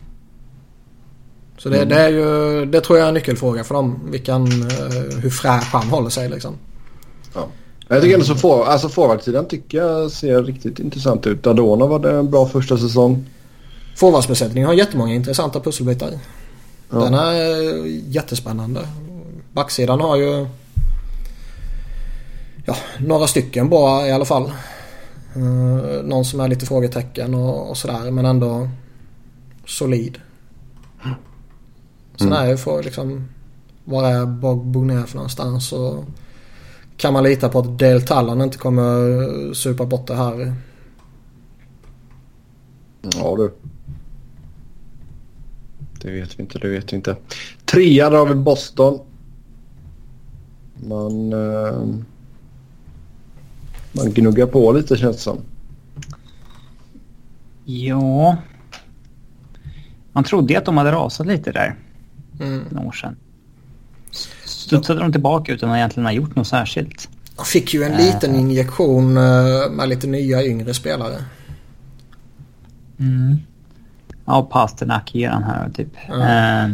så 1.57 1.70
det, 1.70 1.86
det 1.86 1.99
är 1.99 2.10
ju, 2.10 2.65
det 2.65 2.82
tror 2.82 2.98
jag 2.98 3.06
är 3.06 3.10
en 3.10 3.14
nyckelfråga 3.14 3.64
för 3.64 3.76
dem. 3.76 3.99
Vilken, 4.06 4.44
eh, 4.45 5.20
hur 5.22 5.30
fräsch 5.30 5.74
han 5.74 5.90
håller 5.90 6.10
sig 6.10 6.30
liksom. 6.30 6.56
Ja. 7.34 7.48
Jag 7.88 8.02
tycker 8.02 8.14
ändå 8.14 8.26
så 8.26 8.36
for, 8.36 8.65
alltså 8.65 8.90
forwardsidan 8.90 9.45
tycker 9.45 9.78
jag 9.78 10.11
ser 10.11 10.44
riktigt 10.44 10.80
intressant 10.80 11.28
ut. 11.28 11.48
Adona 11.48 11.86
var 11.86 11.99
det 11.99 12.11
en 12.11 12.32
bra 12.32 12.48
första 12.48 12.78
säsong. 12.78 13.26
Forwardsbesättningen 13.95 14.68
har 14.68 14.74
jättemånga 14.74 15.14
intressanta 15.14 15.60
pusselbitar. 15.60 16.11
Ja. 16.90 16.99
Den 16.99 17.14
är 17.14 17.86
jättespännande. 18.07 18.88
Backsidan 19.53 20.02
har 20.02 20.15
ju 20.15 20.48
ja, 22.65 22.76
några 22.98 23.28
stycken 23.28 23.70
bra 23.70 24.07
i 24.07 24.11
alla 24.11 24.26
fall. 24.26 24.52
Eh, 25.36 26.03
någon 26.03 26.26
som 26.26 26.40
är 26.40 26.48
lite 26.48 26.65
frågetecken 26.65 27.34
och, 27.34 27.70
och 27.70 27.78
sådär 27.78 28.11
men 28.11 28.26
ändå 28.26 28.70
solid. 29.65 30.19
Sen 32.15 32.34
är 32.34 32.48
ju 32.48 32.57
för 32.57 32.84
liksom 32.84 33.27
var 33.84 34.03
är 34.03 34.26
Bog 34.26 34.65
Bogner 34.65 35.03
för 35.03 35.15
någonstans 35.15 35.73
och 35.73 36.06
kan 36.98 37.14
man 37.14 37.23
lita 37.23 37.49
på 37.49 37.60
att 37.60 37.80
Dale 37.80 38.02
Talon 38.02 38.41
inte 38.41 38.57
kommer 38.57 39.53
supa 39.53 39.85
bort 39.85 40.07
det 40.07 40.15
här? 40.15 40.53
Ja 43.02 43.35
du. 43.38 43.53
Det 46.02 46.11
vet 46.11 46.40
vi 46.40 46.44
inte, 46.44 46.60
det 46.60 46.69
vet 46.69 46.94
vi 46.94 46.98
inte. 46.98 47.15
Trea 47.65 48.10
har 48.10 48.26
vi 48.26 48.35
Boston. 48.35 48.99
Man... 50.76 51.34
Eh, 51.34 51.84
man 53.95 54.11
gnuggar 54.14 54.45
på 54.45 54.72
lite 54.72 54.98
känns 54.98 55.15
det 55.15 55.22
som. 55.22 55.38
Ja. 57.65 58.38
Man 60.14 60.23
trodde 60.23 60.53
ju 60.53 60.60
att 60.60 60.65
de 60.65 60.77
hade 60.77 60.91
rasat 60.91 61.27
lite 61.27 61.52
där 61.52 61.76
Mm. 62.40 62.64
några 62.69 62.88
år 62.88 62.91
sedan. 62.91 63.15
Studsade 64.45 64.99
de 64.99 65.11
tillbaka 65.11 65.53
utan 65.53 65.69
att 65.69 65.76
egentligen 65.77 66.06
ha 66.06 66.14
gjort 66.14 66.35
något 66.35 66.48
särskilt. 66.48 67.10
Han 67.35 67.45
fick 67.45 67.73
ju 67.73 67.84
en 67.84 67.91
liten 67.98 68.35
injektion 68.35 69.18
eh, 69.18 69.72
med 69.72 69.90
lite 69.90 70.07
nya 70.07 70.44
yngre 70.44 70.73
spelare. 70.73 71.15
Mm. 72.99 73.38
Ja, 74.26 74.41
Pasternak 74.52 75.15
ger 75.15 75.30
han 75.30 75.44
här 75.44 75.69
typ. 75.69 75.95
Eh, 76.10 76.73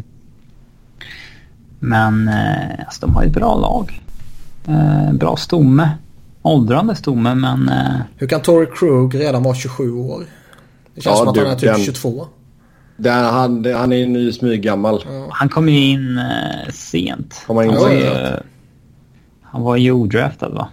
men 1.80 2.28
eh, 2.28 2.80
alltså, 2.86 3.06
de 3.06 3.16
har 3.16 3.24
ju 3.24 3.28
ett 3.28 3.34
bra 3.36 3.56
lag. 3.56 4.02
Eh, 4.68 5.14
bra 5.14 5.36
stomme. 5.36 5.90
Åldrande 6.42 6.96
stomme 6.96 7.36
men 7.36 7.70
eh, 7.70 7.96
Hur 8.18 8.28
kan 8.28 8.42
Tory 8.42 8.68
Krug 8.76 9.20
redan 9.20 9.44
vara 9.44 9.56
27 9.56 9.92
år? 9.94 10.26
Det 10.96 11.02
känns 11.02 11.14
Ja, 11.14 11.18
som 11.20 11.28
att 11.28 11.34
du, 11.36 11.42
han 11.42 11.50
är 11.52 11.56
typ 11.56 11.70
den- 11.76 11.84
22. 11.86 12.28
Där 13.00 13.24
han, 13.32 13.62
det- 13.62 13.74
han 13.78 13.94
är 13.94 14.08
ny 14.08 14.32
smyggammal. 14.32 15.04
han 15.32 15.50
kom 15.50 15.70
ju 15.70 15.80
in 15.80 16.18
eh, 16.18 16.72
sent. 16.74 17.44
Kom 17.48 17.58
han 17.58 17.66
in 17.66 17.72
han, 17.72 17.82
var 17.82 17.92
ju, 17.92 18.38
han 19.42 19.62
var 19.62 19.76
ju 19.76 19.92
odraftad 19.92 20.50
va? 20.50 20.70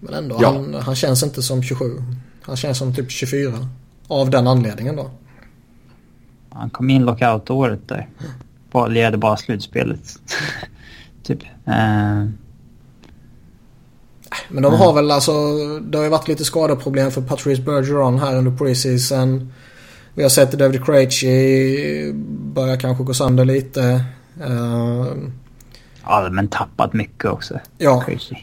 Men 0.00 0.14
ändå, 0.14 0.38
Ja. 0.40 0.52
han, 0.52 0.74
han 0.74 0.96
känns 0.96 1.22
inte 1.22 1.42
som 1.42 1.62
27. 1.62 2.02
Han 2.42 2.56
känns 2.56 2.78
som 2.78 2.94
typ 2.94 3.10
24. 3.10 3.52
Av 4.08 4.30
den 4.30 4.46
anledningen 4.46 4.96
då. 4.96 5.10
Han 6.50 6.70
kom 6.70 6.90
in 6.90 7.04
lockout-året 7.04 7.88
där. 7.88 8.08
Bara, 8.72 8.86
ledde 8.86 9.16
bara 9.18 9.36
slutspelet. 9.36 10.00
typ. 11.22 11.42
Eh, 11.64 12.24
Men 14.48 14.62
de 14.62 14.74
har 14.74 14.92
väl 14.92 15.10
alltså, 15.10 15.32
det 15.80 15.98
har 15.98 16.04
ju 16.04 16.10
varit 16.10 16.28
lite 16.28 16.44
skadeproblem 16.44 17.10
för 17.10 17.22
Patrice 17.22 17.60
Bergeron 17.64 18.18
här 18.18 18.36
under 18.36 18.56
preseason. 18.56 19.52
Vi 20.16 20.22
har 20.22 20.30
sett 20.30 20.52
David 20.52 20.84
Krejci 20.84 22.12
börja 22.54 22.76
kanske 22.76 23.04
gå 23.04 23.14
sönder 23.14 23.44
lite. 23.44 24.04
Eh, 24.40 25.06
ja, 26.04 26.28
men 26.32 26.48
tappat 26.48 26.92
mycket 26.92 27.30
också. 27.30 27.58
ja, 27.78 28.00
Crazy. 28.00 28.36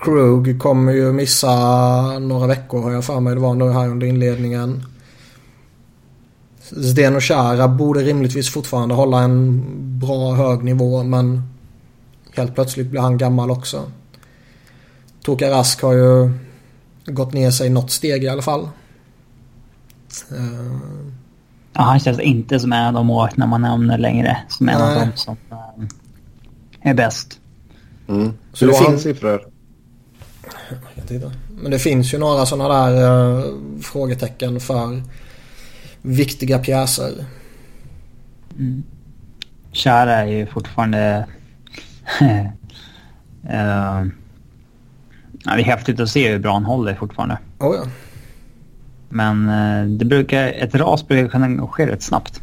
Krug 0.00 0.60
kommer 0.60 0.92
ju 0.92 1.12
missa 1.12 1.48
några 2.18 2.46
veckor 2.46 2.82
har 2.82 2.90
jag 2.90 3.04
för 3.04 3.20
mig 3.20 3.34
det 3.34 3.40
var 3.40 3.54
nu 3.54 3.70
här 3.70 3.88
under 3.88 4.06
inledningen. 4.06 4.84
Zdeno 6.70 7.20
Chara 7.20 7.68
borde 7.68 8.00
rimligtvis 8.00 8.50
fortfarande 8.52 8.94
hålla 8.94 9.20
en 9.20 9.62
bra 9.98 10.32
hög 10.32 10.64
nivå 10.64 11.02
men 11.02 11.42
helt 12.34 12.54
plötsligt 12.54 12.86
blir 12.86 13.00
han 13.00 13.18
gammal 13.18 13.50
också. 13.50 13.90
Toka 15.22 15.50
Rask 15.50 15.82
har 15.82 15.92
ju 15.92 16.30
gått 17.06 17.32
ner 17.32 17.50
sig 17.50 17.70
något 17.70 17.90
steg 17.90 18.24
i 18.24 18.28
alla 18.28 18.42
fall. 18.42 18.68
Eh, 20.32 20.78
Ja, 21.72 21.82
han 21.82 22.00
känns 22.00 22.20
inte 22.20 22.60
som 22.60 22.72
en 22.72 22.86
av 22.86 22.92
de 22.92 23.06
målvakterna 23.06 23.46
man 23.46 23.62
nämner 23.62 23.98
längre. 23.98 24.36
Som 24.48 24.68
en 24.68 24.82
av 24.82 24.88
Nej. 24.88 24.98
dem 24.98 25.08
som 25.14 25.36
eh, 25.50 26.90
är 26.90 26.94
bäst. 26.94 27.40
Mm. 28.08 28.32
Så 28.52 28.64
det 28.64 28.70
det 28.70 28.72
var 28.72 28.78
fin- 28.84 28.90
hans 28.90 29.02
siffror. 29.02 29.40
Men 31.62 31.70
det 31.70 31.78
finns 31.78 32.14
ju 32.14 32.18
några 32.18 32.46
sådana 32.46 32.74
där 32.86 33.38
eh, 33.38 33.44
frågetecken 33.82 34.60
för 34.60 35.02
viktiga 36.02 36.58
pjäser. 36.58 37.24
Chara 39.72 40.12
är 40.16 40.26
ju 40.26 40.46
fortfarande... 40.46 41.26
Eh, 43.48 44.04
ja, 45.44 45.54
det 45.54 45.60
är 45.60 45.64
häftigt 45.64 46.00
att 46.00 46.08
se 46.10 46.28
hur 46.32 46.38
bra 46.38 46.52
han 46.52 46.64
håller 46.64 46.94
fortfarande. 46.94 47.38
Oh 47.58 47.76
ja. 47.76 47.90
Men 49.12 49.48
eh, 49.48 49.86
det 49.88 50.04
brukar, 50.04 50.48
ett 50.48 50.74
ras 50.74 51.08
brukar 51.08 51.28
kunna 51.28 51.66
ske 51.66 51.86
rätt 51.86 52.02
snabbt. 52.02 52.40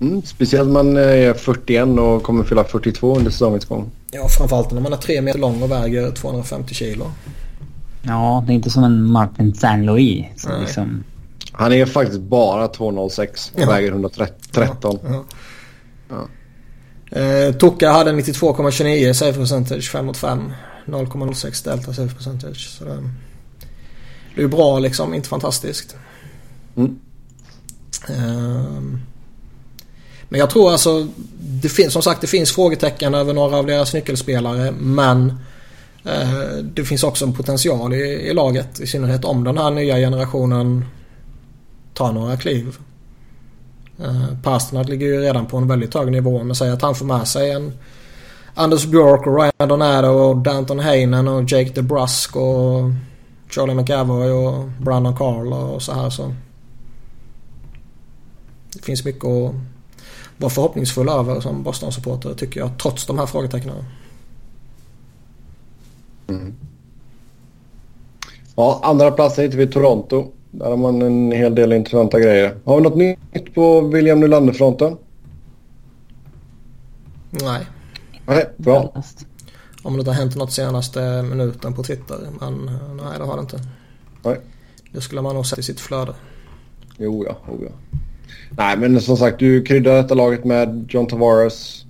Mm, 0.00 0.22
speciellt 0.22 0.70
man 0.70 0.96
är 0.96 1.34
41 1.34 1.88
och 1.98 2.22
kommer 2.22 2.44
fylla 2.44 2.64
42 2.64 3.16
under 3.16 3.30
säsongens 3.30 3.64
gång. 3.64 3.90
Ja, 4.12 4.28
framförallt 4.28 4.70
när 4.70 4.80
man 4.80 4.92
är 4.92 4.96
tre 4.96 5.20
meter 5.20 5.38
lång 5.38 5.62
och 5.62 5.70
väger 5.70 6.10
250 6.10 6.74
kilo. 6.74 7.10
Ja, 8.02 8.44
det 8.46 8.52
är 8.52 8.54
inte 8.54 8.70
som 8.70 8.84
en 8.84 9.02
Martin 9.10 9.54
Saint 9.54 9.86
Louis. 9.86 10.26
Som 10.36 10.50
Nej. 10.52 10.60
liksom, 10.60 11.04
Han 11.52 11.72
är 11.72 11.86
faktiskt 11.86 12.20
bara 12.20 12.66
2,06 12.66 13.52
och 13.54 13.60
Ja. 13.60 13.66
väger 13.70 13.88
113. 13.92 14.98
Ja. 15.08 15.24
Ja. 16.08 16.28
Eh, 17.20 17.52
Toka 17.54 17.90
hade 17.92 18.12
92,29 18.12 19.12
save 19.12 19.32
percentage 19.32 19.90
5 19.92 20.06
mot 20.06 20.16
5. 20.16 20.52
0,06 20.86 21.64
delta 21.64 21.92
save 21.94 22.08
percentage. 22.08 22.68
Så 22.78 22.84
det, 22.84 22.90
det 24.34 24.40
är 24.40 24.42
ju 24.42 24.48
bra 24.48 24.78
liksom, 24.78 25.14
inte 25.14 25.28
fantastiskt. 25.28 25.96
Mm. 26.76 26.98
Ehm. 28.08 29.00
Men 30.28 30.40
jag 30.40 30.50
tror 30.50 30.72
alltså, 30.72 31.06
det 31.38 31.68
finns, 31.68 31.92
som 31.92 32.02
sagt 32.02 32.20
det 32.20 32.26
finns 32.26 32.52
frågetecken 32.52 33.14
över 33.14 33.34
några 33.34 33.56
av 33.56 33.66
deras 33.66 33.94
nyckelspelare 33.94 34.72
men 34.78 35.38
eh, 36.04 36.56
det 36.62 36.84
finns 36.84 37.04
också 37.04 37.24
en 37.24 37.32
potential 37.32 37.94
i, 37.94 38.28
i 38.30 38.34
laget. 38.34 38.80
I 38.80 38.86
synnerhet 38.86 39.24
om 39.24 39.44
den 39.44 39.58
här 39.58 39.70
nya 39.70 39.96
generationen 39.96 40.84
tar 41.94 42.12
några 42.12 42.36
kliv. 42.36 42.76
Uh, 44.00 44.42
Pasternak 44.42 44.88
ligger 44.88 45.06
ju 45.06 45.20
redan 45.20 45.46
på 45.46 45.56
en 45.56 45.68
väldigt 45.68 45.94
hög 45.94 46.12
nivå 46.12 46.44
men 46.44 46.56
säg 46.56 46.70
att 46.70 46.82
han 46.82 46.94
får 46.94 47.06
med 47.06 47.28
sig 47.28 47.50
en 47.50 47.72
Anders 48.54 48.86
Björk 48.86 49.26
Ryan 49.26 49.68
Donato 49.68 50.08
och 50.08 50.36
Danton 50.36 50.80
Heinen 50.80 51.28
och 51.28 51.42
Jake 51.42 51.70
DeBrusk 51.74 52.36
och 52.36 52.90
Charlie 53.50 53.74
McAvoy 53.74 54.30
och 54.30 54.64
Brandon 54.64 55.16
Carl 55.16 55.52
och 55.52 55.82
så 55.82 55.92
här 55.92 56.10
så. 56.10 56.32
Finns 58.84 59.04
mycket 59.04 59.24
att 59.24 59.54
vara 60.36 60.50
förhoppningsfull 60.50 61.08
över 61.08 61.40
som 61.40 61.62
Boston-supporter 61.62 62.34
tycker 62.34 62.60
jag 62.60 62.78
trots 62.78 63.06
de 63.06 63.18
här 63.18 63.26
frågetecknen. 63.26 63.84
Ja, 68.56 68.80
andra 68.82 69.10
plats 69.10 69.38
hittar 69.38 69.58
vi 69.58 69.66
Toronto. 69.66 70.32
Där 70.50 70.66
har 70.66 70.76
man 70.76 71.02
en 71.02 71.32
hel 71.32 71.54
del 71.54 71.72
intressanta 71.72 72.20
grejer. 72.20 72.56
Har 72.64 72.76
vi 72.76 72.82
något 72.82 72.96
nytt 72.96 73.54
på 73.54 73.80
William 73.80 74.20
Nylander-fronten? 74.20 74.96
Nej, 77.30 77.66
Nej, 78.26 78.50
bra. 78.56 79.02
Om 79.82 79.92
det 79.92 79.98
inte 79.98 80.10
har 80.10 80.16
hänt 80.16 80.36
något 80.36 80.52
senaste 80.52 81.22
minuten 81.22 81.74
på 81.74 81.82
Twitter. 81.82 82.18
Men 82.40 82.70
nej, 82.96 83.18
det 83.18 83.24
har 83.24 83.36
det 83.36 83.40
inte. 83.40 83.60
Nej. 84.22 84.40
Det 84.92 85.00
skulle 85.00 85.22
man 85.22 85.34
nog 85.34 85.46
sett 85.46 85.58
i 85.58 85.62
sitt 85.62 85.80
flöde. 85.80 86.14
Jo, 86.96 87.24
ja. 87.28 87.52
Oh, 87.52 87.62
ja. 87.62 87.98
Nej, 88.50 88.76
men 88.76 89.00
som 89.00 89.16
sagt, 89.16 89.38
du 89.38 89.62
kryddar 89.62 89.94
detta 89.94 90.14
laget 90.14 90.44
med 90.44 90.86
John 90.88 91.06
Tavares. 91.06 91.84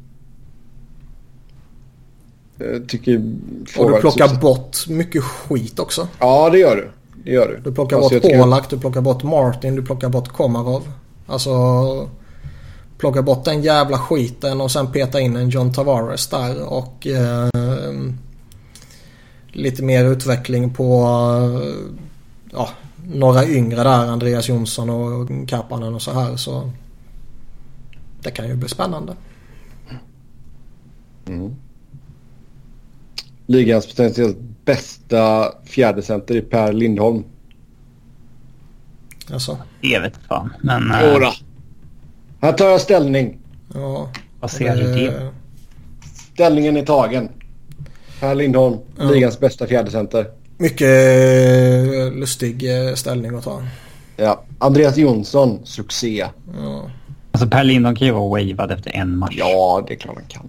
Jag 2.59 2.89
tycker... 2.89 3.16
Och 3.78 3.90
du 3.93 4.01
plockar 4.01 4.40
bort 4.40 4.89
mycket 4.89 5.23
skit 5.23 5.78
också. 5.78 6.09
Ja, 6.19 6.51
det 6.51 6.59
gör 6.59 6.77
du. 6.77 6.90
Det 7.24 7.31
gör 7.31 7.48
du. 7.48 7.70
Du 7.70 7.74
plockar 7.74 7.97
Alltså, 7.97 8.15
bort 8.15 8.23
tycker- 8.23 8.39
Polak, 8.43 8.70
du 8.70 8.78
plockar 8.78 9.01
bort 9.01 9.23
Martin, 9.23 9.77
du 9.77 9.82
plockar 9.82 10.09
bort 10.09 10.28
Komarov. 10.28 10.89
Alltså 11.27 11.51
plocka 12.98 13.23
bort 13.23 13.44
den 13.44 13.62
jävla 13.62 13.98
skiten 13.98 14.61
och 14.61 14.70
sen 14.70 14.93
peta 14.93 15.20
in 15.20 15.36
en 15.36 15.48
John 15.48 15.73
Tavares 15.73 16.27
där 16.27 16.62
och 16.73 17.06
eh, 17.06 17.48
lite 19.52 19.82
mer 19.82 20.05
utveckling 20.05 20.74
på 20.74 21.05
eh, 21.62 21.70
ja, 22.52 22.69
några 23.06 23.47
yngre 23.47 23.82
där, 23.82 24.06
Andreas 24.06 24.48
Jonsson 24.48 24.90
och 24.90 25.48
Kapanen 25.48 25.94
och 25.94 26.02
så 26.02 26.12
här 26.12 26.36
så 26.36 26.70
det 28.22 28.31
kan 28.31 28.48
ju 28.48 28.55
bli 28.56 28.68
spännande. 28.68 29.16
Ligans 33.47 33.86
potentiellt 33.86 34.36
bästa 34.64 35.52
fjärdecenter 35.64 36.35
i 36.36 36.40
Per 36.40 36.72
Lindholm. 36.72 37.24
Alltså, 39.32 39.59
Det 39.81 39.98
vet 39.98 40.16
fan. 40.16 40.52
Men 40.62 40.93
Jo 41.02 41.09
äh, 41.09 41.20
då. 41.20 41.32
Här 42.40 42.52
tar 42.52 42.68
jag 42.68 42.81
ställning. 42.81 43.39
ja, 43.74 44.09
vad 44.40 44.51
ser 44.51 44.76
du 44.76 44.94
det? 44.94 45.06
eh, 45.22 45.28
Ställningen 46.35 46.76
är 46.76 46.85
tagen. 46.86 47.28
Per 48.20 48.35
Lindholm, 48.35 48.78
Ja. 48.98 49.05
ligans 49.05 49.40
bästa 49.40 49.66
fjärdecenter. 49.66 50.26
Mycket 50.65 50.89
eh, 50.89 52.12
lustig 52.19 52.89
eh, 52.89 52.95
ställning 52.95 53.36
att 53.36 53.45
ta. 53.45 53.62
Ja. 54.16 54.45
Andreas 54.59 54.97
Jonsson, 54.97 55.61
succé. 55.65 56.28
Ja. 56.62 56.91
Alltså 57.32 57.49
Per 57.49 57.65
Lindholm 57.65 57.97
kan 57.97 58.07
ju 58.07 58.12
vara 58.12 58.28
wavad 58.45 58.70
efter 58.70 58.91
en 58.91 59.19
match. 59.19 59.35
Ja, 59.39 59.85
det 59.89 59.95
är 59.95 59.99
klart 59.99 60.15
han 60.16 60.24
kan. 60.28 60.49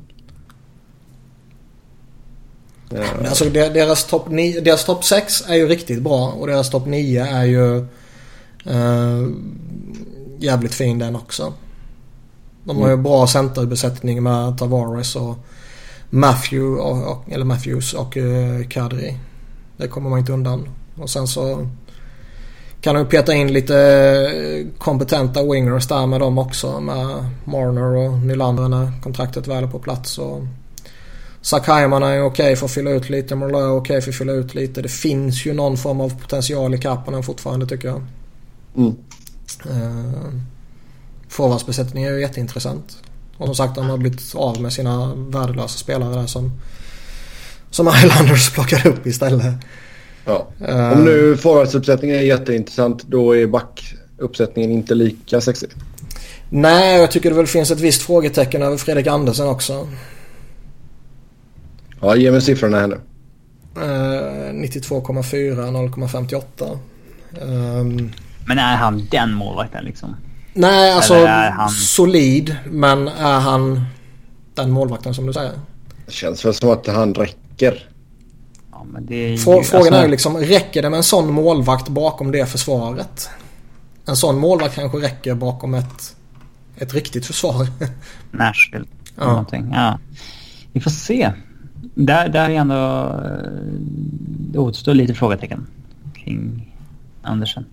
Men 2.89 3.01
Eh, 3.01 3.29
Alltså 3.29 3.45
de- 3.45 3.69
deras 3.69 4.07
topp 4.07 4.27
top 4.85 5.03
6 5.03 5.43
är 5.47 5.55
ju 5.55 5.67
riktigt 5.67 6.01
bra 6.01 6.27
och 6.31 6.47
deras 6.47 6.69
topp 6.69 6.85
9 6.85 7.25
är 7.25 7.43
ju 7.45 7.77
eh, 8.65 9.27
jävligt 10.39 10.73
fin 10.73 10.99
den 10.99 11.15
också. 11.15 11.53
De 12.63 12.77
har 12.77 12.89
ju 12.89 12.97
bra 12.97 13.27
centerbesättning 13.27 14.23
med 14.23 14.57
Tavares 14.57 15.15
och 15.15 15.35
Matthew 16.09 16.81
och, 16.81 17.11
och, 17.11 17.31
eller 17.31 17.45
Matthews 17.45 17.93
och 17.93 18.17
uh, 18.17 18.67
Kadri. 18.67 19.17
Det 19.77 19.87
kommer 19.87 20.09
man 20.09 20.19
inte 20.19 20.33
undan. 20.33 20.69
Och 20.95 21.09
sen 21.09 21.27
så 21.27 21.67
kan 22.81 22.95
de 22.95 23.05
peta 23.05 23.33
in 23.33 23.53
lite 23.53 23.77
eh, 23.77 24.77
kompetenta 24.77 25.43
wingers 25.43 25.87
där 25.87 26.07
med 26.07 26.19
dem 26.19 26.37
också 26.37 26.79
med 26.79 27.29
Marner 27.45 27.95
och 27.95 28.19
Nylander 28.19 28.67
när 28.67 29.01
kontraktet 29.03 29.47
väl 29.47 29.63
är 29.63 29.67
på 29.67 29.79
plats. 29.79 30.17
Och 30.17 30.41
Zach 31.41 31.67
Hyman 31.67 32.03
är 32.03 32.23
okej 32.23 32.55
för 32.55 32.65
att 32.65 32.71
fylla 32.71 32.91
ut 32.91 33.09
lite. 33.09 33.35
Merlot 33.35 33.61
är 33.61 33.71
okej 33.71 34.01
för 34.01 34.09
att 34.09 34.17
fylla 34.17 34.33
ut 34.33 34.55
lite. 34.55 34.81
Det 34.81 34.89
finns 34.89 35.45
ju 35.45 35.53
någon 35.53 35.77
form 35.77 36.01
av 36.01 36.21
potential 36.21 36.73
i 36.73 36.77
Kapanen 36.77 37.23
fortfarande 37.23 37.67
tycker 37.67 37.87
jag. 37.87 38.01
mm. 38.77 38.95
Uh, 39.65 40.39
Forwardsbesättningen 41.29 42.09
är 42.09 42.15
ju 42.15 42.21
jätteintressant. 42.21 42.97
Och 43.37 43.45
som 43.45 43.55
sagt 43.55 43.75
de 43.75 43.89
har 43.89 43.97
blivit 43.97 44.35
av 44.35 44.61
med 44.61 44.73
sina 44.73 45.15
värdelösa 45.15 45.77
spelare 45.77 46.15
där 46.15 46.27
som 46.27 46.51
som 47.69 47.87
Islanders 47.87 48.49
plockade 48.53 48.89
upp 48.89 49.07
istället. 49.07 49.53
ja. 50.25 50.47
Eh, 50.67 50.91
Om 50.91 51.03
nu 51.05 51.37
forwardsuppsättningen 51.37 52.17
är 52.17 52.21
jätteintressant 52.21 53.03
då 53.03 53.35
är 53.35 53.47
backuppsättningen 53.47 54.71
inte 54.71 54.95
lika 54.95 55.41
sexig. 55.41 55.69
Nej, 56.49 56.99
jag 56.99 57.11
tycker 57.11 57.29
det 57.29 57.35
väl 57.35 57.47
finns 57.47 57.71
ett 57.71 57.79
visst 57.79 58.01
frågetecken 58.01 58.61
över 58.61 58.77
Fredrik 58.77 59.07
Andersen 59.07 59.47
också. 59.47 59.87
Ja, 62.01 62.15
ge 62.15 62.31
mig 62.31 62.41
siffrorna 62.41 62.79
här 62.79 62.87
nu. 62.87 62.95
Uh, 63.77 63.81
92,4, 64.53 65.55
0,58. 65.55 66.77
Um, 67.41 68.11
Men 68.47 68.59
är 68.59 68.75
han 68.75 69.07
den 69.11 69.33
målvakten 69.33 69.85
liksom? 69.85 70.15
Nej, 70.53 70.91
alltså 70.91 71.25
han- 71.25 71.69
solid. 71.69 72.55
Men 72.69 73.07
är 73.07 73.39
han 73.39 73.85
den 74.53 74.71
målvakten 74.71 75.13
som 75.13 75.25
du 75.27 75.33
säger? 75.33 75.51
Det 76.05 76.11
känns 76.13 76.45
väl 76.45 76.53
som 76.53 76.69
att 76.69 76.87
han 76.87 77.13
räcker. 77.13 77.35
Ja, 78.71 78.85
det 78.99 79.15
är 79.15 79.29
ju, 79.29 79.35
Frå- 79.35 79.63
Frågan 79.63 79.85
alltså, 79.87 79.93
är 79.99 80.03
ju 80.03 80.11
liksom, 80.11 80.37
räcker 80.37 80.81
det 80.81 80.89
med 80.89 80.97
en 80.97 81.03
sån 81.03 81.33
målvakt 81.33 81.89
bakom 81.89 82.31
det 82.31 82.45
försvaret? 82.45 83.29
En 84.05 84.15
sån 84.15 84.39
målvakt 84.39 84.75
kanske 84.75 84.97
räcker 84.97 85.35
bakom 85.35 85.73
ett, 85.73 86.15
ett 86.77 86.93
riktigt 86.93 87.25
försvar. 87.25 87.67
Nashville. 88.31 88.85
Ja. 89.15 89.23
Ja. 89.23 89.27
Någonting. 89.29 89.71
Ja. 89.73 89.99
Vi 90.73 90.79
får 90.81 90.91
se. 90.91 91.31
Där, 91.95 92.29
där 92.29 92.49
är 92.49 92.53
ändå... 92.53 92.75
eh, 92.75 93.51
Det 94.51 94.59
återstår 94.59 94.93
lite 94.93 95.13
frågetecken 95.13 95.67
kring 96.15 96.71
Andersen. 97.21 97.65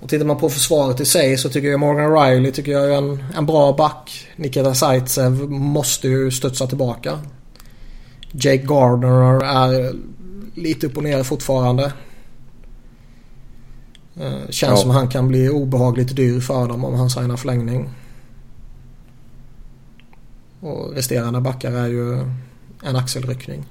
Och 0.00 0.08
tittar 0.08 0.24
man 0.26 0.36
på 0.38 0.48
försvaret 0.50 1.00
i 1.00 1.04
sig 1.04 1.38
så 1.38 1.48
tycker 1.48 1.68
jag 1.68 1.80
Morgan 1.80 2.12
Riley 2.22 2.52
tycker 2.52 2.72
jag 2.72 2.84
är 2.92 2.98
en, 2.98 3.24
en 3.36 3.46
bra 3.46 3.72
back. 3.72 4.26
Nikita 4.36 4.74
Zaitsev 4.74 5.32
måste 5.50 6.08
ju 6.08 6.30
studsa 6.30 6.66
tillbaka. 6.66 7.18
Jake 8.32 8.62
Gardner 8.66 9.44
är 9.44 9.92
lite 10.54 10.86
upp 10.86 10.96
och 10.96 11.02
ner 11.02 11.22
fortfarande. 11.22 11.92
Eh, 14.16 14.48
Känns 14.50 14.70
Ja. 14.70 14.76
som 14.76 14.90
han 14.90 15.08
kan 15.08 15.28
bli 15.28 15.48
obehagligt 15.48 16.16
dyr 16.16 16.40
för 16.40 16.68
dem 16.68 16.84
om 16.84 16.94
han 16.94 17.10
signar 17.10 17.36
förlängning. 17.36 17.90
Och 20.60 20.92
resterande 20.94 21.40
backar 21.40 21.72
är 21.72 21.86
ju 21.88 22.18
en 22.82 22.96
axelryckning. 22.96 23.64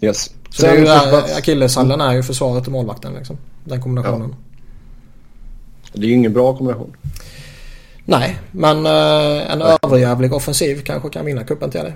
Yes. 0.00 0.30
Så 0.50 0.62
det 0.62 0.68
är 0.68 0.76
ju 0.78 0.84
där, 0.84 1.36
akilleshallen 1.38 2.00
är 2.00 2.12
ju 2.12 2.22
försvaret 2.22 2.66
och 2.66 2.72
målvakten 2.72 3.14
liksom. 3.14 3.36
Den 3.64 3.82
kombinationen. 3.82 4.34
Det 5.92 6.00
är 6.02 6.08
ju 6.08 6.14
ingen 6.14 6.32
bra 6.32 6.56
kombination. 6.56 6.96
Nej, 8.04 8.38
men 8.52 8.86
eh, 8.86 9.52
en 9.52 9.62
överjävlig 9.62 10.32
offensiv 10.32 10.82
kanske 10.82 11.08
kan 11.08 11.26
vinna 11.26 11.44
kuppen 11.44 11.70
till 11.70 11.80
det. 11.80 11.94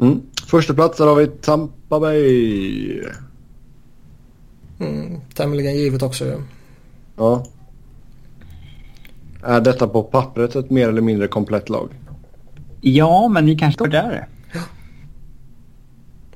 Mm. 0.00 0.22
Första 0.46 0.74
plats 0.74 0.98
där 0.98 1.06
har 1.06 1.14
vi 1.14 1.26
Tampa 1.26 2.00
Bay. 2.00 3.02
Mm, 4.80 5.20
tämligen 5.34 5.74
givet 5.74 6.02
också 6.02 6.24
ju. 6.24 6.42
Ja. 7.16 7.46
Är 9.42 9.60
detta 9.60 9.88
på 9.88 10.02
pappret 10.02 10.56
ett 10.56 10.70
mer 10.70 10.88
eller 10.88 11.00
mindre 11.00 11.28
komplett 11.28 11.68
lag? 11.68 11.88
Ja, 12.80 13.28
men 13.28 13.46
ni 13.46 13.58
kanske 13.58 13.74
står 13.74 13.86
där. 13.86 14.28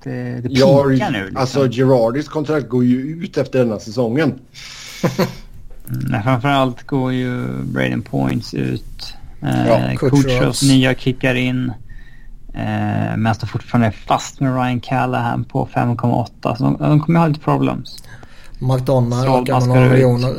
Det, 0.02 0.40
det 0.40 0.48
Ja, 0.50 0.84
pinkar 0.88 1.10
nu. 1.10 1.18
Liksom. 1.18 1.36
Alltså 1.36 1.68
Girardis 1.68 2.28
kontrakt 2.28 2.68
går 2.68 2.84
ju 2.84 2.96
ut 2.96 3.36
efter 3.36 3.58
denna 3.58 3.78
säsongen. 3.78 4.38
Nej, 5.86 6.22
framförallt 6.22 6.86
går 6.86 7.12
ju 7.12 7.62
Braden 7.62 8.02
Points 8.02 8.54
ut. 8.54 9.14
Eh, 9.42 9.66
Ja, 9.68 9.96
Kutjerovs. 9.96 10.62
nya 10.62 10.94
kickar 10.94 11.34
in. 11.34 11.72
Eh, 12.54 13.16
men 13.16 13.34
står 13.34 13.46
fortfarande 13.46 13.92
fast 13.92 14.40
med 14.40 14.54
Ryan 14.56 14.80
Callahan 14.80 15.44
på 15.44 15.68
5,8. 15.74 16.56
Så 16.56 16.64
de, 16.64 16.76
de 16.78 17.00
kommer 17.00 17.20
ha 17.20 17.26
lite 17.26 17.40
problems. 17.40 18.04
Med 18.58 18.68
ska 19.62 19.74
några 19.74 19.88
miljoner. 19.88 20.34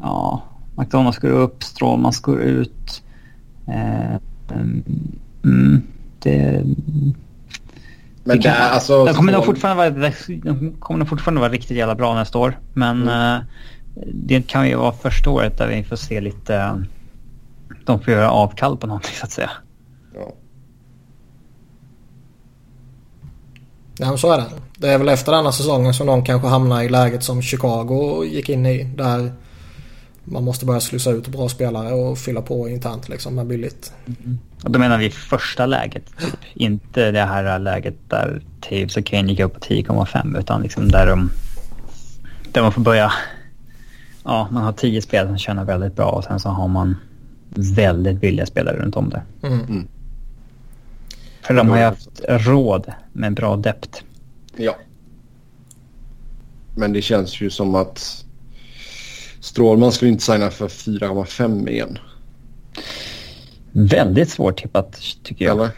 Ja, 0.00 0.42
McDonalds 0.76 1.18
går 1.18 1.28
upp, 1.28 1.62
Strålman 1.64 2.12
går 2.22 2.40
ut. 2.40 3.02
Eh, 3.66 4.16
mm, 5.44 5.82
det, 6.18 6.64
Men 8.24 8.40
det 8.40 8.54
alltså... 8.54 9.04
de 9.04 9.14
kommer 9.14 9.32
nog 9.32 9.44
fortfarande 9.44 9.90
vara, 9.90 10.12
de 10.28 10.72
kommer 10.78 10.98
nog 10.98 11.08
fortfarande 11.08 11.40
vara 11.40 11.52
riktigt 11.52 11.76
jävla 11.76 11.94
bra 11.94 12.14
nästa 12.14 12.38
år. 12.38 12.58
Men 12.72 13.08
eh, 13.08 13.38
det 14.04 14.42
kan 14.42 14.68
ju 14.68 14.76
vara 14.76 14.92
första 14.92 15.30
året 15.30 15.58
där 15.58 15.68
vi 15.68 15.84
får 15.84 15.96
se 15.96 16.20
lite... 16.20 16.84
De 17.84 18.00
får 18.00 18.12
göra 18.12 18.30
avkall 18.30 18.76
på 18.76 18.86
någonting 18.86 19.14
så 19.14 19.24
att 19.24 19.32
säga. 19.32 19.50
Ja. 20.14 20.32
Ja 23.98 24.16
så 24.16 24.32
är 24.32 24.38
det. 24.38 24.46
Det 24.78 24.88
är 24.88 24.98
väl 24.98 25.08
efter 25.08 25.32
denna 25.32 25.52
säsongen 25.52 25.94
som 25.94 26.06
de 26.06 26.24
kanske 26.24 26.48
hamnar 26.48 26.82
i 26.82 26.88
läget 26.88 27.22
som 27.22 27.42
Chicago 27.42 28.24
gick 28.24 28.48
in 28.48 28.66
i. 28.66 28.84
Där 28.84 29.32
man 30.24 30.44
måste 30.44 30.66
börja 30.66 30.80
slussa 30.80 31.10
ut 31.10 31.28
bra 31.28 31.48
spelare 31.48 31.92
och 31.92 32.18
fylla 32.18 32.42
på 32.42 32.68
internt 32.68 33.08
liksom 33.08 33.34
med 33.34 33.46
billigt. 33.46 33.92
Och 34.64 34.70
då 34.70 34.78
menar 34.78 34.98
vi 34.98 35.10
första 35.10 35.66
läget. 35.66 36.18
Typ. 36.18 36.34
Inte 36.54 37.10
det 37.10 37.24
här 37.24 37.58
läget 37.58 37.94
där 38.08 38.42
Taves 38.60 38.96
och 38.96 39.04
Kane 39.04 39.30
gick 39.30 39.40
upp 39.40 39.54
på 39.54 39.60
10,5 39.60 40.38
utan 40.38 40.62
liksom 40.62 40.88
där 40.88 41.06
de... 41.06 41.30
Där 42.52 42.62
man 42.62 42.72
får 42.72 42.80
börja... 42.80 43.12
Ja, 44.26 44.48
man 44.50 44.62
har 44.62 44.72
tio 44.72 45.02
spelare 45.02 45.28
som 45.28 45.38
tjänar 45.38 45.64
väldigt 45.64 45.96
bra 45.96 46.10
och 46.10 46.24
sen 46.24 46.40
så 46.40 46.48
har 46.48 46.68
man 46.68 46.96
väldigt 47.76 48.20
billiga 48.20 48.46
spelare 48.46 48.76
runt 48.76 48.96
om 48.96 49.10
det. 49.10 49.22
Mm. 49.42 49.88
För 51.42 51.54
de 51.54 51.68
har 51.68 51.76
ju 51.76 51.84
haft 51.84 52.20
råd 52.28 52.92
med 53.12 53.34
bra 53.34 53.56
dept. 53.56 54.04
ja. 54.56 54.76
Men 56.76 56.92
det 56.92 57.02
känns 57.02 57.40
ju 57.40 57.50
som 57.50 57.74
att 57.74 58.24
Strålman 59.40 59.92
skulle 59.92 60.10
inte 60.10 60.24
signa 60.24 60.50
för 60.50 60.68
4,5 60.68 61.68
igen. 61.68 61.98
Väldigt 63.72 64.30
svårtippat 64.30 65.00
tycker 65.22 65.44
jag. 65.44 65.56
Eller? 65.56 65.70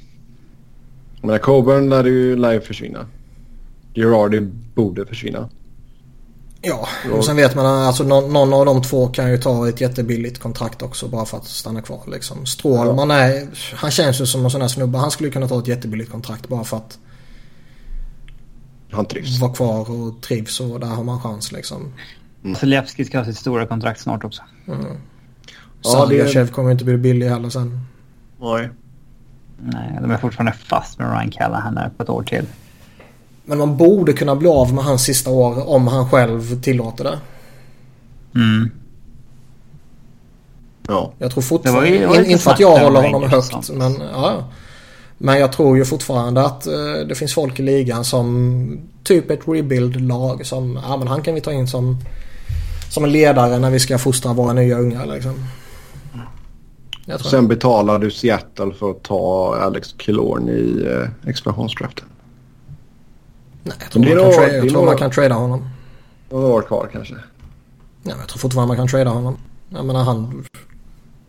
Jag 1.21 1.27
menar 1.27 1.39
Coburn 1.39 1.89
lär 1.89 2.05
ju, 2.05 2.37
lär 2.37 2.53
ju 2.53 2.61
försvinna. 2.61 3.07
Girardi 3.95 4.41
borde 4.75 5.07
försvinna. 5.07 5.49
Ja, 6.63 6.89
och 7.13 7.25
sen 7.25 7.37
vet 7.37 7.55
man 7.55 7.67
att 7.67 7.87
alltså, 7.87 8.05
någon, 8.05 8.53
av 8.53 8.67
de 8.67 8.83
två 8.83 9.07
kan 9.09 9.31
ju 9.31 9.39
ta 9.39 9.69
ett 9.69 9.81
jättebilligt 9.81 10.39
kontrakt 10.39 10.83
också 10.83 11.09
bara 11.09 11.25
för 11.25 11.37
att 11.37 11.45
stanna 11.45 11.83
kvar. 11.83 12.01
Liksom. 12.07 12.47
Strålman 12.47 13.11
är, 13.11 13.49
han 13.75 13.91
känns 13.91 14.21
ju 14.21 14.27
som 14.27 14.45
en 14.45 14.51
sån 14.51 14.61
här 14.61 14.69
snubbe. 14.69 14.99
Han 14.99 15.11
skulle 15.11 15.31
kunna 15.31 15.49
ta 15.49 15.59
ett 15.59 15.67
jättebilligt 15.67 16.11
kontrakt 16.11 16.49
bara 16.49 16.65
för 16.65 16.77
att 16.77 16.99
Han 18.91 19.05
trivs. 19.07 19.39
vara 19.41 19.53
kvar 19.53 19.91
och 19.91 20.23
trivs 20.23 20.61
och 20.61 20.81
där 20.81 20.87
har 20.87 21.05
man 21.05 21.21
chans 21.21 21.53
liksom. 21.53 21.93
Zalewski 22.61 23.05
ska 23.05 23.19
ha 23.19 23.25
sitt 23.25 23.37
stora 23.39 23.67
kontrakt 23.67 24.01
snart 24.01 24.25
också. 24.25 24.43
Ja, 25.83 26.07
det- 26.07 26.53
kommer 26.53 26.71
inte 26.71 26.85
bli 26.85 26.97
billig 26.97 27.29
heller 27.29 27.49
sen. 27.51 27.81
Nej. 28.41 28.71
Nej, 29.61 29.99
de 30.03 30.11
är 30.11 30.17
fortfarande 30.17 30.53
fast 30.53 30.99
med 30.99 31.11
Ryan 31.13 31.31
Callahan 31.31 31.75
där 31.75 31.91
på 31.97 32.03
ett 32.03 32.09
år 32.09 32.23
till. 32.23 32.47
Men 33.49 33.59
man 33.59 33.77
borde 33.77 34.13
kunna 34.13 34.37
bli 34.37 34.49
av 34.49 34.75
med 34.75 34.85
hans 34.85 35.03
sista 35.05 35.31
år 35.31 35.69
om 35.69 35.89
han 35.89 36.11
själv 36.11 36.63
tillåter 36.63 37.05
det. 37.05 37.19
Mm. 38.35 38.71
Ja. 40.89 41.13
Jag 41.19 41.31
tror 41.31 41.43
Det 41.43 41.47
fortfarande, 41.49 41.81
var 41.81 41.87
ju- 41.89 41.99
det 42.01 42.07
var 42.07 42.23
inte 42.31 42.39
för 42.39 42.51
att 42.51 42.61
jag 42.61 42.79
håller 42.79 43.03
honom 43.03 43.31
högt 43.31 43.71
men 43.71 44.01
ja. 44.13 44.45
Men 45.19 45.39
jag 45.41 45.53
tror 45.53 45.77
ju 45.77 45.85
fortfarande 45.85 46.45
att 46.45 46.67
eh, 46.67 46.73
det 47.09 47.15
finns 47.15 47.35
folk 47.35 47.61
i 47.61 47.63
ligan 47.63 48.05
som 48.05 48.81
typ 49.05 49.31
ett 49.31 49.41
rebuild-lag 49.49 50.47
som, 50.47 50.81
ja 50.89 50.97
men 50.97 51.09
han 51.09 51.23
kan 51.23 51.35
vi 51.35 51.41
ta 51.41 51.53
in 51.53 51.69
som, 51.69 51.97
som 52.91 53.05
en 53.05 53.13
ledare 53.13 53.59
när 53.59 53.71
vi 53.71 53.81
ska 53.81 53.99
fostra 53.99 54.33
våra 54.33 54.53
nya 54.53 54.79
unga 54.79 55.05
liksom. 55.05 55.35
Jag 57.07 57.21
tror 57.21 57.31
Sen 57.31 57.49
betalar 57.49 57.99
du 57.99 58.11
Seattle 58.11 58.73
för 58.79 58.91
att 58.91 59.03
ta 59.03 59.57
Alex 59.63 59.95
Killorn 59.99 60.49
i 60.49 60.87
eh, 60.91 61.29
expansionsdraften. 61.31 62.05
Nej, 63.69 63.77
jag 63.81 63.91
tror, 63.91 64.03
man 64.03 64.33
kan, 64.33 64.45
är 64.45 64.55
jag 64.55 64.69
tror 64.69 64.85
man 64.85 64.97
kan 64.97 65.11
trada 65.11 65.35
honom. 65.35 65.69
Några 66.31 66.47
år 66.47 66.63
kvar 66.63 66.89
kanske. 66.93 67.15
Nej, 67.15 67.23
men 68.03 68.19
jag 68.19 68.29
tror 68.29 68.39
fortfarande 68.39 68.69
man 68.69 68.77
kan 68.77 68.89
trada 68.89 69.11
honom. 69.11 69.37
Jag 69.69 69.87
menar 69.87 70.05
han, 70.05 70.45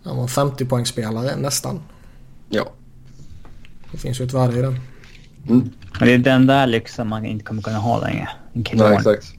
han 0.04 0.18
var 0.18 0.28
50 0.28 0.66
poängspelare 0.66 1.36
nästan. 1.36 1.80
Ja. 2.50 2.70
Det 3.92 3.98
finns 3.98 4.20
ju 4.22 4.26
ett 4.26 4.34
värde 4.34 4.60
i 4.60 4.62
det. 4.62 4.68
Mm. 4.68 5.70
Men 6.00 6.08
det 6.08 6.14
är 6.14 6.18
den 6.18 6.48
där 6.48 6.68
lyxen 6.68 7.08
man 7.08 7.26
inte 7.26 7.46
kommer 7.46 7.62
kunna 7.62 7.78
ha 7.78 8.00
länge. 8.00 8.30
En 8.30 8.36
Nej, 8.54 8.64
Killorn. 8.64 8.94
exakt. 8.94 9.34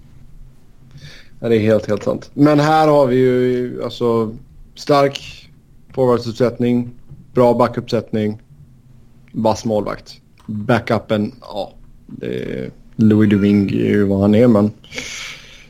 Ja, 1.41 1.49
det 1.49 1.57
är 1.57 1.61
helt, 1.61 1.87
helt 1.87 2.03
sant. 2.03 2.31
Men 2.35 2.61
här 2.61 2.89
har 2.89 3.07
vi 3.07 3.17
ju 3.17 3.85
alltså 3.85 4.37
stark 4.75 5.49
forwardsuppsättning, 5.95 6.91
bra 7.35 7.55
backuppsättning, 7.55 8.43
vass 9.33 9.65
målvakt. 9.65 10.21
Backupen, 10.47 11.35
ja. 11.41 11.73
Det 12.07 12.27
är, 12.27 12.71
Louis 13.03 13.31
Duving 13.31 13.71
är 13.71 13.75
ju 13.75 14.05
vad 14.05 14.21
han 14.21 14.35
är 14.35 14.49
men 14.49 14.71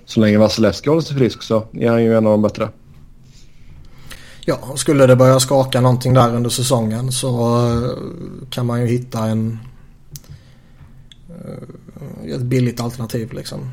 så 0.04 0.20
länge 0.20 0.38
Vasilevski 0.38 0.88
håller 0.88 1.02
sig 1.02 1.16
frisk 1.16 1.42
så 1.42 1.66
är 1.72 1.90
han 1.90 2.02
ju 2.02 2.16
en 2.16 2.26
av 2.26 2.32
de 2.32 2.42
bättre. 2.42 2.68
Ja, 4.44 4.76
skulle 4.76 5.06
det 5.06 5.16
börja 5.16 5.40
skaka 5.40 5.80
någonting 5.80 6.14
där 6.14 6.34
under 6.34 6.50
säsongen 6.50 7.12
så 7.12 7.58
eh, 7.68 7.90
kan 8.50 8.66
man 8.66 8.80
ju 8.80 8.86
hitta 8.86 9.24
en 9.24 9.58
eh, 11.28 12.34
ett 12.34 12.42
billigt 12.42 12.80
alternativ 12.80 13.32
liksom. 13.32 13.70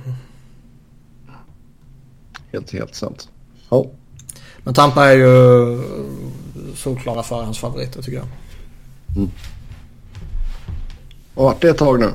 Helt, 2.52 2.72
helt 2.72 2.96
sant. 2.96 3.30
Ja. 3.70 3.86
Men 4.64 4.74
Tampa 4.74 5.06
är 5.06 5.16
ju 5.16 5.82
solklara 6.76 7.24
förhandsfavoriter 7.24 8.02
tycker 8.02 8.18
jag. 8.18 8.28
Och 11.34 11.44
vart 11.44 11.62
det 11.62 11.70
ett 11.70 11.78
tag 11.78 12.00
nu. 12.00 12.12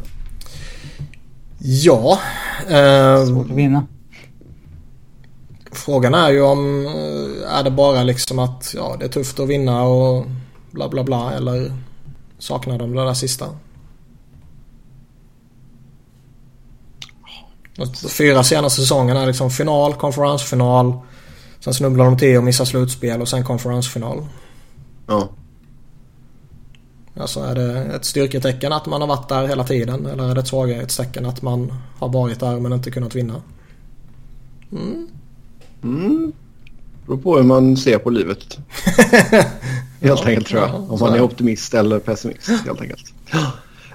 Ja, 1.64 2.18
eh, 2.68 3.24
Svårt 3.26 3.50
att 3.50 3.56
vinna. 3.56 3.86
frågan 5.72 6.14
är 6.14 6.30
ju 6.30 6.42
om 6.42 6.86
eh, 6.86 7.52
är 7.58 7.62
det 7.62 7.70
bara 7.70 8.02
liksom 8.02 8.38
att 8.38 8.74
ja, 8.76 8.96
det 8.98 9.04
är 9.04 9.08
tufft 9.08 9.40
att 9.40 9.48
vinna 9.48 9.82
och 9.82 10.26
bla 10.70 10.88
bla 10.88 11.04
bla 11.04 11.32
eller 11.32 11.72
saknar 12.38 12.78
de 12.78 12.94
det 12.94 13.04
där 13.04 13.14
sista? 13.14 13.46
De 17.76 17.86
fyra 18.08 18.44
senaste 18.44 18.80
säsongerna 18.80 19.22
är 19.22 19.26
liksom 19.26 19.50
final, 19.50 19.94
konferensfinal. 19.94 20.92
Sen 21.60 21.74
snubblar 21.74 22.04
de 22.04 22.18
till 22.18 22.36
och 22.36 22.44
missar 22.44 22.64
slutspel 22.64 23.20
och 23.20 23.28
sen 23.28 23.44
konferensfinal. 23.44 24.26
Ja. 25.06 25.28
Alltså 27.16 27.40
är 27.40 27.54
det 27.54 27.78
ett 27.78 28.04
styrketecken 28.04 28.72
att 28.72 28.86
man 28.86 29.00
har 29.00 29.08
varit 29.08 29.28
där 29.28 29.46
hela 29.46 29.64
tiden 29.64 30.06
eller 30.06 30.30
är 30.30 30.34
det 30.34 30.40
ett 30.40 30.48
svaghetstecken 30.48 31.26
att 31.26 31.42
man 31.42 31.72
har 31.98 32.08
varit 32.08 32.40
där 32.40 32.60
men 32.60 32.72
inte 32.72 32.90
kunnat 32.90 33.14
vinna? 33.14 33.42
Mm. 35.82 36.32
Beror 37.06 37.18
på 37.18 37.36
hur 37.36 37.42
man 37.42 37.76
ser 37.76 37.98
på 37.98 38.10
livet. 38.10 38.58
Helt 40.00 40.26
enkelt 40.26 40.46
tror 40.46 40.60
jag. 40.60 40.70
ja, 40.70 40.86
Om 40.88 41.00
man 41.00 41.14
är 41.14 41.20
optimist 41.20 41.74
eller 41.74 41.98
pessimist 41.98 42.48
helt 42.48 42.80
enkelt. 42.80 43.12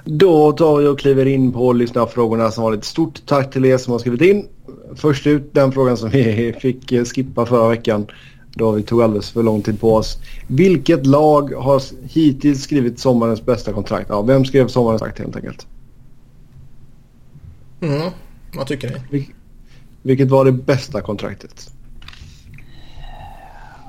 Då 0.06 0.52
tar 0.52 0.77
vi 0.77 0.88
och 0.88 0.99
kliver 0.99 1.26
in 1.26 1.52
på 1.52 1.73
lyssnarfrågorna 1.73 2.52
som 2.52 2.64
var 2.64 2.73
ett 2.73 2.85
stort 2.85 3.22
tack 3.26 3.52
till 3.52 3.65
er 3.65 3.77
som 3.77 3.91
har 3.91 3.99
skrivit 3.99 4.22
in. 4.22 4.48
Först 4.95 5.27
ut 5.27 5.53
den 5.53 5.72
frågan 5.72 5.98
som 5.98 6.10
vi 6.10 6.53
fick 6.61 6.94
skippa 7.14 7.45
förra 7.45 7.69
veckan 7.69 8.07
då 8.57 8.71
vi 8.71 8.84
tog 8.84 9.01
alldeles 9.01 9.29
för 9.31 9.43
lång 9.43 9.61
tid 9.61 9.79
på 9.79 9.95
oss. 9.95 10.17
Vilket 10.47 11.05
lag 11.05 11.53
har 11.53 11.81
hittills 12.09 12.63
skrivit 12.63 12.99
sommarens 12.99 13.45
bästa 13.45 13.73
kontrakt? 13.73 14.05
Ja, 14.09 14.21
vem 14.21 14.45
skrev 14.45 14.67
sommarens 14.67 14.99
kontrakt 15.01 15.19
helt 15.19 15.35
enkelt? 15.35 15.67
Mm. 17.81 18.11
Vad 18.55 18.67
tycker 18.67 18.89
ni? 18.89 18.95
Vil- 19.17 19.34
Vilket 20.01 20.29
var 20.29 20.45
det 20.45 20.51
bästa 20.51 21.01
kontraktet? 21.01 21.71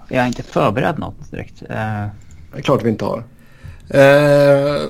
Jag 0.09 0.21
har 0.21 0.27
inte 0.27 0.43
förberett 0.43 0.99
något 0.99 1.31
direkt. 1.31 1.63
Eh, 1.63 1.67
Det 2.53 2.59
är 2.59 2.63
klart 2.63 2.83
vi 2.85 2.89
inte 2.91 3.05
har. 3.05 3.25
Eh, 3.91 4.81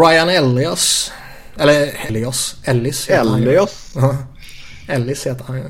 Ryan 0.00 0.28
Ellios. 0.28 1.12
Eller 1.56 2.06
Elios. 2.08 2.56
Ellis 2.64 3.08
heter 3.10 3.30
han 3.30 3.42
ju. 3.42 3.66
Ellis 4.88 5.26
heter 5.26 5.44
han 5.44 5.56
ju. 5.56 5.64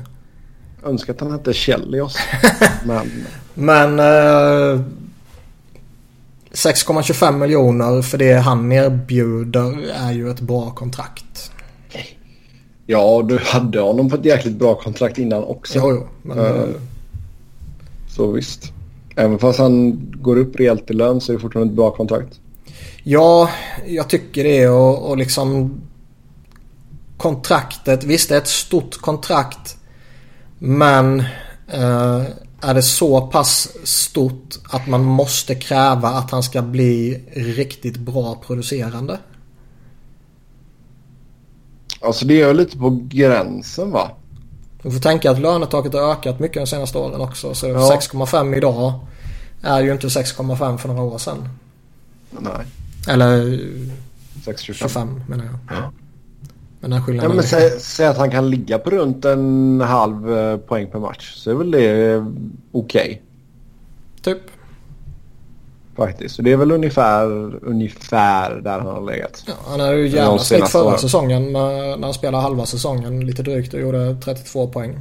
Önskar 0.85 1.13
att 1.13 1.19
han 1.19 1.31
hette 1.31 1.53
Kjellios. 1.53 2.17
Men 2.85 3.25
Men... 3.53 3.99
Eh, 3.99 4.81
6,25 6.53 7.37
miljoner 7.37 8.01
för 8.01 8.17
det 8.17 8.33
han 8.33 8.71
erbjuder 8.71 9.91
är 9.95 10.11
ju 10.11 10.29
ett 10.29 10.39
bra 10.41 10.69
kontrakt. 10.71 11.51
Ja, 12.85 13.21
du 13.25 13.39
hade 13.43 13.79
honom 13.79 14.09
på 14.09 14.15
ett 14.15 14.25
jäkligt 14.25 14.55
bra 14.55 14.75
kontrakt 14.75 15.17
innan 15.17 15.43
också. 15.43 15.79
Jo, 15.79 15.91
jo. 15.91 16.07
Men, 16.21 16.37
Eh, 16.39 16.63
Så 18.09 18.31
visst. 18.31 18.71
Även 19.15 19.39
fast 19.39 19.59
han 19.59 19.99
går 20.21 20.37
upp 20.37 20.55
rejält 20.59 20.91
i 20.91 20.93
lön 20.93 21.21
så 21.21 21.31
är 21.31 21.35
det 21.35 21.41
fortfarande 21.41 21.71
ett 21.71 21.75
bra 21.75 21.91
kontrakt. 21.91 22.39
Ja, 23.03 23.49
jag 23.87 24.09
tycker 24.09 24.43
det 24.43 24.67
och, 24.67 25.09
och 25.09 25.17
liksom 25.17 25.81
kontraktet. 27.17 28.03
Visst 28.03 28.29
det 28.29 28.35
är 28.35 28.39
ett 28.41 28.47
stort 28.47 28.97
kontrakt. 28.97 29.77
Men 30.65 31.19
eh, 31.67 32.21
är 32.61 32.73
det 32.73 32.81
så 32.81 33.27
pass 33.27 33.69
stort 33.83 34.55
att 34.69 34.87
man 34.87 35.03
måste 35.03 35.55
kräva 35.55 36.09
att 36.09 36.31
han 36.31 36.43
ska 36.43 36.61
bli 36.61 37.23
riktigt 37.33 37.97
bra 37.97 38.41
producerande? 38.45 39.19
Alltså 42.01 42.25
det 42.25 42.41
är 42.41 42.53
lite 42.53 42.77
på 42.77 42.99
gränsen 43.01 43.91
va? 43.91 44.11
Du 44.81 44.91
får 44.91 44.99
tänka 44.99 45.31
att 45.31 45.39
lönetaket 45.39 45.93
har 45.93 46.11
ökat 46.11 46.39
mycket 46.39 46.61
de 46.61 46.67
senaste 46.67 46.97
åren 46.97 47.21
också. 47.21 47.53
Så 47.53 47.67
Ja. 47.67 47.99
6,5 48.01 48.55
idag 48.57 48.93
är 49.61 49.81
ju 49.81 49.91
inte 49.91 50.07
6,5 50.07 50.77
för 50.77 50.87
några 50.89 51.01
år 51.01 51.17
sedan. 51.17 51.49
Nej. 52.29 52.65
Eller 53.07 53.41
6,25. 54.45 54.73
25 54.73 55.21
menar 55.27 55.45
jag. 55.45 55.55
Ja. 55.69 55.91
Men 56.83 56.89
den 56.91 56.99
Ja, 56.99 57.05
skillnaden 57.05 57.31
men 57.31 57.39
är- 57.39 57.47
säg, 57.47 57.79
säg 57.79 58.07
att 58.07 58.17
han 58.17 58.31
kan 58.31 58.49
ligga 58.49 58.79
på 58.79 58.89
runt 58.89 59.25
en 59.25 59.81
halv 59.81 60.37
eh, 60.37 60.57
poäng 60.57 60.87
per 60.91 60.99
match. 60.99 61.33
Så 61.35 61.51
är 61.51 61.55
väl 61.55 61.71
det 61.71 62.11
eh, 62.13 62.25
okej 62.71 63.21
Typ. 64.21 64.37
faktiskt. 65.95 66.35
Så 66.35 66.41
det 66.41 66.51
är 66.51 66.57
väl 66.57 66.71
ungefär, 66.71 67.25
ungefär 67.65 68.55
där 68.55 68.79
han 68.79 68.87
har 68.87 69.01
legat. 69.11 69.43
Ja, 69.47 69.53
han 69.67 69.79
hade 69.79 69.95
ju 69.97 70.07
gärna 70.07 70.37
senaste 70.39 70.71
förra 70.77 70.97
säsongen 70.97 71.53
när 71.53 72.01
han 72.03 72.13
spelade 72.13 72.43
halva 72.43 72.65
säsongen 72.65 73.25
lite 73.25 73.43
drygt 73.43 73.73
och 73.73 73.79
gjorde 73.79 74.15
32 74.23 74.67
poäng. 74.67 74.99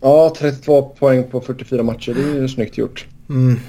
Ja, 0.00 0.34
32 0.38 0.82
poäng 0.82 1.24
på 1.30 1.40
44 1.40 1.82
matcher. 1.82 2.14
Det 2.14 2.22
är 2.22 2.40
ju 2.42 2.48
snyggt 2.48 2.78
gjort. 2.78 3.06
Men 3.26 3.60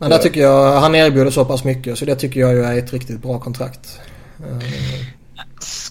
Ja. 0.00 0.08
där 0.08 0.18
tycker 0.18 0.40
jag, 0.40 0.80
han 0.80 0.94
erbjuder 0.94 1.30
så 1.30 1.44
pass 1.44 1.64
mycket 1.64 1.98
så 1.98 2.04
det 2.04 2.14
tycker 2.16 2.40
jag 2.40 2.52
ju 2.52 2.62
är 2.62 2.78
ett 2.78 2.92
riktigt 2.92 3.22
bra 3.22 3.38
kontrakt. 3.40 3.98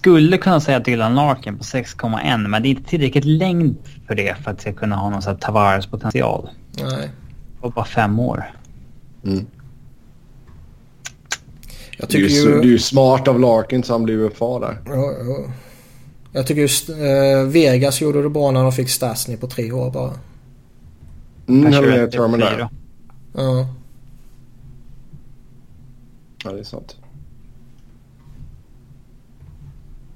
Skulle 0.01 0.37
kunna 0.37 0.59
säga 0.59 0.79
Dylan 0.79 1.15
Larkin 1.15 1.57
på 1.57 1.63
6,1 1.63 2.47
men 2.47 2.61
det 2.61 2.67
är 2.67 2.69
inte 2.69 2.89
tillräckligt 2.89 3.25
längd 3.25 3.75
för 4.07 4.15
det 4.15 4.37
för 4.43 4.51
att 4.51 4.61
ska 4.61 4.73
kunna 4.73 4.95
ha 4.95 5.09
någon 5.09 5.21
sån 5.21 5.31
här 5.33 5.39
Tavares 5.39 5.87
potential. 5.87 6.49
nej. 6.71 7.09
Var 7.61 7.69
bara 7.69 7.85
fem 7.85 8.19
år. 8.19 8.51
Jag 9.21 9.33
Det 11.97 12.03
är, 12.03 12.07
tycker 12.07 12.19
ju, 12.35 12.41
ju... 12.41 12.51
det 12.61 12.67
är 12.67 12.71
ju 12.71 12.79
smart 12.79 13.27
av 13.27 13.39
Larkin 13.39 13.83
så 13.83 13.93
han 13.93 14.03
blir 14.03 14.15
UFA 14.15 14.59
där. 14.59 14.77
Ja, 14.85 15.13
ja. 15.19 15.53
Jag 16.31 16.47
tycker 16.47 16.61
just 16.61 16.89
eh, 16.89 16.95
Vegas 17.47 18.01
gjorde 18.01 18.23
det 18.23 18.29
bra 18.29 18.51
när 18.51 18.61
de 18.63 18.71
fick 18.71 18.89
Stasny 18.89 19.37
på 19.37 19.47
tre 19.47 19.71
år 19.71 19.91
bara. 19.91 20.13
Mm, 21.47 21.69
med 21.69 22.39
där. 22.39 22.51
fyra. 22.55 22.69
Ja. 23.33 23.67
Ja, 26.43 26.51
det 26.51 26.59
är 26.59 26.63
sant. 26.63 26.95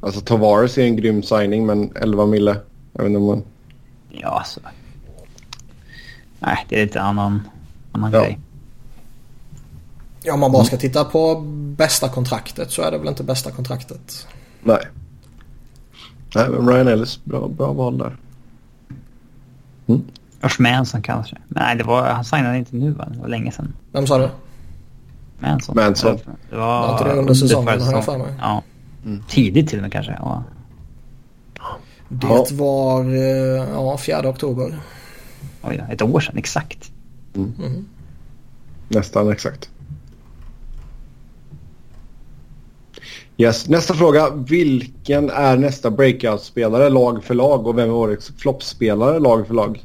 Alltså 0.05 0.21
Tavares 0.21 0.77
är 0.77 0.83
en 0.83 0.95
grym 0.95 1.23
signing 1.23 1.65
men 1.65 1.91
11 1.95 2.25
mille. 2.25 2.57
Jag 2.93 3.03
vet 3.03 3.07
inte 3.09 3.17
om 3.17 3.25
man... 3.25 3.43
Ja, 4.09 4.29
alltså. 4.29 4.59
Nej, 6.39 6.65
det 6.69 6.79
är 6.81 6.85
lite 6.85 7.01
annan, 7.01 7.41
annan 7.91 8.11
Ja. 8.11 8.19
grej. 8.21 8.39
Ja, 10.23 10.33
om 10.33 10.39
man 10.39 10.51
bara 10.51 10.63
ska 10.63 10.77
titta 10.77 11.03
på 11.05 11.35
bästa 11.77 12.09
kontraktet 12.09 12.71
så 12.71 12.81
är 12.81 12.91
det 12.91 12.97
väl 12.97 13.07
inte 13.07 13.23
bästa 13.23 13.51
kontraktet. 13.51 14.27
Nej. 14.63 14.87
Nej, 16.35 16.49
men 16.49 16.69
Ryan 16.69 16.87
Ellis, 16.87 17.19
bra, 17.23 17.47
bra 17.47 17.73
val 17.73 17.97
där. 17.97 18.17
Josh 20.43 20.59
Manson 20.61 21.01
kanske. 21.01 21.37
Nej, 21.47 21.75
det 21.75 21.83
var, 21.83 22.07
han 22.09 22.25
signade 22.25 22.57
inte 22.57 22.75
nu 22.75 22.91
va? 22.91 23.07
Det 23.11 23.19
var 23.19 23.27
länge 23.27 23.51
sedan. 23.51 23.73
Vem 23.91 24.07
sa 24.07 24.17
du? 24.17 24.29
Manson. 25.39 25.75
Manson. 25.75 26.17
Det 26.49 26.55
var 26.55 26.81
Var 26.87 26.91
inte 26.91 27.03
det 27.03 27.13
under 27.19 27.33
säsongen, 27.33 27.81
har 27.81 27.91
jag 27.91 28.05
för 28.05 28.17
mig? 28.17 28.33
Ja. 28.39 28.63
Mm. 29.05 29.23
Tidigt 29.27 29.69
till 29.69 29.77
och 29.77 29.81
med 29.83 29.91
kanske. 29.91 30.11
Ja. 30.19 30.43
Det 32.09 32.27
Ja. 32.27 32.45
var 32.51 33.05
eh, 33.05 33.69
ja, 33.73 33.97
4 33.97 34.29
oktober. 34.29 34.79
Oj, 35.63 35.77
då, 35.87 35.93
ett 35.93 36.01
år 36.01 36.19
sedan 36.19 36.37
exakt. 36.37 36.91
Nästan 38.89 39.31
exakt. 39.31 39.69
Yes. 43.37 43.69
Nästa 43.69 43.93
fråga. 43.93 44.29
Vilken 44.35 45.29
är 45.29 45.57
nästa 45.57 45.91
breakout-spelare 45.91 46.89
lag 46.89 47.23
för 47.23 47.33
lag 47.33 47.67
och 47.67 47.77
vem 47.77 47.89
är 47.89 47.93
årets 47.93 48.31
floppspelare 48.37 49.19
lag 49.19 49.47
för 49.47 49.53
lag? 49.53 49.83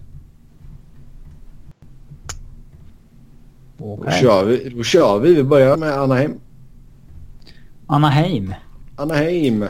Då, 3.79 3.85
Okay. 3.85 4.21
kör 4.21 4.45
vi. 4.45 4.69
Då 4.77 4.83
kör 4.83 5.19
vi. 5.19 5.35
Vi 5.35 5.43
börjar 5.45 5.77
med 5.77 5.93
Anaheim. 5.93 6.33
Anaheim. 7.87 8.55
Anaheim. 9.01 9.65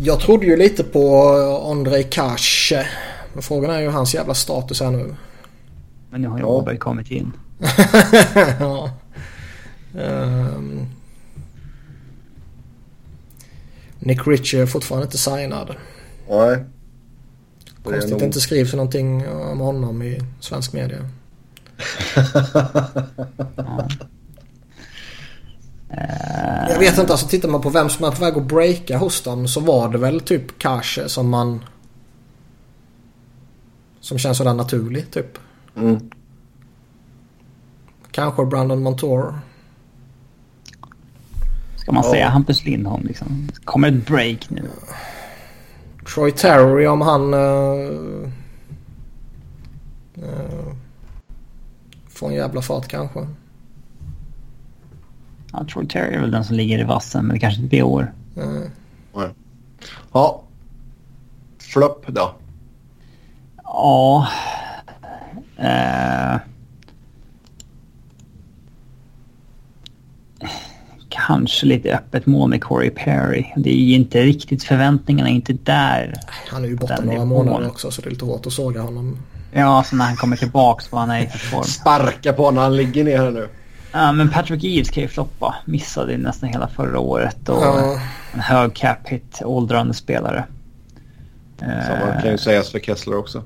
Jag 0.00 0.20
trodde 0.20 0.46
ju 0.46 0.56
lite 0.56 0.84
på 0.84 1.28
Andrei 1.70 2.02
Kashe. 2.02 2.86
Men 3.32 3.42
frågan 3.42 3.70
är 3.70 3.80
ju 3.80 3.88
hans 3.88 4.14
jävla 4.14 4.34
status 4.34 4.80
här 4.80 4.90
nu. 4.90 5.14
Men 6.10 6.20
nu 6.22 6.28
har 6.28 6.38
ju 6.38 6.42
Ja. 6.44 6.48
Åberg 6.48 6.78
kommit 6.78 7.10
in. 7.10 7.32
ja. 8.60 8.90
Ehm. 9.98 10.86
Nick 13.98 14.26
Ritchie 14.26 14.62
är 14.62 14.66
fortfarande 14.66 15.04
inte 15.04 15.18
signad. 15.18 15.74
Nej. 16.30 16.64
Konstigt 17.84 18.10
nog- 18.10 18.22
inte 18.22 18.40
skrivs 18.40 18.72
någonting 18.74 19.28
om 19.28 19.60
honom 19.60 20.02
i 20.02 20.22
svensk 20.40 20.72
media. 20.72 20.98
Ja. 23.56 23.88
Eh, 25.96 26.70
Jag 26.70 26.78
vet 26.78 26.98
inte, 26.98 27.12
alltså 27.12 27.28
tittar 27.28 27.48
man 27.48 27.60
på 27.60 27.70
vem 27.70 27.88
som 27.88 28.04
är 28.04 28.10
på 28.10 28.20
väg 28.24 28.36
att 28.36 28.46
breaka 28.46 28.98
hos 28.98 29.22
dem 29.22 29.48
så 29.48 29.60
var 29.60 29.88
det 29.88 29.98
väl 29.98 30.20
typ 30.20 30.58
Kashe 30.58 31.08
som 31.08 31.28
man... 31.30 31.64
Som 34.00 34.18
känns 34.18 34.38
sådär 34.38 34.54
naturlig 34.54 35.10
typ. 35.10 35.38
Mm. 35.76 36.10
Kanske 38.10 38.44
Brandon 38.44 38.82
Montour. 38.82 39.38
Ska 41.76 41.92
man 41.92 42.04
Ja. 42.04 42.10
säga 42.10 42.28
Hampus 42.28 42.64
Lindholm 42.64 43.06
liksom? 43.06 43.48
Kommer 43.64 43.88
ett 43.88 44.06
break 44.06 44.50
nu? 44.50 44.70
Troy 46.14 46.30
Terry 46.32 46.86
om 46.86 47.00
han... 47.00 47.34
Uh, 47.34 48.28
uh, 50.18 50.72
får 52.08 52.28
en 52.28 52.34
jävla 52.34 52.62
fart 52.62 52.88
kanske. 52.88 53.26
Ja, 55.56 55.64
Troy 55.72 55.86
Terry 55.86 56.14
är 56.14 56.20
väl 56.20 56.30
den 56.30 56.44
som 56.44 56.56
ligger 56.56 56.78
i 56.78 56.84
vassen, 56.84 57.26
men 57.26 57.34
det 57.34 57.40
kanske 57.40 57.60
inte 57.60 57.68
blir 57.68 57.82
år. 57.82 58.12
Uh, 58.38 58.62
Ja. 60.12 60.42
Flopp 61.58 62.06
då. 62.06 62.34
Ja. 63.64 64.28
Eh, 65.56 66.40
kanske 71.08 71.66
lite 71.66 71.94
öppet 71.94 72.26
mål 72.26 72.50
med 72.50 72.62
Corey 72.62 72.90
Perry. 72.90 73.52
Det 73.56 73.70
är 73.70 73.84
ju 73.84 73.94
inte 73.94 74.22
riktigt 74.22 74.64
förväntningarna 74.64 75.30
är 75.30 75.34
inte 75.34 75.52
där. 75.52 76.14
han 76.48 76.64
är 76.64 76.68
ju 76.68 76.76
borta 76.76 77.00
några 77.04 77.24
månader 77.24 77.68
också 77.68 77.90
så 77.90 78.02
det 78.02 78.08
är 78.08 78.10
lite 78.10 78.24
hårt 78.24 78.46
att 78.46 78.52
såga 78.52 78.82
honom. 78.82 79.18
Ja, 79.52 79.84
så 79.86 79.96
när 79.96 80.04
han 80.04 80.16
kommer 80.16 80.36
tillbaks 80.36 80.92
vad 80.92 81.00
han 81.00 81.10
är 81.10 81.20
i 81.20 81.26
form. 81.26 81.64
Sparka 81.64 82.32
på 82.32 82.50
när 82.50 82.62
han 82.62 82.76
ligger 82.76 83.04
ner 83.04 83.18
här 83.18 83.30
nu. 83.30 83.48
Ja, 83.96 84.12
men 84.12 84.30
Patrick 84.30 84.64
Eves 84.64 84.90
kan 84.90 85.02
ju 85.02 85.08
floppa. 85.08 85.54
Missade 85.64 86.12
ju 86.12 86.18
nästan 86.18 86.48
hela 86.48 86.68
förra 86.68 86.98
året 86.98 87.48
och 87.48 87.62
Ja. 87.62 88.00
en 88.34 88.40
hög 88.40 88.74
cap 88.74 88.98
hit, 89.08 89.40
åldrande 89.44 89.94
spelare. 89.94 90.44
Samma 91.58 92.14
Eh, 92.14 92.22
kan 92.22 92.30
ju 92.30 92.38
sägas 92.38 92.70
för 92.70 92.78
Kessler 92.78 93.16
också. 93.18 93.42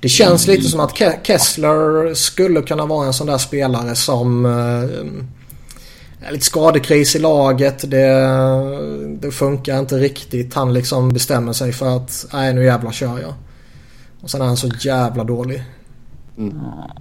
Det 0.00 0.08
känns 0.08 0.46
lite 0.46 0.68
som 0.68 0.80
att 0.80 0.92
Ke- 0.98 1.18
Kessler 1.22 2.14
skulle 2.14 2.62
kunna 2.62 2.86
vara 2.86 3.06
en 3.06 3.12
sån 3.12 3.26
där 3.26 3.38
spelare 3.38 3.94
som... 3.94 4.46
Är 6.22 6.32
lite 6.32 6.44
skadekris 6.44 7.16
i 7.16 7.18
laget. 7.18 7.90
Det, 7.90 8.06
det 9.20 9.30
funkar 9.30 9.78
inte 9.78 9.94
riktigt. 9.96 10.54
Han 10.54 10.72
liksom 10.74 11.08
bestämmer 11.08 11.52
sig 11.52 11.72
för 11.72 11.96
att 11.96 12.26
nej 12.32 12.54
nu 12.54 12.64
jävlar 12.64 12.92
kör 12.92 13.18
jag. 13.20 13.34
Och 14.20 14.30
sen 14.30 14.40
är 14.40 14.46
han 14.46 14.56
så 14.56 14.68
jävla 14.80 15.24
dålig. 15.24 15.64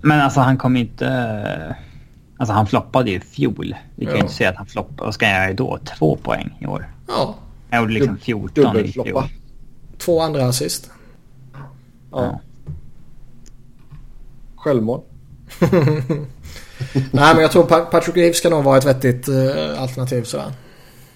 Men 0.02 0.22
alltså 0.22 0.40
han 0.40 0.58
kom 0.58 0.76
inte... 0.78 1.76
Alltså 2.38 2.54
han 2.54 2.68
floppade 2.68 3.10
ju 3.12 3.18
i 3.18 3.20
fjol. 3.20 3.76
Vi 3.96 4.06
kan 4.06 4.14
ju 4.14 4.20
Ja. 4.20 4.24
inte 4.24 4.34
säga 4.36 4.50
att 4.50 4.56
han 4.56 4.66
floppade. 4.66 5.02
Vad 5.04 5.14
ska 5.14 5.26
jag 5.30 5.44
göra 5.44 5.54
då? 5.54 5.80
Två 5.98 6.16
poäng 6.16 6.58
i 6.60 6.66
år. 6.66 6.90
Ja, 7.08 7.36
Jag 7.70 7.80
gjorde 7.82 7.94
liksom 7.94 8.16
Dub- 8.16 8.20
14 8.22 8.78
i 8.80 8.92
fjol. 8.92 9.24
Två 9.98 10.22
andra 10.22 10.46
assist. 10.46 10.90
Ja. 12.12 12.42
Självmål. 14.56 15.02
Nej 17.12 17.34
men 17.34 17.40
jag 17.42 17.52
tror 17.52 17.64
Pa- 17.64 17.86
Patrick 17.86 18.18
Reeves 18.18 18.38
ska 18.38 18.50
nog 18.50 18.64
vara 18.64 18.78
ett 18.78 18.86
vettigt 18.86 19.28
eh, 19.28 19.82
alternativ 19.82 20.24
sådär. 20.24 20.52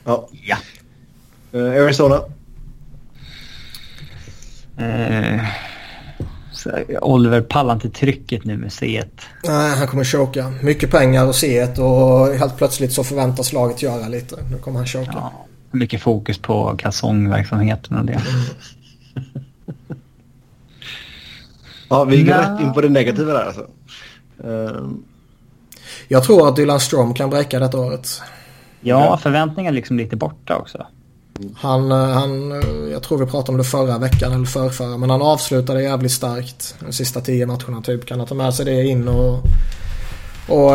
Ja. 0.03 0.29
Ja. 0.31 0.57
Eh, 1.51 1.83
Arizona. 1.83 2.21
Så 4.75 4.83
Oliver 7.01 7.41
pallar 7.41 7.73
inte 7.73 7.89
trycket 7.89 8.45
nu 8.45 8.57
med 8.57 8.69
C1. 8.69 9.05
Nej, 9.43 9.75
han 9.77 9.87
kommer 9.87 10.03
choka. 10.03 10.53
Mycket 10.61 10.91
pengar 10.91 11.25
och 11.25 11.31
C1 11.31 11.79
och 11.79 12.35
helt 12.37 12.57
plötsligt 12.57 12.93
så 12.93 13.03
förväntas 13.03 13.53
laget 13.53 13.81
göra 13.81 14.07
lite. 14.07 14.35
Nu 14.51 14.57
kommer 14.57 14.77
han 14.77 14.87
choka. 14.87 15.11
Ja, 15.15 15.33
mycket 15.71 16.01
fokus 16.01 16.37
på 16.37 16.75
kalsongverksamheten 16.77 17.97
och 17.97 18.05
det. 18.05 18.21
Ja, 21.89 22.03
vi 22.03 22.23
går 22.23 22.33
rätt 22.33 22.61
in 22.61 22.73
på 22.73 22.81
det 22.81 22.89
negativa 22.89 23.33
där 23.33 23.45
alltså. 23.45 23.67
Ehm, 24.43 25.03
Jag 26.07 26.23
tror 26.23 26.47
att 26.47 26.55
Dylan 26.55 26.79
Strom 26.79 27.13
kan 27.13 27.29
bräcka 27.29 27.59
detta 27.59 27.79
året. 27.79 28.21
Ja, 28.81 29.17
förväntningar 29.17 29.71
liksom 29.71 29.97
lite 29.97 30.15
borta 30.15 30.55
också. 30.57 30.85
Han, 31.55 31.91
eh, 31.91 31.97
han, 31.97 32.51
eh, 32.51 32.91
jag 32.91 33.03
tror 33.03 33.17
vi 33.17 33.25
pratade 33.25 33.51
om 33.51 33.57
det 33.57 33.63
förra 33.63 33.97
veckan 33.97 34.33
eller 34.33 34.45
förrförra. 34.45 34.97
Men 34.97 35.09
han 35.09 35.21
avslutade 35.21 35.83
jävligt 35.83 36.11
starkt 36.11 36.75
de 36.79 36.93
sista 36.93 37.21
tio 37.21 37.45
matcherna 37.45 37.81
typ. 37.81 38.05
Kan 38.05 38.19
han 38.19 38.27
ta 38.27 38.35
med 38.35 38.53
sig 38.53 38.65
det 38.65 38.83
in 38.83 39.07
och... 39.07 39.43
Och... 40.47 40.71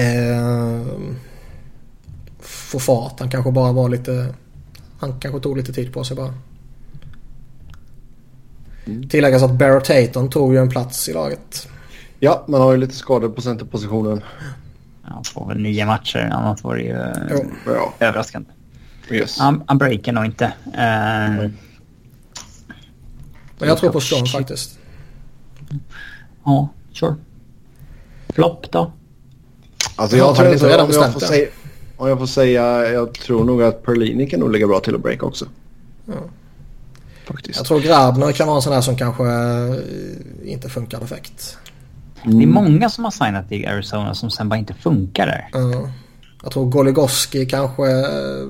Uh, 0.00 0.86
få 2.40 2.78
fart. 2.78 3.20
Han 3.20 3.30
kanske 3.30 3.52
bara 3.52 3.72
var 3.72 3.88
lite... 3.88 4.34
Han 4.98 5.20
kanske 5.20 5.40
tog 5.40 5.56
lite 5.56 5.72
tid 5.72 5.92
på 5.92 6.04
sig 6.04 6.16
bara. 6.16 6.34
Tilläggas 9.10 9.42
att 9.42 9.52
Barrett 9.52 9.88
Hayton 9.88 10.30
tog 10.30 10.54
ju 10.54 10.60
en 10.60 10.68
plats 10.68 11.08
i 11.08 11.12
laget. 11.12 11.68
ja, 12.18 12.44
man 12.48 12.60
har 12.60 12.72
ju 12.72 12.78
lite 12.78 12.94
skador 12.94 13.28
på 13.28 13.40
centerpositionen. 13.40 14.22
Han 15.10 15.24
får 15.24 15.48
väl 15.48 15.58
nio 15.58 15.86
matcher, 15.86 16.30
annars 16.32 16.64
var 16.64 16.76
det 16.76 16.82
ju 16.82 16.96
Jo. 17.30 17.50
Ja, 17.66 17.94
överraskande. 17.98 18.50
yes. 19.10 19.38
Han, 19.38 19.62
han 19.66 19.78
breakar 19.78 20.12
nog 20.12 20.24
inte. 20.24 20.44
Eh, 20.44 21.50
Men 23.58 23.68
jag 23.68 23.78
tror 23.78 23.90
på 23.90 24.00
Strom 24.00 24.26
faktiskt. 24.26 24.78
Ja, 26.44 26.68
sure. 26.92 27.14
Flopp 28.28 28.70
då? 28.72 28.92
Alltså 29.96 30.16
Ja, 30.16 30.22
jag 30.22 30.28
har 30.28 30.34
tror 30.34 30.52
inte, 30.52 30.66
redan 30.68 30.86
om 30.86 30.92
jag, 30.92 31.12
får 31.12 31.20
säga, 31.20 31.48
om 31.96 32.08
jag 32.08 32.18
får 32.18 32.26
säga, 32.26 32.90
jag 32.90 33.14
tror 33.14 33.44
nog 33.44 33.62
att 33.62 33.82
Perlini 33.82 34.26
kan 34.30 34.40
nog 34.40 34.52
ligga 34.52 34.66
bra 34.66 34.80
till 34.80 34.94
att 34.94 35.02
break 35.02 35.22
också. 35.22 35.46
Ja. 36.06 36.12
Faktiskt. 37.24 37.56
Jag 37.58 37.66
tror 37.66 37.80
Grabner 37.80 38.32
kan 38.32 38.46
vara 38.46 38.56
en 38.56 38.62
sån 38.62 38.72
där 38.72 38.80
som 38.80 38.96
kanske 38.96 39.24
eh, 39.24 40.52
inte 40.52 40.68
funkar 40.68 40.98
perfekt. 40.98 41.58
Det 42.24 42.42
är 42.42 42.46
många 42.46 42.88
som 42.90 43.04
har 43.04 43.10
signat 43.10 43.52
i 43.52 43.66
Arizona 43.66 44.14
som 44.14 44.30
sen 44.30 44.48
bara 44.48 44.56
inte 44.56 44.74
funkar 44.74 45.26
där. 45.26 45.48
Ja. 45.52 45.90
jag 46.42 46.52
tror 46.52 46.70
Goligoski 46.70 47.46
kanske 47.46 47.82
eh, 47.90 48.48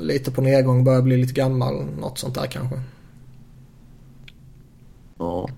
lite 0.00 0.30
på 0.30 0.40
nedgång 0.42 0.84
börjar 0.84 1.02
bli 1.02 1.16
lite 1.16 1.32
gammal. 1.32 1.84
Något 2.00 2.18
sånt 2.18 2.34
där 2.34 2.46
kanske. 2.46 2.80
Ja, 5.18 5.48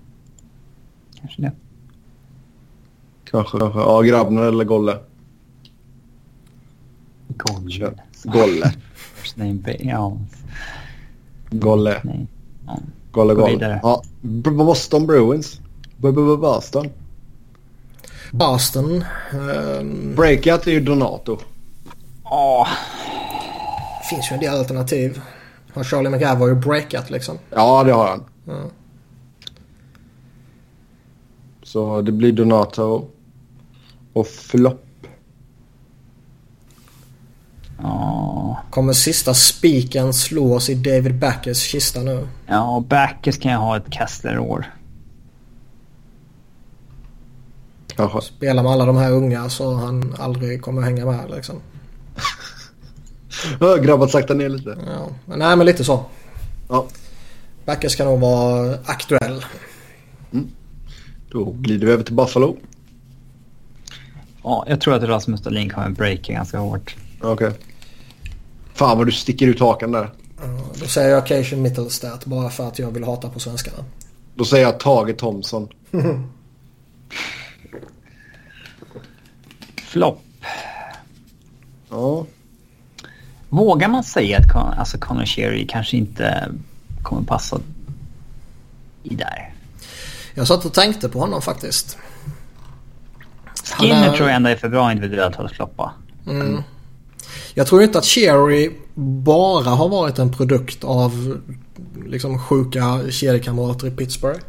Kanske 1.19 1.41
det. 1.41 1.51
kanske, 3.31 3.57
kanske. 3.59 3.79
Ja, 3.79 4.01
Grabner 4.01 4.41
eller 4.41 4.63
Golle. 4.63 4.97
Golle. 7.27 7.93
Golle. 8.23 8.73
First 8.93 9.37
name, 9.37 9.59
ja. 9.79 10.17
Golle. 11.49 12.01
Nej. 12.03 12.27
Ja. 12.67 12.79
Golle, 13.11 13.33
Golle. 13.33 13.79
Ja, 13.83 14.01
Boston 14.51 15.07
Bruins. 15.07 15.59
B- 15.97 16.11
B- 16.11 16.21
B- 16.21 16.37
Boston. 16.37 16.89
Boston. 18.31 19.03
ehm, 19.31 20.15
Breakout 20.15 20.67
är 20.67 20.71
ju 20.71 20.79
Donato. 20.79 21.37
Åh, 22.23 22.67
finns 24.09 24.31
ju 24.31 24.33
en 24.33 24.39
del 24.39 24.53
alternativ. 24.59 25.21
Har 25.73 25.83
Charlie 25.83 26.09
McAvoy 26.09 26.53
breakat 26.55 27.09
liksom? 27.09 27.37
Ja, 27.49 27.83
det 27.83 27.91
har 27.91 28.07
han. 28.07 28.23
Ja. 28.45 28.63
Så 31.63 32.01
det 32.01 32.11
blir 32.11 32.31
Donato. 32.31 33.07
Och 34.13 34.27
flopp. 34.27 34.83
Ja, 37.81 38.63
Kommer 38.69 38.93
sista 38.93 39.33
spiken 39.33 40.13
slås 40.13 40.69
i 40.69 40.75
David 40.75 41.15
Backers 41.19 41.57
kista 41.57 41.99
nu? 41.99 42.27
ja 42.47 42.83
Backes 42.87 43.37
kan 43.37 43.51
jag 43.51 43.59
ha 43.59 43.77
ett 43.77 43.93
Kessler-år. 43.93 44.65
Kanske. 47.97 48.21
Spelar 48.21 48.63
med 48.63 48.71
alla 48.71 48.85
de 48.85 48.97
här 48.97 49.11
unga 49.11 49.49
så 49.49 49.73
han 49.73 50.15
aldrig 50.19 50.61
kommer 50.61 50.81
hänga 50.81 51.05
med 51.05 51.29
liksom. 51.35 51.55
Ja, 53.59 53.75
Grabbat 53.75 54.11
sakta 54.11 54.33
ner 54.33 54.49
lite. 54.49 54.77
Ja. 54.87 55.07
Men 55.25 55.39
nej 55.39 55.55
men 55.55 55.65
lite 55.65 55.83
så. 55.83 56.05
Ja, 56.69 56.87
Backers 57.65 57.95
kan 57.95 58.07
nog 58.07 58.19
vara 58.19 58.77
aktuell. 58.85 59.45
då 61.31 61.51
glider 61.51 61.87
vi 61.87 61.93
över 61.93 62.03
till 62.03 62.13
Buffalo. 62.13 62.57
Ja, 64.43 64.65
jag 64.67 64.81
tror 64.81 64.93
att 64.95 65.03
Rasmus 65.03 65.41
Dahlin 65.41 65.69
kommer 65.69 65.89
breaka 65.89 66.33
ganska 66.33 66.59
hårt. 66.59 66.95
Okej. 67.21 67.51
Fan 68.73 68.97
vad 68.97 69.07
du 69.07 69.11
sticker 69.11 69.47
ut 69.47 69.59
hakan 69.59 69.91
där. 69.91 70.09
Ja, 70.41 70.59
Då 70.79 70.85
säger 70.85 71.09
jag 71.09 71.27
Cation 71.27 71.61
Mittelstadt 71.61 72.25
bara 72.25 72.49
för 72.49 72.67
att 72.67 72.79
jag 72.79 72.91
vill 72.91 73.03
hata 73.03 73.29
på 73.29 73.39
svenskarna. 73.39 73.85
Då 74.35 74.45
säger 74.45 74.65
jag 74.65 74.79
Tage 74.79 75.17
Thomsson. 75.17 75.67
Flopp. 79.87 80.21
Ja. 81.89 82.25
Vågar 83.49 83.87
man 83.87 84.03
säga 84.03 84.37
att 84.37 84.53
Con- 84.53 84.73
alltså 84.79 84.97
Conor 84.97 85.25
Sherry 85.25 85.67
kanske 85.67 85.97
inte 85.97 86.49
kommer 87.03 87.21
passa 87.23 87.59
i 89.03 89.15
där? 89.15 89.53
Jag 90.33 90.47
satt 90.47 90.65
och 90.65 90.73
tänkte 90.73 91.09
på 91.09 91.19
honom 91.19 91.41
faktiskt. 91.41 91.97
Skinner 93.63 94.07
är- 94.11 94.15
tror 94.17 94.27
jag 94.29 94.35
ändå 94.35 94.49
är 94.49 94.55
för 94.55 94.69
bra 94.69 94.91
individuellt 94.91 95.35
för 95.35 95.43
att 95.43 95.51
floppa. 95.51 95.93
Mm. 96.27 96.63
Jag 97.53 97.67
tror 97.67 97.83
inte 97.83 97.97
att 97.99 98.05
Cherry 98.05 98.71
bara 98.95 99.69
har 99.69 99.89
varit 99.89 100.19
en 100.19 100.31
produkt 100.33 100.83
av 100.83 101.37
liksom 102.05 102.39
sjuka 102.39 102.99
kedjekamrater 103.11 103.87
i 103.87 103.91
Pittsburgh. 103.91 104.39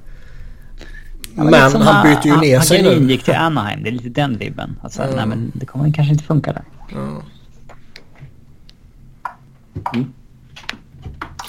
Men 1.44 1.52
lite 1.52 1.70
som 1.70 1.80
han 1.80 2.06
byter 2.06 2.26
ju 2.26 2.36
ner 2.36 2.56
han, 2.56 2.66
sig 2.66 2.82
Han 2.84 3.02
nu. 3.06 3.12
gick 3.12 3.24
till 3.24 3.34
Anaheim. 3.34 3.82
Det 3.82 3.88
är 3.88 3.92
lite 3.92 4.08
den 4.08 4.38
vibben. 4.38 4.76
Alltså, 4.82 5.02
Mm. 5.02 5.16
nej, 5.16 5.26
men 5.26 5.52
det 5.54 5.66
kommer 5.66 5.92
kanske 5.92 6.12
inte 6.12 6.24
funka 6.24 6.52
där. 6.52 6.62
Ja. 6.92 7.22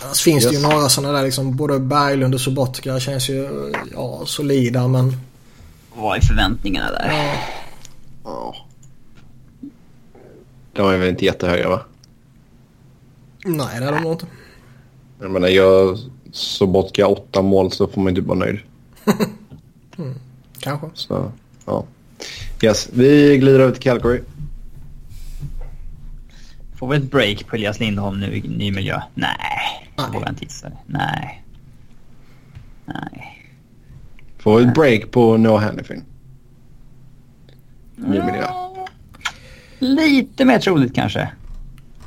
Annars 0.03 0.21
finns 0.21 0.47
det 0.49 0.55
ju 0.55 0.61
några 0.61 0.89
sådana 0.89 1.13
där 1.17 1.23
liksom. 1.23 1.55
Både 1.55 1.79
Berglund 1.79 2.33
och 2.33 2.41
Sobotka 2.41 2.99
känns 2.99 3.29
ju 3.29 3.71
ja, 3.93 4.21
solida 4.25 4.87
men... 4.87 5.13
Vad 5.95 6.17
är 6.17 6.21
förväntningarna 6.21 6.91
där? 6.91 7.11
Ja, 7.11 7.33
ja. 8.23 8.55
De 10.73 10.89
är 10.89 10.97
väl 10.97 11.09
inte 11.09 11.25
jättehöga 11.25 11.69
va? 11.69 11.81
nej 13.45 13.79
det 13.79 13.85
är 13.85 13.91
de 13.91 14.01
nog 14.03 14.11
inte. 14.11 14.25
Jag 15.19 15.31
menar 15.31 15.47
gör 15.47 15.97
Sobotka 16.31 17.07
åtta 17.07 17.41
mål 17.41 17.71
så 17.71 17.87
får 17.87 18.01
man 18.01 18.09
inte 18.09 18.21
vara 18.21 18.39
nöjd. 18.39 18.59
Kanske. 20.60 20.88
Så 20.94 21.31
ja. 21.65 21.86
Yes, 22.61 22.90
vi 22.94 23.38
glider 23.38 23.60
över 23.60 23.73
till 23.73 23.84
Calgary. 23.84 24.22
Får 26.76 26.88
vi 26.88 26.98
ett 26.98 27.11
break 27.11 27.48
på 27.48 27.56
Elias 27.56 27.80
Lindholm 27.80 28.19
nu 28.19 28.36
i 28.36 28.41
ny 28.41 28.72
miljö? 28.72 29.02
Nej, 29.14 29.90
det 29.95 30.02
Nej. 30.02 30.11
vågar 30.11 30.27
jag 30.27 30.31
inte 30.31 30.44
gissa. 30.44 30.72
Nej. 30.86 31.44
Nej. 32.86 33.52
Får 34.38 34.57
vi 34.57 34.65
ett 34.65 34.73
break 34.73 35.11
på 35.11 35.38
Noah 35.38 35.64
Hannifin. 35.64 36.03
Ny 37.95 38.07
miljö. 38.07 38.41
Ja, 38.41 38.88
Lite 39.80 40.45
mer 40.45 40.60
troligt 40.60 40.95
kanske. 40.95 41.30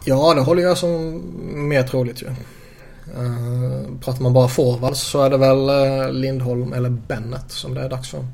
Ja, 0.04 0.34
det 0.34 0.40
håller 0.40 0.62
jag 0.62 0.78
som 0.78 1.22
mer 1.68 1.82
troligt 1.82 2.22
ju. 2.22 2.26
Uh, 2.26 3.98
pratar 4.00 4.22
man 4.22 4.32
bara 4.32 4.48
forwards 4.48 5.00
så 5.00 5.22
är 5.22 5.30
det 5.30 5.36
väl 5.36 5.70
uh, 5.70 6.12
Lindholm 6.12 6.72
eller 6.72 6.90
Bennett 6.90 7.50
som 7.52 7.74
det 7.74 7.80
är 7.80 7.88
dags 7.88 8.08
för. 8.08 8.26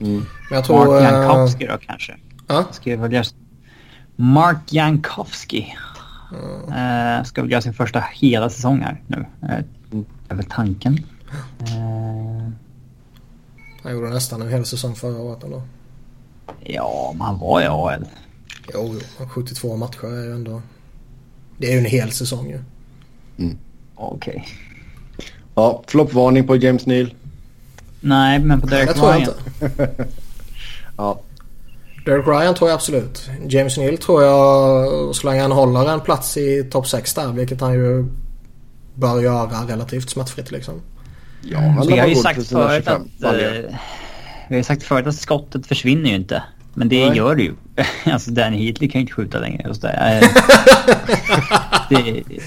Mm. 0.00 0.14
Men 0.50 0.56
jag 0.56 0.64
tror... 0.64 0.86
Mark 0.86 1.02
eh, 1.02 1.12
Jankowski 1.12 1.66
då 1.66 1.78
kanske. 1.86 2.16
ja, 2.46 2.64
Ska 2.70 2.96
väl 2.96 3.12
göra... 3.12 3.24
Mark 4.16 4.72
Jankowski. 4.72 5.74
Eh, 6.76 7.24
ska 7.24 7.42
väl 7.42 7.50
göra 7.50 7.62
sin 7.62 7.74
första 7.74 8.04
hela 8.12 8.50
säsong 8.50 8.80
här 8.80 9.02
nu. 9.06 9.16
Uh, 9.16 9.64
det 9.90 10.04
är 10.28 10.34
väl 10.34 10.44
tanken. 10.44 10.98
Han 13.82 13.92
gjorde 13.92 14.10
nästan 14.10 14.42
en 14.42 14.48
hel 14.48 14.64
säsong 14.64 14.94
förra 14.94 15.18
året 15.18 15.44
ändå. 15.44 15.62
ja, 16.60 17.10
men 17.12 17.26
han 17.26 17.38
var 17.38 17.62
i 17.62 17.66
AL. 17.66 18.06
Jo, 18.74 18.96
jo, 19.18 19.26
72 19.28 19.76
matcher 19.76 20.04
är 20.04 20.24
ju 20.24 20.32
ändå... 20.32 20.62
Det 21.58 21.66
är 21.66 21.72
ju 21.72 21.78
en 21.78 21.84
hel 21.84 22.10
säsong 22.10 22.50
ju. 22.50 22.60
Okej. 23.94 24.46
Ja, 25.54 25.82
floppvarning 25.86 26.46
på 26.46 26.56
James 26.56 26.86
Neal. 26.86 27.14
Nej, 28.08 28.38
men 28.38 28.60
på 28.60 28.66
Derek 28.66 28.88
det 28.88 28.94
tror 28.94 29.08
jag 29.10 29.16
Ryan. 29.20 29.32
inte. 29.62 29.88
Ja. 30.96 31.20
Derek 32.06 32.26
Ryan 32.26 32.54
tror 32.54 32.70
jag 32.70 32.74
absolut. 32.74 33.30
James 33.48 33.76
Neal 33.78 33.98
tror 33.98 34.22
jag, 34.22 35.14
så 35.16 35.26
länge 35.26 35.42
han 35.42 35.52
håller 35.52 35.92
en 35.92 36.00
plats 36.00 36.36
i 36.36 36.64
topp 36.70 36.86
6 36.88 37.14
där, 37.14 37.32
vilket 37.32 37.60
han 37.60 37.72
ju 37.74 38.04
bör 38.94 39.20
göra 39.20 39.46
relativt 39.68 40.10
smärtfritt 40.10 40.50
liksom. 40.50 40.74
Ja, 41.42 41.58
han 41.58 41.86
Vi 41.86 41.92
lär 41.94 42.00
har 42.00 42.08
ju 42.08 42.14
sagt 42.14 42.48
förut 42.48 42.84
25 42.84 43.02
att... 43.22 43.34
eh, 43.34 43.74
vi 44.48 44.56
har 44.56 44.62
sagt 44.62 44.82
förut 44.82 45.06
att 45.06 45.14
skottet 45.16 45.66
försvinner 45.66 46.10
ju 46.10 46.16
inte. 46.16 46.42
Men 46.74 46.88
det 46.88 47.06
Nej. 47.08 47.16
gör 47.16 47.34
det 47.34 47.42
ju. 47.42 47.52
alltså 48.12 48.30
Danny 48.30 48.64
Heatley 48.66 48.90
kan 48.90 48.98
ju 48.98 49.02
inte 49.02 49.12
skjuta 49.12 49.38
längre. 49.38 49.68
Och. 49.70 49.84
Eh, 49.84 50.20
det, 51.90 52.02
vi- 52.26 52.40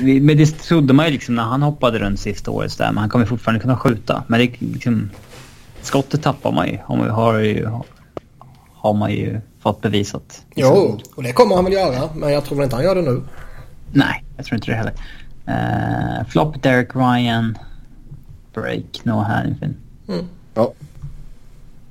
men 0.00 0.36
det 0.36 0.46
trodde 0.46 0.92
man 0.92 1.06
ju 1.06 1.12
liksom 1.12 1.34
när 1.34 1.42
han 1.42 1.62
hoppade 1.62 1.98
runt 1.98 2.20
sista 2.20 2.50
året. 2.50 2.72
Så 2.72 2.82
där, 2.82 2.92
men 2.92 2.98
han 2.98 3.08
kommer 3.08 3.26
fortfarande 3.26 3.60
kunna 3.60 3.76
skjuta. 3.76 4.24
Men 4.26 4.40
det, 4.40 4.60
liksom, 4.60 5.10
skottet 5.82 6.22
tappar 6.22 6.52
man 6.52 6.68
ju. 6.68 6.78
Har, 6.84 6.96
man- 6.96 7.10
har, 7.10 7.38
ju. 7.38 7.68
har 8.72 8.94
man 8.94 9.12
ju 9.12 9.40
fått 9.60 9.80
bevisat. 9.80 10.42
Jo, 10.54 11.00
och 11.14 11.22
det 11.22 11.32
kommer 11.32 11.54
han 11.54 11.64
väl 11.64 11.72
göra. 11.72 12.08
Men 12.14 12.32
jag 12.32 12.44
tror 12.44 12.56
väl 12.56 12.64
inte 12.64 12.76
han 12.76 12.84
gör 12.84 12.94
det 12.94 13.02
nu. 13.02 13.22
Nej, 13.92 14.24
jag 14.36 14.46
tror 14.46 14.54
inte 14.56 14.70
det 14.70 14.76
heller. 14.76 14.92
Uh, 15.48 16.26
Flop, 16.28 16.62
Derek 16.62 16.94
Ryan, 16.96 17.58
Break, 18.54 19.00
Noah 19.04 19.24
Hannifin. 19.26 19.76
Ja. 20.54 20.72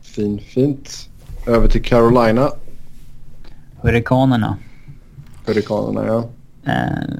Fin, 0.01 0.39
fint. 0.39 1.09
Över 1.47 1.67
till 1.67 1.83
Carolina. 1.83 2.49
Hurrikanerna. 3.81 4.57
Hurrikanerna, 5.45 6.05
ja. 6.05 6.29
Eh, 6.65 6.73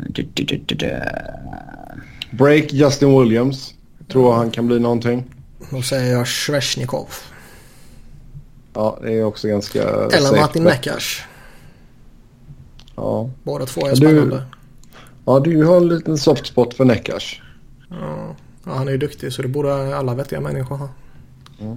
du, 0.09 0.23
du, 0.33 0.43
du, 0.43 0.57
du, 0.65 0.75
du. 0.75 0.99
Break 2.31 2.73
Justin 2.73 3.19
Williams. 3.19 3.73
Tror 4.11 4.33
han 4.33 4.51
kan 4.51 4.67
bli 4.67 4.79
någonting. 4.79 5.23
Då 5.71 5.81
säger 5.81 6.13
jag 6.13 6.27
Svesjnikov. 6.27 7.07
Ja, 8.73 8.99
det 9.01 9.13
är 9.13 9.23
också 9.23 9.47
ganska 9.47 9.83
Eller 9.83 10.09
safe 10.19 10.41
Martin 10.41 10.63
bet. 10.63 10.73
Neckars. 10.73 11.23
Ja. 12.95 13.29
Båda 13.43 13.65
två 13.65 13.81
är 13.85 13.89
Du- 13.89 13.95
spännande. 13.95 14.43
ja, 15.25 15.39
du 15.39 15.63
har 15.65 15.77
en 15.77 15.87
liten 15.87 16.17
soft 16.17 16.45
spot 16.47 16.73
för 16.73 16.85
Neckars. 16.85 17.41
Ja. 17.89 18.35
Ja, 18.65 18.71
han 18.73 18.87
är 18.87 18.91
ju 18.91 18.97
duktig 18.97 19.33
så 19.33 19.41
det 19.41 19.47
borde 19.47 19.97
alla 19.97 20.13
vettiga 20.15 20.41
människor 20.41 20.77
ha. 20.77 20.89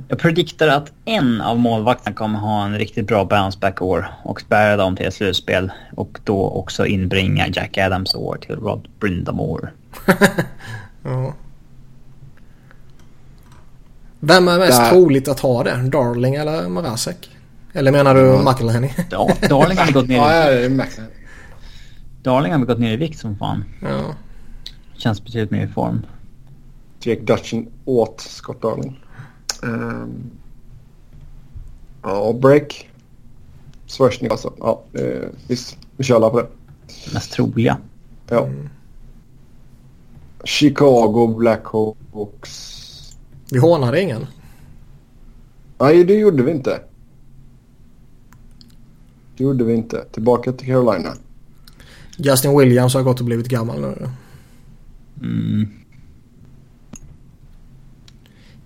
Jag 0.08 0.18
prediktar 0.18 0.68
att 0.68 0.92
en 1.04 1.40
av 1.40 1.58
målvakterna 1.58 2.16
kommer 2.16 2.38
ha 2.38 2.64
en 2.64 2.78
riktigt 2.78 3.06
bra 3.06 3.24
bounceback-år 3.24 4.06
och 4.24 4.42
bära 4.48 4.76
dem 4.76 4.96
till 4.96 5.06
ett 5.06 5.14
slutspel 5.14 5.72
och 5.96 6.18
då 6.24 6.48
också 6.50 6.86
inbringa 6.86 7.46
Jack 7.48 7.78
Adams 7.78 8.14
år 8.14 8.36
till 8.40 8.56
Rod 8.56 8.88
Brindamore. 9.00 9.68
Ja. 11.02 11.34
Vem 14.20 14.48
är 14.48 14.58
mest 14.58 14.78
Där. 14.78 14.90
troligt 14.90 15.28
att 15.28 15.40
ha 15.40 15.62
det? 15.64 15.76
Darling 15.88 16.34
eller 16.34 16.68
Marasek? 16.68 17.30
Eller 17.72 17.92
menar 17.92 18.14
du 18.14 18.20
Ja. 18.20 18.42
McElhenney? 18.52 18.90
Ja, 19.10 19.30
Darling 19.48 19.78
har 19.78 19.92
gått 19.92 20.08
ner, 20.08 20.16
Ja, 20.16 20.50
i, 20.52 20.64
är 20.64 20.70
Max. 20.70 21.00
Darling 22.22 22.52
har 22.52 22.58
gått 22.58 22.78
ner 22.78 22.92
i 22.92 22.96
vikt 22.96 23.18
som 23.18 23.36
fan. 23.36 23.64
ja. 23.82 24.14
Känns 24.96 25.24
betydligt 25.24 25.50
mer 25.50 25.64
i 25.64 25.68
form. 25.68 26.06
Jake 27.00 27.20
Dutchen 27.20 27.68
åt 27.84 28.20
Scott 28.20 28.62
Darling. 28.62 29.00
Um, 29.62 30.30
ja, 32.02 32.32
break. 32.32 32.90
Svärstning 33.86 34.30
alltså. 34.30 34.52
Ja, 34.58 34.82
eh, 34.92 35.28
visst. 35.46 35.76
Vi 35.96 36.04
kör 36.04 36.16
alla 36.16 36.30
på 36.30 36.40
det. 36.40 36.48
Mest 37.12 37.32
troliga. 37.32 37.78
Ja. 38.28 38.48
Chicago 40.44 41.34
Blackhawks. 41.38 42.78
Vi 43.50 43.58
hånade 43.58 44.02
ingen. 44.02 44.26
Nej, 45.78 46.04
det 46.04 46.14
gjorde 46.14 46.42
vi 46.42 46.50
inte. 46.50 46.80
Det 49.36 49.44
gjorde 49.44 49.64
vi 49.64 49.74
inte. 49.74 50.04
Tillbaka 50.12 50.52
till 50.52 50.66
Carolina. 50.66 51.12
Justin 52.16 52.58
Williams 52.58 52.94
har 52.94 53.02
gått 53.02 53.20
och 53.20 53.26
blivit 53.26 53.48
gammal 53.48 53.80
nu. 53.80 54.08
Mm. 55.22 55.68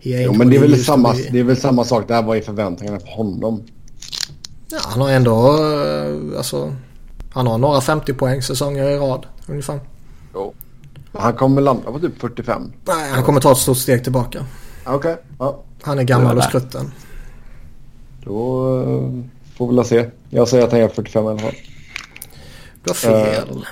Jo, 0.02 0.32
men 0.32 0.50
det 0.50 0.56
är, 0.56 0.60
väl 0.60 0.84
samma, 0.84 1.12
det 1.32 1.38
är 1.40 1.44
väl 1.44 1.56
samma 1.56 1.84
sak. 1.84 2.08
Det 2.08 2.14
här 2.14 2.22
var 2.22 2.34
ju 2.34 2.42
förväntningarna 2.42 2.98
på 2.98 3.06
honom. 3.06 3.62
Ja, 4.70 4.78
han 4.82 5.00
har 5.00 5.10
ändå... 5.10 5.56
eh, 6.32 6.36
Alltså, 6.38 6.76
han 7.32 7.46
har 7.46 7.58
några 7.58 7.80
50 7.80 8.14
poäng 8.14 8.42
säsonger 8.42 8.88
i 8.90 8.96
rad 8.96 9.26
ungefär. 9.46 9.80
Jo. 10.34 10.54
Han 11.12 11.32
kommer 11.32 11.60
landa 11.62 11.92
på 11.92 11.98
typ 12.00 12.20
45. 12.20 12.72
Nej, 12.84 13.10
han 13.10 13.24
kommer 13.24 13.40
ta 13.40 13.52
ett 13.52 13.58
stort 13.58 13.76
steg 13.76 14.02
tillbaka. 14.02 14.46
Okej. 14.86 15.16
Ja. 15.38 15.62
Han 15.82 15.98
är 15.98 16.02
gammal 16.02 16.36
och 16.36 16.42
Ja, 16.42 16.48
skrutten. 16.48 16.92
Då 18.24 18.66
eh, 18.82 19.24
får 19.56 19.68
vi 19.70 19.76
väl 19.76 19.84
se. 19.84 20.06
Jag 20.30 20.48
säger 20.48 20.64
att 20.64 20.70
han 20.70 20.80
gör 20.80 20.88
45 20.88 21.24
i 21.24 21.28
alla 21.28 21.38
fall. 21.38 21.54
Du 22.84 22.90
har 22.90 22.94
fel. 22.94 23.66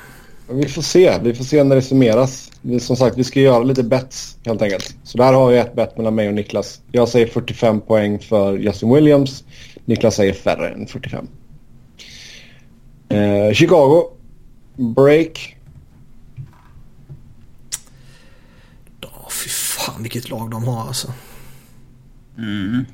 Men 0.48 0.56
Vi 0.56 0.68
får 0.68 0.82
se. 0.82 1.18
Vi 1.22 1.34
får 1.34 1.44
se 1.44 1.64
när 1.64 1.76
det 1.76 1.82
summeras. 1.82 2.49
Som 2.80 2.96
sagt, 2.96 3.18
vi 3.18 3.24
ska 3.24 3.40
göra 3.40 3.62
lite 3.62 3.82
bets 3.82 4.36
helt 4.44 4.62
enkelt. 4.62 4.96
Så 5.02 5.18
där 5.18 5.32
har 5.32 5.50
vi 5.50 5.58
ett 5.58 5.74
bet 5.74 5.96
mellan 5.96 6.14
mig 6.14 6.28
och 6.28 6.34
Niklas. 6.34 6.80
Jag 6.92 7.08
säger 7.08 7.26
45 7.26 7.80
poäng 7.80 8.18
för 8.18 8.58
Justin 8.58 8.94
Williams. 8.94 9.44
Niklas 9.84 10.16
säger 10.16 10.32
färre 10.32 10.68
än 10.68 10.86
45. 10.86 11.26
Eh, 13.08 13.52
Chicago. 13.52 14.02
Break. 14.76 15.56
Ja, 19.00 19.28
fy 19.30 19.48
fan 19.48 20.02
vilket 20.02 20.30
lag 20.30 20.50
de 20.50 20.64
har 20.64 20.86
alltså. 20.86 21.12
Mm. 22.38 22.84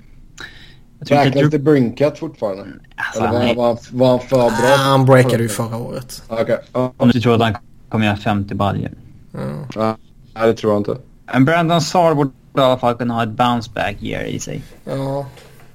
Jag 0.99 1.09
tror 1.09 1.21
inte 1.21 1.29
Räknas 1.29 1.45
att 1.45 1.51
det 1.51 1.59
Brinkat 1.59 2.19
fortfarande? 2.19 2.67
Alltså, 2.97 3.21
Eller 3.21 3.33
var, 3.33 3.47
han 3.47 3.57
var, 3.57 3.79
var 3.91 4.09
han 4.09 4.21
för 4.21 4.37
bra? 4.37 4.49
Ah, 4.49 4.77
han 4.77 5.07
breakade 5.07 5.43
ju 5.43 5.49
förra 5.49 5.77
året. 5.77 6.23
Okej. 6.29 6.59
Ja. 6.73 6.93
Om 6.97 7.09
du 7.09 7.21
tror 7.21 7.35
att 7.35 7.41
han 7.41 7.55
kommer 7.89 8.07
göra 8.07 8.17
50 8.17 8.55
baljor. 8.55 8.91
Ja. 9.37 9.67
Ja, 9.75 9.97
Nej, 10.35 10.47
det 10.47 10.55
tror 10.55 10.73
jag 10.73 10.81
inte. 10.81 10.97
Men 11.33 11.45
Brandon 11.45 11.81
Saar 11.81 12.15
borde 12.15 12.31
i 12.57 12.61
alla 12.61 12.79
fall 12.79 12.95
kunna 12.95 13.15
ha 13.15 13.23
ett 13.23 13.29
bounce 13.29 13.71
back 13.75 13.97
year 14.03 14.25
i 14.25 14.39
sig. 14.39 14.63
Ja. 14.85 15.27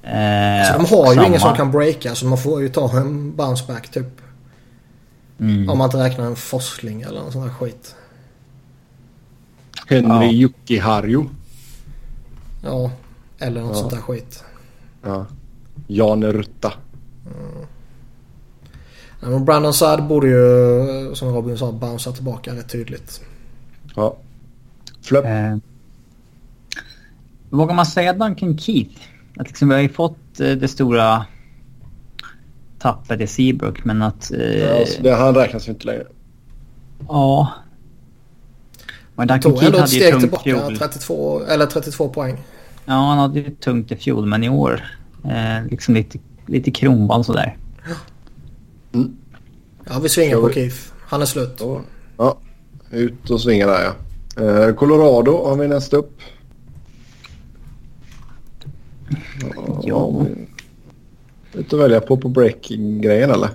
Eh, 0.03 0.67
Så 0.67 0.77
de 0.77 0.85
har 0.95 1.07
ju 1.09 1.15
samma- 1.15 1.27
ingen 1.27 1.39
som 1.39 1.55
kan 1.55 1.71
breaka 1.71 2.15
så 2.15 2.25
man 2.25 2.37
får 2.37 2.61
ju 2.61 2.69
ta 2.69 2.97
en 2.97 3.35
bounce 3.35 3.63
back 3.67 3.91
typ. 3.91 4.07
Mm. 5.39 5.69
Om 5.69 5.77
man 5.77 5.85
inte 5.85 5.97
räknar 5.97 6.25
en 6.25 6.35
forsling 6.35 7.01
eller 7.01 7.19
någon 7.21 7.31
sån 7.31 7.41
här 7.43 7.49
skit. 7.49 7.95
Henry 9.87 10.25
Ja. 10.25 10.31
Jukki-Harju. 10.31 11.25
Ja. 12.63 12.91
Eller 13.39 13.61
något 13.61 13.75
Ja. 13.75 13.79
sånt 13.81 13.91
där 13.93 14.01
skit. 14.01 14.43
Ja. 15.03 15.25
Jan 15.87 16.23
Rutta. 16.23 16.73
Ja, 19.21 19.29
men 19.29 19.45
Brandon 19.45 19.73
Saad 19.73 20.03
borde 20.07 20.27
ju 20.27 21.15
som 21.15 21.33
Robin 21.35 21.57
sa 21.57 21.71
bouncea 21.71 22.13
tillbaka 22.13 22.55
rätt 22.55 22.69
tydligt. 22.69 23.21
Ja. 23.95 24.15
Flöp. 25.01 25.25
Eh, 25.25 25.57
vågar 27.49 27.75
man 27.75 27.85
säga 27.85 28.13
Duncan 28.13 28.57
Keith? 28.57 29.01
Att 29.37 29.47
liksom 29.47 29.69
vi 29.69 29.75
har 29.75 29.81
ju 29.81 29.89
fått 29.89 30.39
eh, 30.39 30.51
det 30.51 30.67
stora 30.67 31.25
tappet 32.79 33.21
i 33.21 33.27
Seabrook 33.27 33.85
men 33.85 34.01
att... 34.01 34.31
Eh, 34.31 34.39
Ja, 34.59 34.79
alltså, 34.79 35.01
det, 35.01 35.15
han 35.15 35.35
räknas 35.35 35.67
ju 35.67 35.71
inte 35.71 35.85
längre. 35.85 36.05
ja. 37.07 37.51
Men 39.15 39.27
Duncan 39.27 39.57
Keith 39.57 39.65
hade 39.79 39.91
ju 39.91 39.99
steg 39.99 40.11
tungt 40.11 40.21
tillbaka. 40.21 40.43
fjol. 40.43 40.77
32, 40.77 41.41
eller 41.43 41.65
32 41.65 42.09
poäng. 42.09 42.37
Ja, 42.85 42.93
han 42.93 43.17
hade 43.17 43.39
ju 43.39 43.49
tungt 43.51 43.91
i 43.91 43.95
fjol 43.95 44.25
men 44.25 44.43
i 44.43 44.49
år 44.49 44.83
eh, 45.25 45.65
liksom 45.69 45.93
lite, 45.93 46.19
lite 46.45 46.71
kronball 46.71 47.23
sådär. 47.23 47.57
Ja, 49.85 49.99
vi 49.99 50.09
svingar 50.09 50.37
på 50.37 50.49
Keith. 50.53 50.75
Han 51.07 51.21
är 51.21 51.25
slut. 51.25 51.61
Ja, 52.17 52.37
ut 52.91 53.29
och 53.29 53.41
svinga 53.41 53.67
där 53.67 53.83
ja. 53.83 53.93
Eh, 54.43 54.75
Colorado 54.75 55.49
har 55.49 55.55
vi 55.55 55.67
nästa 55.67 55.97
upp. 55.97 56.21
Ja. 59.83 60.25
Lite 61.53 61.75
att 61.75 61.81
välja 61.81 62.01
på 62.01 62.17
på 62.17 62.29
break-grejen 62.29 63.31
eller? 63.31 63.49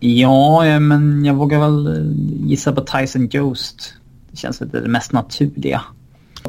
Ja, 0.00 0.80
men 0.80 1.24
jag 1.24 1.34
vågar 1.34 1.60
väl 1.60 1.86
eh, 1.86 2.02
gissa 2.48 2.72
på 2.72 2.80
Tyson 2.80 3.28
Jost. 3.28 3.94
Det 4.30 4.36
känns 4.36 4.62
väl 4.62 4.68
det 4.68 4.88
mest 4.88 5.12
naturliga. 5.12 5.82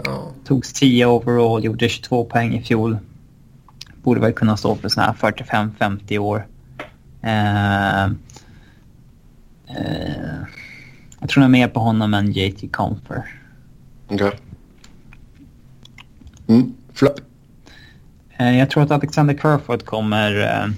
Ja. 0.04 0.32
Togs 0.46 0.74
10 0.74 1.06
overall, 1.06 1.64
gjorde 1.64 1.90
22 1.90 2.26
poäng 2.26 2.54
i 2.54 2.62
fjol. 2.62 2.98
Borde 4.04 4.22
väl 4.22 4.34
kunna 4.34 4.58
stå 4.58 4.76
för 4.76 4.90
såna 4.90 5.06
här 5.06 5.14
45-50 5.14 6.18
år. 6.18 6.48
Eh, 7.22 8.04
eh, 8.04 8.10
jag 11.26 11.30
tror 11.30 11.42
nog 11.42 11.52
mer 11.52 11.68
på 11.68 11.80
honom 11.80 12.14
än 12.14 12.32
JT 12.32 12.72
Comfer. 12.72 13.42
Okej. 14.08 14.32
Mm, 16.48 16.74
flöp. 16.94 17.14
Eh, 18.38 18.58
jag 18.58 18.70
tror 18.70 18.84
att 18.84 18.92
Alexander 18.92 19.38
Kerfoot 19.38 19.86
kommer 19.86 20.42
eh, 20.42 20.72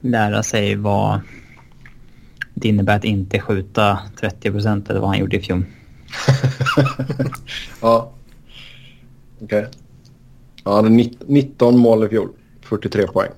lära 0.00 0.42
sig 0.42 0.76
vad 0.76 1.20
det 2.54 2.68
innebär 2.68 2.96
att 2.96 3.04
inte 3.04 3.40
skjuta 3.40 3.98
30 4.20 4.50
procent 4.50 4.90
eller 4.90 5.00
vad 5.00 5.08
han 5.08 5.18
gjorde 5.18 5.36
i 5.36 5.40
fjol. 5.40 5.64
ja. 7.80 8.12
Okej. 9.40 9.66
Han 10.64 10.74
hade 10.74 11.08
19 11.26 11.78
mål 11.78 12.04
i 12.04 12.08
fjol. 12.08 12.28
43 12.62 13.06
poäng. 13.06 13.30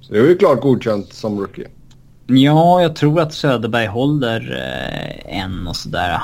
Så 0.00 0.12
det 0.12 0.18
är 0.18 0.26
ju 0.26 0.36
klart 0.36 0.60
godkänt 0.60 1.12
som 1.12 1.38
rookie. 1.38 1.68
Ja, 2.30 2.82
jag 2.82 2.96
tror 2.96 3.20
att 3.20 3.34
Söderberg 3.34 3.86
håller 3.86 4.40
eh, 4.52 5.38
en 5.38 5.66
och 5.66 5.76
sådär. 5.76 6.20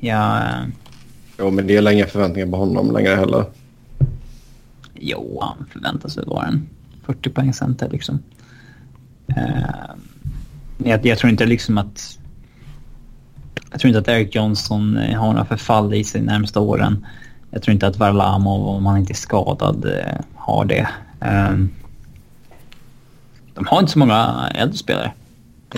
Ja, 0.00 0.42
Jo, 1.38 1.50
men 1.50 1.66
det 1.66 1.76
är 1.76 1.90
inga 1.90 2.06
förväntningar 2.06 2.50
på 2.50 2.56
honom 2.56 2.92
längre 2.92 3.14
heller. 3.14 3.44
jo, 4.94 5.38
han 5.42 5.66
förväntas 5.72 6.18
väl 6.18 6.26
vara 6.26 6.46
en 6.46 6.68
40 7.06 7.30
poäng 7.30 7.52
center 7.52 7.88
liksom. 7.88 8.22
Eh, 9.36 9.94
jag, 10.78 11.06
jag 11.06 11.18
tror 11.18 11.30
inte 11.30 11.46
liksom 11.46 11.78
att... 11.78 12.18
Jag 13.70 13.80
tror 13.80 13.88
inte 13.88 13.98
att 13.98 14.08
Eric 14.08 14.34
Johnson 14.34 14.96
eh, 14.96 15.18
har 15.20 15.32
några 15.32 15.44
förfall 15.44 15.94
i 15.94 16.04
sig 16.04 16.20
de 16.20 16.26
närmsta 16.26 16.60
åren. 16.60 17.06
Jag 17.50 17.62
tror 17.62 17.72
inte 17.72 17.86
att 17.86 17.96
Varlamov, 17.96 18.68
om 18.68 18.86
han 18.86 18.98
inte 18.98 19.12
är 19.12 19.14
skadad, 19.14 19.84
eh, 19.84 20.20
har 20.34 20.64
det. 20.64 20.88
Eh, 21.20 21.52
de 23.54 23.66
har 23.66 23.80
inte 23.80 23.92
så 23.92 23.98
många 23.98 24.50
äldre 24.54 24.76
spelare. 24.76 25.12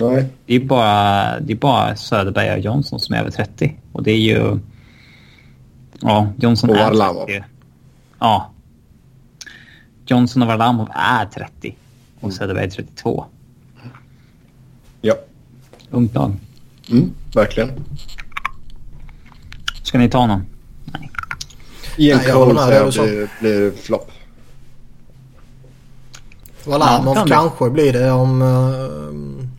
Nej. 0.01 0.25
Det 0.45 0.55
är 0.55 0.59
bara, 0.59 1.39
det 1.39 1.53
är 1.53 1.57
bara 1.57 1.95
Söderberg 1.95 2.51
och 2.53 2.59
Johnson 2.59 2.99
som 2.99 3.15
är 3.15 3.19
över 3.19 3.31
30. 3.31 3.75
Och 3.91 4.03
det 4.03 4.11
är 4.11 4.17
ju... 4.17 4.59
Ja, 5.99 6.27
Johnson 6.37 6.69
Och 6.69 6.75
är 6.75 6.83
Varlamov. 6.83 7.25
30. 7.25 7.43
Ja. 8.19 8.51
Johnson 10.05 10.41
och 10.41 10.47
Varlamov 10.47 10.89
är 10.93 11.25
30. 11.25 11.75
Och 12.19 12.33
Söderberg 12.33 12.65
är 12.65 12.69
32. 12.69 13.25
Ja. 15.01 15.15
Ungt 15.89 16.13
lag. 16.13 16.33
Mm, 16.89 17.11
verkligen. 17.35 17.71
Ska 19.83 19.97
ni 19.97 20.09
ta 20.09 20.27
någon? 20.27 20.45
Nej. 20.85 21.09
Ian 21.97 22.17
Nej, 22.17 22.27
jag 22.27 22.35
Cole 22.35 22.61
är 22.61 22.91
säger 22.91 23.13
blir, 23.13 23.29
blir 23.39 23.71
flopp. 23.71 24.11
Varlamov 26.65 27.15
Ja, 27.15 27.21
kan 27.25 27.27
kanske 27.29 27.69
blir 27.69 27.93
det 27.93 28.11
om... 28.11 28.41
eh, 28.41 29.56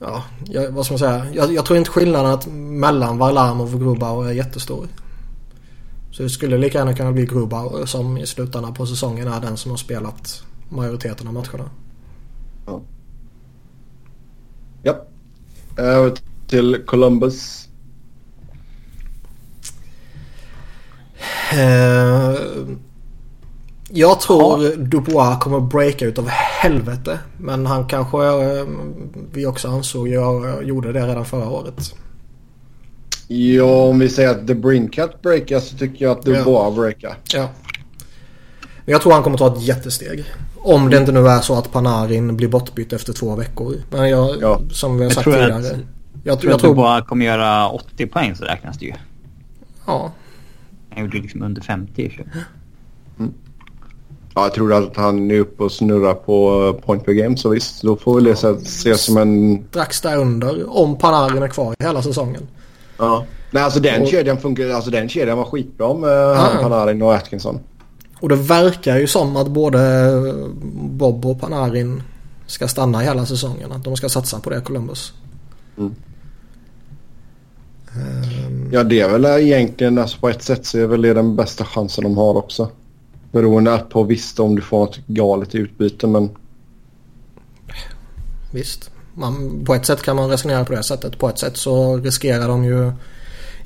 ja, 0.00 0.24
jag, 0.44 0.70
vad 0.70 0.84
ska 0.84 0.92
man 0.92 0.98
säga? 0.98 1.26
Jag, 1.32 1.52
jag 1.52 1.64
tror 1.64 1.78
inte 1.78 1.90
skillnaden 1.90 2.30
att 2.30 2.46
mellan 2.52 3.18
Varlamov 3.18 3.74
och 3.74 3.80
Grubauer 3.80 4.28
är 4.28 4.32
jättestor. 4.32 4.88
Så 6.10 6.22
det 6.22 6.30
skulle 6.30 6.58
lika 6.58 6.78
gärna 6.78 6.94
kunna 6.94 7.12
bli 7.12 7.26
Grubauer 7.26 7.86
som 7.86 8.18
i 8.18 8.26
slutändan 8.26 8.74
på 8.74 8.86
säsongen 8.86 9.28
är 9.28 9.40
den 9.40 9.56
som 9.56 9.70
har 9.70 9.78
spelat 9.78 10.42
majoriteten 10.68 11.26
av 11.26 11.34
matcherna. 11.34 11.70
Ja. 14.82 15.06
Över 15.76 16.14
till 16.46 16.82
Columbus. 16.86 17.68
Eh, 21.52 22.34
jag 23.92 24.20
tror 24.20 24.76
Dubois 24.76 25.38
kommer 25.40 25.60
breaka 25.60 26.04
ut 26.06 26.18
av 26.18 26.28
helvete. 26.28 27.18
Men 27.38 27.66
han 27.66 27.86
kanske, 27.88 28.18
eh, 28.26 28.64
vi 29.32 29.46
också 29.46 29.68
ansåg, 29.68 30.08
jag 30.08 30.64
gjorde 30.64 30.92
det 30.92 31.06
redan 31.06 31.24
förra 31.24 31.48
året. 31.50 31.94
Ja, 33.28 33.64
om 33.88 33.98
vi 33.98 34.08
säger 34.08 34.30
att 34.30 34.46
The 34.46 34.54
Brincat 34.54 35.22
breakar 35.22 35.60
så 35.60 35.76
tycker 35.76 36.04
jag 36.04 36.18
att 36.18 36.26
Ja. 36.26 36.38
Dubois 36.38 36.76
breakar. 36.76 37.16
Ja. 37.34 37.48
Men 38.84 38.92
jag 38.92 39.00
tror 39.02 39.12
han 39.12 39.22
kommer 39.22 39.38
ta 39.38 39.46
ett 39.56 39.62
jättesteg. 39.62 40.24
Om 40.56 40.90
det 40.90 40.96
inte 40.96 41.12
nu 41.12 41.28
är 41.28 41.40
så 41.40 41.54
att 41.58 41.72
Panarin 41.72 42.36
blir 42.36 42.48
bortbytt 42.48 42.92
efter 42.92 43.12
två 43.12 43.36
veckor. 43.36 43.74
Men 43.90 44.08
jag, 44.08 44.36
Ja. 44.40 44.60
som 44.72 44.92
vi 44.96 44.98
har 44.98 45.04
Jag 45.04 45.12
sagt 45.12 45.24
tror 45.24 45.32
tidigare. 45.34 45.54
att- 45.56 45.64
jag, 45.64 45.78
Jag 46.24 46.40
tror 46.40 46.50
jag 46.50 46.54
att 46.56 46.60
tror, 46.60 46.70
du 46.70 46.76
bara 46.76 47.04
kommer 47.04 47.24
göra 47.26 47.68
80 47.68 48.06
poäng 48.06 48.36
så 48.36 48.44
räknas 48.44 48.78
det 48.78 48.86
ju. 48.86 48.92
ja. 49.86 50.12
Han 50.94 51.04
gjorde 51.04 51.18
liksom 51.18 51.42
under 51.42 51.62
50 51.62 52.02
i. 52.02 52.18
Ja, 54.34 54.42
jag 54.42 54.54
tror 54.54 54.72
att 54.72 54.96
han 54.96 55.30
är 55.30 55.38
uppe 55.40 55.62
och 55.62 55.72
snurrar 55.72 56.14
på 56.14 56.66
eh, 56.76 56.86
point 56.86 57.04
per 57.04 57.12
game 57.12 57.36
så 57.36 57.48
visst. 57.48 57.82
Då 57.82 57.96
får 57.96 58.20
vi 58.20 58.24
det 58.30 58.36
se- 58.36 58.48
ses 58.62 59.04
som 59.04 59.16
en... 59.16 59.64
Strax 59.70 60.00
där 60.00 60.16
under. 60.16 60.78
Om 60.78 60.98
Panarin 60.98 61.42
är 61.42 61.48
kvar 61.48 61.74
hela 61.78 62.02
säsongen. 62.02 62.42
Ja. 62.98 63.24
Nej, 63.50 63.62
alltså 63.62 63.80
den 63.80 64.02
Och- 64.02 64.08
kedjan 64.08 64.38
funkar. 64.38 64.68
Alltså 64.68 64.90
den 64.90 65.08
kedjan 65.08 65.38
var 65.38 65.44
skitbra 65.44 65.94
med 65.94 66.36
han, 66.36 66.62
Panarin 66.62 67.02
och 67.02 67.14
Atkinson. 67.14 67.58
Och 68.20 68.28
det 68.28 68.36
verkar 68.36 68.98
ju 68.98 69.06
som 69.06 69.36
att 69.36 69.48
både 69.48 69.78
Bob 70.74 71.26
och 71.26 71.40
Panarin 71.40 72.02
ska 72.46 72.68
stanna 72.68 72.98
hela 72.98 73.26
säsongen. 73.26 73.72
Att 73.72 73.84
de 73.84 73.96
ska 73.96 74.08
satsa 74.08 74.40
på 74.40 74.50
det 74.50 74.60
Columbus. 74.60 75.12
Mm. 75.78 75.94
Ehm, 77.96 78.68
Ja, 78.72 78.82
det 78.84 79.00
är 79.00 79.08
väl 79.08 79.24
egentligen 79.24 79.98
alltså 79.98 80.18
på 80.18 80.28
ett 80.28 80.42
sätt 80.42 80.66
så 80.66 80.78
är 80.78 80.86
väl 80.86 81.02
det 81.02 81.14
den 81.14 81.36
bästa 81.36 81.64
chansen 81.64 82.04
de 82.04 82.16
har 82.16 82.36
också. 82.36 82.68
Beroende 83.32 83.78
på 83.90 84.02
visst 84.02 84.40
om 84.40 84.56
du 84.56 84.62
får 84.62 84.78
något 84.78 85.00
galet 85.06 85.54
i 85.54 85.58
utbyte 85.58 86.06
men 86.06 86.30
Visst. 88.52 88.90
Man, 89.14 89.64
på 89.66 89.74
ett 89.74 89.86
sätt 89.86 90.02
kan 90.02 90.16
man 90.16 90.30
resonera 90.30 90.64
på 90.64 90.72
det 90.72 90.82
sättet. 90.82 91.18
På 91.18 91.28
ett 91.28 91.38
sätt 91.38 91.56
så 91.56 91.96
riskerar 91.96 92.48
de 92.48 92.64
ju 92.64 92.92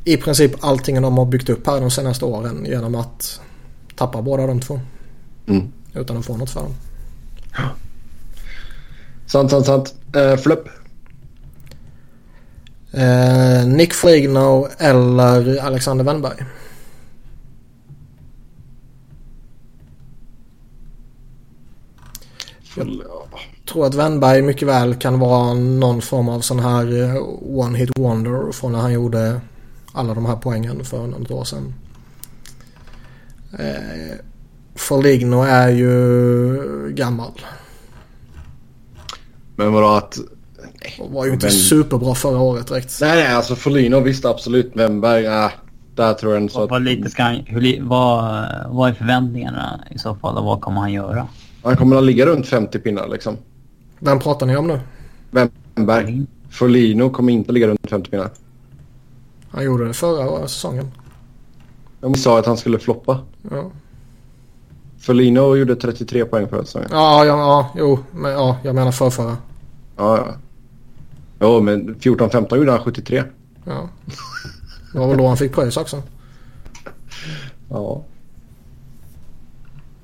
i 0.04 0.16
princip 0.16 0.64
allting 0.64 1.02
de 1.02 1.18
har 1.18 1.24
byggt 1.24 1.48
upp 1.48 1.66
här 1.66 1.80
de 1.80 1.90
senaste 1.90 2.24
åren 2.24 2.64
genom 2.68 2.94
att 2.94 3.40
tappa 3.96 4.22
båda 4.22 4.46
de 4.46 4.60
två. 4.60 4.80
Mm. 5.46 5.72
Utan 5.94 6.16
att 6.16 6.26
få 6.26 6.36
något 6.36 6.50
för 6.50 6.60
dem. 6.60 6.74
sant, 9.26 9.50
sant, 9.50 9.66
sant. 9.66 9.94
Uh, 10.16 10.36
Flupp. 10.36 10.68
Eh, 12.92 13.66
Nick 13.66 13.94
Frigno 13.94 14.68
eller 14.78 15.58
Alexander 15.58 16.04
Wennberg. 16.04 16.44
Tror 23.68 23.86
att 23.86 23.94
Wennberg 23.94 24.42
mycket 24.42 24.68
väl 24.68 24.94
kan 24.94 25.18
vara 25.18 25.54
någon 25.54 26.02
form 26.02 26.28
av 26.28 26.40
sån 26.40 26.58
här 26.58 27.02
eh, 27.02 27.22
one 27.42 27.78
hit 27.78 27.98
wonder 27.98 28.52
från 28.52 28.72
när 28.72 28.78
han 28.78 28.92
gjorde 28.92 29.40
alla 29.92 30.14
de 30.14 30.26
här 30.26 30.36
poängen 30.36 30.84
för 30.84 31.06
något 31.06 31.30
år 31.30 31.44
sedan. 31.44 31.74
Eh, 33.58 34.16
Foligno 34.74 35.42
är 35.42 35.68
ju 35.68 36.90
gammal. 36.94 37.32
Men 39.56 39.72
vadå 39.72 39.88
att... 39.88 40.18
Och 40.98 41.10
var 41.10 41.26
ju 41.26 41.32
inte 41.32 41.46
Men- 41.46 41.52
superbra 41.52 42.14
förra 42.14 42.38
året 42.38 42.68
direkt. 42.68 42.98
Nej, 43.00 43.16
nej, 43.16 43.34
alltså 43.34 43.56
Folino 43.56 44.00
visst 44.00 44.24
absolut. 44.24 44.72
Wemberg, 44.74 45.26
äh, 45.26 45.50
där 45.94 46.14
tror 46.14 46.32
jag 46.32 46.40
ändå 46.40 46.52
så 46.52 46.58
Vad, 46.58 46.64
att 46.64 46.70
vad, 46.70 46.82
lite 46.82 47.10
ska 47.10 47.22
han, 47.22 47.34
hur, 47.46 47.82
vad, 47.82 48.46
vad 48.68 48.90
är 48.90 48.94
förväntningarna 48.94 49.84
i 49.90 49.98
så 49.98 50.14
fall 50.14 50.36
och 50.36 50.44
vad 50.44 50.60
kommer 50.60 50.80
han 50.80 50.92
göra? 50.92 51.26
Han 51.64 51.76
kommer 51.76 51.96
att 51.96 52.04
ligga 52.04 52.26
runt 52.26 52.46
50 52.46 52.78
pinnar 52.78 53.08
liksom. 53.08 53.36
Vem 53.98 54.18
pratar 54.18 54.46
ni 54.46 54.56
om 54.56 54.66
nu? 54.66 54.80
Wemberg. 55.30 56.26
Folino 56.50 57.10
kommer 57.10 57.32
inte 57.32 57.52
ligga 57.52 57.66
runt 57.66 57.90
50 57.90 58.10
pinnar. 58.10 58.30
Han 59.50 59.64
gjorde 59.64 59.86
det 59.86 59.94
förra 59.94 60.48
säsongen. 60.48 60.90
De 62.00 62.14
sa 62.14 62.38
att 62.38 62.46
han 62.46 62.56
skulle 62.56 62.78
floppa. 62.78 63.20
Ja, 63.50 63.70
Folino 64.98 65.56
gjorde 65.56 65.76
33 65.76 66.24
poäng 66.24 66.48
förra 66.48 66.64
säsongen. 66.64 66.88
ja, 66.92 67.24
ja, 67.24 67.38
ja 67.38 67.70
jo, 67.76 67.98
men, 68.10 68.32
ja 68.32 68.56
jag 68.62 68.74
menar 68.74 68.92
förrförra. 68.92 69.36
Ja, 69.96 70.16
ja. 70.16 70.34
Jo, 71.40 71.60
men 71.60 71.94
14-15 71.94 72.56
gjorde 72.56 72.70
han 72.70 72.80
73. 72.84 73.24
Ja. 73.64 73.88
Det 74.92 74.98
var 74.98 75.08
väl 75.08 75.18
då 75.18 75.26
han 75.26 75.36
fick 75.36 75.52
pröjs 75.52 75.76
också. 75.76 76.02
Ja. 77.68 78.02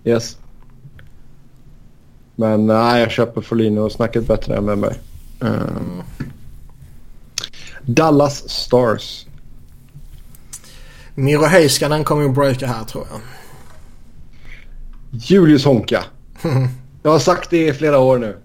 Yes. 0.05 0.39
Men 2.41 2.67
nej, 2.67 3.01
jag 3.01 3.11
köper 3.11 3.41
Folino 3.41 3.81
och 3.81 3.93
snacket 3.93 4.27
bättre 4.27 4.57
än 4.57 4.67
Wemberg. 4.67 4.95
Um. 5.39 6.03
Dallas 7.83 8.49
Stars. 8.49 9.27
Miro 11.15 11.45
Heiskanen 11.45 12.05
kommer 12.05 12.23
ju 12.23 12.29
breaka 12.29 12.67
här 12.67 12.85
tror 12.85 13.07
jag. 13.11 13.21
Julius 15.11 15.65
Honka. 15.65 16.05
Jag 17.03 17.11
har 17.11 17.19
sagt 17.19 17.51
det 17.51 17.69
i 17.69 17.73
flera 17.73 17.99
år 17.99 18.19
nu. 18.19 18.37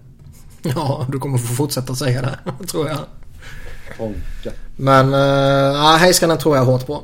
Ja, 0.62 1.06
du 1.08 1.18
kommer 1.18 1.38
få 1.38 1.54
fortsätta 1.54 1.94
säga 1.94 2.22
det 2.22 2.66
tror 2.66 2.88
jag. 2.88 2.98
Honka. 3.98 4.50
Men 4.76 5.14
uh, 5.14 5.96
Heiskanen 5.96 6.38
tror 6.38 6.56
jag 6.56 6.64
hårt 6.64 6.86
på. 6.86 7.02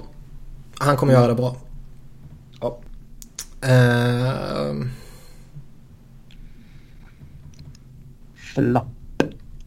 Han 0.79 0.97
kommer 0.97 1.13
göra 1.13 1.27
det 1.27 1.35
bra. 1.35 1.57
Ja. 2.61 2.79
Eh, 3.69 4.75
slapp. 8.55 8.87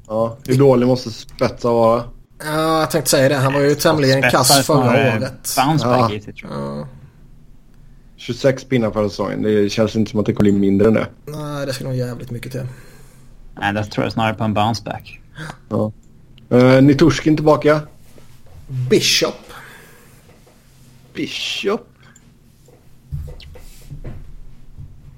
Ja, 0.07 0.38
hur 0.48 0.57
dålig 0.57 0.88
måste 0.88 1.12
Spetsa 1.12 1.72
vara? 1.72 2.03
Ja, 2.44 2.80
jag 2.80 2.91
tänkte 2.91 3.12
säga 3.12 3.30
det. 3.30 3.36
Han 3.36 3.53
var 3.53 3.62
ju 3.62 3.76
tämligen 3.76 4.22
kass 4.22 4.66
förra 4.66 5.16
året. 5.16 5.56
Bounce 5.57 5.86
back 5.86 6.12
ja. 6.12 6.34
tror 6.34 6.52
jag. 6.52 6.78
Ja. 6.78 6.88
26 8.18 8.64
pinnar 8.64 8.91
förra 8.91 9.10
säsongen. 9.10 9.41
Det 9.41 9.70
känns 9.70 9.95
inte 9.95 10.12
som 10.12 10.20
att 10.20 10.26
det 10.26 10.34
kommer 10.34 10.52
bli 10.52 10.60
mindre 10.60 10.88
än 10.88 10.94
det. 10.94 11.07
Nej, 11.26 11.66
det 11.66 11.74
ska 11.74 11.84
nog 11.84 11.95
jävligt 11.95 12.32
mycket 12.32 12.52
till. 12.52 12.68
Nej, 13.60 13.74
det 13.74 13.84
tror 13.84 14.06
jag 14.06 14.14
snarare 14.14 14.34
på 14.34 14.44
en 14.44 14.53
bounce 14.53 14.84
back. 14.84 15.20
Ja. 15.70 15.91
Eh, 16.49 16.57
uh, 16.57 16.82
Niturskin 16.82 17.36
tillbaka. 17.36 17.82
Bishop. 18.68 19.36
Bishop? 21.14 21.88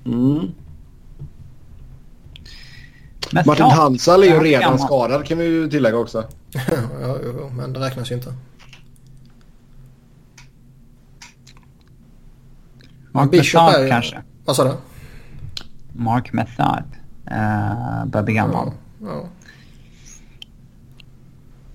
Mm. 0.05 0.51
Men 3.31 3.43
Martin 3.45 3.65
ja, 3.65 3.73
Hansal 3.73 4.23
är 4.23 4.27
ju 4.27 4.33
ja, 4.33 4.43
redan 4.43 4.61
gammal. 4.61 4.79
skadad 4.79 5.25
kan 5.25 5.37
vi 5.37 5.45
ju 5.45 5.69
tillägga 5.69 5.97
också. 5.97 6.23
ja, 7.01 7.17
jo, 7.25 7.49
men 7.57 7.73
det 7.73 7.79
räknas 7.79 8.11
ju 8.11 8.15
inte. 8.15 8.33
Mark 13.11 13.31
Bishop 13.31 13.61
är 13.61 13.89
kanske. 13.89 14.23
Vad 14.45 14.55
sa 14.55 14.63
du? 14.63 14.73
Mark 15.93 16.33
Method. 16.33 16.83
Uh, 17.31 18.05
börjar 18.05 18.23
bli 18.23 18.33
gammal. 18.33 18.71
Ja. 19.01 19.23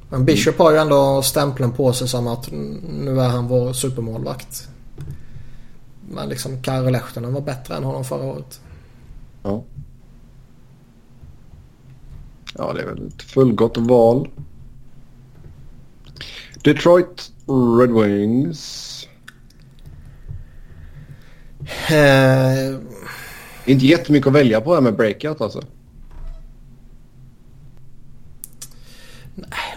Men 0.08 0.24
Bishop 0.24 0.58
har 0.58 0.72
ju 0.72 0.78
ändå 0.78 1.22
stämpeln 1.22 1.72
på 1.72 1.92
sig 1.92 2.08
som 2.08 2.26
att 2.26 2.50
nu 2.90 3.20
är 3.20 3.28
han 3.28 3.48
vår 3.48 3.72
supermålvakt. 3.72 4.68
Men 6.10 6.28
liksom 6.28 6.62
Kari 6.62 6.90
Lehtonen 6.90 7.34
var 7.34 7.40
bättre 7.40 7.76
än 7.76 7.84
honom 7.84 8.04
förra 8.04 8.24
året. 8.24 8.60
Ja. 9.42 9.62
Ja, 12.58 12.72
det 12.72 12.82
är 12.82 12.86
väl 12.86 13.06
ett 13.06 13.22
fullgott 13.22 13.76
val. 13.76 14.28
Detroit 16.64 17.32
Red 17.80 17.92
Wings. 17.92 18.88
Eh, 21.90 22.80
Inte 23.66 23.86
jättemycket 23.86 24.26
att 24.26 24.32
välja 24.32 24.60
på 24.60 24.74
här 24.74 24.80
med 24.80 24.96
breakout 24.96 25.40
alltså. 25.40 25.62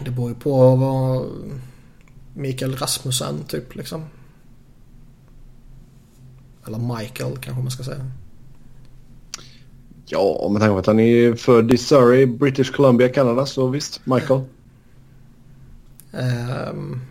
det 0.01 0.11
beror 0.11 0.29
ju 0.29 0.35
på 0.35 0.75
vad 0.75 1.25
Mikael 2.33 2.75
Rasmussen 2.75 3.43
typ 3.43 3.75
liksom. 3.75 4.05
Eller 6.67 6.77
Michael 6.77 7.37
kanske 7.37 7.61
man 7.61 7.71
ska 7.71 7.83
säga. 7.83 8.11
Ja, 10.07 10.47
med 10.51 10.61
tanke 10.61 10.73
på 10.73 10.79
att 10.79 10.85
han 10.85 10.99
är 10.99 11.35
född 11.35 11.73
i 11.73 11.77
Surrey, 11.77 12.25
British 12.25 12.71
Columbia, 12.71 13.09
Kanada 13.09 13.45
så 13.45 13.67
visst, 13.67 14.01
Michael. 14.05 14.41
Ehm, 16.13 17.01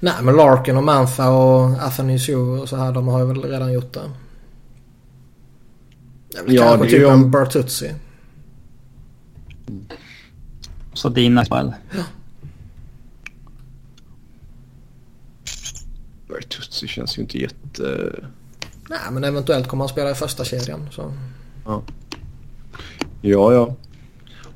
nej 0.00 0.14
men 0.22 0.36
Larkin 0.36 0.76
och 0.76 0.84
Mantha 0.84 1.30
och 1.30 1.64
Athanasiou 1.70 2.60
och 2.60 2.68
så 2.68 2.76
här 2.76 2.92
de 2.92 3.08
har 3.08 3.20
ju 3.20 3.26
väl 3.26 3.42
redan 3.42 3.72
gjort 3.72 3.92
det. 3.92 4.10
Det 6.30 6.38
är 6.38 6.44
väl 6.44 6.54
Ja, 6.54 6.62
kanske 6.62 6.84
det 6.86 6.90
typ 6.90 7.00
ju 7.00 7.06
en 7.06 7.14
om- 7.14 7.30
Bertuzzi. 7.30 7.94
Så 10.92 11.08
dina 11.08 11.44
spel. 11.44 11.72
Bertuzzi 16.28 16.86
känns 16.88 17.18
ju 17.18 17.22
inte 17.22 17.38
jätte... 17.38 18.12
Nej 18.90 18.98
men 19.12 19.24
eventuellt 19.24 19.68
kommer 19.68 19.84
han 19.84 19.88
spela 19.88 20.10
i 20.10 20.14
första 20.14 20.44
kedjan 20.44 20.88
så. 20.92 21.12
Ja, 21.66 23.52
ja. 23.52 23.74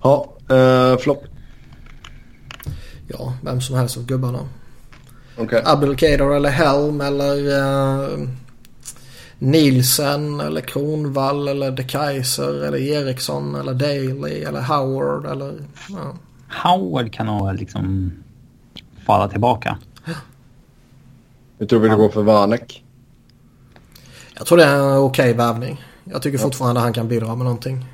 Ja, 0.02 0.32
uh, 0.50 0.98
flopp. 0.98 1.24
Ja, 3.08 3.34
vem 3.42 3.60
som 3.60 3.76
helst 3.76 3.96
av 3.96 4.06
gubbarna. 4.06 4.48
Okej. 5.38 5.62
Abdelkader 5.64 6.36
eller 6.36 6.50
Helm 6.50 7.00
eller 7.00 7.36
uh, 7.36 8.28
Nielsen 9.38 10.40
eller 10.40 10.60
Kronvall 10.60 11.48
eller 11.48 11.70
De 11.70 11.84
Kaiser 11.84 12.64
eller 12.64 12.78
Eriksson 12.78 13.54
eller 13.54 13.74
Daley 13.74 14.42
eller 14.42 14.60
Howard 14.60 15.26
eller... 15.26 15.54
Ja. 15.88 16.14
Howard 16.48 17.12
kan 17.12 17.26
nog 17.26 17.54
liksom 17.54 18.12
falla 19.06 19.28
tillbaka. 19.28 19.78
Jag 21.58 21.68
tror 21.68 21.80
vi 21.80 21.88
det 21.88 21.96
går 21.96 22.08
för 22.08 22.22
Vanek. 22.22 22.84
Jag 24.34 24.46
tror 24.46 24.58
det 24.58 24.64
är 24.64 24.76
en 24.76 24.98
okej 24.98 25.32
värvning. 25.32 25.84
Jag 26.12 26.22
tycker 26.22 26.38
fortfarande 26.38 26.80
han 26.80 26.92
kan 26.92 27.08
bidra 27.08 27.26
med 27.26 27.44
någonting. 27.44 27.84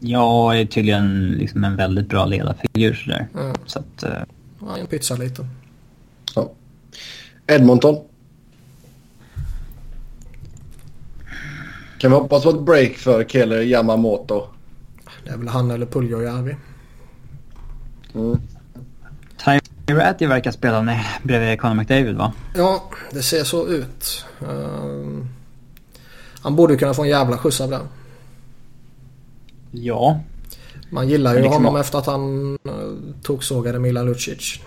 Jag 0.00 0.60
är 0.60 0.64
tydligen 0.64 1.30
liksom 1.30 1.64
en 1.64 1.76
väldigt 1.76 2.08
bra 2.08 2.26
ledarfigur 2.26 2.94
sådär. 2.94 3.28
Mm. 3.34 3.56
Så 3.66 3.78
att, 3.78 4.02
eh, 4.02 4.10
Ja, 4.60 4.76
en 4.76 4.86
pytsa 4.86 5.16
lite. 5.16 5.46
Ja. 6.34 6.50
Edmonton. 7.46 7.96
Kan 11.98 12.10
vi 12.10 12.16
hoppas 12.16 12.42
på 12.42 12.50
ett 12.50 12.60
break 12.60 12.92
för 12.96 13.24
Keller 13.24 13.60
Yamamoto? 13.62 14.46
Det 15.24 15.30
är 15.30 15.36
väl 15.36 15.48
han 15.48 15.70
eller 15.70 15.86
Puljujärvi. 15.86 16.56
Mm. 18.14 18.40
Tyratty 19.86 20.26
verkar 20.26 20.50
spela 20.50 20.82
med, 20.82 21.04
bredvid 21.22 21.60
Conor 21.60 21.74
McDavid 21.74 22.16
va? 22.16 22.32
Ja, 22.54 22.90
det 23.10 23.22
ser 23.22 23.44
så 23.44 23.66
ut. 23.66 24.24
Ehm, 24.40 25.28
han 26.42 26.56
borde 26.56 26.76
kunna 26.76 26.94
få 26.94 27.02
en 27.02 27.08
jävla 27.08 27.38
skjuts 27.38 27.60
av 27.60 27.70
det. 27.70 27.80
Ja. 29.70 30.20
Man 30.90 31.08
gillar 31.08 31.34
ju 31.34 31.42
liksom- 31.42 31.64
honom 31.64 31.80
efter 31.80 31.98
att 31.98 32.06
han 32.06 32.52
uh, 32.68 32.72
toksågade 33.22 33.78
Milan 33.78 34.06
Lucic. 34.06 34.60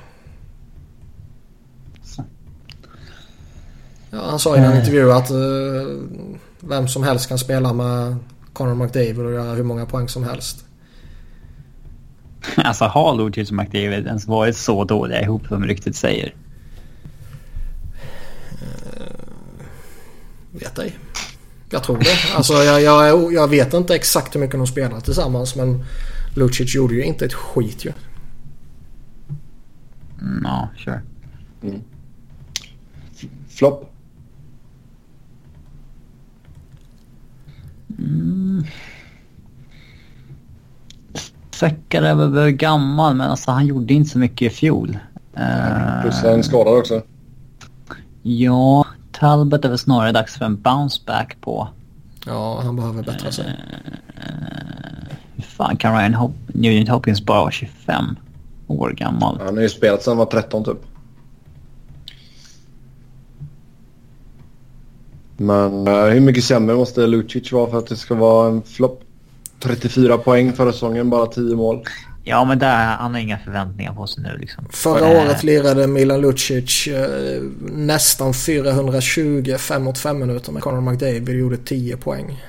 Ja, 4.11 4.21
han 4.29 4.39
sa 4.39 4.55
i 4.55 4.59
en 4.59 4.65
Eh. 4.71 4.77
intervju 4.79 5.11
att 5.11 5.29
eh, 5.31 5.37
vem 6.59 6.87
som 6.87 7.03
helst 7.03 7.27
kan 7.29 7.37
spela 7.37 7.73
med 7.73 8.15
Conor 8.53 8.75
McDavid 8.75 9.19
och 9.19 9.31
göra 9.31 9.53
hur 9.53 9.63
många 9.63 9.85
poäng 9.85 10.07
som 10.09 10.23
helst. 10.23 10.65
Alltså 12.57 12.85
har 12.85 13.15
Lucic 13.15 13.49
och 13.49 13.55
McDavid 13.55 14.07
ens 14.07 14.27
varit 14.27 14.57
så 14.57 14.83
dåliga 14.83 15.21
ihop 15.21 15.47
som 15.47 15.63
ryktet 15.63 15.95
säger? 15.95 16.33
Vet 20.51 20.79
ej. 20.79 20.95
Jag 21.69 21.83
tror 21.83 21.97
det. 21.97 22.35
Alltså 22.35 22.53
jag, 22.53 22.81
jag, 22.81 23.33
jag 23.33 23.47
vet 23.47 23.73
inte 23.73 23.95
exakt 23.95 24.35
hur 24.35 24.39
mycket 24.39 24.57
de 24.57 24.67
spelar 24.67 24.99
tillsammans 24.99 25.55
men 25.55 25.83
Lucic 26.35 26.75
gjorde 26.75 26.93
ju 26.93 27.03
inte 27.03 27.25
ett 27.25 27.33
skit 27.33 27.85
ju. 27.85 27.93
Mm, 30.21 30.43
ja, 30.43 30.69
sure. 30.77 31.01
Flopp. 33.47 33.91
Säckar 41.51 42.01
är 42.01 42.15
väl 42.15 42.51
gammal 42.51 43.15
men 43.15 43.29
alltså 43.29 43.51
han 43.51 43.65
gjorde 43.65 43.93
inte 43.93 44.09
så 44.09 44.19
mycket 44.19 44.51
i 44.51 44.55
fjol. 44.55 44.97
Plus 46.01 46.23
en 46.23 46.43
skadad 46.43 46.77
också. 46.77 47.01
Ja, 48.21 48.84
Talbot 49.19 49.65
är 49.65 49.69
väl 49.69 49.77
snarare 49.77 50.11
dags 50.11 50.37
för 50.37 50.45
en 50.45 50.61
bounce 50.61 51.01
back 51.05 51.37
på. 51.41 51.67
Ja, 52.25 52.61
han 52.63 52.75
behöver 52.75 53.03
bättra 53.03 53.31
sig. 53.31 53.45
Hur 55.35 55.43
fan 55.43 55.77
kan 55.77 55.97
Ryan 55.97 56.13
Hop- 56.15 56.33
Nugent 56.53 56.89
Hopkins 56.89 57.25
bara 57.25 57.39
vara 57.41 57.51
25 57.51 58.15
år 58.67 58.89
gammal? 58.89 59.39
Han 59.45 59.55
har 59.55 59.61
ju 59.61 59.69
spelat 59.69 60.03
sedan 60.03 60.11
han 60.11 60.17
var 60.17 60.25
13 60.25 60.63
typ. 60.63 60.77
Men 65.37 65.87
eh, 65.87 66.03
hur 66.05 66.19
mycket 66.19 66.43
sämre 66.43 66.75
måste 66.75 67.07
Lucic 67.07 67.51
vara 67.51 67.71
för 67.71 67.77
att 67.77 67.87
det 67.87 67.95
ska 67.95 68.15
vara 68.15 68.47
en 68.49 68.61
flopp? 68.61 69.01
34 69.59 70.17
poäng 70.17 70.53
förra 70.53 70.71
säsongen, 70.71 71.09
bara 71.09 71.25
10 71.25 71.55
mål. 71.55 71.83
Ja, 72.27 72.45
men 72.45 72.59
där, 72.59 72.85
han 72.85 73.13
har 73.13 73.21
inga 73.21 73.37
förväntningar 73.39 73.93
på 73.93 74.07
sig 74.07 74.23
nu 74.23 74.37
liksom. 74.37 74.65
Förra 74.69 75.11
Eh, 75.11 75.21
året 75.21 75.43
lirade 75.43 75.87
Milan 75.87 76.21
Lucic 76.21 76.87
eh, 76.87 77.41
nästan 77.71 78.33
420 78.33 79.55
5 79.59 79.83
mot 79.83 79.97
5 79.97 80.19
minuter 80.19 80.51
med 80.51 80.61
Conor 80.61 80.91
McDavid 80.91 81.29
och 81.29 81.35
gjorde 81.35 81.57
10 81.57 81.97
poäng. 81.97 82.43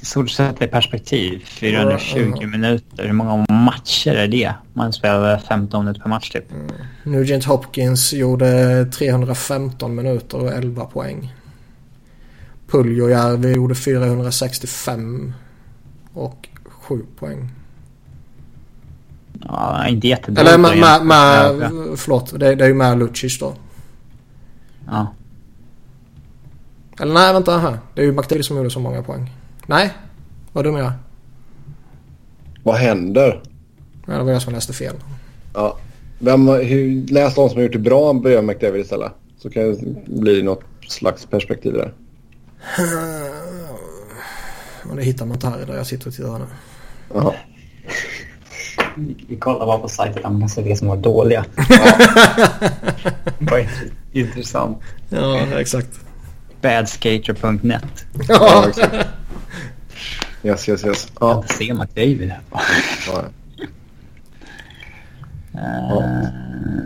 I 0.00 0.04
stort 0.04 0.30
sett 0.30 0.62
i 0.62 0.66
perspektiv, 0.66 1.44
420 1.46 2.18
Ja, 2.18 2.36
ja. 2.40 2.46
minuter. 2.46 3.04
Hur 3.06 3.12
många 3.12 3.46
matcher 3.48 4.14
är 4.14 4.28
det? 4.28 4.52
Man 4.72 4.92
spelar 4.92 5.20
väl 5.20 5.38
15 5.40 5.84
minuter 5.84 6.00
per 6.02 6.08
match 6.08 6.30
typ. 6.30 6.44
Nugent 7.02 7.44
Hopkins 7.44 8.12
gjorde 8.12 8.84
315 8.86 9.94
minuter 9.94 10.38
och 10.38 10.52
11 10.52 10.84
poäng. 10.84 11.34
Puljujärvi 12.70 13.52
gjorde 13.52 13.74
465 13.74 15.32
och 16.12 16.48
7 16.64 17.04
poäng. 17.18 17.50
Ja, 19.44 19.88
inte 19.88 20.08
jättedåligt. 20.08 20.40
Eller 20.40 20.58
med, 20.58 20.78
med, 20.78 21.06
med 21.06 21.56
med 21.56 21.98
förlåt, 21.98 22.40
det, 22.40 22.54
det 22.54 22.64
är 22.64 22.68
ju 22.68 22.74
med 22.74 22.98
Lucic 22.98 23.38
då. 23.38 23.54
Ja. 24.86 25.14
Eller 27.00 27.14
nej, 27.14 27.32
vänta 27.32 27.58
här. 27.58 27.78
Det 27.94 28.00
är 28.00 28.04
ju 28.04 28.12
McDavid 28.12 28.44
som 28.44 28.56
gjorde 28.56 28.70
så 28.70 28.80
många 28.80 29.02
poäng. 29.02 29.30
Nej, 29.66 29.94
vad 30.52 30.64
dum 30.64 30.76
jag 30.76 30.86
är. 30.86 30.92
Vad 32.62 32.76
händer? 32.76 33.42
Ja, 34.06 34.12
det 34.12 34.22
var 34.22 34.32
jag 34.32 34.42
som 34.42 34.52
läste 34.52 34.72
fel. 34.72 34.94
Ja. 35.54 35.78
Vem, 36.18 36.48
hur, 36.48 37.06
läs 37.12 37.34
de 37.34 37.48
som 37.48 37.56
har 37.56 37.62
gjort 37.62 37.72
det 37.72 37.78
bra 37.78 38.12
bredvid 38.12 38.44
McDavid 38.44 38.80
istället. 38.80 39.12
Så 39.38 39.50
kan 39.50 39.62
det 39.62 40.04
bli 40.06 40.42
något 40.42 40.64
slags 40.88 41.26
perspektiv 41.26 41.72
där. 41.72 41.92
Och 44.90 44.96
det 44.96 45.02
hittar 45.02 45.26
man 45.26 45.34
inte 45.34 45.48
här 45.48 45.66
där 45.66 45.76
jag 45.76 45.86
sitter 45.86 46.08
och 46.08 46.14
tittar 46.14 46.38
nu. 46.38 46.44
Jaha. 47.14 47.34
Vi 49.28 49.36
kollar 49.36 49.66
bara 49.66 49.78
på 49.78 49.88
sajten 49.88 50.22
där 50.22 50.30
man 50.30 50.40
kan 50.40 50.48
se 50.48 50.62
vilka 50.62 50.76
som 50.76 50.88
var 50.88 50.96
dåliga. 50.96 51.44
Vad 53.38 53.66
intressant. 54.12 54.78
Ja, 55.08 55.60
exakt. 55.60 55.88
Badskater.net. 56.62 57.82
Ja, 58.28 58.64
exakt. 58.68 58.94
Yes, 60.42 60.68
yes, 60.68 60.84
yes. 60.84 61.08
Jag 61.20 61.28
Ja. 61.30 61.36
inte 61.36 61.54
se 61.54 61.74
McDavid. 61.74 62.32
ja. 63.06 63.22
Uh, 65.54 66.28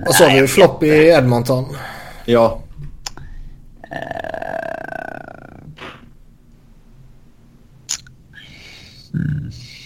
Vad 0.07 0.15
sa 0.15 0.29
vi? 0.29 0.49
Flopp 0.49 0.83
i 0.83 0.89
Edmonton. 0.89 1.77
ja. 2.25 2.63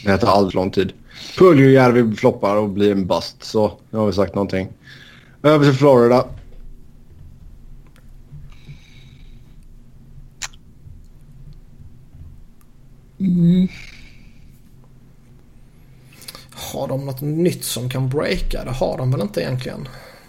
Det 0.04 0.18
tar 0.18 0.28
alldeles 0.28 0.54
lång 0.54 0.70
tid. 0.70 0.92
Puljujärvi 1.38 2.16
floppar 2.16 2.56
och 2.56 2.68
blir 2.70 2.92
en 2.92 3.06
bust. 3.06 3.44
Så 3.44 3.72
nu 3.90 3.98
har 3.98 4.06
vi 4.06 4.12
sagt 4.12 4.34
någonting. 4.34 4.68
Över 5.42 5.64
till 5.64 5.74
Florida. 5.74 6.24
Har 16.52 16.88
de 16.88 17.06
något 17.06 17.20
nytt 17.20 17.64
som 17.64 17.88
kan 17.90 18.08
breaka? 18.08 18.64
Det 18.64 18.70
har 18.70 18.98
de 18.98 19.10
väl 19.10 19.20
inte 19.20 19.40
egentligen. 19.40 19.88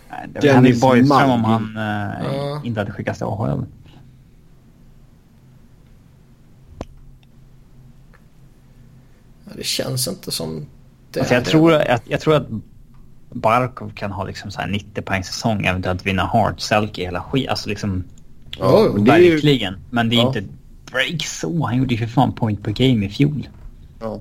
Nej, 0.10 0.28
det 0.34 0.48
var 0.48 0.54
Dennis 0.54 0.82
Borgström 0.82 1.30
om 1.32 1.44
han 1.44 1.78
eh, 1.78 2.26
Ja. 2.38 2.62
inte 2.64 2.80
hade 2.80 2.92
skickats 2.92 3.20
till 3.20 3.28
AHL. 3.28 3.66
Ja, 9.46 9.52
Det 9.56 9.64
känns 9.66 10.08
inte 10.08 10.32
som. 10.32 10.66
Alltså 11.20 11.34
jag, 11.34 11.46
tror, 11.46 11.72
jag, 11.72 12.00
jag 12.06 12.22
tror 12.22 12.36
att 12.36 12.48
Barkov 13.30 13.92
kan 13.96 14.12
ha 14.12 14.24
liksom 14.24 14.52
så 14.52 14.62
här 14.62 14.68
90 14.68 15.02
poäng 15.02 15.24
säsong, 15.24 15.66
eventuellt 15.66 16.06
vinna 16.06 16.24
Hart, 16.26 16.60
Selke, 16.60 17.02
hela 17.02 17.22
skit. 17.22 17.50
Alltså 17.50 17.70
liksom 17.70 18.04
Ja, 18.60 18.86
är 18.86 19.18
ju... 19.18 19.32
verkligen. 19.32 19.76
Men 19.90 20.10
det 20.10 20.16
är 20.16 20.18
Ja. 20.18 20.28
inte 20.28 20.44
break 20.92 21.26
så. 21.26 21.66
Han 21.66 21.78
gjorde 21.78 21.94
ju 21.96 21.98
för 21.98 22.08
fan 22.08 22.34
point 22.34 22.64
per 22.64 22.72
game 22.72 23.06
i 23.06 23.10
fjol. 23.10 23.50
Ja. 24.00 24.20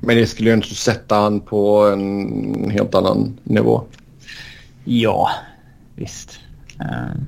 Men 0.00 0.16
det 0.16 0.26
skulle 0.26 0.50
ju 0.50 0.56
inte 0.56 0.74
sätta 0.74 1.14
han 1.16 1.40
på 1.40 1.86
en 1.86 2.70
helt 2.70 2.94
annan 2.94 3.38
nivå. 3.44 3.82
Ja, 4.84 5.30
visst. 5.94 6.38
Eh, 6.80 7.20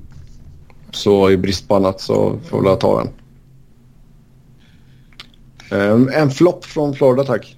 Så 0.92 1.30
i 1.30 1.36
brist 1.36 1.68
på 1.68 1.76
annat 1.76 2.00
så 2.00 2.38
får 2.48 2.66
jag 2.66 2.80
ta 2.80 2.98
den. 3.04 3.08
Um, 5.70 6.08
en 6.14 6.30
flopp 6.30 6.64
från 6.64 6.94
Florida 6.94 7.24
tack. 7.24 7.56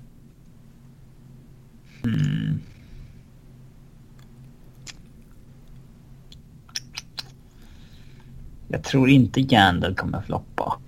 Jag 8.69 8.83
tror 8.83 9.11
inte 9.11 9.41
Yandel 9.41 9.95
kommer 9.95 10.21
floppa. 10.21 10.79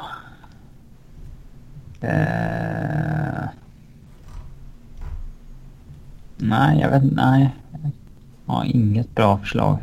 Eh, 2.00 3.48
nej, 6.36 6.80
jag 6.80 6.90
vet 6.90 7.02
inte. 7.02 7.16
Nej. 7.16 7.54
Jag 8.46 8.54
har 8.54 8.64
inget 8.64 9.14
bra 9.14 9.38
förslag. 9.38 9.78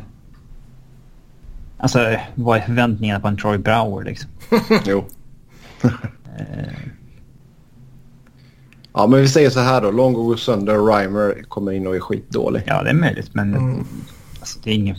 Alltså, 1.78 2.16
vad 2.34 2.58
är 2.58 2.62
förväntningarna 2.62 3.20
på 3.20 3.28
en 3.28 3.36
Troy 3.36 3.58
Brower 3.58 4.04
liksom? 4.04 4.30
Jo. 4.86 5.04
Ja 8.94 9.06
men 9.06 9.20
vi 9.20 9.28
säger 9.28 9.50
så 9.50 9.60
här 9.60 9.80
då. 9.82 9.90
Longo 9.90 10.22
går 10.24 10.36
sönder 10.36 10.78
och 10.80 10.88
Reimer 10.88 11.42
kommer 11.48 11.72
in 11.72 11.86
och 11.86 11.96
är 11.96 12.00
skitdålig. 12.00 12.62
Ja, 12.66 12.82
det 12.82 12.90
är 12.90 12.94
möjligt, 12.94 13.30
men 13.34 13.54
Mm. 13.54 13.84
alltså, 14.40 14.58
det 14.64 14.70
är 14.70 14.74
inget... 14.74 14.96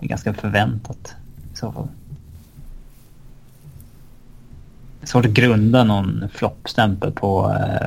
Det 0.00 0.06
är 0.06 0.08
ganska 0.08 0.34
förväntat 0.34 1.14
i 1.52 1.56
så 1.56 1.72
fall. 1.72 1.88
Det 5.00 5.04
är 5.04 5.08
svårt 5.08 5.24
att 5.24 5.30
grunda 5.30 5.84
någon 5.84 6.24
floppstämpel 6.34 7.12
på 7.12 7.56
eh, 7.58 7.86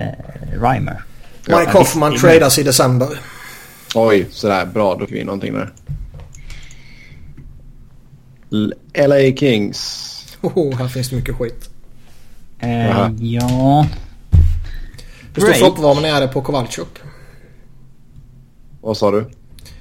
eh, 0.00 0.14
Reimer. 0.60 1.02
Mike 1.46 1.60
Ja, 1.62 1.70
Hoffman 1.72 2.12
visst, 2.12 2.24
tradas 2.24 2.58
i 2.58 2.62
december. 2.62 3.08
Oj, 3.94 4.26
sådär. 4.30 4.66
Bra, 4.66 4.94
då 4.94 5.06
fick 5.06 5.14
vi 5.16 5.24
någonting 5.24 5.52
där. 5.54 5.72
L- 8.52 8.74
LA 8.94 9.36
Kings. 9.36 10.02
Oh, 10.40 10.76
här 10.76 10.88
finns 10.88 11.10
det 11.10 11.16
mycket 11.16 11.34
skit. 11.36 11.70
Eh, 12.58 13.10
ja... 13.18 13.86
Hur 15.34 15.42
stor 15.42 15.52
floppvarning 15.52 16.10
är 16.10 16.20
det 16.20 16.28
på 16.28 16.42
Kowalczyk? 16.42 16.88
Vad 18.80 18.96
sa 18.96 19.10
du? 19.10 19.30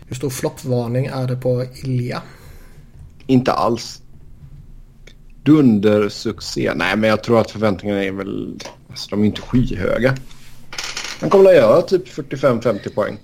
Hur 0.08 0.16
stor 0.16 0.30
floppvarning 0.30 1.06
är 1.06 1.28
det 1.28 1.36
på 1.36 1.66
Ilja? 1.84 2.22
Inte 3.28 3.52
alls. 3.52 4.02
Dundersuccé. 5.44 6.74
Nej, 6.76 6.96
men 6.96 7.10
jag 7.10 7.24
tror 7.24 7.42
att 7.42 7.52
förväntningarna 7.52 8.04
är 8.04 8.12
väl... 8.12 8.60
Alltså, 8.90 9.10
de 9.10 9.22
är 9.22 9.26
inte 9.26 9.42
skyhöga. 9.42 10.16
Han 11.20 11.30
kommer 11.30 11.50
att 11.50 11.56
göra 11.56 11.82
typ 11.82 12.08
45-50 12.08 12.96
poäng. 12.96 13.18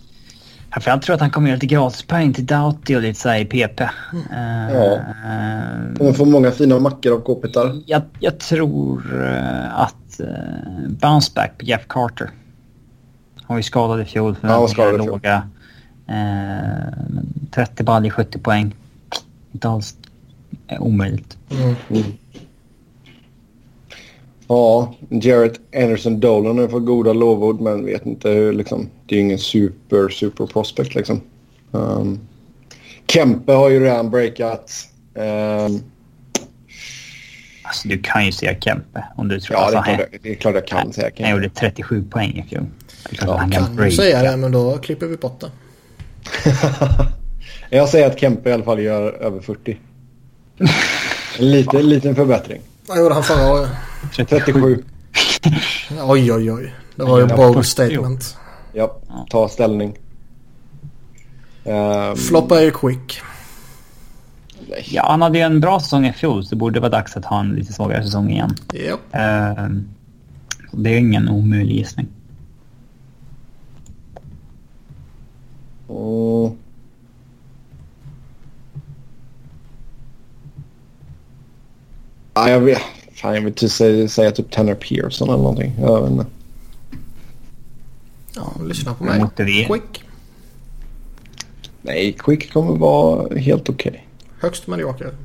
Framförallt 0.71 1.01
tror 1.03 1.13
jag 1.13 1.15
att 1.15 1.21
han 1.21 1.29
kommer 1.29 1.47
göra 1.47 1.55
lite 1.55 1.65
gratispoäng 1.65 2.33
till 2.33 2.45
Doughty 2.45 2.95
och 2.95 3.01
lite 3.01 3.19
så 3.19 3.33
i 3.33 3.45
PP. 3.45 3.81
Eh, 3.81 3.89
Ja. 4.73 4.99
Kommer 5.97 6.13
få 6.13 6.25
många 6.25 6.51
fina 6.51 6.79
mackor 6.79 7.13
av 7.13 7.21
k-pittar. 7.21 7.81
jag, 7.85 8.01
jag 8.19 8.39
tror 8.39 9.23
eh, 9.23 9.79
att 9.79 10.19
uh, 10.19 10.89
bounce 10.89 11.31
back 11.35 11.57
på 11.57 11.65
Jeff 11.65 11.87
Carter. 11.87 12.29
Han 13.35 13.55
var 13.55 13.57
ju 13.57 13.63
skadad 13.63 14.01
i 14.01 14.05
fjol. 14.05 14.35
Ja, 14.41 14.47
han 14.47 14.61
var 14.61 14.67
skadad 14.67 14.95
i 14.95 14.97
fjol. 14.97 15.07
låga. 15.07 15.35
Eh, 16.07 16.15
men 17.09 17.33
30 17.51 17.83
baljor, 17.83 18.09
70 18.11 18.39
poäng. 18.39 18.75
Inte 19.51 19.69
alls 19.69 19.95
eh, 20.67 20.81
omöjligt. 20.81 21.37
Mm. 21.89 22.03
Ja, 24.47 24.93
Jarrett 25.09 25.59
Anderson 25.75 26.19
Dolan 26.19 26.57
har 26.57 26.67
fått 26.67 26.85
goda 26.85 27.13
lovord 27.13 27.61
men 27.61 27.85
vet 27.85 28.05
inte 28.05 28.29
hur 28.29 28.53
liksom. 28.53 28.89
Det 29.11 29.15
är 29.15 29.19
ju 29.19 29.25
ingen 29.25 29.39
super, 29.39 30.09
super 30.09 30.45
prospect 30.45 30.95
liksom. 30.95 31.21
Um, 31.71 32.19
Kempe 33.07 33.51
har 33.53 33.69
ju 33.69 33.79
redan 33.83 34.09
breakat. 34.09 34.71
Um, 35.15 35.83
Alltså 37.63 37.87
du 37.87 37.97
kan 38.01 38.25
ju 38.25 38.31
säga 38.31 38.59
Kempe 38.59 39.03
om 39.15 39.27
du 39.27 39.39
tror. 39.39 39.59
ja, 39.59 39.71
det 39.71 39.77
alltså, 39.77 39.91
är, 39.91 39.95
klart, 39.95 39.99
han, 39.99 40.07
jag- 40.11 40.21
det 40.23 40.31
är 40.31 40.35
klart 40.35 40.55
jag 40.55 40.67
kan 40.67 40.93
säga 40.93 41.05
han 41.07 41.15
Kempe. 41.17 41.31
gjorde 41.31 41.49
37 41.49 42.03
poäng 42.03 42.29
i 42.45 42.49
fjol. 42.49 42.65
Det 43.09 43.17
Ja, 43.21 43.37
han 43.37 43.51
kan 43.51 43.75
breaka. 43.75 43.95
säga 43.95 44.23
det 44.31 44.37
men 44.37 44.51
då 44.51 44.77
klipper 44.77 45.07
vi 45.07 45.17
bort 45.17 45.39
det. 45.41 45.51
jag 47.77 47.89
säger 47.89 48.07
att 48.07 48.19
Kempe 48.19 48.49
i 48.49 48.53
alla 48.53 48.63
fall 48.63 48.79
gör 48.79 49.11
över 49.13 49.39
40. 49.41 49.77
En 51.39 51.51
liten, 51.51 51.89
liten 51.89 52.15
förbättring. 52.15 52.61
Vad 52.87 52.99
gjorde 52.99 53.13
han 53.13 53.23
förra 53.23 53.51
året? 53.51 53.69
37. 54.29 54.83
Oj 56.03 56.33
oj 56.33 56.51
oj. 56.51 56.73
Det 56.95 57.03
var 57.03 57.19
ju 57.19 57.25
bold 57.27 57.55
40. 57.55 57.67
statement. 57.67 58.37
Ja, 58.73 58.97
ta 59.29 59.47
ställning. 59.49 59.97
Um, 61.63 62.15
Floppa 62.15 62.61
är 62.61 62.71
quick. 62.71 63.21
Ja, 64.91 65.05
han 65.09 65.21
hade 65.21 65.37
ju 65.37 65.43
en 65.43 65.59
bra 65.59 65.79
säsong 65.79 66.05
i 66.05 66.13
fjol 66.13 66.43
så 66.43 66.49
det 66.49 66.55
borde 66.55 66.79
vara 66.79 66.89
dags 66.89 67.17
att 67.17 67.25
ha 67.25 67.39
en 67.39 67.49
lite 67.49 67.73
svagare 67.73 68.03
säsong 68.03 68.31
igen. 68.31 68.55
Japp. 68.73 68.99
Eh, 69.11 69.67
det 70.71 70.89
är 70.89 70.97
ingen 70.97 71.29
omöjlig 71.29 71.75
gissning. 71.75 72.07
Mm. 75.89 76.57
Ja, 82.33 82.49
jag 82.49 82.59
vet. 82.59 82.81
Fan, 83.13 83.33
jag 83.33 83.41
vill 83.41 83.47
inte 83.47 83.69
säga, 83.69 84.07
säga 84.07 84.31
typ 84.31 84.51
Tanner 84.51 84.75
Pearson 84.75 85.29
eller 85.29 85.37
någonting. 85.37 85.73
Jag 85.81 86.01
vet 86.01 86.11
inte. 86.11 86.25
Ja, 88.35 88.51
lyssna 88.63 88.93
på 88.93 89.03
mig. 89.03 89.25
Quick. 89.67 90.03
Nej, 91.81 92.15
Quick 92.19 92.53
kommer 92.53 92.75
vara 92.77 93.37
helt 93.37 93.69
okej. 93.69 94.07
Högst 94.39 94.67
medioker. 94.67 95.11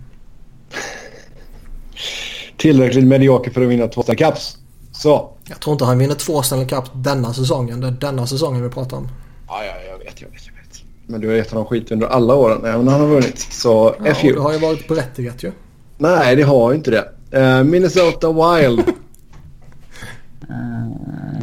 Tillräckligt 2.56 3.04
medioker 3.04 3.50
för 3.50 3.62
att 3.62 3.68
vinna 3.68 3.86
två 3.88 4.02
Stanley 4.02 4.24
Cups. 4.30 4.56
Så. 4.92 5.30
Jag 5.48 5.60
tror 5.60 5.72
inte 5.72 5.84
han 5.84 5.98
vinner 5.98 6.14
två 6.14 6.42
Stanley 6.42 6.66
Cup 6.68 6.84
denna 6.94 7.34
säsongen. 7.34 7.80
Det 7.80 7.86
är 7.86 7.90
denna 7.90 8.26
säsongen 8.26 8.62
vi 8.62 8.68
pratar 8.68 8.96
om. 8.96 9.08
Ja, 9.48 9.64
ja, 9.64 9.72
jag 9.90 9.98
vet, 9.98 10.20
jag 10.22 10.28
vet, 10.28 10.46
jag 10.46 10.52
vet. 10.52 10.82
Men 11.06 11.20
du 11.20 11.28
har 11.28 11.34
gett 11.34 11.50
honom 11.50 11.66
skit 11.66 11.90
under 11.90 12.06
alla 12.06 12.34
åren, 12.34 12.64
även 12.64 12.84
när 12.84 12.92
han 12.92 13.00
har 13.00 13.08
vunnit. 13.08 13.38
Så, 13.38 13.94
Ja, 13.98 14.04
F 14.06 14.24
you. 14.24 14.34
det 14.34 14.40
har 14.42 14.52
ju 14.52 14.58
varit 14.58 14.88
berättigat 14.88 15.42
ju. 15.42 15.52
Nej, 15.98 16.36
det 16.36 16.42
har 16.42 16.74
inte 16.74 16.90
det. 16.90 17.08
Eh, 17.40 17.64
Minnesota 17.64 18.32
Wild. 18.32 18.82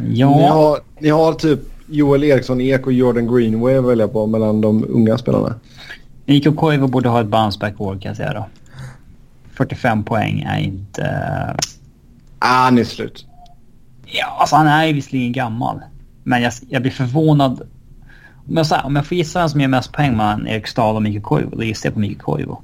Eh, 0.04 0.10
Ni, 0.10 0.18
ja, 0.20 0.52
har, 0.52 0.78
ni 0.98 1.08
har 1.08 1.32
typ 1.32 1.60
Joel 1.86 2.24
Eriksson 2.24 2.60
Ek 2.60 2.86
och 2.86 2.92
Jordan 2.92 3.34
Greenway 3.34 3.76
att 3.76 3.84
välja 3.84 4.08
på 4.08 4.26
mellan 4.26 4.60
de 4.60 4.84
unga 4.88 5.18
spelarna. 5.18 5.54
Niko 6.26 6.52
Koivu 6.52 6.86
borde 6.86 7.08
ha 7.08 7.20
ett 7.20 7.26
bounce 7.26 7.58
back 7.58 7.80
år 7.80 7.92
kan 7.92 8.08
jag 8.08 8.16
säga 8.16 8.32
då. 8.32 8.46
45 9.54 10.04
poäng 10.04 10.40
är 10.40 10.58
inte... 10.58 11.06
Ah, 12.38 12.64
han 12.64 12.78
är 12.78 12.84
slut. 12.84 13.26
Ja, 14.06 14.36
alltså 14.40 14.56
han 14.56 14.66
är 14.66 14.86
ju 14.86 14.92
visserligen 14.92 15.32
gammal. 15.32 15.80
Men 16.22 16.42
jag, 16.42 16.52
jag 16.68 16.82
blir 16.82 16.92
förvånad. 16.92 17.60
Om 18.48 18.56
jag, 18.56 18.64
här, 18.64 18.86
om 18.86 18.96
jag 18.96 19.06
får 19.06 19.16
gissa 19.16 19.38
vem 19.38 19.48
som 19.48 19.60
gör 19.60 19.68
mest 19.68 19.92
poäng 19.92 20.16
mellan 20.16 20.46
Erik 20.46 20.66
Stahl 20.66 20.96
och 20.96 21.02
Mikko 21.02 21.28
Koivu, 21.28 21.56
då 21.56 21.62
gissar 21.62 21.86
jag 21.88 21.94
på 21.94 22.00
Mikko 22.00 22.32
Koivu. 22.32 22.56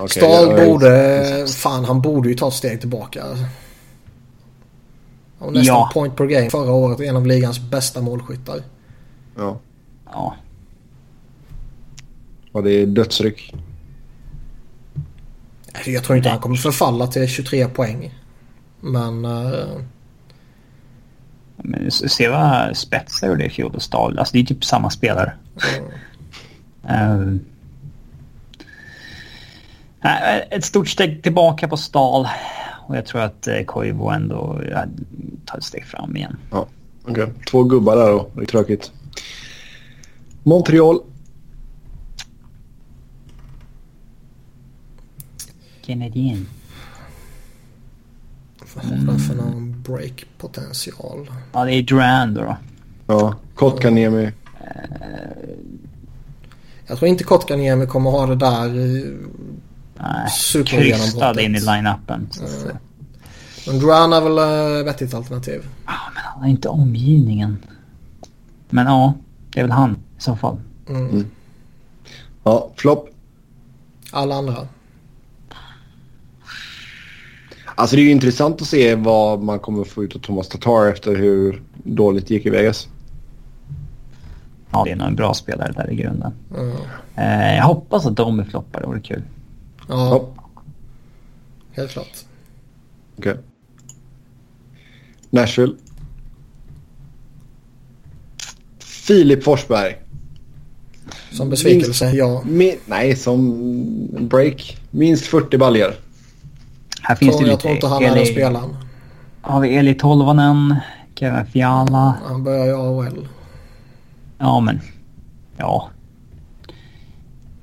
Okej, 0.00 0.08
Stahl 0.08 0.66
borde... 0.66 1.46
Fan, 1.56 1.84
han 1.84 2.00
borde 2.00 2.28
ju 2.28 2.34
ta 2.34 2.48
ett 2.48 2.54
steg 2.54 2.80
tillbaka. 2.80 3.22
Var 5.38 5.50
nästan 5.50 5.64
Ja. 5.76 5.90
point 5.94 6.16
per 6.16 6.24
game 6.26 6.50
förra 6.50 6.72
året. 6.72 7.00
En 7.00 7.16
av 7.16 7.26
ligans 7.26 7.60
bästa 7.60 8.00
målskyttar. 8.00 8.62
Ja. 9.36 9.58
Ja. 10.12 10.34
Och 12.52 12.62
det 12.62 12.70
är 12.72 12.86
dödsryck. 12.86 13.54
Jag 15.86 16.04
tror 16.04 16.16
inte 16.16 16.28
han 16.28 16.38
kommer 16.38 16.56
förfalla 16.56 17.06
till 17.06 17.28
23 17.28 17.68
poäng. 17.68 18.14
Men... 18.80 19.24
eh, 19.24 19.68
Men 21.56 21.90
se 21.90 22.28
vad 22.28 22.76
Spetsa 22.76 23.26
gjorde 23.26 23.44
i 23.44 23.50
fjol 23.50 23.74
och 23.74 23.82
Stahl. 23.82 24.18
Alltså 24.18 24.32
det 24.32 24.38
är 24.40 24.44
typ 24.44 24.64
samma 24.64 24.90
spelare. 24.90 25.32
Eh, 26.88 27.16
nej, 30.00 30.48
ett 30.50 30.64
stort 30.64 30.88
steg 30.88 31.22
tillbaka 31.22 31.68
på 31.68 31.76
Stahl. 31.76 32.28
Och 32.88 32.96
jag 32.96 33.06
tror 33.06 33.20
att 33.20 33.48
uh, 33.48 33.64
Koivu 33.64 34.10
ändå 34.10 34.60
ja, 34.70 34.84
tar 35.44 35.58
ett 35.58 35.64
steg 35.64 35.84
fram 35.84 36.16
igen. 36.16 36.36
Ja. 36.50 36.66
Okej, 37.04 37.32
två 37.50 37.62
gubbar 37.62 37.96
där 37.96 38.10
då. 38.10 38.30
Det 38.34 38.42
är 38.42 38.46
tråkigt. 38.46 38.92
Montreal. 40.42 41.00
Canadien. 45.82 46.46
det 48.74 49.18
för 49.18 49.34
någon 49.34 49.82
break-potential? 49.86 51.30
Ja, 51.52 51.64
det 51.64 51.72
är 51.74 51.82
Duran 51.82 52.34
då. 52.34 52.40
då. 52.40 52.56
Ja. 53.06 53.34
Kotkaniemi. 53.54 54.32
Jag 56.86 56.98
tror 56.98 57.08
inte 57.08 57.24
Kotkaniemi 57.24 57.86
kommer 57.86 58.10
ha 58.10 58.26
det 58.26 58.36
där... 58.36 58.68
Nej, 60.00 60.64
krystad 60.64 61.40
in 61.40 61.56
i 61.56 61.60
line-upen. 61.60 62.28
Eh, 62.42 62.76
Men 63.66 63.78
Duran 63.78 64.12
är 64.12 64.20
väl 64.20 64.38
eh, 64.78 64.84
vettigt 64.84 65.14
alternativ. 65.14 65.62
Ja, 65.86 65.92
men 66.14 66.22
han 66.24 66.42
har 66.42 66.48
inte 66.48 66.68
omgivningen. 66.68 67.58
Men 68.70 68.86
ja, 68.86 69.14
det 69.50 69.60
är 69.60 69.64
väl 69.64 69.72
han 69.72 69.92
i 70.18 70.20
så 70.20 70.36
fall. 70.36 70.56
Ja, 72.44 72.70
flopp. 72.76 73.08
Alla 74.12 74.34
andra. 74.34 74.68
Alltså 77.74 77.96
det 77.96 78.02
är 78.02 78.04
ju 78.04 78.10
intressant 78.10 78.62
att 78.62 78.68
se 78.68 78.94
vad 78.94 79.42
man 79.42 79.58
kommer 79.58 79.84
få 79.84 80.04
ut 80.04 80.16
av 80.16 80.18
Thomas 80.18 80.48
Tatar 80.48 80.86
efter 80.86 81.16
hur 81.16 81.62
dåligt 81.72 82.28
det 82.28 82.34
gick 82.34 82.46
i 82.46 82.50
Vegas. 82.50 82.88
Ja, 84.70 84.84
det 84.84 84.90
är 84.90 84.96
nog 84.96 85.08
en 85.08 85.16
bra 85.16 85.34
spelare 85.34 85.72
där 85.72 85.90
i 85.90 85.96
grunden. 85.96 86.32
Mm. 86.56 86.76
Eh, 87.14 87.56
jag 87.56 87.64
hoppas 87.64 88.06
att 88.06 88.16
de 88.16 88.40
är 88.40 88.44
floppar, 88.44 88.80
det 88.80 88.86
vore 88.86 89.00
kul. 89.00 89.22
Ja, 89.88 90.08
Ja, 90.08 90.28
helt 91.72 91.90
klart. 91.90 92.24
okej. 93.18 93.36
Nashville. 95.30 95.74
Filip 98.78 99.44
Forsberg. 99.44 99.96
Som 101.32 101.50
besvikelse, 101.50 102.04
ja. 102.10 102.42
Mi- 102.46 102.78
nej, 102.86 103.16
som 103.16 103.50
break. 104.28 104.76
Minst 104.90 105.26
40 105.26 105.58
baljor. 105.58 105.94
Här 107.02 107.14
finns 107.14 107.36
Tror, 107.36 107.44
det 107.44 107.50
jag 107.50 107.54
lite 107.56 107.62
tror 107.62 107.74
inte 107.74 107.86
han 107.86 108.04
är 108.04 108.14
den 108.16 108.26
spelaren. 108.26 108.76
Har 109.40 109.60
vi 109.60 109.76
Eli 109.76 109.94
Tolvanen, 109.94 110.74
Kevin 111.14 111.46
Fiala. 111.46 112.18
Han 112.26 112.44
börjar 112.44 112.66
i 112.66 112.72
AHL. 112.72 113.28
Ja, 114.38 114.60
men... 114.60 114.80
Ja. 115.56 115.90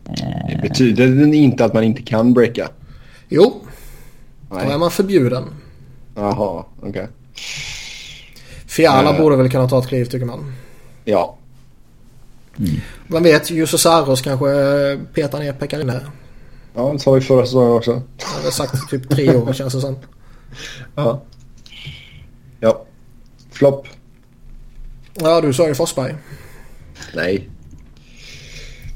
Eh, 0.10 0.48
Det 0.49 0.60
betyder 0.61 1.34
inte 1.34 1.65
att 1.65 1.73
man 1.73 1.84
inte 1.84 2.02
kan 2.02 2.34
breaka. 2.34 2.69
Jo, 3.30 3.61
då 4.49 4.56
är 4.57 4.65
Nej. 4.68 4.77
man 4.77 4.91
förbjuden. 4.91 5.44
Jaha, 6.15 6.65
okej. 6.82 7.07
Fiala 8.65 9.10
Eh. 9.15 9.22
borde 9.22 9.36
väl 9.36 9.49
kunna 9.52 9.68
ta 9.69 9.80
ett 9.80 9.88
kliv 9.88 10.06
tycker 10.06 10.26
man. 10.26 10.53
Ja. 11.06 11.38
Vem 13.07 13.23
vet, 13.23 13.52
Jussi 13.52 13.77
Saros 13.77 14.22
kanske 14.22 14.45
petar 15.14 15.40
ner 15.40 15.53
Pekarinne. 15.53 16.02
Ja, 16.76 16.94
det 16.94 16.99
sa 16.99 17.11
vi 17.11 17.22
förra 17.22 17.45
säsongen 17.45 17.72
också. 17.72 18.02
Det 18.18 18.44
har 18.44 18.52
sagt 18.52 18.90
typ 18.90 19.10
tre 19.10 19.36
år 19.36 19.53
känns 19.53 19.73
det 19.73 19.82
som. 19.82 19.95
Ja. 20.95 21.22
Ja. 22.60 22.86
Flopp. 23.52 23.88
Ja, 25.14 25.41
du 25.41 25.53
sa 25.53 25.68
ju 25.68 25.76
Forsberg. 25.76 26.15
Nej. 27.15 27.49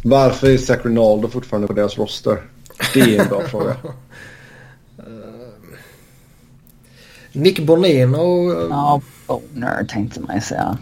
Varför 0.04 0.50
är 0.50 0.58
Zach 0.58 0.80
Ronaldo 0.86 1.28
fortfarande 1.30 1.68
på 1.68 1.74
deras 1.74 1.98
roster? 1.98 2.42
Det 2.94 3.00
är 3.00 3.22
en 3.22 3.28
bra 3.30 3.42
fråga. 3.48 3.76
Nick 7.32 7.60
Bonino. 7.60 8.52
eh, 8.52 8.68
ja, 8.70 9.02
Boner 9.28 9.84
tänkte 9.84 10.20
man 10.20 10.36
ju 10.36 10.42
säga. 10.42 10.78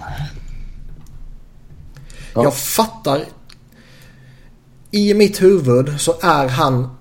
Ja. 2.34 2.44
Jag 2.44 2.56
fattar. 2.58 3.22
I 4.92 5.14
mitt 5.14 5.42
huvud 5.42 6.00
så 6.02 6.14
är 6.22 6.48
han 6.48 6.98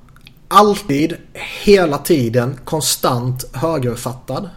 alltid, 0.48 1.16
hela 1.64 1.98
tiden, 1.98 2.58
konstant 2.64 3.44
högerfattad. 3.56 4.50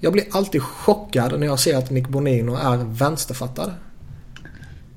Jag 0.00 0.12
blir 0.12 0.24
alltid 0.32 0.62
chockad 0.62 1.40
när 1.40 1.46
jag 1.46 1.58
ser 1.58 1.76
att 1.76 1.90
Nick 1.90 2.08
Bonino 2.08 2.54
är 2.56 2.76
vänsterfattad. 2.76 3.72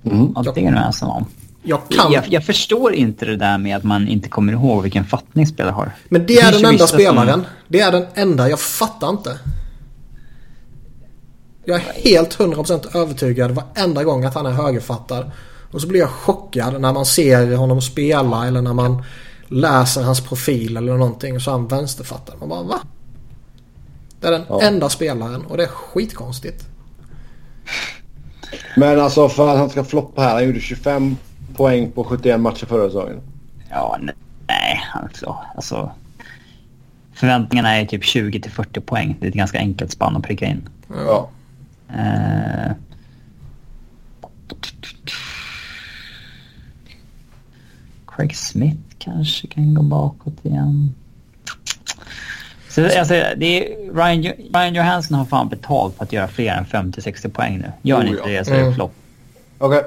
Är 0.03 0.63
jag 0.63 0.71
nog 0.73 0.83
ensam 0.83 1.09
om. 1.09 1.25
Jag 1.63 1.79
kan... 1.89 2.11
Jag, 2.11 2.23
jag 2.27 2.45
förstår 2.45 2.93
inte 2.93 3.25
det 3.25 3.35
där 3.37 3.57
med 3.57 3.77
att 3.77 3.83
man 3.83 4.07
inte 4.07 4.29
kommer 4.29 4.53
ihåg 4.53 4.83
vilken 4.83 5.05
fattning 5.05 5.47
spelare 5.47 5.73
har. 5.73 5.91
Men 6.09 6.25
det 6.25 6.33
är 6.33 6.41
finns 6.41 6.55
den 6.61 6.65
enda 6.65 6.71
vissa 6.71 6.87
som- 6.87 6.97
spelaren. 6.99 7.45
Det 7.67 7.79
är 7.79 7.91
den 7.91 8.05
enda. 8.13 8.49
Jag 8.49 8.59
fattar 8.59 9.09
inte. 9.09 9.39
Jag 11.65 11.75
är 11.75 11.81
helt 12.03 12.37
100% 12.39 12.97
övertygad 12.97 13.51
varenda 13.51 14.03
gång 14.03 14.23
att 14.25 14.33
han 14.35 14.45
är 14.45 14.51
högerfattad. 14.51 15.31
Och 15.71 15.81
så 15.81 15.87
blir 15.87 15.99
jag 15.99 16.09
chockad 16.09 16.81
när 16.81 16.93
man 16.93 17.05
ser 17.05 17.55
honom 17.55 17.81
spela 17.81 18.47
eller 18.47 18.61
när 18.61 18.73
man 18.73 19.03
läser 19.47 20.01
hans 20.03 20.21
profil 20.21 20.77
eller 20.77 20.93
någonting. 20.97 21.39
Så 21.39 21.49
är 21.49 21.53
han 21.53 21.67
vänsterfattad. 21.67 22.35
Man 22.39 22.49
bara 22.49 22.63
va? 22.63 22.79
Det 24.19 24.27
är 24.27 24.31
den 24.31 24.43
Ja. 24.49 24.61
enda 24.61 24.89
spelaren 24.89 25.41
och 25.45 25.57
det 25.57 25.63
är 25.63 25.67
skitkonstigt. 25.67 26.65
Men 28.77 28.99
alltså 28.99 29.29
för 29.29 29.49
att 29.51 29.57
han 29.57 29.69
ska 29.69 29.83
floppa 29.83 30.21
här. 30.21 30.33
Han 30.33 30.45
gjorde 30.45 30.59
25 30.59 31.15
poäng 31.55 31.91
på 31.91 32.03
71 32.03 32.39
matcher 32.39 32.65
förra 32.65 32.87
säsongen. 32.87 33.21
Ja, 33.69 33.97
ne- 34.01 34.11
nej. 34.47 34.81
Alltså, 34.93 35.37
alltså, 35.55 35.91
förväntningarna 37.13 37.75
är 37.77 37.85
typ 37.85 38.03
20 38.03 38.41
till 38.41 38.51
40 38.51 38.79
poäng. 38.81 39.15
Det 39.19 39.25
är 39.25 39.29
ett 39.29 39.35
ganska 39.35 39.57
enkelt 39.59 39.91
spann 39.91 40.15
att 40.17 40.23
pricka 40.23 40.45
in. 40.45 40.69
Ja. 40.87 41.29
Eh, 41.89 42.71
Craig 48.07 48.35
Smith 48.35 48.77
kanske 48.99 49.47
kan 49.47 49.73
gå 49.73 49.81
bakåt 49.81 50.45
igen. 50.45 50.95
Så, 52.69 52.85
alltså, 52.99 53.13
det 53.37 53.45
är, 53.73 53.93
Ryan, 53.93 54.33
Ryan 54.53 54.75
Johansson 54.75 55.17
har 55.17 55.25
fan 55.25 55.49
betalt 55.49 55.95
för 55.97 56.03
att 56.03 56.13
göra 56.13 56.27
fler 56.27 56.53
än 56.55 56.65
50-60 56.65 57.29
poäng 57.29 57.57
nu. 57.57 57.71
Gör 57.81 57.97
Oh, 57.99 58.03
ni 58.03 58.09
inte 58.09 58.21
ja. 58.31 58.39
det 58.39 58.45
så 58.45 58.51
är 58.51 58.55
det 58.57 58.61
Mm. 58.61 58.75
flopp. 58.75 58.93
Okej. 59.57 59.83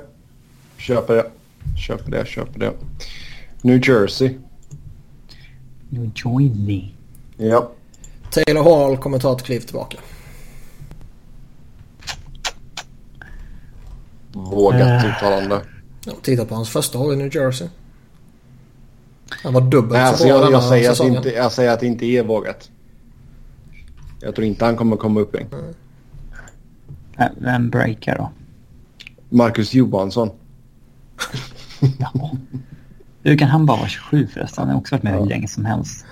Köper 0.79 1.15
det. 1.15 1.25
Köper 1.87 2.11
det, 2.11 2.27
köper 2.27 2.61
det. 2.61 2.73
New 3.63 3.89
Jersey. 3.89 4.35
New 5.89 6.11
Jersey. 6.15 6.91
Ja. 7.37 7.71
Taylor 8.31 8.63
Hall 8.63 8.97
kommer 8.97 9.19
ta 9.19 9.33
ett 9.37 9.43
kliv 9.43 9.61
tillbaka. 9.61 9.99
Vågat 14.33 15.05
Äh. 15.05 15.11
uttalande. 15.11 15.61
Ja, 16.07 16.13
titta 16.23 16.45
på 16.45 16.55
hans 16.55 16.71
första 16.71 16.99
år 16.99 17.13
i 17.13 17.17
New 17.17 17.37
Jersey. 17.37 17.69
Han 19.43 19.53
var 19.53 19.61
dubbelt 19.61 19.93
Nej, 19.93 20.03
så 20.03 20.09
alltså 20.09 20.25
bra 20.25 20.35
jag, 20.43 20.53
jag, 20.53 20.63
säger 20.65 20.91
att 20.91 21.01
inte, 21.01 21.29
jag 21.29 21.53
säger 21.53 21.73
att 21.73 21.81
det 21.81 21.87
inte 21.87 22.07
är 22.07 22.23
vågat. 22.23 22.71
Jag 24.21 24.35
tror 24.35 24.47
inte 24.47 24.65
han 24.65 24.77
kommer 24.77 24.97
komma 24.97 25.21
upp 25.21 25.35
än. 25.35 25.47
Vem 27.39 27.71
breakar 27.71 28.17
då? 28.17 28.31
Marcus 29.29 29.75
Johansson. 29.75 30.31
Ja. 31.99 32.31
Hur 33.23 33.39
kan 33.39 33.49
han 33.49 33.67
bara 33.67 33.77
vara 33.79 33.89
27 33.89 34.29
förresten? 34.35 34.65
Han 34.65 34.71
har 34.75 34.81
också 34.81 34.95
varit 34.95 35.03
med 35.03 35.13
hur 35.13 35.27
länge 35.27 35.49
som 35.49 35.65
helst. 35.65 36.05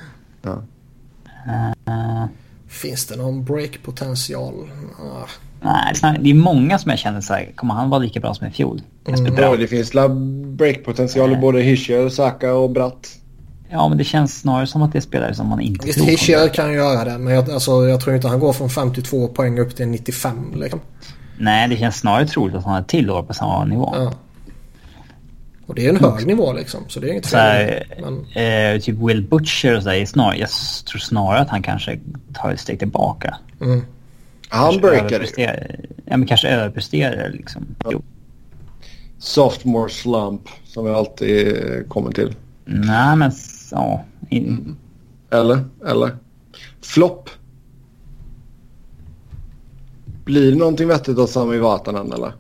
Ja. 0.42 0.62
Eh, 1.46 2.24
Finns 2.68 3.06
det 3.06 3.16
någon 3.16 3.44
break-potential? 3.44 4.70
Ah. 5.00 5.26
nej, 6.02 6.18
det 6.20 6.30
är 6.30 6.34
många 6.34 6.78
som 6.78 6.90
jag 6.90 6.98
känner 6.98 7.20
så 7.20 7.34
här, 7.34 7.52
kommer 7.54 7.74
han 7.74 7.90
vara 7.90 8.00
lika 8.00 8.20
bra 8.20 8.34
som 8.34 8.46
i 8.46 8.50
fjol? 8.50 8.82
Jesper 9.06 9.42
Ja, 9.42 9.56
det 9.56 9.66
finns 9.66 9.94
la 9.94 10.08
breakpotential 10.08 11.32
i 11.32 11.36
både 11.36 11.60
Hischier, 11.60 12.08
Saka 12.08 12.54
och 12.54 12.70
Bratt. 12.70 13.08
Ja, 13.68 13.88
men 13.88 13.98
det 13.98 14.04
känns 14.04 14.40
snarare 14.40 14.66
som 14.66 14.82
att 14.82 14.92
det 14.92 14.98
är 14.98 15.00
spelare 15.00 15.34
som 15.34 15.48
man 15.48 15.60
inte 15.60 15.86
Visst, 15.86 15.98
tror 15.98 16.06
kommer. 16.06 16.18
Hischier 16.18 16.48
kan 16.48 16.72
göra 16.72 17.04
det. 17.04 17.18
Men 17.18 17.34
jag, 17.34 17.50
alltså, 17.50 17.88
jag 17.88 18.00
tror 18.00 18.16
inte 18.16 18.28
han 18.28 18.40
går 18.40 18.52
från 18.52 18.70
52 18.70 19.28
poäng 19.28 19.58
upp 19.58 19.76
till 19.76 19.88
95. 19.88 20.52
Liksom. 20.56 20.80
Nej, 21.38 21.68
det 21.68 21.76
känns 21.76 21.96
snarare 21.96 22.26
troligt 22.26 22.56
att 22.56 22.64
han 22.64 22.72
har 22.72 22.80
ett 22.80 22.88
till 22.88 23.10
år 23.10 23.22
på 23.22 23.34
samma 23.34 23.64
nivå. 23.64 23.94
Ja. 23.96 24.12
Och 25.72 25.76
det 25.76 25.86
är 25.86 25.90
en 25.90 25.96
hög 25.96 26.26
nivå 26.26 26.52
liksom. 26.52 26.84
Så 26.88 27.00
det 27.00 27.06
är 27.06 27.10
inget 27.10 27.24
Så 27.24 27.36
fel. 27.36 27.84
Men, 28.00 28.26
eh, 28.44 28.80
typ 28.80 28.96
Will 28.98 29.22
Butcher 29.22 29.76
och 29.76 29.82
sådär. 29.82 30.06
Snar, 30.06 30.34
jag 30.34 30.48
tror 30.90 30.98
snarare 30.98 31.40
att 31.40 31.48
han 31.48 31.62
kanske 31.62 32.00
tar 32.34 32.50
ett 32.52 32.60
steg 32.60 32.78
tillbaka. 32.78 33.36
mm. 33.60 33.80
Han 34.48 34.80
breakade 34.80 35.26
ju. 35.36 35.48
Ja, 36.04 36.16
men 36.16 36.26
kanske 36.26 36.48
överpresterar 36.48 37.30
liksom. 37.30 37.66
Jo. 37.90 38.02
Sophomore 39.18 39.90
slump 39.90 40.48
som 40.64 40.84
vi 40.84 40.90
alltid 40.90 41.48
eh, 41.48 41.82
kommer 41.88 42.12
till. 42.12 42.34
Nej, 42.64 43.16
men 43.16 43.32
ja. 43.70 44.04
In, 44.30 44.76
Eller? 45.30 45.64
Eller? 45.86 46.16
Flopp. 46.82 47.30
Blir 50.24 50.52
det 50.52 50.58
någonting 50.58 50.88
vettigt 50.88 51.18
av 51.18 51.26
Sami 51.26 51.58
Vatanen 51.58 52.12
eller? 52.12 52.32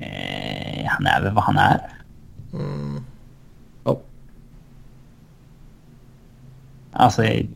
Eh, 0.00 0.86
han 0.86 1.06
är 1.06 1.22
väl 1.22 1.34
vad 1.34 1.44
han 1.44 1.58
är. 1.58 1.92
Mm. 2.52 3.04
Ja. 3.84 4.00
Alltså 6.92 7.22
eh, 7.22 7.46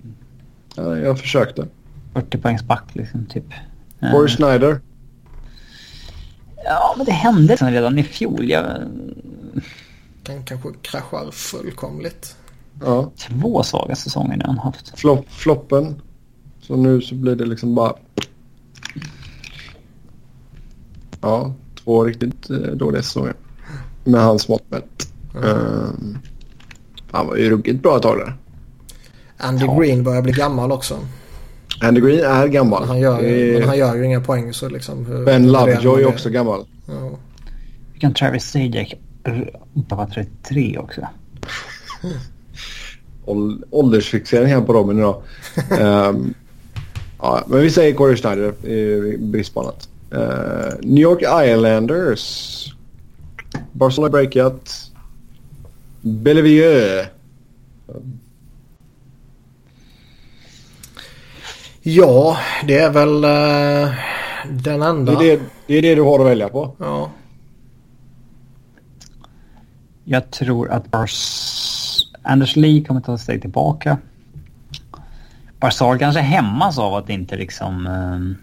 ja 0.76 0.96
jag 0.96 1.18
försökte. 1.18 1.66
40 2.12 2.38
poängs 2.38 2.62
back 2.62 2.84
liksom 2.92 3.26
typ. 3.26 3.44
Eh, 4.00 4.10
Corey 4.10 4.28
Schneider. 4.28 4.80
Ja, 6.64 6.94
men 6.96 7.06
det 7.06 7.12
hände 7.12 7.52
liksom 7.52 7.70
redan 7.70 7.98
i 7.98 8.02
fjol. 8.02 8.50
Jag, 8.50 8.80
Den 10.22 10.44
kanske 10.44 10.68
kraschar 10.82 11.30
fullkomligt. 11.30 12.36
Ja. 12.80 13.10
två 13.16 13.62
svaga 13.62 13.94
säsonger 13.96 14.36
nu 14.36 14.44
har 14.44 14.52
han 14.52 14.58
haft. 14.58 14.98
Flop, 14.98 15.30
floppen. 15.30 16.02
Så 16.60 16.76
nu 16.76 17.00
så 17.00 17.14
blir 17.14 17.36
det 17.36 17.44
liksom 17.44 17.74
bara... 17.74 17.94
Ja, 21.20 21.52
två 21.84 22.04
riktigt 22.04 22.50
eh, 22.50 22.56
dåliga 22.56 23.02
säsonger. 23.02 23.34
Med 24.04 24.20
hans 24.20 24.48
mått 24.48 24.70
mätt. 24.70 25.12
Ehm, 25.44 26.18
han 27.10 27.26
var 27.26 27.36
ju 27.36 27.50
ruggigt 27.50 27.82
bra 27.82 27.96
ett 27.96 28.02
tag 28.02 28.18
där. 28.18 28.34
Andy 29.36 29.64
Ja. 29.66 29.78
Green 29.80 30.04
börjar 30.04 30.22
bli 30.22 30.32
gammal 30.32 30.72
också. 30.72 30.98
Andy 31.82 32.00
Green 32.00 32.24
är 32.24 32.46
gammal. 32.46 32.80
Men 32.80 32.88
han 32.88 32.98
gör, 33.00 33.22
är- 33.24 33.58
men 33.58 33.68
han 33.68 33.78
gör 33.78 33.94
ju 33.96 34.04
inga 34.04 34.20
poäng 34.20 34.52
så 34.52 34.68
liksom. 34.68 35.06
Hur, 35.06 35.24
ben 35.24 35.52
Lovejoy 35.52 36.02
är 36.02 36.06
också 36.06 36.30
gammal. 36.30 36.64
Ja. 36.86 37.10
Vilken 37.92 38.14
Travis 38.14 38.44
Sajak 38.44 38.94
bara 39.72 40.06
33 40.06 40.78
också. 40.78 41.00
Ål- 43.24 43.64
åldersfixering 43.70 44.48
här 44.48 44.60
på 44.60 44.72
Robin 44.72 44.98
idag. 44.98 45.22
Ehm, 45.80 46.34
ja, 47.18 47.44
men 47.46 47.60
vi 47.60 47.70
säger 47.70 47.94
Corey 47.94 48.16
Schneider 48.16 48.66
i 48.66 49.16
brist 49.20 49.54
på 49.54 49.60
annat. 49.60 49.88
Eh, 50.12 50.72
New 50.82 51.02
York 51.02 51.22
Islanders. 51.22 52.74
Barcelona 53.72 54.10
breakat. 54.10 54.90
Bellevue. 56.00 57.06
ja, 61.82 62.36
det 62.66 62.78
är 62.78 62.90
väl 62.90 63.24
eh, 63.24 63.94
den 64.50 64.80
Det 64.80 64.86
enda. 64.86 65.12
är 65.12 65.16
det, 65.18 65.40
det 65.66 65.74
är 65.74 65.82
det 65.82 65.94
du 65.94 66.02
har 66.02 66.20
att 66.20 66.26
välja 66.26 66.48
på. 66.48 66.74
Ja. 66.78 67.10
Jag 70.04 70.30
tror 70.30 70.70
att 70.70 70.90
Bars... 70.90 71.38
Anders 72.22 72.56
Lee 72.56 72.84
kommer 72.84 73.00
ta 73.00 73.14
ett 73.14 73.20
steg 73.20 73.40
tillbaka. 73.40 73.98
Barzal 75.60 75.98
kanske 75.98 76.20
hämmas 76.20 76.78
av 76.78 76.94
att 76.94 77.08
inte 77.10 77.36
liksom... 77.36 77.86
ehm, 77.86 78.36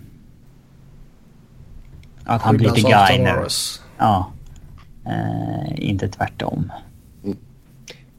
att 2.30 2.41
han 2.41 2.57
blir 2.57 2.69
av 2.69 2.76
Gainer. 2.76 3.31
Tavares. 3.34 3.81
Ja. 3.97 4.31
Eh, 5.06 5.89
inte 5.89 6.07
tvärtom. 6.07 6.72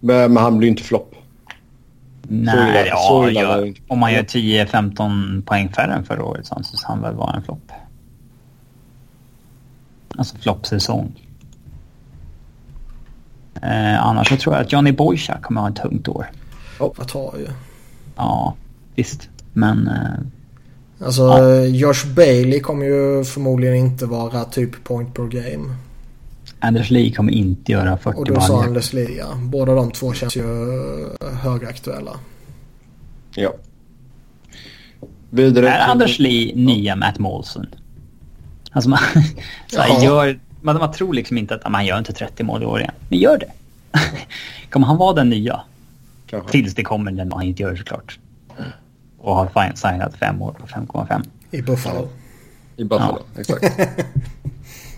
Men, 0.00 0.32
men 0.32 0.36
han 0.36 0.58
blir 0.58 0.68
inte 0.68 0.82
flopp. 0.82 1.14
Nej, 2.22 2.86
ja, 2.88 3.28
illa 3.30 3.48
var 3.48 3.56
det 3.56 3.60
ja, 3.62 3.66
inte. 3.66 3.80
om 3.88 3.98
man 3.98 4.12
gör 4.12 4.22
10-15 4.22 5.42
poäng 5.42 5.68
färre 5.68 5.94
än 5.94 6.04
förra 6.04 6.24
året 6.24 6.46
så 6.46 6.54
anses 6.54 6.84
han 6.84 7.02
väl 7.02 7.14
vara 7.14 7.36
en 7.36 7.42
flopp. 7.42 7.72
Alltså 10.16 10.36
floppsäsong. 10.36 11.12
Eh, 13.62 14.06
annars 14.06 14.28
så 14.28 14.36
tror 14.36 14.54
jag 14.54 14.62
att 14.62 14.72
Johnny 14.72 14.92
Boychuk 14.92 15.42
kommer 15.42 15.60
ha 15.60 15.68
ett 15.68 15.76
tungt 15.76 16.08
år. 16.08 16.30
Jag 16.78 17.08
tar 17.08 17.34
ju. 17.38 17.48
Ja, 18.16 18.54
visst. 18.94 19.28
Men 19.52 19.88
eh, 19.88 20.39
Alltså 21.04 21.22
Ja. 21.22 21.64
Josh 21.64 22.06
Bailey 22.14 22.60
kommer 22.60 22.86
ju 22.86 23.24
förmodligen 23.24 23.74
inte 23.74 24.06
vara 24.06 24.44
typ 24.44 24.84
point 24.84 25.14
per 25.14 25.22
game. 25.22 25.74
Anders 26.58 26.90
Lee 26.90 27.12
kommer 27.12 27.32
inte 27.32 27.72
göra 27.72 27.96
40 27.96 28.18
Och 28.18 28.26
du 28.26 28.34
sa 28.34 28.40
baljor. 28.40 28.64
Anders 28.64 28.92
Lee 28.92 29.16
ja. 29.18 29.26
Båda 29.42 29.74
de 29.74 29.90
två 29.90 30.12
känns 30.12 30.36
ju 30.36 30.44
högaktuella. 31.42 32.16
Ja. 33.34 33.54
Vidare. 35.30 35.68
Är 35.70 35.90
Anders 35.90 36.18
Lee 36.18 36.52
nya 36.56 36.96
Matt 36.96 37.18
Molson? 37.18 37.66
Alltså 38.72 38.90
man, 38.90 38.98
så 39.66 39.80
här, 39.80 40.04
gör, 40.04 40.40
man, 40.60 40.78
man 40.78 40.92
tror 40.92 41.14
liksom 41.14 41.38
inte 41.38 41.54
att 41.54 41.72
man 41.72 41.86
gör 41.86 41.98
inte 41.98 42.12
30 42.12 42.42
mål 42.42 42.62
i 42.62 42.66
år 42.66 42.80
igen. 42.80 42.94
Men 43.08 43.18
gör 43.18 43.38
det. 43.38 43.52
kommer 44.70 44.86
han 44.86 44.96
vara 44.96 45.12
den 45.12 45.30
nya? 45.30 45.60
Kanske. 46.26 46.50
Tills 46.50 46.74
det 46.74 46.82
kommer 46.82 47.12
den 47.12 47.32
han 47.32 47.42
inte 47.42 47.62
gör 47.62 47.76
såklart. 47.76 48.18
Och 49.20 49.34
har 49.34 49.76
signat 49.76 50.14
fem 50.14 50.42
år 50.42 50.52
på 50.52 50.66
5,5. 50.66 51.24
I 51.50 51.62
Buffalo. 51.62 52.08
I 52.76 52.84
Buffalo. 52.84 53.22
Exakt. 53.38 53.64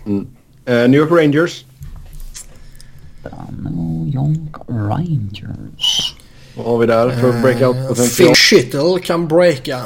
Mm. 0.05 0.27
Eh, 0.65 0.75
New 0.75 0.93
York 0.95 1.11
Rangers. 1.11 1.65
New 3.59 4.15
York 4.15 4.55
Rangers. 4.67 6.15
Vad 6.57 6.65
har 6.65 6.77
vi 6.77 6.85
där 6.85 7.09
för 7.09 7.41
breakout 7.41 7.75
Eh, 7.75 7.87
potential? 7.87 8.27
Phil 8.27 8.35
Schittle 8.35 8.99
kan 9.03 9.27
breaka. 9.27 9.83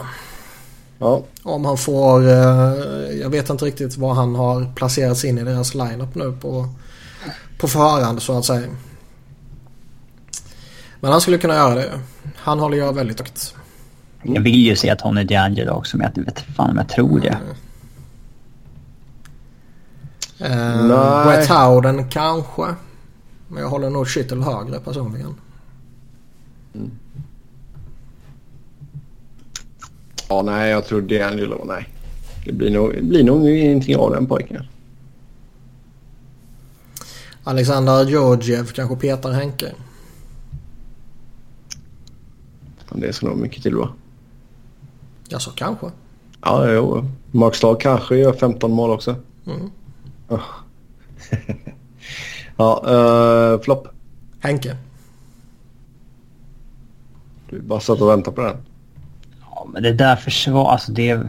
Ja. 0.99 1.23
Om 1.43 1.65
han 1.65 1.77
får... 1.77 2.27
eh, 2.27 2.73
jag 3.22 3.30
vet 3.30 3.49
inte 3.49 3.65
riktigt 3.65 3.97
vad 3.97 4.15
han 4.15 4.35
har 4.35 4.73
placerats 4.76 5.26
in 5.26 5.38
i 5.38 5.43
deras 5.43 5.76
lineup 5.76 6.15
nu 6.15 6.31
på, 6.41 6.69
på 7.57 7.68
förhand 7.68 8.22
så 8.22 8.38
att 8.38 8.45
säga. 8.45 8.68
Men 10.99 11.11
han 11.11 11.22
skulle 11.22 11.38
kunna 11.38 11.55
göra 11.55 11.76
det. 11.76 11.99
Han 12.35 12.59
håller 12.59 12.77
jag 12.77 12.93
väldigt 12.93 13.19
högt. 13.19 13.55
Jag 14.23 14.41
vill 14.41 14.56
ju 14.56 14.76
se 14.76 14.95
Tony 14.95 15.23
DeAngelo 15.23 15.72
också 15.72 15.98
men 15.98 16.11
jag 16.15 16.23
vet 16.23 16.39
fan 16.39 16.69
om 16.69 16.77
jag 16.77 16.89
tror 16.89 17.19
det. 17.19 17.38
Eh, 20.39 20.88
Nej. 20.88 21.26
Brett 21.26 21.49
Howden 21.49 22.10
kanske. 22.10 22.76
Men 23.48 23.61
jag 23.64 23.69
håller 23.69 23.89
nog 23.89 24.07
Schittle 24.07 24.44
högre 24.44 24.80
personligen. 24.80 25.35
Ja, 30.30 30.41
nej, 30.41 30.72
jag 30.72 30.85
tror 30.85 31.02
D'Angelo, 31.02 31.65
nej. 31.65 31.89
Det 32.45 32.53
blir 32.53 32.72
nog, 32.72 32.94
det 32.94 33.03
blir 33.03 33.23
nog 33.23 33.49
ingenting 33.49 33.98
av 33.98 34.11
den 34.11 34.26
pojken. 34.26 34.64
Alexander 37.44 38.06
Georgiev 38.06 38.65
kanske 38.65 38.95
petar 38.95 39.31
Henke. 39.31 39.72
Det 42.91 43.14
ska 43.14 43.26
nog 43.27 43.38
mycket 43.38 43.64
till 43.64 43.76
va? 43.76 43.89
Ja, 45.29 45.39
så 45.39 45.51
kanske. 45.51 45.91
Ja, 46.41 46.71
jo. 46.71 47.05
Mark 47.31 47.55
Stag 47.55 47.81
kanske 47.81 48.15
gör 48.17 48.33
15 48.33 48.71
mål 48.71 48.91
också. 48.91 49.15
Mm. 49.45 49.71
Ja, 52.57 52.83
ja 52.85 53.53
uh, 53.53 53.61
flopp. 53.61 53.87
Henke. 54.39 54.77
Du 57.49 57.61
bara 57.61 57.79
satt 57.79 58.01
och 58.01 58.09
väntade 58.09 58.35
på 58.35 58.41
den. 58.41 58.57
Ja, 59.41 59.67
men 59.73 59.83
det 59.83 59.93
där 59.93 60.15
försvaret, 60.15 60.71
alltså 60.71 60.91
det... 60.91 61.19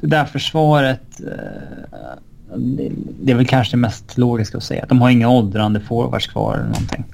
Det 0.00 0.06
där 0.06 0.24
försvaret... 0.24 1.20
eh, 1.20 2.56
det, 2.56 2.92
det 3.20 3.32
är 3.32 3.36
väl 3.36 3.46
kanske 3.46 3.76
det 3.76 3.80
mest 3.80 4.18
logiska 4.18 4.58
att 4.58 4.64
säga. 4.64 4.86
De 4.88 5.00
har 5.00 5.10
inga 5.10 5.28
åldrande 5.28 5.80
forwards 5.80 6.26
kvar 6.26 6.54
eller 6.54 6.64
någonting. 6.64 7.04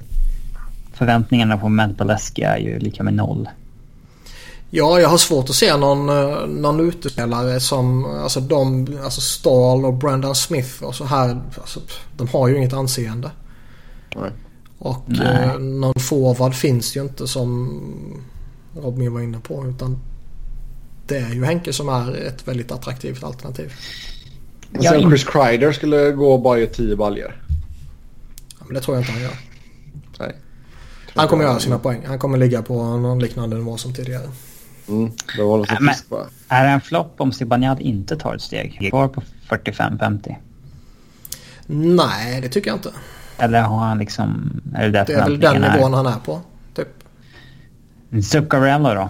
Förväntningarna 0.93 1.57
på 1.57 1.69
Matt 1.69 1.97
Baleski 1.97 2.41
är 2.41 2.57
ju 2.57 2.79
lika 2.79 3.03
med 3.03 3.13
noll. 3.13 3.49
Ja, 4.71 4.99
jag 4.99 5.09
har 5.09 5.17
svårt 5.17 5.49
att 5.49 5.55
se 5.55 5.77
någon, 5.77 6.09
eh, 6.09 6.47
någon 6.47 6.79
utespelare 6.79 7.59
som 7.59 8.05
alltså 8.05 8.39
de, 8.39 8.87
alltså 9.03 9.21
Stahl 9.21 9.85
och 9.85 9.93
Brandon 9.93 10.35
Smith 10.35 10.83
och 10.83 10.95
så 10.95 11.05
här. 11.05 11.41
Alltså, 11.61 11.79
de 12.17 12.27
har 12.27 12.47
ju 12.47 12.57
inget 12.57 12.73
anseende. 12.73 13.31
Nej. 14.15 14.31
Och 14.79 15.03
Nej. 15.05 15.43
eh, 15.43 15.59
någon 15.59 15.99
forward 15.99 16.55
finns 16.55 16.97
ju 16.97 17.01
inte 17.01 17.27
som 17.27 17.81
Robin 18.75 19.13
var 19.13 19.21
inne 19.21 19.39
på. 19.39 19.65
Utan 19.67 19.99
det 21.07 21.17
är 21.17 21.33
ju 21.33 21.45
Henke 21.45 21.73
som 21.73 21.89
är 21.89 22.15
ett 22.15 22.47
väldigt 22.47 22.71
attraktivt 22.71 23.23
alternativ. 23.23 23.73
Men 24.71 24.83
Ja, 24.83 24.91
sen 24.91 25.09
Chris 25.09 25.23
Kreider 25.23 25.71
skulle 25.71 26.11
gå 26.11 26.33
och 26.33 26.41
bara 26.41 26.59
göra 26.59 26.69
10 26.69 26.95
baljor. 26.95 27.43
Ja, 28.59 28.65
Men 28.65 28.73
det 28.73 28.81
tror 28.81 28.97
jag 28.97 29.01
inte 29.01 29.11
han 29.11 29.21
gör. 29.21 29.37
Nej. 30.19 30.35
Han 31.15 31.27
kommer 31.27 31.43
göra 31.43 31.59
sina 31.59 31.79
poäng. 31.79 32.01
Han 32.05 32.19
kommer 32.19 32.37
ligga 32.37 32.61
på 32.61 32.83
någon 32.83 33.19
liknande 33.19 33.55
nivå 33.55 33.77
som 33.77 33.93
tidigare. 33.93 34.29
Mm, 34.89 35.11
det 35.37 35.43
Nej, 35.43 35.77
men-. 35.79 36.19
Är 36.47 36.63
det 36.63 36.69
en 36.69 36.81
flopp 36.81 37.21
om 37.21 37.31
Zibanejad 37.31 37.79
inte 37.79 38.17
tar 38.17 38.35
ett 38.35 38.41
steg? 38.41 38.89
Kvar 38.89 39.07
på 39.07 39.21
45-50? 39.49 40.35
Nej, 41.67 42.41
det 42.41 42.49
tycker 42.49 42.69
jag 42.69 42.77
inte. 42.77 42.91
Eller 43.37 43.61
har 43.61 43.77
han 43.77 43.97
liksom... 43.97 44.61
Är 44.75 44.89
det 44.89 45.03
Det 45.07 45.13
är 45.13 45.23
väl 45.23 45.39
den 45.39 45.61
nivån 45.61 45.93
han 45.93 46.05
är 46.05 46.19
på. 46.25 46.41
Typ. 46.73 46.87
Zuccarello 48.23 48.93
då? 48.93 49.09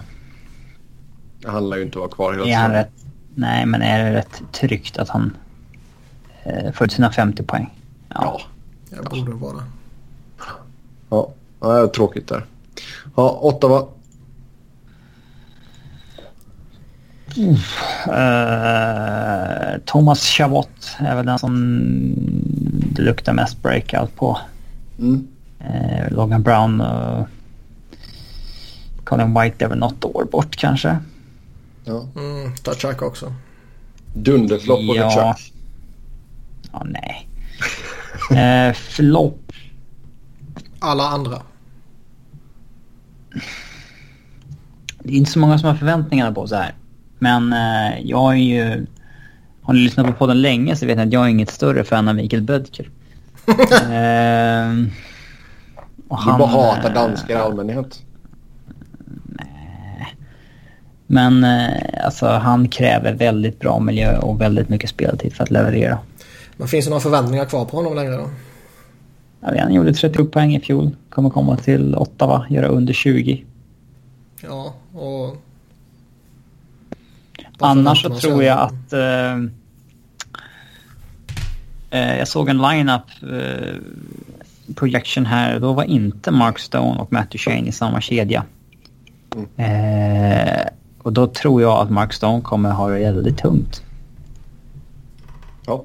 Det 1.38 1.50
handlar 1.50 1.76
ju 1.76 1.82
inte 1.82 1.98
om 1.98 2.04
att 2.04 2.18
vara 2.18 2.32
kvar 2.32 2.46
hela 2.46 2.58
han 2.58 2.72
rätt... 2.72 2.92
Nej, 3.34 3.66
men 3.66 3.82
är 3.82 4.04
det 4.04 4.18
rätt 4.18 4.42
tryggt 4.52 4.98
att 4.98 5.08
han 5.08 5.36
eh, 6.42 6.72
får 6.72 6.84
ut 6.84 6.92
sina 6.92 7.12
50 7.12 7.42
poäng? 7.42 7.78
Ja. 8.08 8.40
Jag 8.90 9.04
borde 9.04 9.32
vara. 9.32 9.64
Ja, 11.10 11.32
ja 11.60 11.72
det 11.72 11.80
är 11.80 11.86
tråkigt 11.86 12.28
där. 12.28 12.44
Ja, 13.16 13.38
Ottawa. 13.42 13.86
Eh, 18.06 19.80
Thomas 19.84 20.24
Chabot 20.24 20.96
är 20.98 21.16
väl 21.16 21.26
den 21.26 21.38
som 21.38 21.82
det 22.92 23.02
luktar 23.02 23.32
mest 23.32 23.62
breakout 23.62 24.16
på. 24.16 24.38
Mm. 24.98 25.28
Eh, 25.60 26.12
Logan 26.12 26.42
Brown 26.42 26.80
och 26.80 27.28
Colin 29.04 29.40
White 29.40 29.64
är 29.64 29.68
väl 29.68 29.78
något 29.78 30.04
år 30.04 30.24
bort 30.32 30.56
kanske. 30.56 30.98
Ja. 31.84 32.06
Mm, 32.16 32.56
Tachak 32.56 33.02
också. 33.02 33.34
Dunderflopp 34.14 34.86
på 34.86 34.96
Ja. 34.96 35.36
Ja, 36.72 36.86
nej. 36.86 37.28
eh, 38.68 38.74
flopp. 38.74 39.52
Alla 40.78 41.04
andra. 41.08 41.42
Det 44.98 45.12
är 45.12 45.16
inte 45.16 45.30
så 45.30 45.38
många 45.38 45.58
som 45.58 45.68
har 45.68 45.76
förväntningarna 45.76 46.32
på 46.32 46.46
så 46.46 46.54
här. 46.54 46.74
Men 47.20 47.52
eh, 47.52 48.00
jag 48.04 48.32
är 48.32 48.36
ju... 48.36 48.86
Har 49.62 49.74
ni 49.74 49.80
lyssnat 49.80 50.06
på 50.06 50.12
podden 50.12 50.42
länge 50.42 50.76
så 50.76 50.86
vet 50.86 50.96
ni 50.96 51.02
att 51.02 51.12
jag 51.12 51.24
är 51.24 51.28
inget 51.28 51.50
större 51.50 51.84
fan 51.84 52.08
av 52.08 52.14
Mikael 52.14 52.42
Bödker. 52.42 52.90
eh, 53.46 54.70
och 56.08 56.18
Du 56.26 56.38
bara 56.38 56.46
hatar 56.46 56.94
danskar 56.94 57.34
i 57.34 57.38
allmänhet. 57.38 58.02
Men 61.06 61.44
eh, 61.44 62.04
alltså 62.04 62.26
han 62.26 62.68
kräver 62.68 63.12
väldigt 63.12 63.58
bra 63.58 63.80
miljö 63.80 64.18
och 64.18 64.40
väldigt 64.40 64.68
mycket 64.68 64.90
speltid 64.90 65.32
för 65.32 65.44
att 65.44 65.50
leverera. 65.50 65.98
Men 66.56 66.68
finns 66.68 66.84
det 66.84 66.90
några 66.90 67.00
förväntningar 67.00 67.44
kvar 67.44 67.64
på 67.64 67.76
honom 67.76 67.94
längre 67.94 68.16
då? 68.16 68.30
Vet, 69.40 69.60
han 69.60 69.74
gjorde 69.74 69.94
30 69.94 70.24
poäng 70.24 70.54
i 70.54 70.60
fjol. 70.60 70.90
Kommer 71.08 71.30
komma 71.30 71.56
till 71.56 71.94
Ottawa, 71.94 72.46
göra 72.48 72.66
under 72.66 72.92
20. 72.92 73.44
Ja, 74.42 74.74
och... 74.92 75.36
Annars 77.60 78.02
så 78.02 78.14
tror 78.14 78.44
jag 78.44 78.58
att... 78.58 78.92
Eh, 78.92 79.34
eh, 81.90 82.18
jag 82.18 82.28
såg 82.28 82.48
en 82.48 82.58
lineup 82.58 83.02
eh, 83.22 83.74
projection 84.74 85.26
här. 85.26 85.60
Då 85.60 85.72
var 85.72 85.84
inte 85.84 86.30
Mark 86.30 86.58
Stone 86.58 87.00
och 87.00 87.12
Matt 87.12 87.30
Duchene 87.30 87.68
i 87.68 87.72
samma 87.72 88.00
kedja. 88.00 88.44
Eh, 89.56 90.66
och 91.02 91.12
då 91.12 91.26
tror 91.26 91.62
jag 91.62 91.78
att 91.78 91.90
Mark 91.90 92.12
Stone 92.12 92.40
kommer 92.42 92.70
ha 92.70 92.88
det 92.88 92.98
väldigt 92.98 93.38
tungt. 93.38 93.82
Ja. 95.66 95.84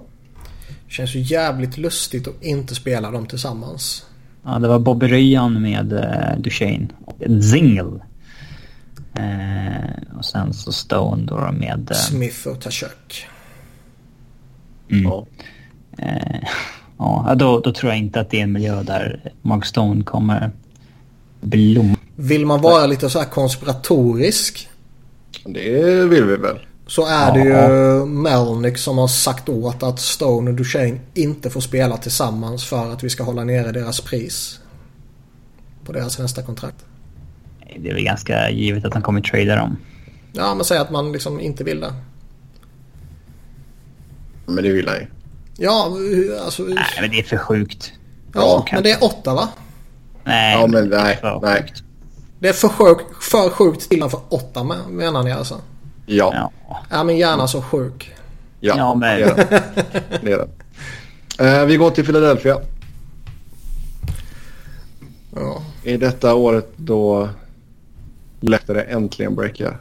Känns 0.87 1.15
ju 1.15 1.19
jävligt 1.19 1.77
lustigt 1.77 2.27
att 2.27 2.43
inte 2.43 2.75
spela 2.75 3.11
dem 3.11 3.25
tillsammans. 3.25 4.05
Ja, 4.43 4.59
det 4.59 4.67
var 4.67 4.79
Bobby 4.79 5.07
Ryan 5.07 5.61
med 5.61 5.93
eh, 5.93 6.39
Duchene 6.41 6.87
en 7.19 7.43
single. 7.43 7.99
Eh, 9.15 10.17
och 10.17 10.25
sen 10.25 10.53
så 10.53 10.71
Stone 10.71 11.25
då 11.25 11.51
med... 11.51 11.87
Eh, 11.91 11.97
Smith 11.97 12.47
och 12.47 12.61
Tachuk. 12.61 13.27
mm. 14.91 15.03
ja. 15.03 15.25
Eh, 15.97 16.39
ja, 16.97 17.35
då, 17.37 17.59
då 17.59 17.71
tror 17.73 17.91
jag 17.91 17.99
inte 17.99 18.19
att 18.19 18.29
det 18.29 18.39
är 18.39 18.43
en 18.43 18.51
miljö 18.51 18.83
där 18.83 19.31
Mark 19.41 19.65
Stone 19.65 20.03
kommer 20.03 20.51
blomma. 21.41 21.95
Vill 22.15 22.45
man 22.45 22.61
vara 22.61 22.85
lite 22.85 23.09
så 23.09 23.19
här 23.19 23.25
konspiratorisk 23.25 24.69
Det 25.45 26.05
vill 26.05 26.23
vi 26.25 26.35
väl. 26.35 26.59
så 26.87 27.05
är 27.07 27.31
det 27.33 27.49
Ja. 27.49 27.69
ju 27.69 28.05
Melnick 28.05 28.77
som 28.77 28.97
har 28.97 29.07
sagt 29.07 29.49
åt 29.49 29.83
att 29.83 29.99
Stone 29.99 30.49
och 30.51 30.55
Duchene 30.57 30.99
inte 31.13 31.49
får 31.49 31.61
spela 31.61 31.97
tillsammans 31.97 32.65
för 32.65 32.91
att 32.93 33.03
vi 33.03 33.09
ska 33.09 33.23
hålla 33.23 33.43
nere 33.43 33.71
deras 33.71 34.01
pris. 34.01 34.59
På 35.85 35.91
deras 35.91 36.19
nästa 36.19 36.43
kontrakt. 36.43 36.85
Det 37.79 37.89
är 37.89 37.93
väl 37.93 38.03
ganska 38.03 38.49
givet 38.49 38.85
att 38.85 38.93
han 38.93 39.01
kommer 39.03 39.21
trada 39.21 39.55
dem. 39.55 39.77
Ja, 40.33 40.55
men 40.55 40.65
säg 40.65 40.77
att 40.77 40.91
man 40.91 41.11
liksom 41.11 41.39
inte 41.39 41.63
vill 41.63 41.79
det. 41.79 41.93
Men 44.45 44.63
det 44.63 44.71
vill 44.71 44.87
han 44.87 44.97
ju. 44.97 45.07
Ja, 45.57 45.91
alltså... 46.45 46.63
Nej, 46.63 46.83
men 47.01 47.11
det 47.11 47.19
är 47.19 47.23
för 47.23 47.37
sjukt. 47.37 47.93
Ja, 48.33 48.65
men 48.71 48.83
det 48.83 48.91
är 48.91 49.03
åtta 49.03 49.33
va? 49.33 49.49
Nej, 50.23 50.53
Ja, 50.61 50.67
men 50.67 50.89
det 50.89 50.97
är 50.97 51.03
nej, 51.03 51.17
för 51.17 51.39
nej. 51.41 51.61
sjukt. 51.61 51.83
Det 52.39 52.49
är 52.49 52.53
för 52.53 52.67
sjukt, 52.67 53.23
för 53.23 53.49
sjukt 53.49 53.89
till 53.89 54.03
för 54.09 54.19
åtta 54.29 54.63
med- 54.63 54.77
menar 54.89 55.23
ni 55.23 55.31
alltså? 55.31 55.61
Ja. 56.05 56.51
Ja. 56.67 56.81
Ja, 56.89 57.03
men 57.03 57.17
gärna 57.17 57.47
så 57.47 57.61
sjuk. 57.61 58.11
Ja, 58.59 58.73
Ja, 58.77 58.95
men- 58.95 59.19
det 59.19 59.23
är 59.25 59.35
det. 59.35 59.63
det, 60.23 60.31
är 60.31 60.47
det. 61.37 61.59
Eh, 61.59 61.65
vi 61.65 61.77
går 61.77 61.91
till 61.91 62.05
Philadelphia. 62.05 62.57
Ja. 65.35 65.61
I 65.83 65.97
detta 65.97 66.33
året 66.35 66.71
då 66.75 67.29
Lehtare 68.49 68.81
äntligen 68.81 69.35
breakar. 69.35 69.77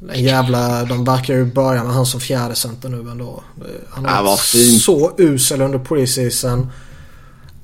Den 0.00 0.22
jävla, 0.22 0.84
de 0.84 1.04
verkar 1.04 1.34
ju 1.34 1.44
börja 1.44 1.84
med 1.84 1.92
han 1.92 2.06
som 2.06 2.20
fjärde 2.20 2.54
center 2.54 2.88
nu 2.88 3.10
ändå. 3.10 3.42
Han 3.90 4.04
har 4.04 4.24
varit 4.24 4.40
fint. 4.40 4.82
så 4.82 5.12
usel 5.18 5.62
under 5.62 5.78
preseason. 5.78 6.70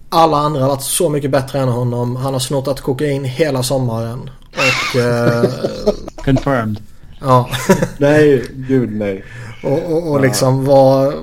Alla 0.09 0.37
andra 0.37 0.61
har 0.61 0.69
varit 0.69 0.83
så 0.83 1.09
mycket 1.09 1.31
bättre 1.31 1.59
än 1.59 1.69
honom. 1.69 2.17
Han 2.17 2.33
har 2.33 2.41
snortat 2.41 2.81
kokain 2.81 3.25
hela 3.25 3.63
sommaren. 3.63 4.31
Och 4.51 5.01
eh, 5.01 5.51
Confirmed. 6.25 6.83
ja. 7.21 7.51
Nej, 7.99 8.45
gud 8.55 8.93
nej. 8.93 9.25
Och, 9.63 9.93
och, 9.93 10.11
och 10.11 10.21
liksom 10.21 10.65
vad, 10.65 11.15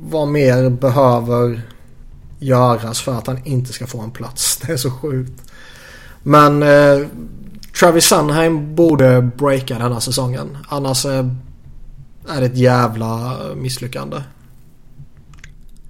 vad 0.00 0.28
mer 0.28 0.70
behöver 0.70 1.62
göras 2.38 3.00
för 3.00 3.14
att 3.14 3.26
han 3.26 3.38
inte 3.44 3.72
ska 3.72 3.86
få 3.86 4.00
en 4.00 4.10
plats. 4.10 4.56
Det 4.66 4.72
är 4.72 4.76
så 4.76 4.90
sjukt. 4.90 5.51
Men 6.22 6.62
eh, 6.62 7.06
Travis 7.80 8.04
Sunheim 8.04 8.74
borde 8.74 9.22
breaka 9.22 9.78
den 9.78 9.92
här 9.92 10.00
säsongen. 10.00 10.58
Annars 10.68 11.06
eh, 11.06 11.26
är 12.28 12.40
det 12.40 12.46
ett 12.46 12.56
jävla 12.56 13.38
misslyckande. 13.56 14.16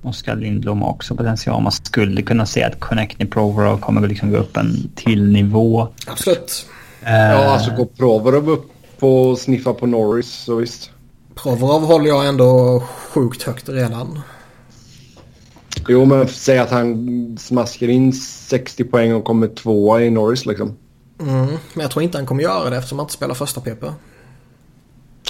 Oskar 0.02 0.36
Lindblom 0.36 0.82
har 0.82 0.88
också 0.90 1.16
potential. 1.16 1.62
Man 1.62 1.72
skulle 1.72 2.22
kunna 2.22 2.46
se 2.46 2.62
att 2.62 2.80
Connecting 2.80 3.26
Provorov 3.26 3.78
kommer 3.78 4.08
liksom 4.08 4.30
gå 4.30 4.36
upp 4.36 4.56
en 4.56 4.90
till 4.94 5.32
nivå. 5.32 5.88
Absolut. 6.06 6.66
Eh, 7.02 7.12
Ja, 7.12 7.44
alltså 7.44 7.70
går 7.70 7.84
Provorov 7.84 8.50
upp 8.50 8.70
och 9.00 9.38
sniffar 9.38 9.72
på 9.72 9.86
Norris 9.86 10.32
så 10.32 10.56
visst. 10.56 10.90
Provorov 11.34 11.82
håller 11.84 12.06
jag 12.08 12.28
ändå 12.28 12.82
sjukt 13.08 13.42
högt 13.42 13.68
redan. 13.68 14.20
Jo, 15.88 16.04
men 16.04 16.28
säg 16.28 16.58
att 16.58 16.70
han 16.70 17.38
smaskar 17.40 17.88
in 17.88 18.12
60 18.12 18.84
poäng 18.84 19.14
och 19.14 19.24
kommer 19.24 19.48
tvåa 19.48 20.02
i 20.02 20.10
Norris 20.10 20.46
liksom. 20.46 20.76
Mm, 21.20 21.46
men 21.46 21.82
jag 21.82 21.90
tror 21.90 22.02
inte 22.02 22.18
han 22.18 22.26
kommer 22.26 22.42
göra 22.42 22.70
det 22.70 22.76
eftersom 22.76 22.98
han 22.98 23.04
inte 23.04 23.14
spelar 23.14 23.34
första 23.34 23.60
PP. 23.60 23.84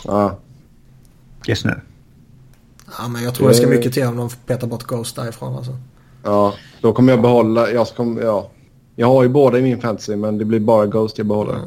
Ja, 0.05 0.39
Just 1.47 1.65
nu. 1.65 1.81
Ja, 2.99 3.09
men 3.09 3.23
jag 3.23 3.35
tror 3.35 3.49
det 3.49 3.55
ska 3.55 3.67
mycket 3.67 3.93
till 3.93 4.07
om 4.07 4.17
de 4.17 4.31
petar 4.47 4.67
bort 4.67 4.83
Ghost 4.83 5.17
därifrån 5.17 5.57
alltså. 5.57 5.77
ja. 6.23 6.55
Då 6.81 6.93
kommer 6.93 7.13
jag 7.13 7.23
behålla... 7.23 7.71
Jag, 7.71 7.87
ska, 7.87 8.17
ja. 8.23 8.51
jag 8.97 9.07
har 9.07 9.23
ju 9.23 9.29
båda 9.29 9.59
i 9.59 9.63
min 9.63 9.81
fantasy 9.81 10.17
men 10.17 10.39
det 10.39 10.45
blir 10.45 10.61
bara 10.61 10.87
Ghost 10.87 11.19
jag 11.19 11.27
behåller. 11.27 11.59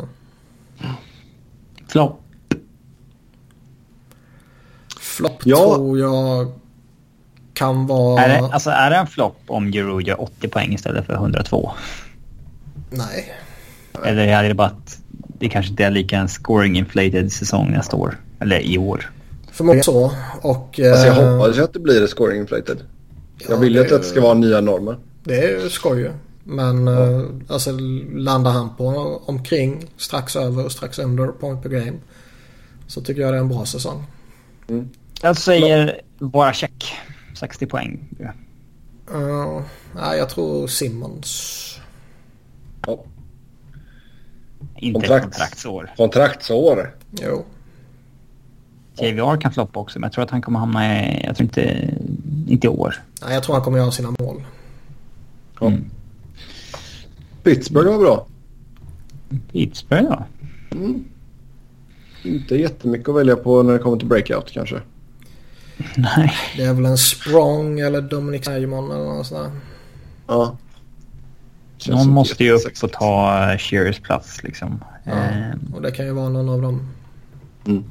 Flopp. 1.88 2.22
Flopp 5.00 5.42
Ja. 5.44 5.76
tror 5.76 6.00
jag 6.00 6.52
kan 7.56 7.88
vara... 7.88 8.24
Är, 8.24 8.30
det, 8.30 8.54
alltså, 8.54 8.70
är 8.70 8.90
det 8.90 8.96
en 8.96 9.08
flopp 9.08 9.38
om 9.48 9.72
Giroud 9.72 10.08
gör 10.08 10.22
80 10.22 10.48
poäng 10.48 10.74
istället 10.74 11.06
för 11.06 11.14
102? 11.14 11.72
Nej. 12.90 13.34
Eller 14.06 14.28
är 14.28 14.44
det 14.50 14.54
bara 14.54 14.68
att 14.68 14.98
det 15.40 15.50
kanske 15.50 15.70
inte 15.70 15.84
är 15.86 15.92
lika 15.92 16.18
en 16.18 16.28
scoring 16.28 16.78
inflated 16.78 17.32
säsong 17.32 17.72
nästa 17.72 17.98
år? 17.98 18.18
Eller 18.40 18.60
i 18.60 18.78
år? 18.78 19.12
Förmodligen 19.52 19.84
så. 19.84 20.12
Och... 20.42 20.80
Alltså 20.80 21.08
jag 21.08 21.18
eh, 21.18 21.38
hoppas 21.38 21.58
ju 21.58 21.64
att 21.64 21.74
det 21.74 21.80
blir 21.80 22.02
det 22.02 22.08
scoring 22.08 22.40
inflated. 22.40 22.78
ja, 23.38 23.46
jag 23.50 23.58
vill 23.58 23.76
ju 23.76 23.82
att 23.82 23.90
det- 23.90 24.04
ska 24.04 24.22
vara 24.22 24.34
nya 24.34 24.62
normer. 24.62 24.98
Det 25.24 25.44
är 25.44 25.64
ju 25.64 25.70
skoj 25.70 26.00
ju. 26.00 26.12
Men 26.44 26.88
eh, 26.88 27.26
alltså 27.48 27.72
landar 28.16 28.52
han 28.52 28.76
på 28.76 28.86
omkring, 29.26 29.86
strax 29.98 30.36
över 30.36 30.66
och 30.66 30.72
strax 30.72 31.00
under 31.00 31.28
point 31.28 31.64
per 31.64 31.70
game. 31.70 31.98
Så 32.88 33.02
tycker 33.02 33.22
jag 33.22 33.34
det 33.34 33.38
är 33.38 33.42
en 33.42 33.50
bra 33.50 33.66
säsong. 33.66 34.04
Jag 35.22 35.38
säger 35.38 36.02
bara 36.20 36.54
check. 36.54 36.94
60 37.36 37.66
poäng. 37.66 38.00
Ja. 38.20 38.32
Uh, 39.16 39.62
nej, 39.96 40.18
jag 40.18 40.30
tror 40.30 40.68
Simmons. 40.68 41.80
Ja. 42.88 43.04
Inte 44.76 45.00
Kontrakt. 45.00 45.26
ett 45.26 45.32
kontraktsår. 45.32 45.92
Kontraktsår. 45.98 46.96
Jo. 47.12 47.46
JVR 49.02 49.42
kan 49.42 49.52
floppa 49.52 49.80
också, 49.80 50.00
men 50.00 50.08
jag 50.08 50.14
tror 50.14 50.24
att 50.24 50.32
han 50.32 50.42
kommer 50.42 50.60
hamna 50.60 51.04
i... 51.04 51.26
Jag 51.26 51.36
tror 51.36 51.44
inte 51.44 51.90
inte 52.48 52.68
i 52.68 52.70
år. 52.70 52.96
Nej, 53.22 53.34
jag 53.34 53.44
tror 53.44 53.56
han 53.56 53.64
kommer 53.64 53.78
göra 53.78 53.92
sina 53.92 54.14
mål. 54.20 54.44
Ja. 55.60 55.74
Pittsburgh 57.44 57.90
var 57.90 58.00
bra. 58.00 58.28
Pittsburgh 59.52 60.08
ja. 60.10 60.26
Inte 62.24 62.56
jättemycket 62.56 63.10
att 63.10 63.16
välja 63.16 63.36
på 63.36 63.64
när 63.64 63.74
det 63.74 63.80
kommer 63.80 63.98
till 63.98 64.08
breakout 64.08 64.52
kanske. 64.52 64.82
Nej. 65.96 66.34
Det 66.58 66.64
är 66.64 66.74
väl 66.74 66.86
en 66.86 66.98
Sprong 66.98 67.80
eller 67.80 68.02
Dominic 68.02 68.46
Simon 68.46 68.92
eller 68.92 69.04
något 69.06 69.28
sånt 69.28 69.44
där. 69.44 69.60
Ja. 70.28 70.58
Känns 71.78 71.98
Någon 72.06 72.14
måste 72.14 72.44
ju 72.44 72.52
upp 72.52 72.84
och 72.84 72.92
ta 72.92 73.52
uh, 73.52 73.58
Shearers 73.58 74.00
plats 74.00 74.44
liksom. 74.44 74.84
Ja. 75.04 75.12
Eh, 75.12 75.74
Och 75.74 75.82
det 75.82 75.92
kan 75.92 76.06
ju 76.06 76.12
vara 76.12 76.30
någon 76.30 76.50
av 76.50 76.62
dem. 76.62 76.88
Mm. 77.68 77.84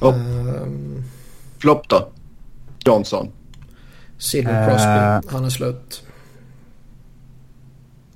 Ja. 0.00 0.14
Ehm, 0.14 1.04
Flopp 1.58 1.88
då? 1.88 2.08
Johnson. 2.84 3.28
Sidney 4.18 4.54
Eh. 4.54 4.68
Crosby, 4.68 5.28
han 5.32 5.44
är 5.44 5.50
slut. 5.50 6.02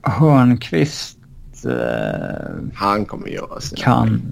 Hörnqvist 0.03 1.19
eh, 1.65 2.55
Han 2.75 3.05
kommer 3.05 3.29
göra 3.29 3.61
sina 3.61 3.83
kan... 3.83 4.23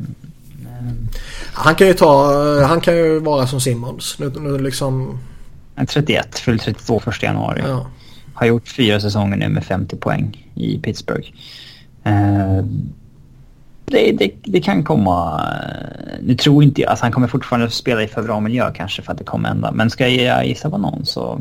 Han 1.53 1.75
kan 1.75 1.87
ju 1.87 1.95
ta, 1.95 2.35
han 2.65 2.81
kan 2.81 2.97
ju 2.97 3.19
vara 3.19 3.47
som 3.47 3.61
Simmons. 3.61 4.17
Nu, 4.19 4.33
nu 4.41 4.59
liksom, 4.59 5.19
eh, 5.77 5.85
31, 5.85 6.39
fyller 6.39 6.59
32 6.59 7.01
första 7.01 7.27
januari. 7.27 7.63
ja. 7.67 7.87
Har 8.35 8.47
gjort 8.47 8.69
fyra 8.69 9.01
säsonger 9.01 9.37
nu 9.37 9.49
med 9.49 9.65
50 9.65 9.97
poäng 9.97 10.47
i 10.55 10.79
Pittsburgh. 10.79 11.29
Eh, 12.05 12.65
det, 13.85 14.13
det, 14.13 14.31
det 14.45 14.61
kan 14.61 14.85
komma... 14.85 15.47
eh, 16.13 16.19
Nu 16.23 16.35
tror 16.35 16.63
inte 16.63 16.81
jag... 16.81 16.91
Alltså 16.91 17.05
han 17.05 17.13
kommer 17.13 17.29
fortfarande 17.29 17.71
spela 17.71 18.03
i 18.03 18.09
för 18.09 18.23
bra 18.23 18.41
miljö 18.41 18.73
kanske 18.75 19.03
för 19.03 19.13
att 19.13 19.19
det 19.19 19.25
kommer 19.25 19.49
hända. 19.49 19.73
Men 19.73 19.91
ska 19.91 20.09
jag 20.09 20.47
gissa 20.47 20.71
på 20.71 20.79
någon 20.79 21.07
så... 21.07 21.41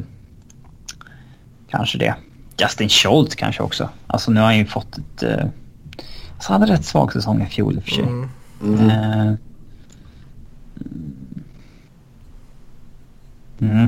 Kanske 1.69 1.97
det. 1.97 2.15
Justin 2.61 2.89
Schultz 2.89 3.35
kanske 3.35 3.63
också. 3.63 3.89
Alltså 4.07 4.31
nu 4.31 4.39
har 4.39 4.47
han 4.47 4.57
ju 4.57 4.65
fått 4.65 4.97
ett... 4.97 5.23
Uh, 5.23 5.45
alltså 6.35 6.53
han 6.53 6.61
hade 6.61 6.73
rätt 6.73 6.85
svag 6.85 7.13
säsong 7.13 7.41
i 7.43 7.45
fjol 7.45 7.75
i 7.75 7.79
och 7.79 7.83
för 7.83 7.91
sig. 7.91 8.03
Mm. 8.03 8.29
Mm. 8.63 9.37
Mm. 13.59 13.87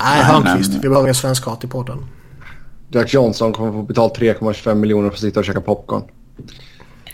Nej, 0.00 0.22
Hörnqvist. 0.22 0.70
men- 0.72 0.80
Vi 0.80 0.88
behöver 0.88 1.08
en 1.08 1.14
svensk 1.14 1.44
kart 1.44 1.64
i 1.64 1.66
podden. 1.66 2.06
Jack 2.90 3.14
Johnson 3.14 3.52
kommer 3.52 3.72
få 3.72 3.82
betalt 3.82 4.18
3,25 4.18 4.74
miljoner 4.74 5.08
för 5.10 5.16
att 5.16 5.20
sitta 5.20 5.40
och 5.40 5.46
käka 5.46 5.60
popcorn. 5.60 6.02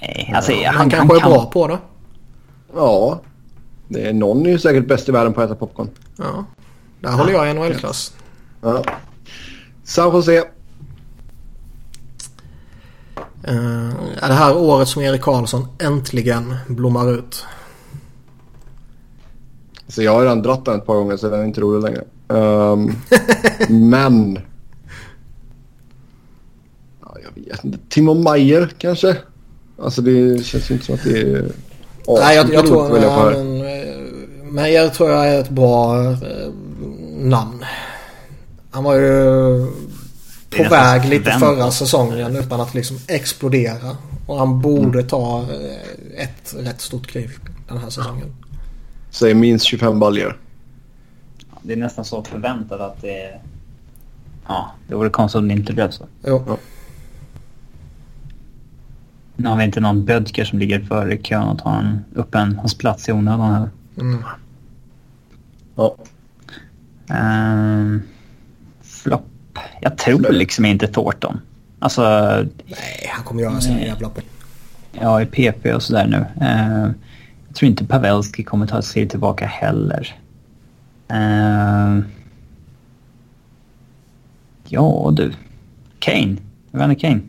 Nej, 0.02 0.32
alltså, 0.36 0.52
han, 0.66 0.74
han, 0.76 0.90
kanske 0.90 1.16
är 1.16 1.20
kan, 1.20 1.30
bra 1.30 1.50
på 1.50 1.66
det. 1.66 1.78
Ja. 2.74 3.20
Det 3.88 4.08
är 4.08 4.12
någon 4.12 4.46
är 4.46 4.50
ju 4.50 4.58
säkert 4.58 4.88
bäst 4.88 5.08
i 5.08 5.12
världen 5.12 5.32
på 5.32 5.40
att 5.40 5.46
äta 5.46 5.54
popcorn. 5.54 5.88
Ja. 6.16 6.44
Där 7.00 7.12
håller 7.12 7.32
jag 7.32 7.50
i 7.50 7.54
NHL-klass. 7.54 8.14
Ja. 8.60 8.84
San 9.84 10.12
Jose. 10.12 10.44
Uh, 13.48 13.90
är 14.20 14.28
det 14.28 14.34
här 14.34 14.56
året 14.56 14.88
som 14.88 15.02
Erik 15.02 15.20
Karlsson 15.20 15.66
äntligen 15.78 16.54
blommar 16.68 17.12
ut? 17.12 17.44
Så 19.88 20.02
jag 20.02 20.12
har 20.12 20.22
redan 20.22 20.42
dratt 20.42 20.64
den 20.64 20.78
ett 20.78 20.86
par 20.86 20.94
gånger 20.94 21.16
så 21.16 21.28
den 21.28 21.40
är 21.40 21.44
inte 21.44 21.60
rolig 21.60 21.82
längre. 21.82 22.04
Ehm, 22.28 22.92
men... 23.90 24.38
Ja, 27.00 27.16
jag 27.24 27.42
vet 27.44 27.64
inte. 27.64 27.78
Timo 27.88 28.14
Meyer 28.14 28.70
kanske? 28.78 29.16
Alltså 29.82 30.02
det 30.02 30.44
känns 30.44 30.70
inte 30.70 30.84
som 30.84 30.94
att 30.94 31.04
det 31.04 31.20
är... 31.20 31.52
Nej, 32.06 32.36
jag, 32.36 32.54
jag 32.54 32.66
tror... 32.66 32.98
här. 32.98 33.30
men, 33.30 33.60
eh, 33.60 34.52
Meyer 34.52 34.88
tror 34.88 35.10
jag 35.10 35.28
är 35.28 35.40
ett 35.40 35.50
bra 35.50 36.04
eh, 36.10 36.16
namn. 37.18 37.64
Han 38.70 38.84
var 38.84 38.94
ju 38.94 39.66
på 40.56 40.62
väg 40.62 41.04
lite 41.04 41.30
förra 41.30 41.70
säsongen 41.70 42.36
utan 42.36 42.60
att 42.60 42.74
liksom 42.74 42.98
explodera. 43.08 43.96
Och 44.26 44.38
han 44.38 44.60
borde 44.60 45.02
ta 45.02 45.40
eh, 45.40 46.24
ett 46.24 46.54
rätt 46.58 46.80
stort 46.80 47.06
kliv 47.06 47.30
den 47.68 47.78
här 47.78 47.90
säsongen. 47.90 48.34
Säger 49.10 49.34
minst 49.34 49.64
25 49.64 49.98
baljor. 49.98 50.38
Det 51.62 51.72
är 51.72 51.76
nästan 51.76 52.04
så 52.04 52.24
förväntat 52.24 52.80
att 52.80 53.02
det... 53.02 53.40
Ja, 54.48 54.72
det 54.88 54.94
vore 54.94 55.10
konstigt 55.10 55.38
om 55.38 55.48
det 55.48 55.54
inte 55.54 55.72
blev 55.72 55.90
så. 55.90 56.06
Jo. 56.26 56.58
Nu 59.36 59.48
har 59.48 59.56
vi 59.56 59.64
inte 59.64 59.80
någon 59.80 60.04
Bödker 60.04 60.44
som 60.44 60.58
ligger 60.58 60.80
före 60.80 61.16
kön 61.16 61.48
och 61.48 61.58
tar 61.58 61.78
en, 61.78 62.04
upp 62.14 62.34
en, 62.34 62.56
hans 62.58 62.74
plats 62.74 63.08
i 63.08 63.12
onödan 63.12 63.54
heller. 63.54 63.70
Mm. 64.00 64.24
Ja. 65.74 65.96
Ehm, 67.08 68.02
flopp. 68.82 69.29
Jag 69.80 69.98
tror 69.98 70.32
liksom 70.32 70.64
inte 70.64 70.86
Thornton. 70.86 71.40
Alltså, 71.78 72.02
Nej, 72.66 73.10
han 73.12 73.24
kommer 73.24 73.42
göra 73.42 73.60
sina 73.60 73.80
jävla 73.80 74.08
poäng. 74.08 74.26
jag 74.92 75.22
är 75.22 75.26
PP 75.26 75.74
och 75.74 75.82
sådär 75.82 76.06
nu. 76.06 76.44
Ehm, 76.46 76.94
jag 77.48 77.56
tror 77.56 77.68
inte 77.70 77.84
Pavelski 77.84 78.44
kommer 78.44 78.66
ta 78.66 78.82
steg 78.82 79.10
tillbaka 79.10 79.46
heller. 79.46 80.16
Ehm, 81.08 82.04
ja 84.68 85.10
du. 85.16 85.32
Kane. 85.98 86.36
Evander 86.72 86.94
Kane. 86.96 87.20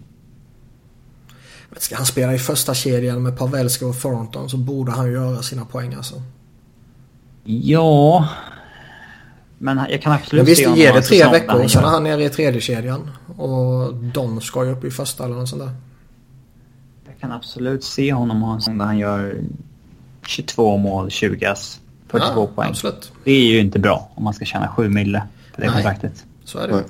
Men 1.69 1.79
ska 1.79 1.95
han 1.95 2.05
spela 2.05 2.33
i 2.33 2.37
första 2.39 2.73
kedjan 2.73 3.23
med 3.23 3.37
Pavelska 3.37 3.85
och 3.87 4.01
Thornton 4.01 4.49
så 4.49 4.57
borde 4.57 4.91
han 4.91 5.11
göra 5.11 5.41
sina 5.41 5.65
poäng 5.65 5.93
alltså. 5.93 6.21
Ja. 7.43 8.29
Men 9.63 9.77
jag 9.89 10.01
kan 10.01 10.13
absolut 10.13 10.39
Men 10.41 10.45
visst, 10.45 10.59
se 10.61 10.65
honom 10.65 10.79
ge 10.79 10.89
ha 10.89 10.95
det 10.95 11.01
tre 11.01 11.29
veckor 11.29 11.67
sen 11.67 11.83
är 11.83 11.87
han 11.87 12.03
nere 12.03 12.23
i 12.23 12.29
tredje 12.29 12.61
kedjan 12.61 13.11
Och 13.37 13.93
Don 13.95 14.41
ska 14.41 14.65
ju 14.65 14.71
upp 14.71 14.83
i 14.83 14.91
första 14.91 15.25
eller 15.25 15.35
något 15.35 15.49
sånt 15.49 15.61
där. 15.61 15.71
Jag 17.05 17.19
kan 17.19 17.31
absolut 17.31 17.83
se 17.83 18.13
honom 18.13 18.41
ha 18.41 18.53
en 18.53 18.61
säsong 18.61 18.77
där 18.77 18.85
han 18.85 18.97
gör 18.97 19.41
22 20.25 20.77
mål, 20.77 21.09
20 21.09 21.45
ass, 21.45 21.79
42 22.07 22.29
Ja, 22.41 22.47
poäng. 22.55 22.69
Absolut. 22.69 23.11
Det 23.23 23.31
är 23.31 23.45
ju 23.45 23.59
inte 23.59 23.79
bra 23.79 24.09
om 24.15 24.23
man 24.23 24.33
ska 24.33 24.45
tjäna 24.45 24.67
7 24.67 24.89
mille 24.89 25.23
på 25.55 25.61
det 25.61 25.67
Nej. 25.67 25.73
kontraktet. 25.73 26.25
Så 26.45 26.59
är 26.59 26.67
det 26.67 26.75
Nej. 26.75 26.83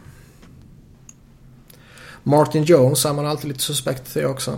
Martin 2.23 2.63
Jones 2.63 3.05
är 3.05 3.13
man 3.13 3.25
alltid 3.27 3.47
lite 3.47 3.59
suspekt 3.63 4.13
till 4.13 4.25
också. 4.25 4.51
Ja, 4.51 4.57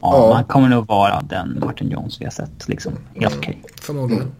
Ja. 0.00 0.34
han 0.34 0.44
kommer 0.44 0.68
nog 0.68 0.86
vara 0.86 1.20
den 1.22 1.58
Martin 1.64 1.90
Jones 1.90 2.20
vi 2.20 2.24
har 2.24 2.32
sett. 2.32 2.68
Liksom. 2.68 2.92
Helt 3.14 3.36
okej. 3.36 3.62
Förmodligen. 3.80 4.32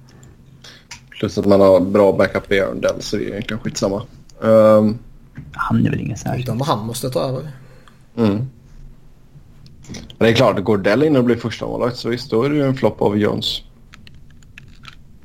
Plus 1.18 1.38
att 1.38 1.46
man 1.46 1.60
har 1.60 1.80
bra 1.80 2.12
backup 2.12 2.52
i 2.52 2.60
Arndell 2.60 3.02
så 3.02 3.16
det 3.16 3.24
är 3.24 3.28
egentligen 3.28 3.62
skitsamma. 3.62 4.02
Um, 4.40 4.98
Han 5.52 5.86
är 5.86 5.90
väl 5.90 6.00
ingen 6.00 6.16
särskild. 6.16 6.44
Utan 6.44 6.60
han 6.60 6.86
måste 6.86 7.10
ta 7.10 7.20
över. 7.20 7.50
mm. 8.16 8.48
Men 9.88 10.26
det 10.26 10.28
är 10.28 10.34
klart, 10.34 10.64
går 10.64 10.78
Dell 10.78 11.02
in 11.02 11.16
och 11.16 11.24
blir 11.24 11.36
första 11.36 11.66
målet 11.66 11.96
så 11.96 12.08
visst, 12.08 12.30
då 12.30 12.42
är 12.42 12.50
det 12.50 12.56
ju 12.56 12.62
en 12.62 12.74
flopp 12.76 13.02
av 13.02 13.18
Jones. 13.18 13.62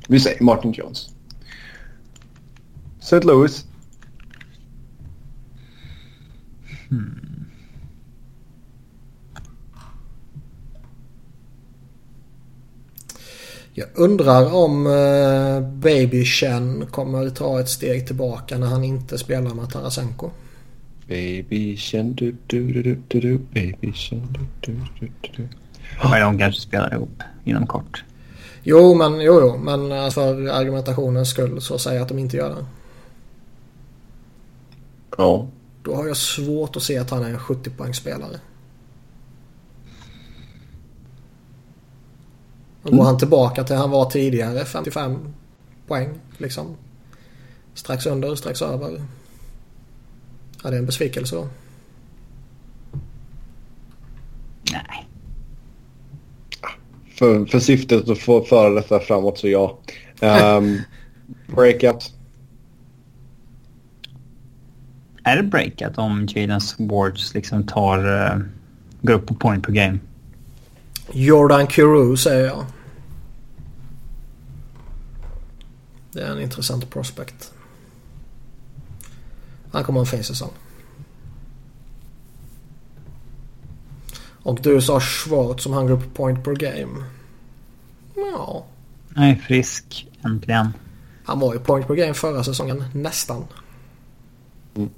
Vi 0.08 0.20
säger 0.20 0.42
Martin 0.42 0.72
Jones. 0.72 1.08
St. 3.00 3.20
Louis. 3.20 3.64
Jag 13.76 13.86
undrar 13.94 14.54
om 14.54 14.86
eh, 14.86 15.60
Baby 15.60 16.24
Chen 16.24 16.86
kommer 16.90 17.30
ta 17.30 17.60
ett 17.60 17.68
steg 17.68 18.06
tillbaka 18.06 18.58
när 18.58 18.66
han 18.66 18.84
inte 18.84 19.18
spelar 19.18 19.54
med 19.54 19.70
Tarasenko. 19.70 20.30
Baby 21.08 21.76
Shen 21.76 22.14
du 22.14 22.36
du 22.46 22.72
du 22.72 22.82
du 22.82 22.98
du 23.08 23.20
du 23.20 23.38
Baby 23.38 23.92
Shen 23.92 24.28
du 24.30 24.40
du 24.60 24.78
du 25.00 25.06
du 25.06 25.32
du 25.36 25.48
Men 26.02 26.20
de 26.20 26.38
kanske 26.38 26.60
spelar 26.60 26.94
ihop 26.94 27.22
inom 27.44 27.66
kort. 27.66 28.04
Jo, 28.62 28.94
men, 28.94 29.20
jo, 29.20 29.40
jo, 29.40 29.56
men 29.56 29.92
eh, 29.92 30.10
för 30.10 30.48
argumentationens 30.48 31.28
skull 31.28 31.60
så 31.60 31.78
säger 31.78 31.96
jag 31.96 32.02
att 32.02 32.08
de 32.08 32.18
inte 32.18 32.36
gör 32.36 32.50
det. 32.50 32.64
Ja. 35.18 35.46
Då 35.82 35.94
har 35.94 36.06
jag 36.06 36.16
svårt 36.16 36.76
att 36.76 36.82
se 36.82 36.98
att 36.98 37.10
han 37.10 37.24
är 37.24 37.30
en 37.30 37.38
70-poängsspelare. 37.38 38.38
Då 42.84 42.96
går 42.96 43.04
han 43.04 43.18
tillbaka 43.18 43.64
till 43.64 43.76
han 43.76 43.90
var 43.90 44.10
tidigare, 44.10 44.64
55 44.64 45.34
poäng 45.86 46.08
liksom. 46.38 46.76
Strax 47.74 48.06
under, 48.06 48.34
strax 48.34 48.62
över. 48.62 49.02
Ja, 50.62 50.70
det 50.70 50.76
är 50.76 50.78
en 50.78 50.86
besvikelse 50.86 51.36
då. 51.36 51.48
Nej. 54.72 55.08
För, 57.10 57.46
för 57.46 57.60
syftet 57.60 58.08
att 58.08 58.18
få 58.18 58.44
föra 58.44 58.70
detta 58.70 59.00
framåt 59.00 59.38
så 59.38 59.48
ja. 59.48 59.78
Um, 60.20 60.80
breakout. 61.56 62.12
Är 65.24 65.36
det 65.36 65.42
breakat 65.42 65.98
om 65.98 66.28
Jaden 66.34 66.60
Swartz 66.60 67.34
liksom 67.34 67.66
tar... 67.66 68.06
Uh, 68.06 68.44
går 69.02 69.14
upp 69.14 69.26
på 69.26 69.34
point 69.34 69.66
per 69.66 69.72
game? 69.72 69.98
Jordan 71.12 71.66
Kuru 71.66 72.16
säger 72.16 72.46
jag. 72.46 72.66
Det 76.12 76.20
är 76.20 76.32
en 76.32 76.40
intressant 76.40 76.90
prospect. 76.90 77.52
Han 79.72 79.84
kommer 79.84 80.00
ha 80.00 80.04
en 80.04 80.10
fin 80.10 80.24
säsong. 80.24 80.50
Och 84.44 84.60
du 84.62 84.80
sa 84.80 85.00
Schwartz 85.00 85.62
som 85.62 85.72
han 85.72 85.86
går 85.86 85.94
upp 85.94 86.14
point 86.14 86.44
per 86.44 86.54
game. 86.54 87.04
Ja. 88.14 88.66
Han 89.14 89.24
är 89.24 89.34
frisk, 89.34 90.08
äntligen. 90.24 90.72
Han 91.24 91.38
var 91.38 91.54
ju 91.54 91.60
point 91.60 91.86
per 91.86 91.94
game 91.94 92.14
förra 92.14 92.44
säsongen, 92.44 92.84
nästan. 92.92 93.44
Mm. 94.74 94.90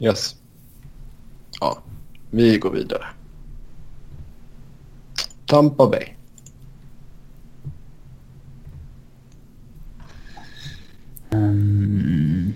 Yes. 0.00 0.37
Ja, 1.60 1.82
vi 2.30 2.58
går 2.58 2.70
vidare. 2.70 3.06
Tampa 5.46 5.86
Bay. 5.86 6.14
Um, 11.30 12.54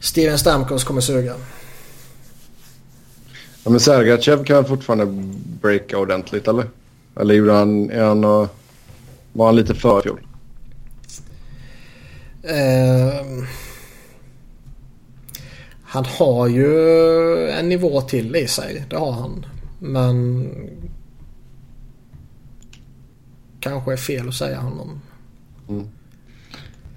Steven 0.00 0.38
Stamkos 0.38 0.84
kommer 0.84 1.00
suga. 1.00 1.34
Ja, 3.64 3.70
men 3.70 3.80
Sergachev 3.80 4.44
kan 4.44 4.64
fortfarande 4.64 5.06
breaka 5.60 5.98
ordentligt 5.98 6.48
eller? 6.48 6.68
Eller 7.16 7.34
gjorde 7.34 7.52
han, 7.52 7.90
är 7.90 8.04
han, 8.04 8.24
uh, 8.24 8.48
var 9.32 9.46
han 9.46 9.56
lite 9.56 9.74
för 9.74 10.00
fjol? 10.00 10.20
Eh, 12.42 13.44
han 15.96 16.04
har 16.04 16.48
ju 16.48 17.50
en 17.50 17.68
nivå 17.68 18.00
till 18.00 18.36
i 18.36 18.48
sig. 18.48 18.84
Det 18.90 18.96
har 18.96 19.12
han. 19.12 19.46
Men 19.78 20.48
kanske 23.60 23.92
är 23.92 23.96
fel 23.96 24.28
att 24.28 24.34
säga 24.34 24.60
honom. 24.60 25.00
Mm. 25.68 25.88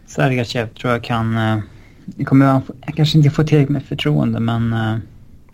Sergachev 0.05 0.67
tror 0.67 0.93
jag 0.93 1.03
kan... 1.03 1.37
Uh, 1.37 2.23
kommer 2.25 2.45
jag, 2.45 2.61
jag 2.85 2.95
kanske 2.95 3.17
inte 3.17 3.29
få 3.29 3.43
tillräckligt 3.43 3.69
med 3.69 3.83
förtroende 3.83 4.39
men... 4.39 4.73
Uh, 4.73 4.97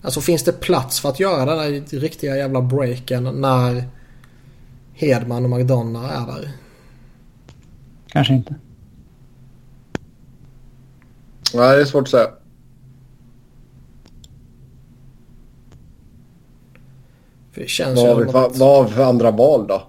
Alltså 0.01 0.21
finns 0.21 0.43
det 0.43 0.51
plats 0.51 0.99
för 0.99 1.09
att 1.09 1.19
göra 1.19 1.45
den 1.45 1.57
där 1.57 1.99
riktiga 1.99 2.37
jävla 2.37 2.61
breaken 2.61 3.23
när 3.23 3.83
Hedman 4.93 5.43
och 5.43 5.59
McDonough 5.59 6.21
är 6.21 6.25
där? 6.25 6.51
kanske 8.07 8.33
inte. 8.33 8.55
Nej, 11.53 11.75
det 11.75 11.81
är 11.81 11.85
svårt 11.85 12.03
att 12.03 12.09
säga. 12.09 12.27
För 17.55 17.61
det 17.61 17.67
känns 17.67 17.99
Vad 17.99 18.07
har, 18.09 18.19
ju 18.19 18.25
vi 18.25 18.31
för, 18.31 18.49
vad 18.59 18.77
har 18.77 18.83
vi 18.83 18.91
för 18.91 19.03
andra 19.03 19.31
val 19.31 19.67
då? 19.67 19.83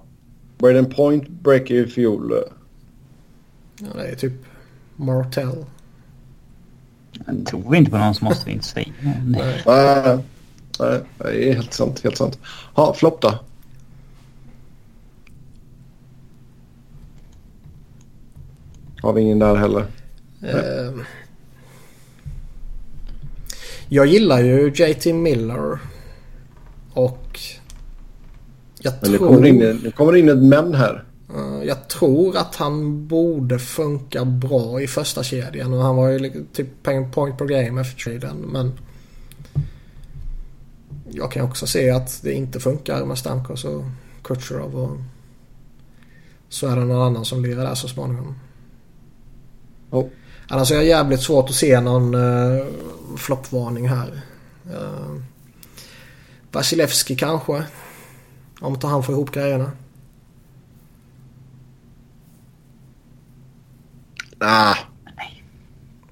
Braden 0.59 0.91
Point 0.91 1.29
breaker 1.29 1.75
i 1.75 1.87
fjol. 1.87 2.35
Ja, 3.81 3.87
det 3.95 4.09
är 4.09 4.15
typ 4.17 4.33
Martell. 4.97 5.65
Jag 7.27 7.47
tror 7.47 7.77
inte 7.77 7.91
på 7.91 7.99
någon 7.99 8.15
som 8.15 8.25
måste 8.25 8.51
in 8.51 8.63
sig. 8.63 8.93
Nej. 9.25 9.63
Nej, 9.67 10.19
nej, 10.81 11.01
det 11.19 11.51
är 11.51 11.55
helt 11.55 11.73
sant. 11.73 12.01
Helt 12.05 12.17
sant. 12.17 12.39
Ha, 12.75 12.95
flopp 12.95 13.21
då? 13.21 13.39
Har 19.03 19.13
vi 19.13 19.21
ingen 19.21 19.39
där 19.39 19.57
heller? 19.57 19.87
Eh, 20.43 20.93
jag 23.89 24.07
gillar 24.07 24.41
ju 24.41 24.73
JT 24.75 25.07
Miller. 25.07 25.79
Jag 28.87 28.95
Men 29.01 29.13
det 29.13 29.19
tror, 29.19 29.29
kommer 29.29 29.47
in, 29.47 29.81
det 29.83 29.91
kommer 29.91 30.17
in 30.17 30.29
ett 30.29 30.39
men 30.39 30.75
här. 30.75 31.05
jag 31.65 31.89
tror 31.89 32.37
att 32.37 32.55
han 32.55 33.07
borde 33.07 33.59
funka 33.59 34.25
bra 34.25 34.81
i 34.81 34.87
första 34.87 35.23
kedjan 35.23 35.73
och 35.73 35.83
han 35.83 35.97
var 35.97 36.09
ju 36.09 36.45
typ 36.53 36.83
point 36.83 37.39
per 37.39 37.45
game 37.45 37.81
efter 37.81 38.01
traden. 38.01 38.37
Men 38.37 38.73
jag 41.11 41.33
kan 41.33 41.43
också 41.43 41.67
se 41.67 41.91
att 41.91 42.21
det 42.23 42.33
inte 42.33 42.61
funkar 42.61 43.05
med 43.05 43.19
Stamkos 43.19 43.65
och 43.65 43.85
Kutjerov. 44.23 44.77
Och 44.77 44.97
så 46.49 46.69
är 46.69 46.77
det 46.77 46.85
någon 46.85 47.07
annan 47.07 47.25
som 47.25 47.43
lirar 47.43 47.65
där 47.65 47.75
så 47.75 47.89
småningom. 47.89 48.35
Oh. 49.91 50.07
Annars 50.49 50.73
är 50.73 50.75
jag 50.75 50.85
jävligt 50.85 51.21
svårt 51.21 51.49
att 51.49 51.55
se 51.55 51.81
någon 51.81 52.15
uh, 52.15 52.67
floppvarning 53.17 53.89
här. 53.89 54.21
Uh, 54.71 55.21
Vasilevski 56.53 57.17
kanske. 57.17 57.65
Om 58.61 58.75
inte 58.75 58.87
han 58.87 59.03
får 59.03 59.15
ihop 59.15 59.31
grejerna. 59.31 59.73
Ah, 64.39 64.75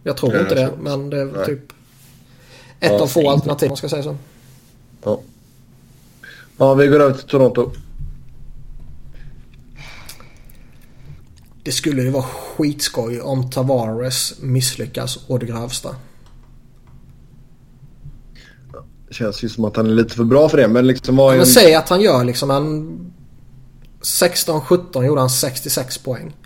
Jag 0.03 0.17
tror 0.17 0.33
Det 0.33 0.41
inte 0.41 0.55
det. 0.55 0.73
Men 0.81 1.11
det 1.11 1.21
är 1.21 1.25
Nej. 1.25 1.47
typ 1.47 1.73
ett 2.81 2.93
Ja, 2.93 3.03
av 3.03 3.07
få 3.07 3.31
alternativ 3.31 3.69
man 3.69 3.77
ska 3.77 3.89
säga 3.89 4.03
så. 4.03 4.17
ja. 5.03 5.21
ja, 6.57 6.75
vi 6.75 6.87
går 6.87 7.01
över 7.01 7.15
till 7.15 7.29
Toronto. 7.29 7.71
Det 11.63 11.73
skulle 11.73 12.03
ju 12.03 12.11
vara 12.11 12.23
skitskoj 12.23 13.21
om 13.21 13.51
Tavares 13.51 14.35
misslyckas 14.41 15.19
å 15.29 15.39
det 15.39 15.47
grövsta. 15.47 15.97
Det 19.04 19.04
känns 19.15 19.45
ju 19.45 19.49
som 19.49 19.65
att 19.65 19.77
han 19.77 19.87
är 19.87 19.91
lite 19.91 20.15
för 20.15 20.25
bra 20.25 20.49
för 20.49 20.57
det. 20.57 20.69
Men 20.69 20.87
liksom 20.87 21.17
var 21.17 21.33
ju... 21.33 21.39
Men 21.39 21.47
säg 21.47 21.75
att 21.75 21.89
han 21.89 22.01
gör 22.01 22.25
liksom 22.25 22.51
en 22.51 22.99
16-17 24.03 25.05
gjorde 25.05 25.21
han 25.21 25.31
66 25.31 25.99
poäng. 25.99 26.37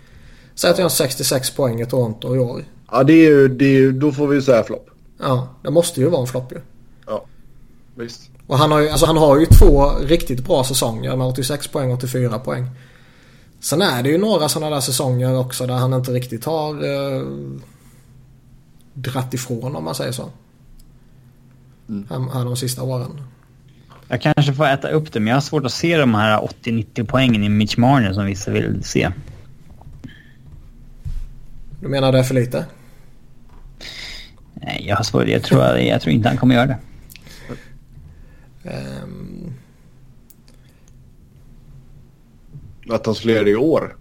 Säg 0.55 0.69
att 0.69 0.77
han 0.77 0.83
gör 0.83 0.89
66 0.89 1.51
poäng 1.51 1.81
i 1.81 1.85
Toronto 1.85 2.35
i 2.35 2.39
år. 2.39 2.63
Ja, 2.91 3.03
det 3.03 3.13
är 3.13 3.29
ju... 3.29 3.47
Det 3.47 3.65
är 3.65 3.79
ju 3.79 3.91
då 3.91 4.11
får 4.11 4.27
vi 4.27 4.35
ju 4.35 4.41
säga 4.41 4.63
flopp. 4.63 4.89
Ja, 5.19 5.47
det 5.63 5.71
måste 5.71 5.99
ju 5.99 6.09
vara 6.09 6.21
en 6.21 6.27
flopp 6.27 6.51
ju. 6.51 6.61
Ja, 7.07 7.25
visst. 7.95 8.21
Och 8.47 8.57
han 8.57 8.71
har 8.71 8.79
ju, 8.79 8.89
alltså 8.89 9.05
han 9.05 9.17
har 9.17 9.39
ju 9.39 9.45
två 9.45 9.91
riktigt 10.01 10.45
bra 10.45 10.63
säsonger 10.63 11.15
med 11.15 11.27
86 11.27 11.67
poäng 11.67 11.91
och 11.91 11.97
84 11.97 12.39
poäng. 12.39 12.69
Sen 13.59 13.81
är 13.81 14.03
det 14.03 14.09
ju 14.09 14.17
några 14.17 14.49
sådana 14.49 14.75
där 14.75 14.81
säsonger 14.81 15.39
också 15.39 15.67
där 15.67 15.73
han 15.73 15.93
inte 15.93 16.11
riktigt 16.11 16.45
har 16.45 16.73
eh, 16.73 17.23
dratt 18.93 19.33
ifrån 19.33 19.75
om 19.75 19.83
man 19.83 19.95
säger 19.95 20.11
så. 20.11 20.29
Mm. 21.89 22.07
Här, 22.09 22.33
här 22.33 22.45
de 22.45 22.55
sista 22.55 22.83
åren. 22.83 23.21
Jag 24.07 24.21
kanske 24.21 24.53
får 24.53 24.65
äta 24.65 24.89
upp 24.89 25.13
det 25.13 25.19
men 25.19 25.27
jag 25.27 25.35
har 25.35 25.41
svårt 25.41 25.65
att 25.65 25.71
se 25.73 25.97
de 25.97 26.15
här 26.15 26.39
80-90 26.39 27.05
poängen 27.07 27.43
i 27.43 27.49
Mitch 27.49 27.77
Marner 27.77 28.13
som 28.13 28.25
vissa 28.25 28.51
vill 28.51 28.83
se. 28.83 29.11
Du 31.81 31.87
menar 31.87 32.11
det 32.11 32.19
är 32.19 32.23
för 32.23 32.35
lite? 32.35 32.65
Nej, 34.53 34.85
jag 34.87 34.95
har 34.95 35.03
svårt. 35.03 35.27
Jag 35.27 35.43
tror, 35.43 35.63
jag 35.77 36.01
tror 36.01 36.13
inte 36.13 36.29
han 36.29 36.37
kommer 36.37 36.55
göra 36.55 36.65
det. 36.67 36.77
Ehm, 38.63 39.53
Att 42.89 43.05
han 43.05 43.15
skulle 43.15 43.33
göra 43.33 43.43
det 43.43 43.51
i 43.51 43.55
år. 43.55 43.97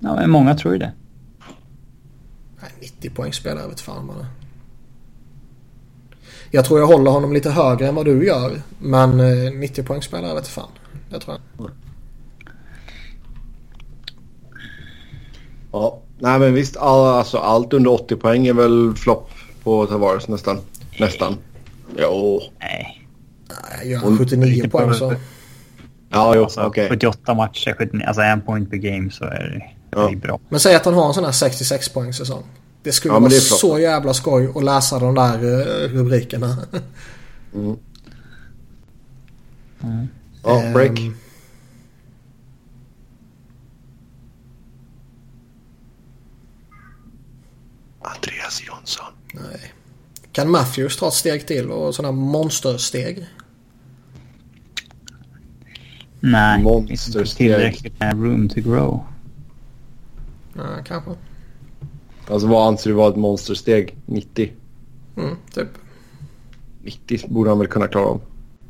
Ja, 0.00 0.14
men 0.14 0.30
många 0.30 0.54
tror 0.54 0.74
ju 0.74 0.78
det. 0.78 0.92
nej, 2.60 2.70
90 2.80 3.10
poäng 3.10 3.32
spelar 3.32 3.60
jag 3.60 3.68
vet 3.68 3.80
fan 3.80 4.06
man 4.06 4.20
är. 4.20 4.26
Jag 6.50 6.64
tror 6.64 6.80
jag 6.80 6.86
håller 6.86 7.10
honom 7.10 7.32
lite 7.32 7.50
högre 7.50 7.88
än 7.88 7.94
vad 7.94 8.04
du 8.04 8.26
gör. 8.26 8.62
Men 8.78 9.20
eh, 9.20 9.52
90 9.52 9.82
poäng 9.82 10.02
spelar 10.02 10.28
jag 10.28 10.34
vet 10.34 10.48
fan. 10.48 10.68
Det 11.10 11.20
tror 11.20 11.36
jag. 11.58 11.70
Ja. 15.72 16.00
Nej, 16.18 16.38
men 16.38 16.54
visst. 16.54 16.76
All, 16.76 17.06
alltså, 17.06 17.38
allt 17.38 17.72
under 17.72 17.90
80 17.90 18.16
poäng 18.16 18.46
är 18.46 18.52
väl 18.52 18.94
flopp 18.96 19.30
på 19.62 19.86
Tavares 19.86 20.28
nästan. 20.28 20.58
Nästan. 21.00 21.36
Jo. 21.96 22.40
Nej. 22.60 23.06
Nej, 23.48 23.90
Gör 23.90 23.98
han 23.98 24.18
79 24.18 24.68
poäng 24.68 24.94
så... 24.94 25.14
Ja, 26.10 26.34
jo. 26.34 26.42
Alltså, 26.42 26.60
okej. 26.62 26.88
78 26.88 27.34
matcher, 27.34 27.74
79, 27.78 28.04
alltså 28.06 28.22
en 28.22 28.40
point 28.40 28.70
per 28.70 28.76
game 28.76 29.10
så 29.10 29.24
är 29.24 29.30
det, 29.58 29.62
Ja. 29.90 30.06
det 30.06 30.12
är 30.12 30.16
bra. 30.16 30.40
Men 30.48 30.60
säg 30.60 30.74
att 30.74 30.84
han 30.84 30.94
har 30.94 31.08
en 31.08 31.14
sån 31.14 31.24
här 31.24 31.32
66 31.32 31.88
poäng 31.88 32.12
säsong. 32.12 32.42
Det 32.82 32.92
skulle 32.92 33.14
Ja, 33.14 33.18
vara 33.20 33.28
det 33.30 33.40
så 33.40 33.78
jävla 33.78 34.14
skoj 34.14 34.52
att 34.54 34.64
läsa 34.64 34.98
de 34.98 35.14
där 35.14 35.34
eh, 35.34 35.88
rubrikerna. 35.88 36.56
Ja, 40.42 40.72
break. 40.74 40.98
Ehm, 40.98 41.14
Andreas 48.00 48.62
Jonsson. 48.66 49.12
nej. 49.34 49.72
Kan 50.32 50.50
Matthews 50.50 50.96
ta 50.96 51.08
ett 51.08 51.14
steg 51.14 51.46
till 51.46 51.70
och 51.70 51.94
sådana 51.94 52.12
monstersteg? 52.12 53.26
Nej, 56.20 56.62
Monstersteg. 56.62 57.20
inte 57.20 57.36
tillräckligt 57.36 58.00
med 58.00 58.22
room 58.22 58.48
to 58.48 58.60
grow. 58.60 59.06
Ja, 60.56 60.62
kanske. 60.84 61.10
Alltså 62.30 62.46
vad 62.48 62.68
anser 62.68 62.90
du 62.90 62.96
vara 62.96 63.08
ett 63.10 63.16
monstersteg? 63.16 63.96
90? 64.06 64.52
Mm, 65.16 65.36
typ. 65.54 65.68
90 66.82 67.20
borde 67.28 67.50
han 67.50 67.58
väl 67.58 67.68
kunna 67.68 67.86
klara 67.86 68.04
av. 68.06 68.20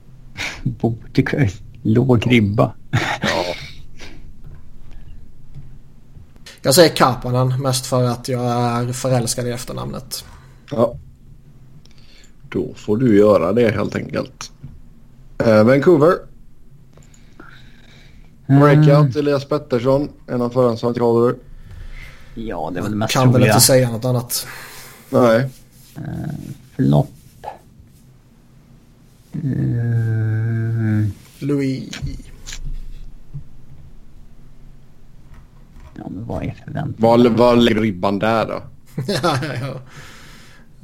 Borde 0.62 1.22
kunna- 1.22 1.48
Låg 1.82 2.26
ribba. 2.32 2.74
Ja. 2.90 2.98
Jag 6.62 6.74
säger 6.74 6.96
Kapanen 6.96 7.62
mest 7.62 7.86
för 7.86 8.04
att 8.04 8.28
jag 8.28 8.44
är 8.44 8.92
förälskad 8.92 9.46
i 9.46 9.50
efternamnet. 9.50 10.24
ja. 10.70 10.94
Då 12.50 12.74
får 12.74 12.96
du 12.96 13.16
göra 13.18 13.52
det 13.52 13.70
helt 13.70 13.96
enkelt. 13.96 14.52
Eh, 15.38 15.64
Vancouver. 15.64 16.12
Breakout, 18.46 19.16
Elias 19.16 19.44
Pettersson. 19.44 20.08
En 20.26 20.42
av 20.42 20.50
förhandsvarianter. 20.50 21.34
Ja, 22.46 22.70
det 22.74 22.80
väl 22.80 22.90
det 22.90 22.96
mest 22.96 23.12
Kan 23.12 23.32
väl 23.32 23.44
inte 23.44 23.60
säga 23.60 23.90
något 23.90 24.04
annat. 24.04 24.46
Nej. 25.10 25.50
Flopp. 26.76 27.10
Mm. 29.32 31.12
Louis. 31.38 31.90
Ja, 35.94 36.08
men 36.10 36.26
vad 36.26 36.42
är 36.42 36.54
förväntan? 36.64 36.94
Vad, 36.98 37.26
vad 37.26 37.58
lägger 37.58 37.80
ribban 37.80 38.18
där 38.18 38.46
då? 38.46 38.62
ja, 39.06 39.14
ja, 39.42 39.54
ja. 39.60 39.80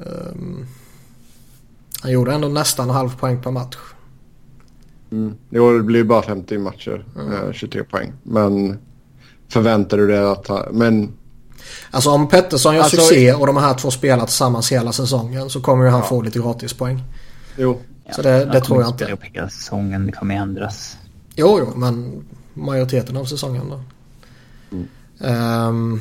Ehm, 0.04 0.66
han 2.02 2.12
gjorde 2.12 2.34
ändå 2.34 2.48
nästan 2.48 2.88
en 2.88 2.94
halv 2.94 3.16
poäng 3.16 3.42
per 3.42 3.50
match. 3.50 3.76
Mm. 5.10 5.34
Jo, 5.50 5.76
det 5.76 5.82
blir 5.82 6.04
bara 6.04 6.22
50 6.22 6.58
matcher. 6.58 7.04
Eh, 7.16 7.52
23 7.52 7.84
poäng. 7.84 8.12
Men 8.22 8.78
förväntar 9.48 9.96
du 9.96 10.06
dig 10.06 10.18
att 10.18 10.48
han... 10.48 10.62
Men 10.72 11.12
Alltså 11.90 12.10
om 12.10 12.28
Pettersson 12.28 12.74
gör 12.74 12.82
Alltså- 12.82 12.96
succé 12.96 13.32
och 13.32 13.46
de 13.46 13.56
här 13.56 13.74
två 13.74 13.90
spelar 13.90 14.24
tillsammans 14.26 14.72
hela 14.72 14.92
säsongen 14.92 15.50
så 15.50 15.60
kommer 15.60 15.84
ju 15.84 15.90
han 15.90 16.02
få 16.02 16.22
lite 16.22 16.38
gratispoäng. 16.38 17.02
jo. 17.56 17.80
Så 18.16 18.22
det- 18.22 18.44
det 18.44 18.60
tror 18.60 18.80
jag 18.82 18.90
inte. 18.90 19.18
Hela 19.32 19.48
säsongen, 19.48 20.06
det 20.06 20.12
kommer 20.12 20.34
ändras. 20.34 20.96
Jo, 21.36 21.58
jo, 21.60 21.72
men 21.78 22.24
majoriteten 22.54 23.16
av 23.16 23.24
säsongen 23.24 23.70
då. 23.70 23.80
Ehm, 25.26 26.00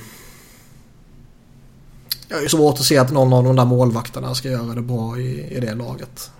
jag 2.27 2.37
är 2.39 2.43
ju 2.43 2.49
svårt 2.49 2.73
att 2.79 2.85
se 2.85 2.97
att 2.97 3.11
någon 3.11 3.33
av 3.33 3.43
de 3.43 3.55
där 3.55 3.65
målvakterna 3.65 4.35
ska 4.35 4.49
göra 4.49 4.75
det 4.75 4.81
bra 4.81 5.17
i, 5.19 5.55
i 5.57 5.59
det 5.59 5.73
laget. 5.75 6.31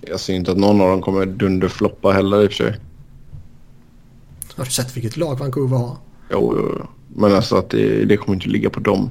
Jag 0.00 0.20
ser 0.20 0.34
inte 0.34 0.50
att 0.50 0.56
någon 0.58 0.80
av 0.80 0.88
dem 0.90 1.02
kommer 1.02 1.26
dunderfloppa 1.26 2.10
heller 2.12 2.42
i 2.42 2.46
och 2.46 2.50
för 2.52 2.56
sig. 2.64 2.80
Har 4.56 4.64
du 4.64 4.70
sett 4.70 4.96
vilket 4.96 5.16
lag 5.16 5.38
Vancouver 5.38 5.76
har? 5.76 5.96
Jo, 6.30 6.54
jo, 6.56 6.76
jo. 6.78 6.86
Men 7.14 7.34
alltså 7.34 7.56
att 7.56 7.70
det, 7.70 8.04
det 8.04 8.16
kommer 8.16 8.34
inte 8.34 8.48
ligga 8.48 8.70
på 8.70 8.80
dem. 8.80 9.10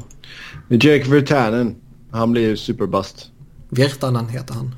Jake 0.69 1.09
Virtanen. 1.11 1.75
Han 2.11 2.31
blir 2.31 2.41
ju 2.41 2.57
superbust. 2.57 3.31
Virtanen 3.69 4.29
heter 4.29 4.53
han. 4.53 4.75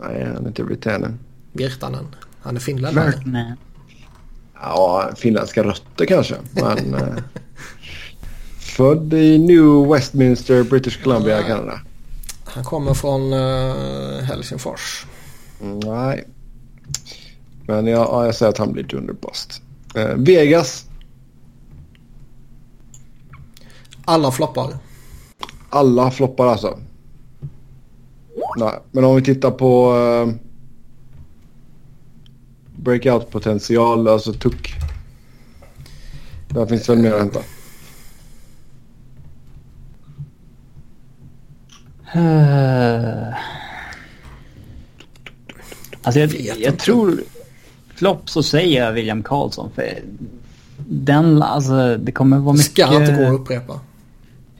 Nej, 0.00 0.24
han 0.34 0.44
är 0.44 0.48
inte 0.48 0.62
Virtanen. 0.62 1.18
Virtanen. 1.52 2.06
Han 2.42 2.56
är 2.56 2.60
finländare. 2.60 3.12
Nej. 3.24 3.54
Ja, 4.54 5.10
finländska 5.16 5.64
rötter 5.64 6.04
kanske. 6.06 6.34
Men... 6.52 6.94
eh, 6.94 7.16
född 8.58 9.14
i 9.14 9.38
New 9.38 9.88
Westminster, 9.92 10.62
British 10.62 11.02
Columbia, 11.02 11.42
Kanada. 11.42 11.80
Han 12.44 12.64
kommer 12.64 12.94
från 12.94 13.32
eh, 13.32 14.22
Helsingfors. 14.24 15.06
Nej. 15.84 16.24
Men 17.70 17.86
jag, 17.86 18.00
ja, 18.00 18.24
jag 18.26 18.34
säger 18.34 18.50
att 18.50 18.58
han 18.58 18.72
blir 18.72 18.84
dunderbust. 18.84 19.62
Eh, 19.94 20.14
Vegas. 20.16 20.86
Alla 24.04 24.30
floppar. 24.30 24.76
Alla 25.70 26.10
floppar 26.10 26.46
alltså. 26.46 26.78
Nej, 28.56 28.78
men 28.90 29.04
om 29.04 29.16
vi 29.16 29.22
tittar 29.22 29.50
på 29.50 29.92
uh, 29.96 30.34
breakout-potential, 32.76 34.08
alltså 34.08 34.32
tuck. 34.32 34.74
Där 36.48 36.66
finns 36.66 36.88
väl 36.88 36.98
mer 36.98 37.12
att 37.12 37.20
hämta. 37.20 37.40
Eh. 42.14 43.34
Alltså 46.02 46.20
jag, 46.20 46.28
Vet 46.28 46.58
jag 46.58 46.78
tror... 46.78 47.20
Flopp 48.00 48.30
så 48.30 48.42
säger 48.42 48.84
jag 48.84 48.92
William 48.92 49.22
Karlsson. 49.22 49.70
För 49.74 49.98
den, 50.88 51.42
alltså 51.42 51.96
det 51.96 52.12
kommer 52.12 52.38
vara 52.38 52.52
Det 52.52 52.58
mycket... 52.58 52.86
ska 52.86 53.00
inte 53.00 53.12
gå 53.12 53.34
att 53.34 53.40
upprepa. 53.40 53.80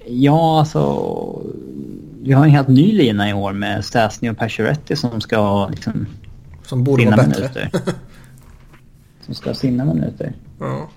Ja, 0.07 0.59
alltså... 0.59 1.43
Vi 2.23 2.33
har 2.33 2.45
en 2.45 2.51
helt 2.51 2.69
ny 2.69 2.93
lina 2.93 3.31
i 3.31 3.33
år 3.33 3.53
med 3.53 3.85
Stasny 3.85 4.31
och 4.31 4.39
Pacioretty 4.39 4.97
som 4.97 5.21
ska 5.21 5.69
liksom 5.69 6.07
Som 6.63 6.85
borde 6.85 7.03
vinna 7.05 7.17
vara 7.17 7.27
bättre. 7.27 7.41
minuter. 7.43 7.71
som 9.27 9.35
ska 9.35 9.55
sinna 9.55 9.85
minuter. 9.85 10.33
Ja. 10.59 10.89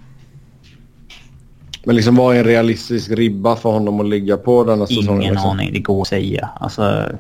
Men 1.83 1.95
liksom 1.95 2.15
vad 2.15 2.35
är 2.35 2.39
en 2.39 2.45
realistisk 2.45 3.11
ribba 3.11 3.55
för 3.55 3.71
honom 3.71 3.99
att 3.99 4.09
ligga 4.09 4.37
på 4.37 4.63
denna 4.63 4.87
säsongen? 4.87 5.21
Ingen 5.21 5.33
liksom? 5.33 5.49
aning, 5.49 5.73
det 5.73 5.79
går 5.79 6.01
att 6.01 6.07
säga. 6.07 6.49
Alltså, 6.55 7.11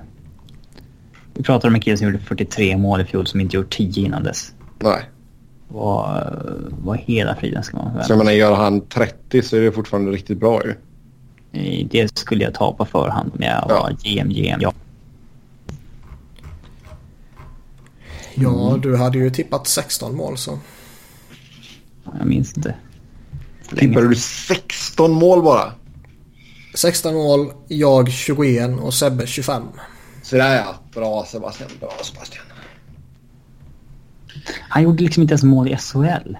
vi 1.33 1.43
pratar 1.43 1.67
om 1.67 1.75
en 1.75 1.81
kille 1.81 1.97
som 1.97 2.07
gjorde 2.07 2.19
43 2.19 2.77
mål 2.77 3.01
i 3.01 3.05
fjol 3.05 3.27
som 3.27 3.39
inte 3.41 3.55
gjort 3.55 3.73
10 3.77 4.05
innan 4.05 4.23
dess. 4.23 4.53
Nej. 4.79 5.09
Vad, 5.73 6.33
vad 6.83 6.97
hela 6.97 7.35
friden 7.35 7.63
ska 7.63 7.77
man 7.77 7.85
Så 7.85 7.97
jag 7.97 8.05
förvänta 8.07 8.23
menar, 8.23 8.31
gör 8.37 8.55
han 8.55 8.81
30 8.87 9.41
så 9.41 9.55
är 9.57 9.61
det 9.61 9.71
fortfarande 9.71 10.11
riktigt 10.11 10.37
bra 10.39 10.61
ju. 10.65 10.75
sig. 11.53 11.87
Det 11.91 12.17
skulle 12.17 12.43
jag 12.43 12.53
ta 12.53 12.73
på 12.73 12.85
förhand 12.85 13.31
om 13.35 13.41
jag 13.43 13.51
Ja. 13.51 13.67
var 13.67 13.91
GM, 14.03 14.29
GM. 14.29 14.59
Ja. 14.61 14.73
ja, 18.35 18.77
du 18.81 18.97
hade 18.97 19.17
ju 19.17 19.29
tippat 19.29 19.67
16 19.67 20.15
mål 20.15 20.37
så. 20.37 20.59
Jag 22.19 22.27
minns 22.27 22.57
inte. 22.57 22.75
Tippade 23.75 24.07
du 24.07 24.15
16 24.15 25.11
mål 25.11 25.41
bara? 25.43 25.71
16 26.75 27.13
mål, 27.13 27.51
jag 27.67 28.11
21 28.11 28.79
och 28.79 28.93
Sebbe 28.93 29.27
25. 29.27 29.63
Sådär 30.23 30.55
ja. 30.55 30.75
Bra 30.93 31.25
Sebastian. 31.25 31.69
Bra 31.79 31.91
Sebastian. 32.03 32.45
Han 34.69 34.83
gjorde 34.83 35.03
liksom 35.03 35.21
inte 35.21 35.31
ens 35.31 35.43
mål 35.43 35.67
i 35.67 35.77
SHL. 35.77 36.35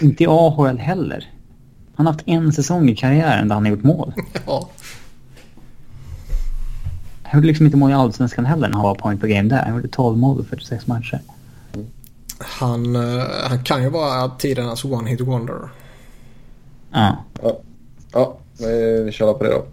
inte 0.00 0.22
i 0.22 0.26
AHL 0.26 0.78
heller. 0.78 1.30
Han 1.94 2.06
har 2.06 2.12
haft 2.12 2.28
en 2.28 2.52
säsong 2.52 2.88
i 2.88 2.96
karriären 2.96 3.48
där 3.48 3.54
han 3.54 3.64
har 3.64 3.70
gjort 3.70 3.82
mål. 3.82 4.12
Ja. 4.46 4.68
Han 7.22 7.38
gjorde 7.38 7.46
liksom 7.46 7.66
inte 7.66 7.78
mål 7.78 7.90
i 7.90 7.94
Allsvenskan 7.94 8.46
heller 8.46 8.68
när 8.68 8.74
han 8.74 8.82
var 8.84 8.94
point 8.94 9.20
per 9.20 9.28
game 9.28 9.48
där. 9.48 9.62
Han 9.64 9.74
gjorde 9.74 9.88
12 9.88 10.18
mål 10.18 10.36
på 10.36 10.44
46 10.44 10.86
matcher. 10.86 11.20
Han, 12.38 12.96
eh, 12.96 13.24
han 13.48 13.64
kan 13.64 13.82
ju 13.82 13.88
vara 13.88 14.28
tidernas 14.28 14.84
one 14.84 15.10
hit 15.10 15.20
wonder. 15.20 15.68
Ja. 16.92 17.16
Ja, 17.42 17.58
ja 18.12 18.36
vi, 18.58 19.02
vi 19.02 19.12
kör 19.12 19.34
på 19.34 19.44
det 19.44 19.50
då. 19.50 19.66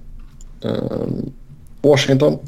Ehm, 0.70 1.32
Washington. 1.82 2.40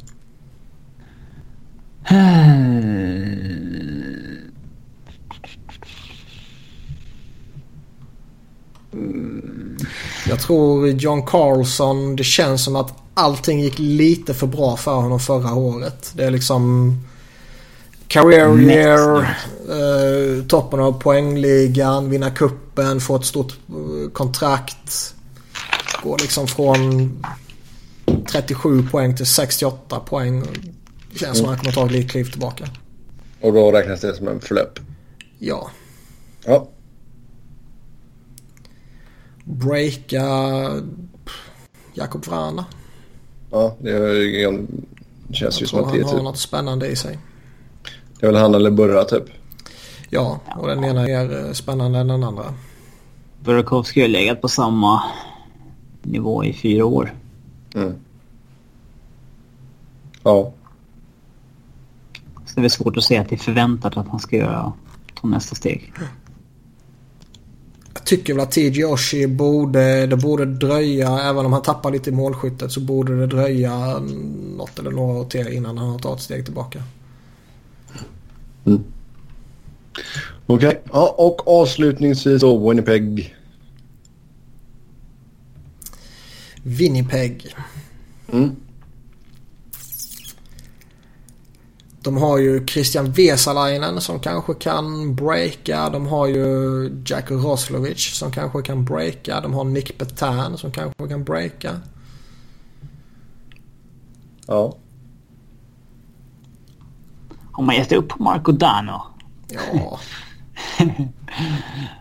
Jag 10.28 10.40
tror 10.40 10.88
John 10.88 11.26
Carlson, 11.26 12.16
det 12.16 12.24
känns 12.24 12.64
som 12.64 12.76
att 12.76 12.94
allting 13.14 13.60
gick 13.60 13.80
lite 13.80 14.34
för 14.34 14.48
bra 14.48 14.78
för 14.78 14.96
honom 14.96 15.20
förra 15.20 15.54
året. 15.54 16.12
Det 16.16 16.24
är 16.24 16.32
liksom 16.32 16.94
career 18.08 18.60
year, 18.60 19.22
eh, 19.70 20.46
toppen 20.46 20.80
av 20.80 21.02
poängligan, 21.02 22.10
vinna 22.10 22.32
kuppen, 22.32 23.02
få 23.02 23.16
ett 23.16 23.26
stort 23.26 23.54
eh, 23.70 24.12
kontrakt. 24.12 25.16
Går 26.04 26.18
liksom 26.18 26.48
från 26.48 27.26
37 28.32 28.88
poäng 28.92 29.16
till 29.16 29.26
68 29.26 30.00
poäng. 30.00 30.44
Det 31.12 31.20
känns 31.20 31.38
som 31.38 31.46
att 31.46 31.50
han 31.50 31.60
kommer 31.60 31.72
ta 31.72 31.86
ett 31.86 31.92
litet 31.92 32.12
kliv 32.12 32.32
tillbaka. 32.32 32.66
Och 33.42 33.54
då 33.54 33.72
räknas 33.72 34.02
det 34.02 34.16
som 34.16 34.28
en 34.28 34.40
flöp. 34.40 34.80
Ja. 35.40 35.70
Ja. 36.46 36.68
Breaka 39.44 40.26
Jakob 41.94 42.26
Vrana. 42.26 42.66
Ja, 43.52 43.76
det, 43.80 43.92
är, 43.92 44.66
det 45.28 45.34
känns 45.34 45.62
ju 45.62 45.66
som 45.66 45.80
att 45.80 45.86
det 45.86 45.92
han 45.92 46.00
är 46.00 46.04
har 46.04 46.12
typ. 46.12 46.24
något 46.24 46.38
spännande 46.38 46.88
i 46.88 46.96
sig. 46.96 47.20
Det 48.20 48.26
är 48.26 48.32
väl 48.32 48.42
han 48.42 48.56
eller 48.56 48.72
Burra 48.72 49.04
typ. 49.04 49.24
Ja, 50.10 50.40
och 50.58 50.68
den 50.68 50.84
ena 50.84 51.08
är 51.08 51.46
eh, 51.46 51.52
spännande 51.52 52.00
än 52.00 52.08
den 52.08 52.24
andra. 52.24 52.54
Burakovsky 53.44 54.02
har 54.02 54.08
legat 54.08 54.42
på 54.42 54.48
samma 54.48 55.04
nivå 56.02 56.44
i 56.44 56.54
fyra 56.54 56.86
år. 56.86 57.14
Mm. 57.76 57.96
Ja. 60.24 60.54
Så 62.46 62.60
det 62.60 62.68
är 62.68 62.70
svårt 62.70 62.98
att 62.98 63.04
säga 63.04 63.22
att 63.22 63.30
det 63.30 63.36
är 63.36 63.40
förväntat 63.40 63.98
att 63.98 64.08
han 64.08 64.20
ska 64.20 64.36
göra, 64.36 64.74
ta 65.14 65.28
nästa 65.28 65.56
steg. 65.56 65.94
Jag 68.04 68.08
tycker 68.08 68.34
väl 68.34 68.44
att 68.44 68.52
TJ 68.52 68.86
Oshie 68.86 69.28
borde, 69.28 70.06
det 70.06 70.18
borde 70.18 70.46
dröja, 70.46 71.20
även 71.20 71.46
om 71.46 71.54
han 71.54 71.62
tappar 71.62 71.92
lite 71.92 72.10
i 72.10 72.14
målskyttet 72.14 72.72
så 72.72 72.80
borde 72.80 73.20
det 73.20 73.28
dröja 73.28 74.00
något 74.58 74.80
eller 74.80 74.92
några 74.92 75.20
år 75.20 75.26
till 75.26 75.48
innan 75.48 75.78
han 75.78 76.00
tar 76.00 76.16
ett 76.16 76.22
steg 76.22 76.46
tillbaka. 76.46 76.84
Mm. 78.66 78.84
Okej, 80.46 80.68
okay. 80.68 80.80
ja, 80.92 81.16
och 81.18 81.48
avslutningsvis 81.48 82.42
då 82.42 82.70
Winnipeg. 82.70 83.36
Winnipeg. 86.64 87.56
Mm. 88.32 88.56
De 92.04 92.18
har 92.18 92.38
ju 92.38 92.66
Christian 92.66 93.12
Vesalainen 93.12 94.02
som 94.02 94.20
kanske 94.20 94.54
kan 94.54 95.16
breaka. 95.16 95.90
De 95.90 96.08
har 96.08 96.28
ju 96.28 97.04
Jack 97.06 97.32
Roslovic 97.32 98.16
som 98.16 98.32
kanske 98.32 98.62
kan 98.62 98.86
breaka. 98.86 99.42
De 99.42 99.54
har 99.54 99.64
Nick 99.64 99.98
Petan 99.98 100.58
som 100.58 100.72
kanske 100.72 101.08
kan 101.08 101.24
breaka. 101.24 101.80
Ja. 104.48 104.78
Har 107.52 107.64
man 107.64 107.76
gett 107.76 107.92
upp 107.92 108.10
på 108.10 108.24
Marco 108.24 108.52
Dano? 108.52 109.02
Ja. 109.48 110.00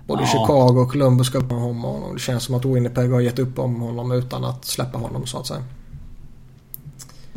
Både 0.06 0.22
ja. 0.22 0.26
Chicago 0.26 0.80
och 0.80 0.90
Columbus 0.90 1.26
ska 1.26 1.38
upp 1.38 1.50
med 1.50 1.60
honom. 1.60 2.14
Det 2.14 2.20
känns 2.20 2.44
som 2.44 2.54
att 2.54 2.64
Winnipeg 2.64 3.10
har 3.10 3.20
gett 3.20 3.38
upp 3.38 3.58
om 3.58 3.80
honom 3.80 4.12
utan 4.12 4.44
att 4.44 4.64
släppa 4.64 4.98
honom 4.98 5.26
så 5.26 5.38
att 5.38 5.46
säga. 5.46 5.64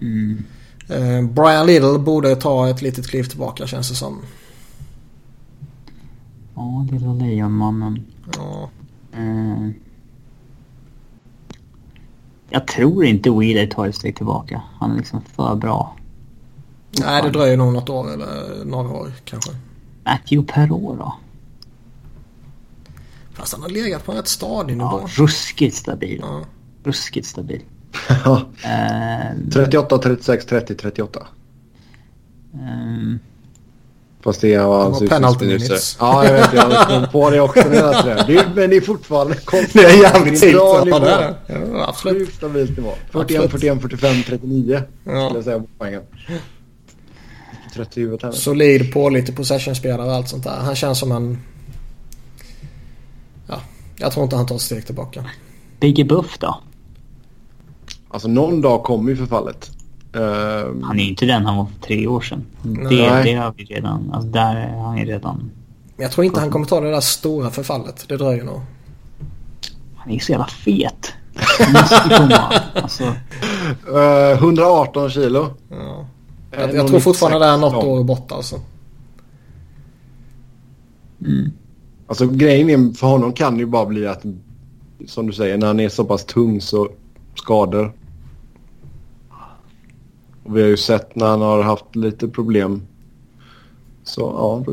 Mm. 0.01 0.43
Eh, 0.87 1.21
Brian 1.21 1.65
Little 1.65 1.99
borde 1.99 2.35
ta 2.35 2.69
ett 2.69 2.81
litet 2.81 3.07
kliv 3.07 3.23
tillbaka 3.23 3.67
känns 3.67 3.89
det 3.89 3.95
som. 3.95 4.21
Ja, 6.55 6.87
lilla 6.91 7.13
lejonmannen. 7.13 8.05
Ja. 8.35 8.69
Mm. 9.13 9.73
Jag 12.49 12.67
tror 12.67 13.05
inte 13.05 13.29
Wheeler 13.31 13.67
tar 13.67 13.87
ett 13.87 13.95
steg 13.95 14.15
tillbaka. 14.15 14.61
Han 14.79 14.91
är 14.91 14.97
liksom 14.97 15.21
för 15.21 15.55
bra. 15.55 15.95
Nej, 16.99 17.21
det 17.23 17.29
dröjer 17.29 17.57
nog 17.57 17.73
något 17.73 17.89
år 17.89 18.13
eller 18.13 18.65
några 18.65 18.89
år 18.89 19.11
kanske. 19.25 19.51
Matthew 20.03 20.53
Perrault 20.53 20.99
då? 20.99 21.15
Fast 23.33 23.53
han 23.53 23.61
har 23.61 23.69
legat 23.69 24.05
på 24.05 24.11
en 24.11 24.17
rätt 24.17 24.27
stadig 24.27 24.77
nivå. 24.77 24.99
Ja, 25.01 25.07
ruskigt 25.23 25.75
stabil. 25.75 26.19
Ja. 26.21 26.41
Ruskigt 26.83 27.27
stabil. 27.27 27.61
Ja. 28.25 28.41
Ehm, 28.63 29.49
38, 29.51 29.97
36, 29.97 30.45
30, 30.45 30.75
38. 30.75 31.27
ehm, 32.53 33.19
Fast 34.23 34.41
det 34.41 34.57
var 34.57 34.83
hans 34.83 35.01
var 35.01 35.07
penalty 35.07 35.45
minutes. 35.45 35.97
Ja, 35.99 36.25
jag 36.25 36.33
vet. 36.33 36.53
Jag 36.53 36.87
kom 36.87 37.07
på 37.11 37.29
det 37.29 37.41
också. 37.41 37.67
när 37.69 37.75
jag 37.75 37.91
läste 38.05 38.23
det. 38.27 38.37
Är, 38.39 38.45
men 38.55 38.69
det 38.69 38.75
är 38.75 38.81
fortfarande 38.81 39.35
konstigt. 39.35 39.73
Det 39.73 39.85
är 39.85 40.01
jävligt 40.01 40.41
Det 40.41 40.47
är 40.47 40.51
fint. 40.51 40.57
bra 40.59 40.77
Ja, 40.79 40.83
nivå. 40.85 40.99
det 40.99 41.11
är. 41.11 41.35
Ja, 41.73 41.87
absolut. 41.89 42.17
Sjukt 42.27 42.37
stabilt 42.37 42.77
nivå. 42.77 42.91
41, 43.11 43.41
Absolut. 43.43 43.51
41, 43.51 43.81
45, 43.81 44.23
39. 44.27 44.81
Ja. 45.03 45.11
Skulle 45.25 45.37
jag 45.37 45.43
säga 45.43 45.59
på 45.59 45.65
poängen. 45.77 46.01
30 47.73 47.99
i 47.99 48.03
huvudet 48.03 48.23
här. 48.23 48.31
Solid 48.31 48.93
på 48.93 49.09
lite 49.09 49.31
possession-spelare 49.31 50.07
och 50.07 50.13
allt 50.13 50.29
sånt 50.29 50.43
där. 50.43 50.55
Han 50.57 50.75
känns 50.75 50.99
som 50.99 51.11
en... 51.11 51.39
Ja, 53.47 53.61
jag 53.97 54.11
tror 54.11 54.23
inte 54.23 54.35
han 54.35 54.45
tar 54.45 54.55
ett 54.55 54.61
steg 54.61 54.85
tillbaka. 54.85 55.25
Biggie 55.79 56.05
Buff 56.05 56.37
då? 56.39 56.59
Alltså 58.15 58.27
någon 58.27 58.61
dag 58.61 58.83
kommer 58.83 59.09
ju 59.09 59.17
förfallet. 59.17 59.71
Uh, 60.15 60.21
Han 60.83 60.99
är 60.99 61.03
inte 61.03 61.25
den 61.25 61.45
han 61.45 61.57
var 61.57 61.65
för 61.65 61.87
tre 61.87 62.07
år 62.07 62.21
sedan. 62.21 62.45
Det, 62.61 63.11
Nej. 63.11 63.23
det 63.23 63.33
har 63.33 63.53
vi 63.57 63.63
redan... 63.63 64.11
Alltså 64.13 64.29
där 64.29 64.55
är 64.55 64.77
han 64.77 64.97
ju 64.97 65.05
redan... 65.05 65.51
Men 65.95 66.03
jag 66.03 66.11
tror 66.11 66.25
inte 66.25 66.39
han 66.39 66.51
kommer 66.51 66.65
ta 66.65 66.79
det 66.81 66.91
där 66.91 66.99
stora 66.99 67.49
förfallet. 67.49 68.05
Det 68.07 68.17
dröjer 68.17 68.43
nog. 68.43 68.61
Han 69.95 70.09
är 70.09 70.13
ju 70.13 70.19
så 70.19 70.31
jävla 70.31 70.47
fet. 70.47 71.13
Han 71.59 71.73
måste. 71.73 72.43
Alltså, 72.73 73.03
eh, 73.93 74.37
118 74.37 75.09
kilo. 75.09 75.47
Ja. 75.69 76.07
Jag, 76.51 76.75
jag 76.75 76.87
tror 76.87 76.99
fortfarande 76.99 77.39
det 77.39 77.45
är 77.45 77.57
96 77.57 77.73
något 77.73 77.85
år 77.85 78.03
borta 78.03 78.35
alltså. 78.35 78.59
mm. 81.25 81.51
Alltså 82.07 82.27
grejen 82.27 82.69
är, 82.69 82.93
för 82.93 83.07
honom 83.07 83.33
kan 83.33 83.53
det 83.53 83.59
ju 83.59 83.65
bara 83.65 83.85
bli 83.85 84.07
att, 84.07 84.23
som 85.07 85.27
du 85.27 85.33
säger, 85.33 85.57
när 85.57 85.67
han 85.67 85.79
är 85.79 85.89
så 85.89 86.05
pass 86.05 86.25
tung 86.25 86.61
så 86.61 86.89
skador. 87.35 87.93
Och 90.45 90.57
vi 90.57 90.61
har 90.61 90.69
ju 90.69 90.77
sett 90.77 91.15
när 91.15 91.25
han 91.25 91.41
har 91.41 91.63
haft 91.63 91.95
lite 91.95 92.27
problem. 92.27 92.81
Så 94.03 94.21
ja, 94.21 94.65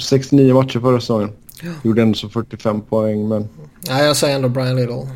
69 0.00 0.54
matcher 0.54 0.80
förra 0.80 1.00
säsongen. 1.00 1.30
Ja. 1.62 1.70
Gjorde 1.84 2.02
ändå 2.02 2.14
så 2.14 2.28
45 2.28 2.80
poäng 2.80 3.28
men... 3.28 3.48
Nej, 3.88 4.04
jag 4.04 4.16
säger 4.16 4.36
ändå 4.36 4.48
Brian 4.48 4.76
Little. 4.76 5.06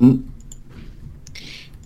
Mm. 0.00 0.22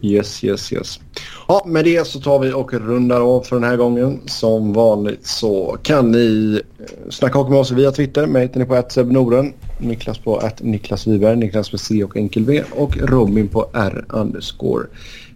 Yes, 0.01 0.44
yes, 0.44 0.73
yes. 0.73 1.01
Ja, 1.49 1.62
med 1.67 1.85
det 1.85 2.07
så 2.07 2.20
tar 2.20 2.39
vi 2.39 2.52
och 2.52 2.75
rundar 2.75 3.20
av 3.20 3.43
för 3.43 3.57
den 3.57 3.65
här 3.65 3.77
gången. 3.77 4.20
Som 4.27 4.73
vanligt 4.73 5.27
så 5.27 5.77
kan 5.83 6.10
ni 6.10 6.60
eh, 6.78 7.10
snacka 7.10 7.39
hockey 7.39 7.51
med 7.51 7.60
oss 7.60 7.70
via 7.70 7.93
Twitter. 7.93 8.27
Mig 8.27 8.43
hittar 8.43 8.60
ni 8.60 8.67
på 8.67 8.75
att 8.75 8.97
Noren, 8.97 9.52
Niklas 9.78 10.19
på 10.19 10.36
att 10.36 10.62
Niklas 10.62 11.07
Wiberg, 11.07 11.36
Niklas 11.36 11.73
med 11.73 11.81
C 11.81 12.05
och 12.05 12.17
enkel 12.17 12.44
V 12.44 12.62
och 12.70 12.97
Robin 12.97 13.49
på 13.49 13.70
R 13.73 14.05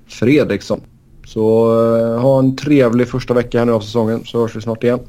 Fredriksson. 0.07 0.81
Så 1.26 1.72
eh, 1.96 2.20
ha 2.20 2.38
en 2.38 2.56
trevlig 2.56 3.08
första 3.08 3.34
vecka 3.34 3.58
här 3.58 3.66
nu 3.66 3.72
av 3.72 3.80
säsongen 3.80 4.24
så 4.24 4.40
hörs 4.40 4.56
vi 4.56 4.60
snart 4.60 4.84
igen. 4.84 5.00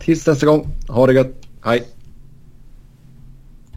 Tills 0.00 0.26
nästa 0.26 0.46
gång, 0.46 0.66
ha 0.88 1.06
det 1.06 1.12
gött. 1.12 1.46
Hej! 1.64 1.84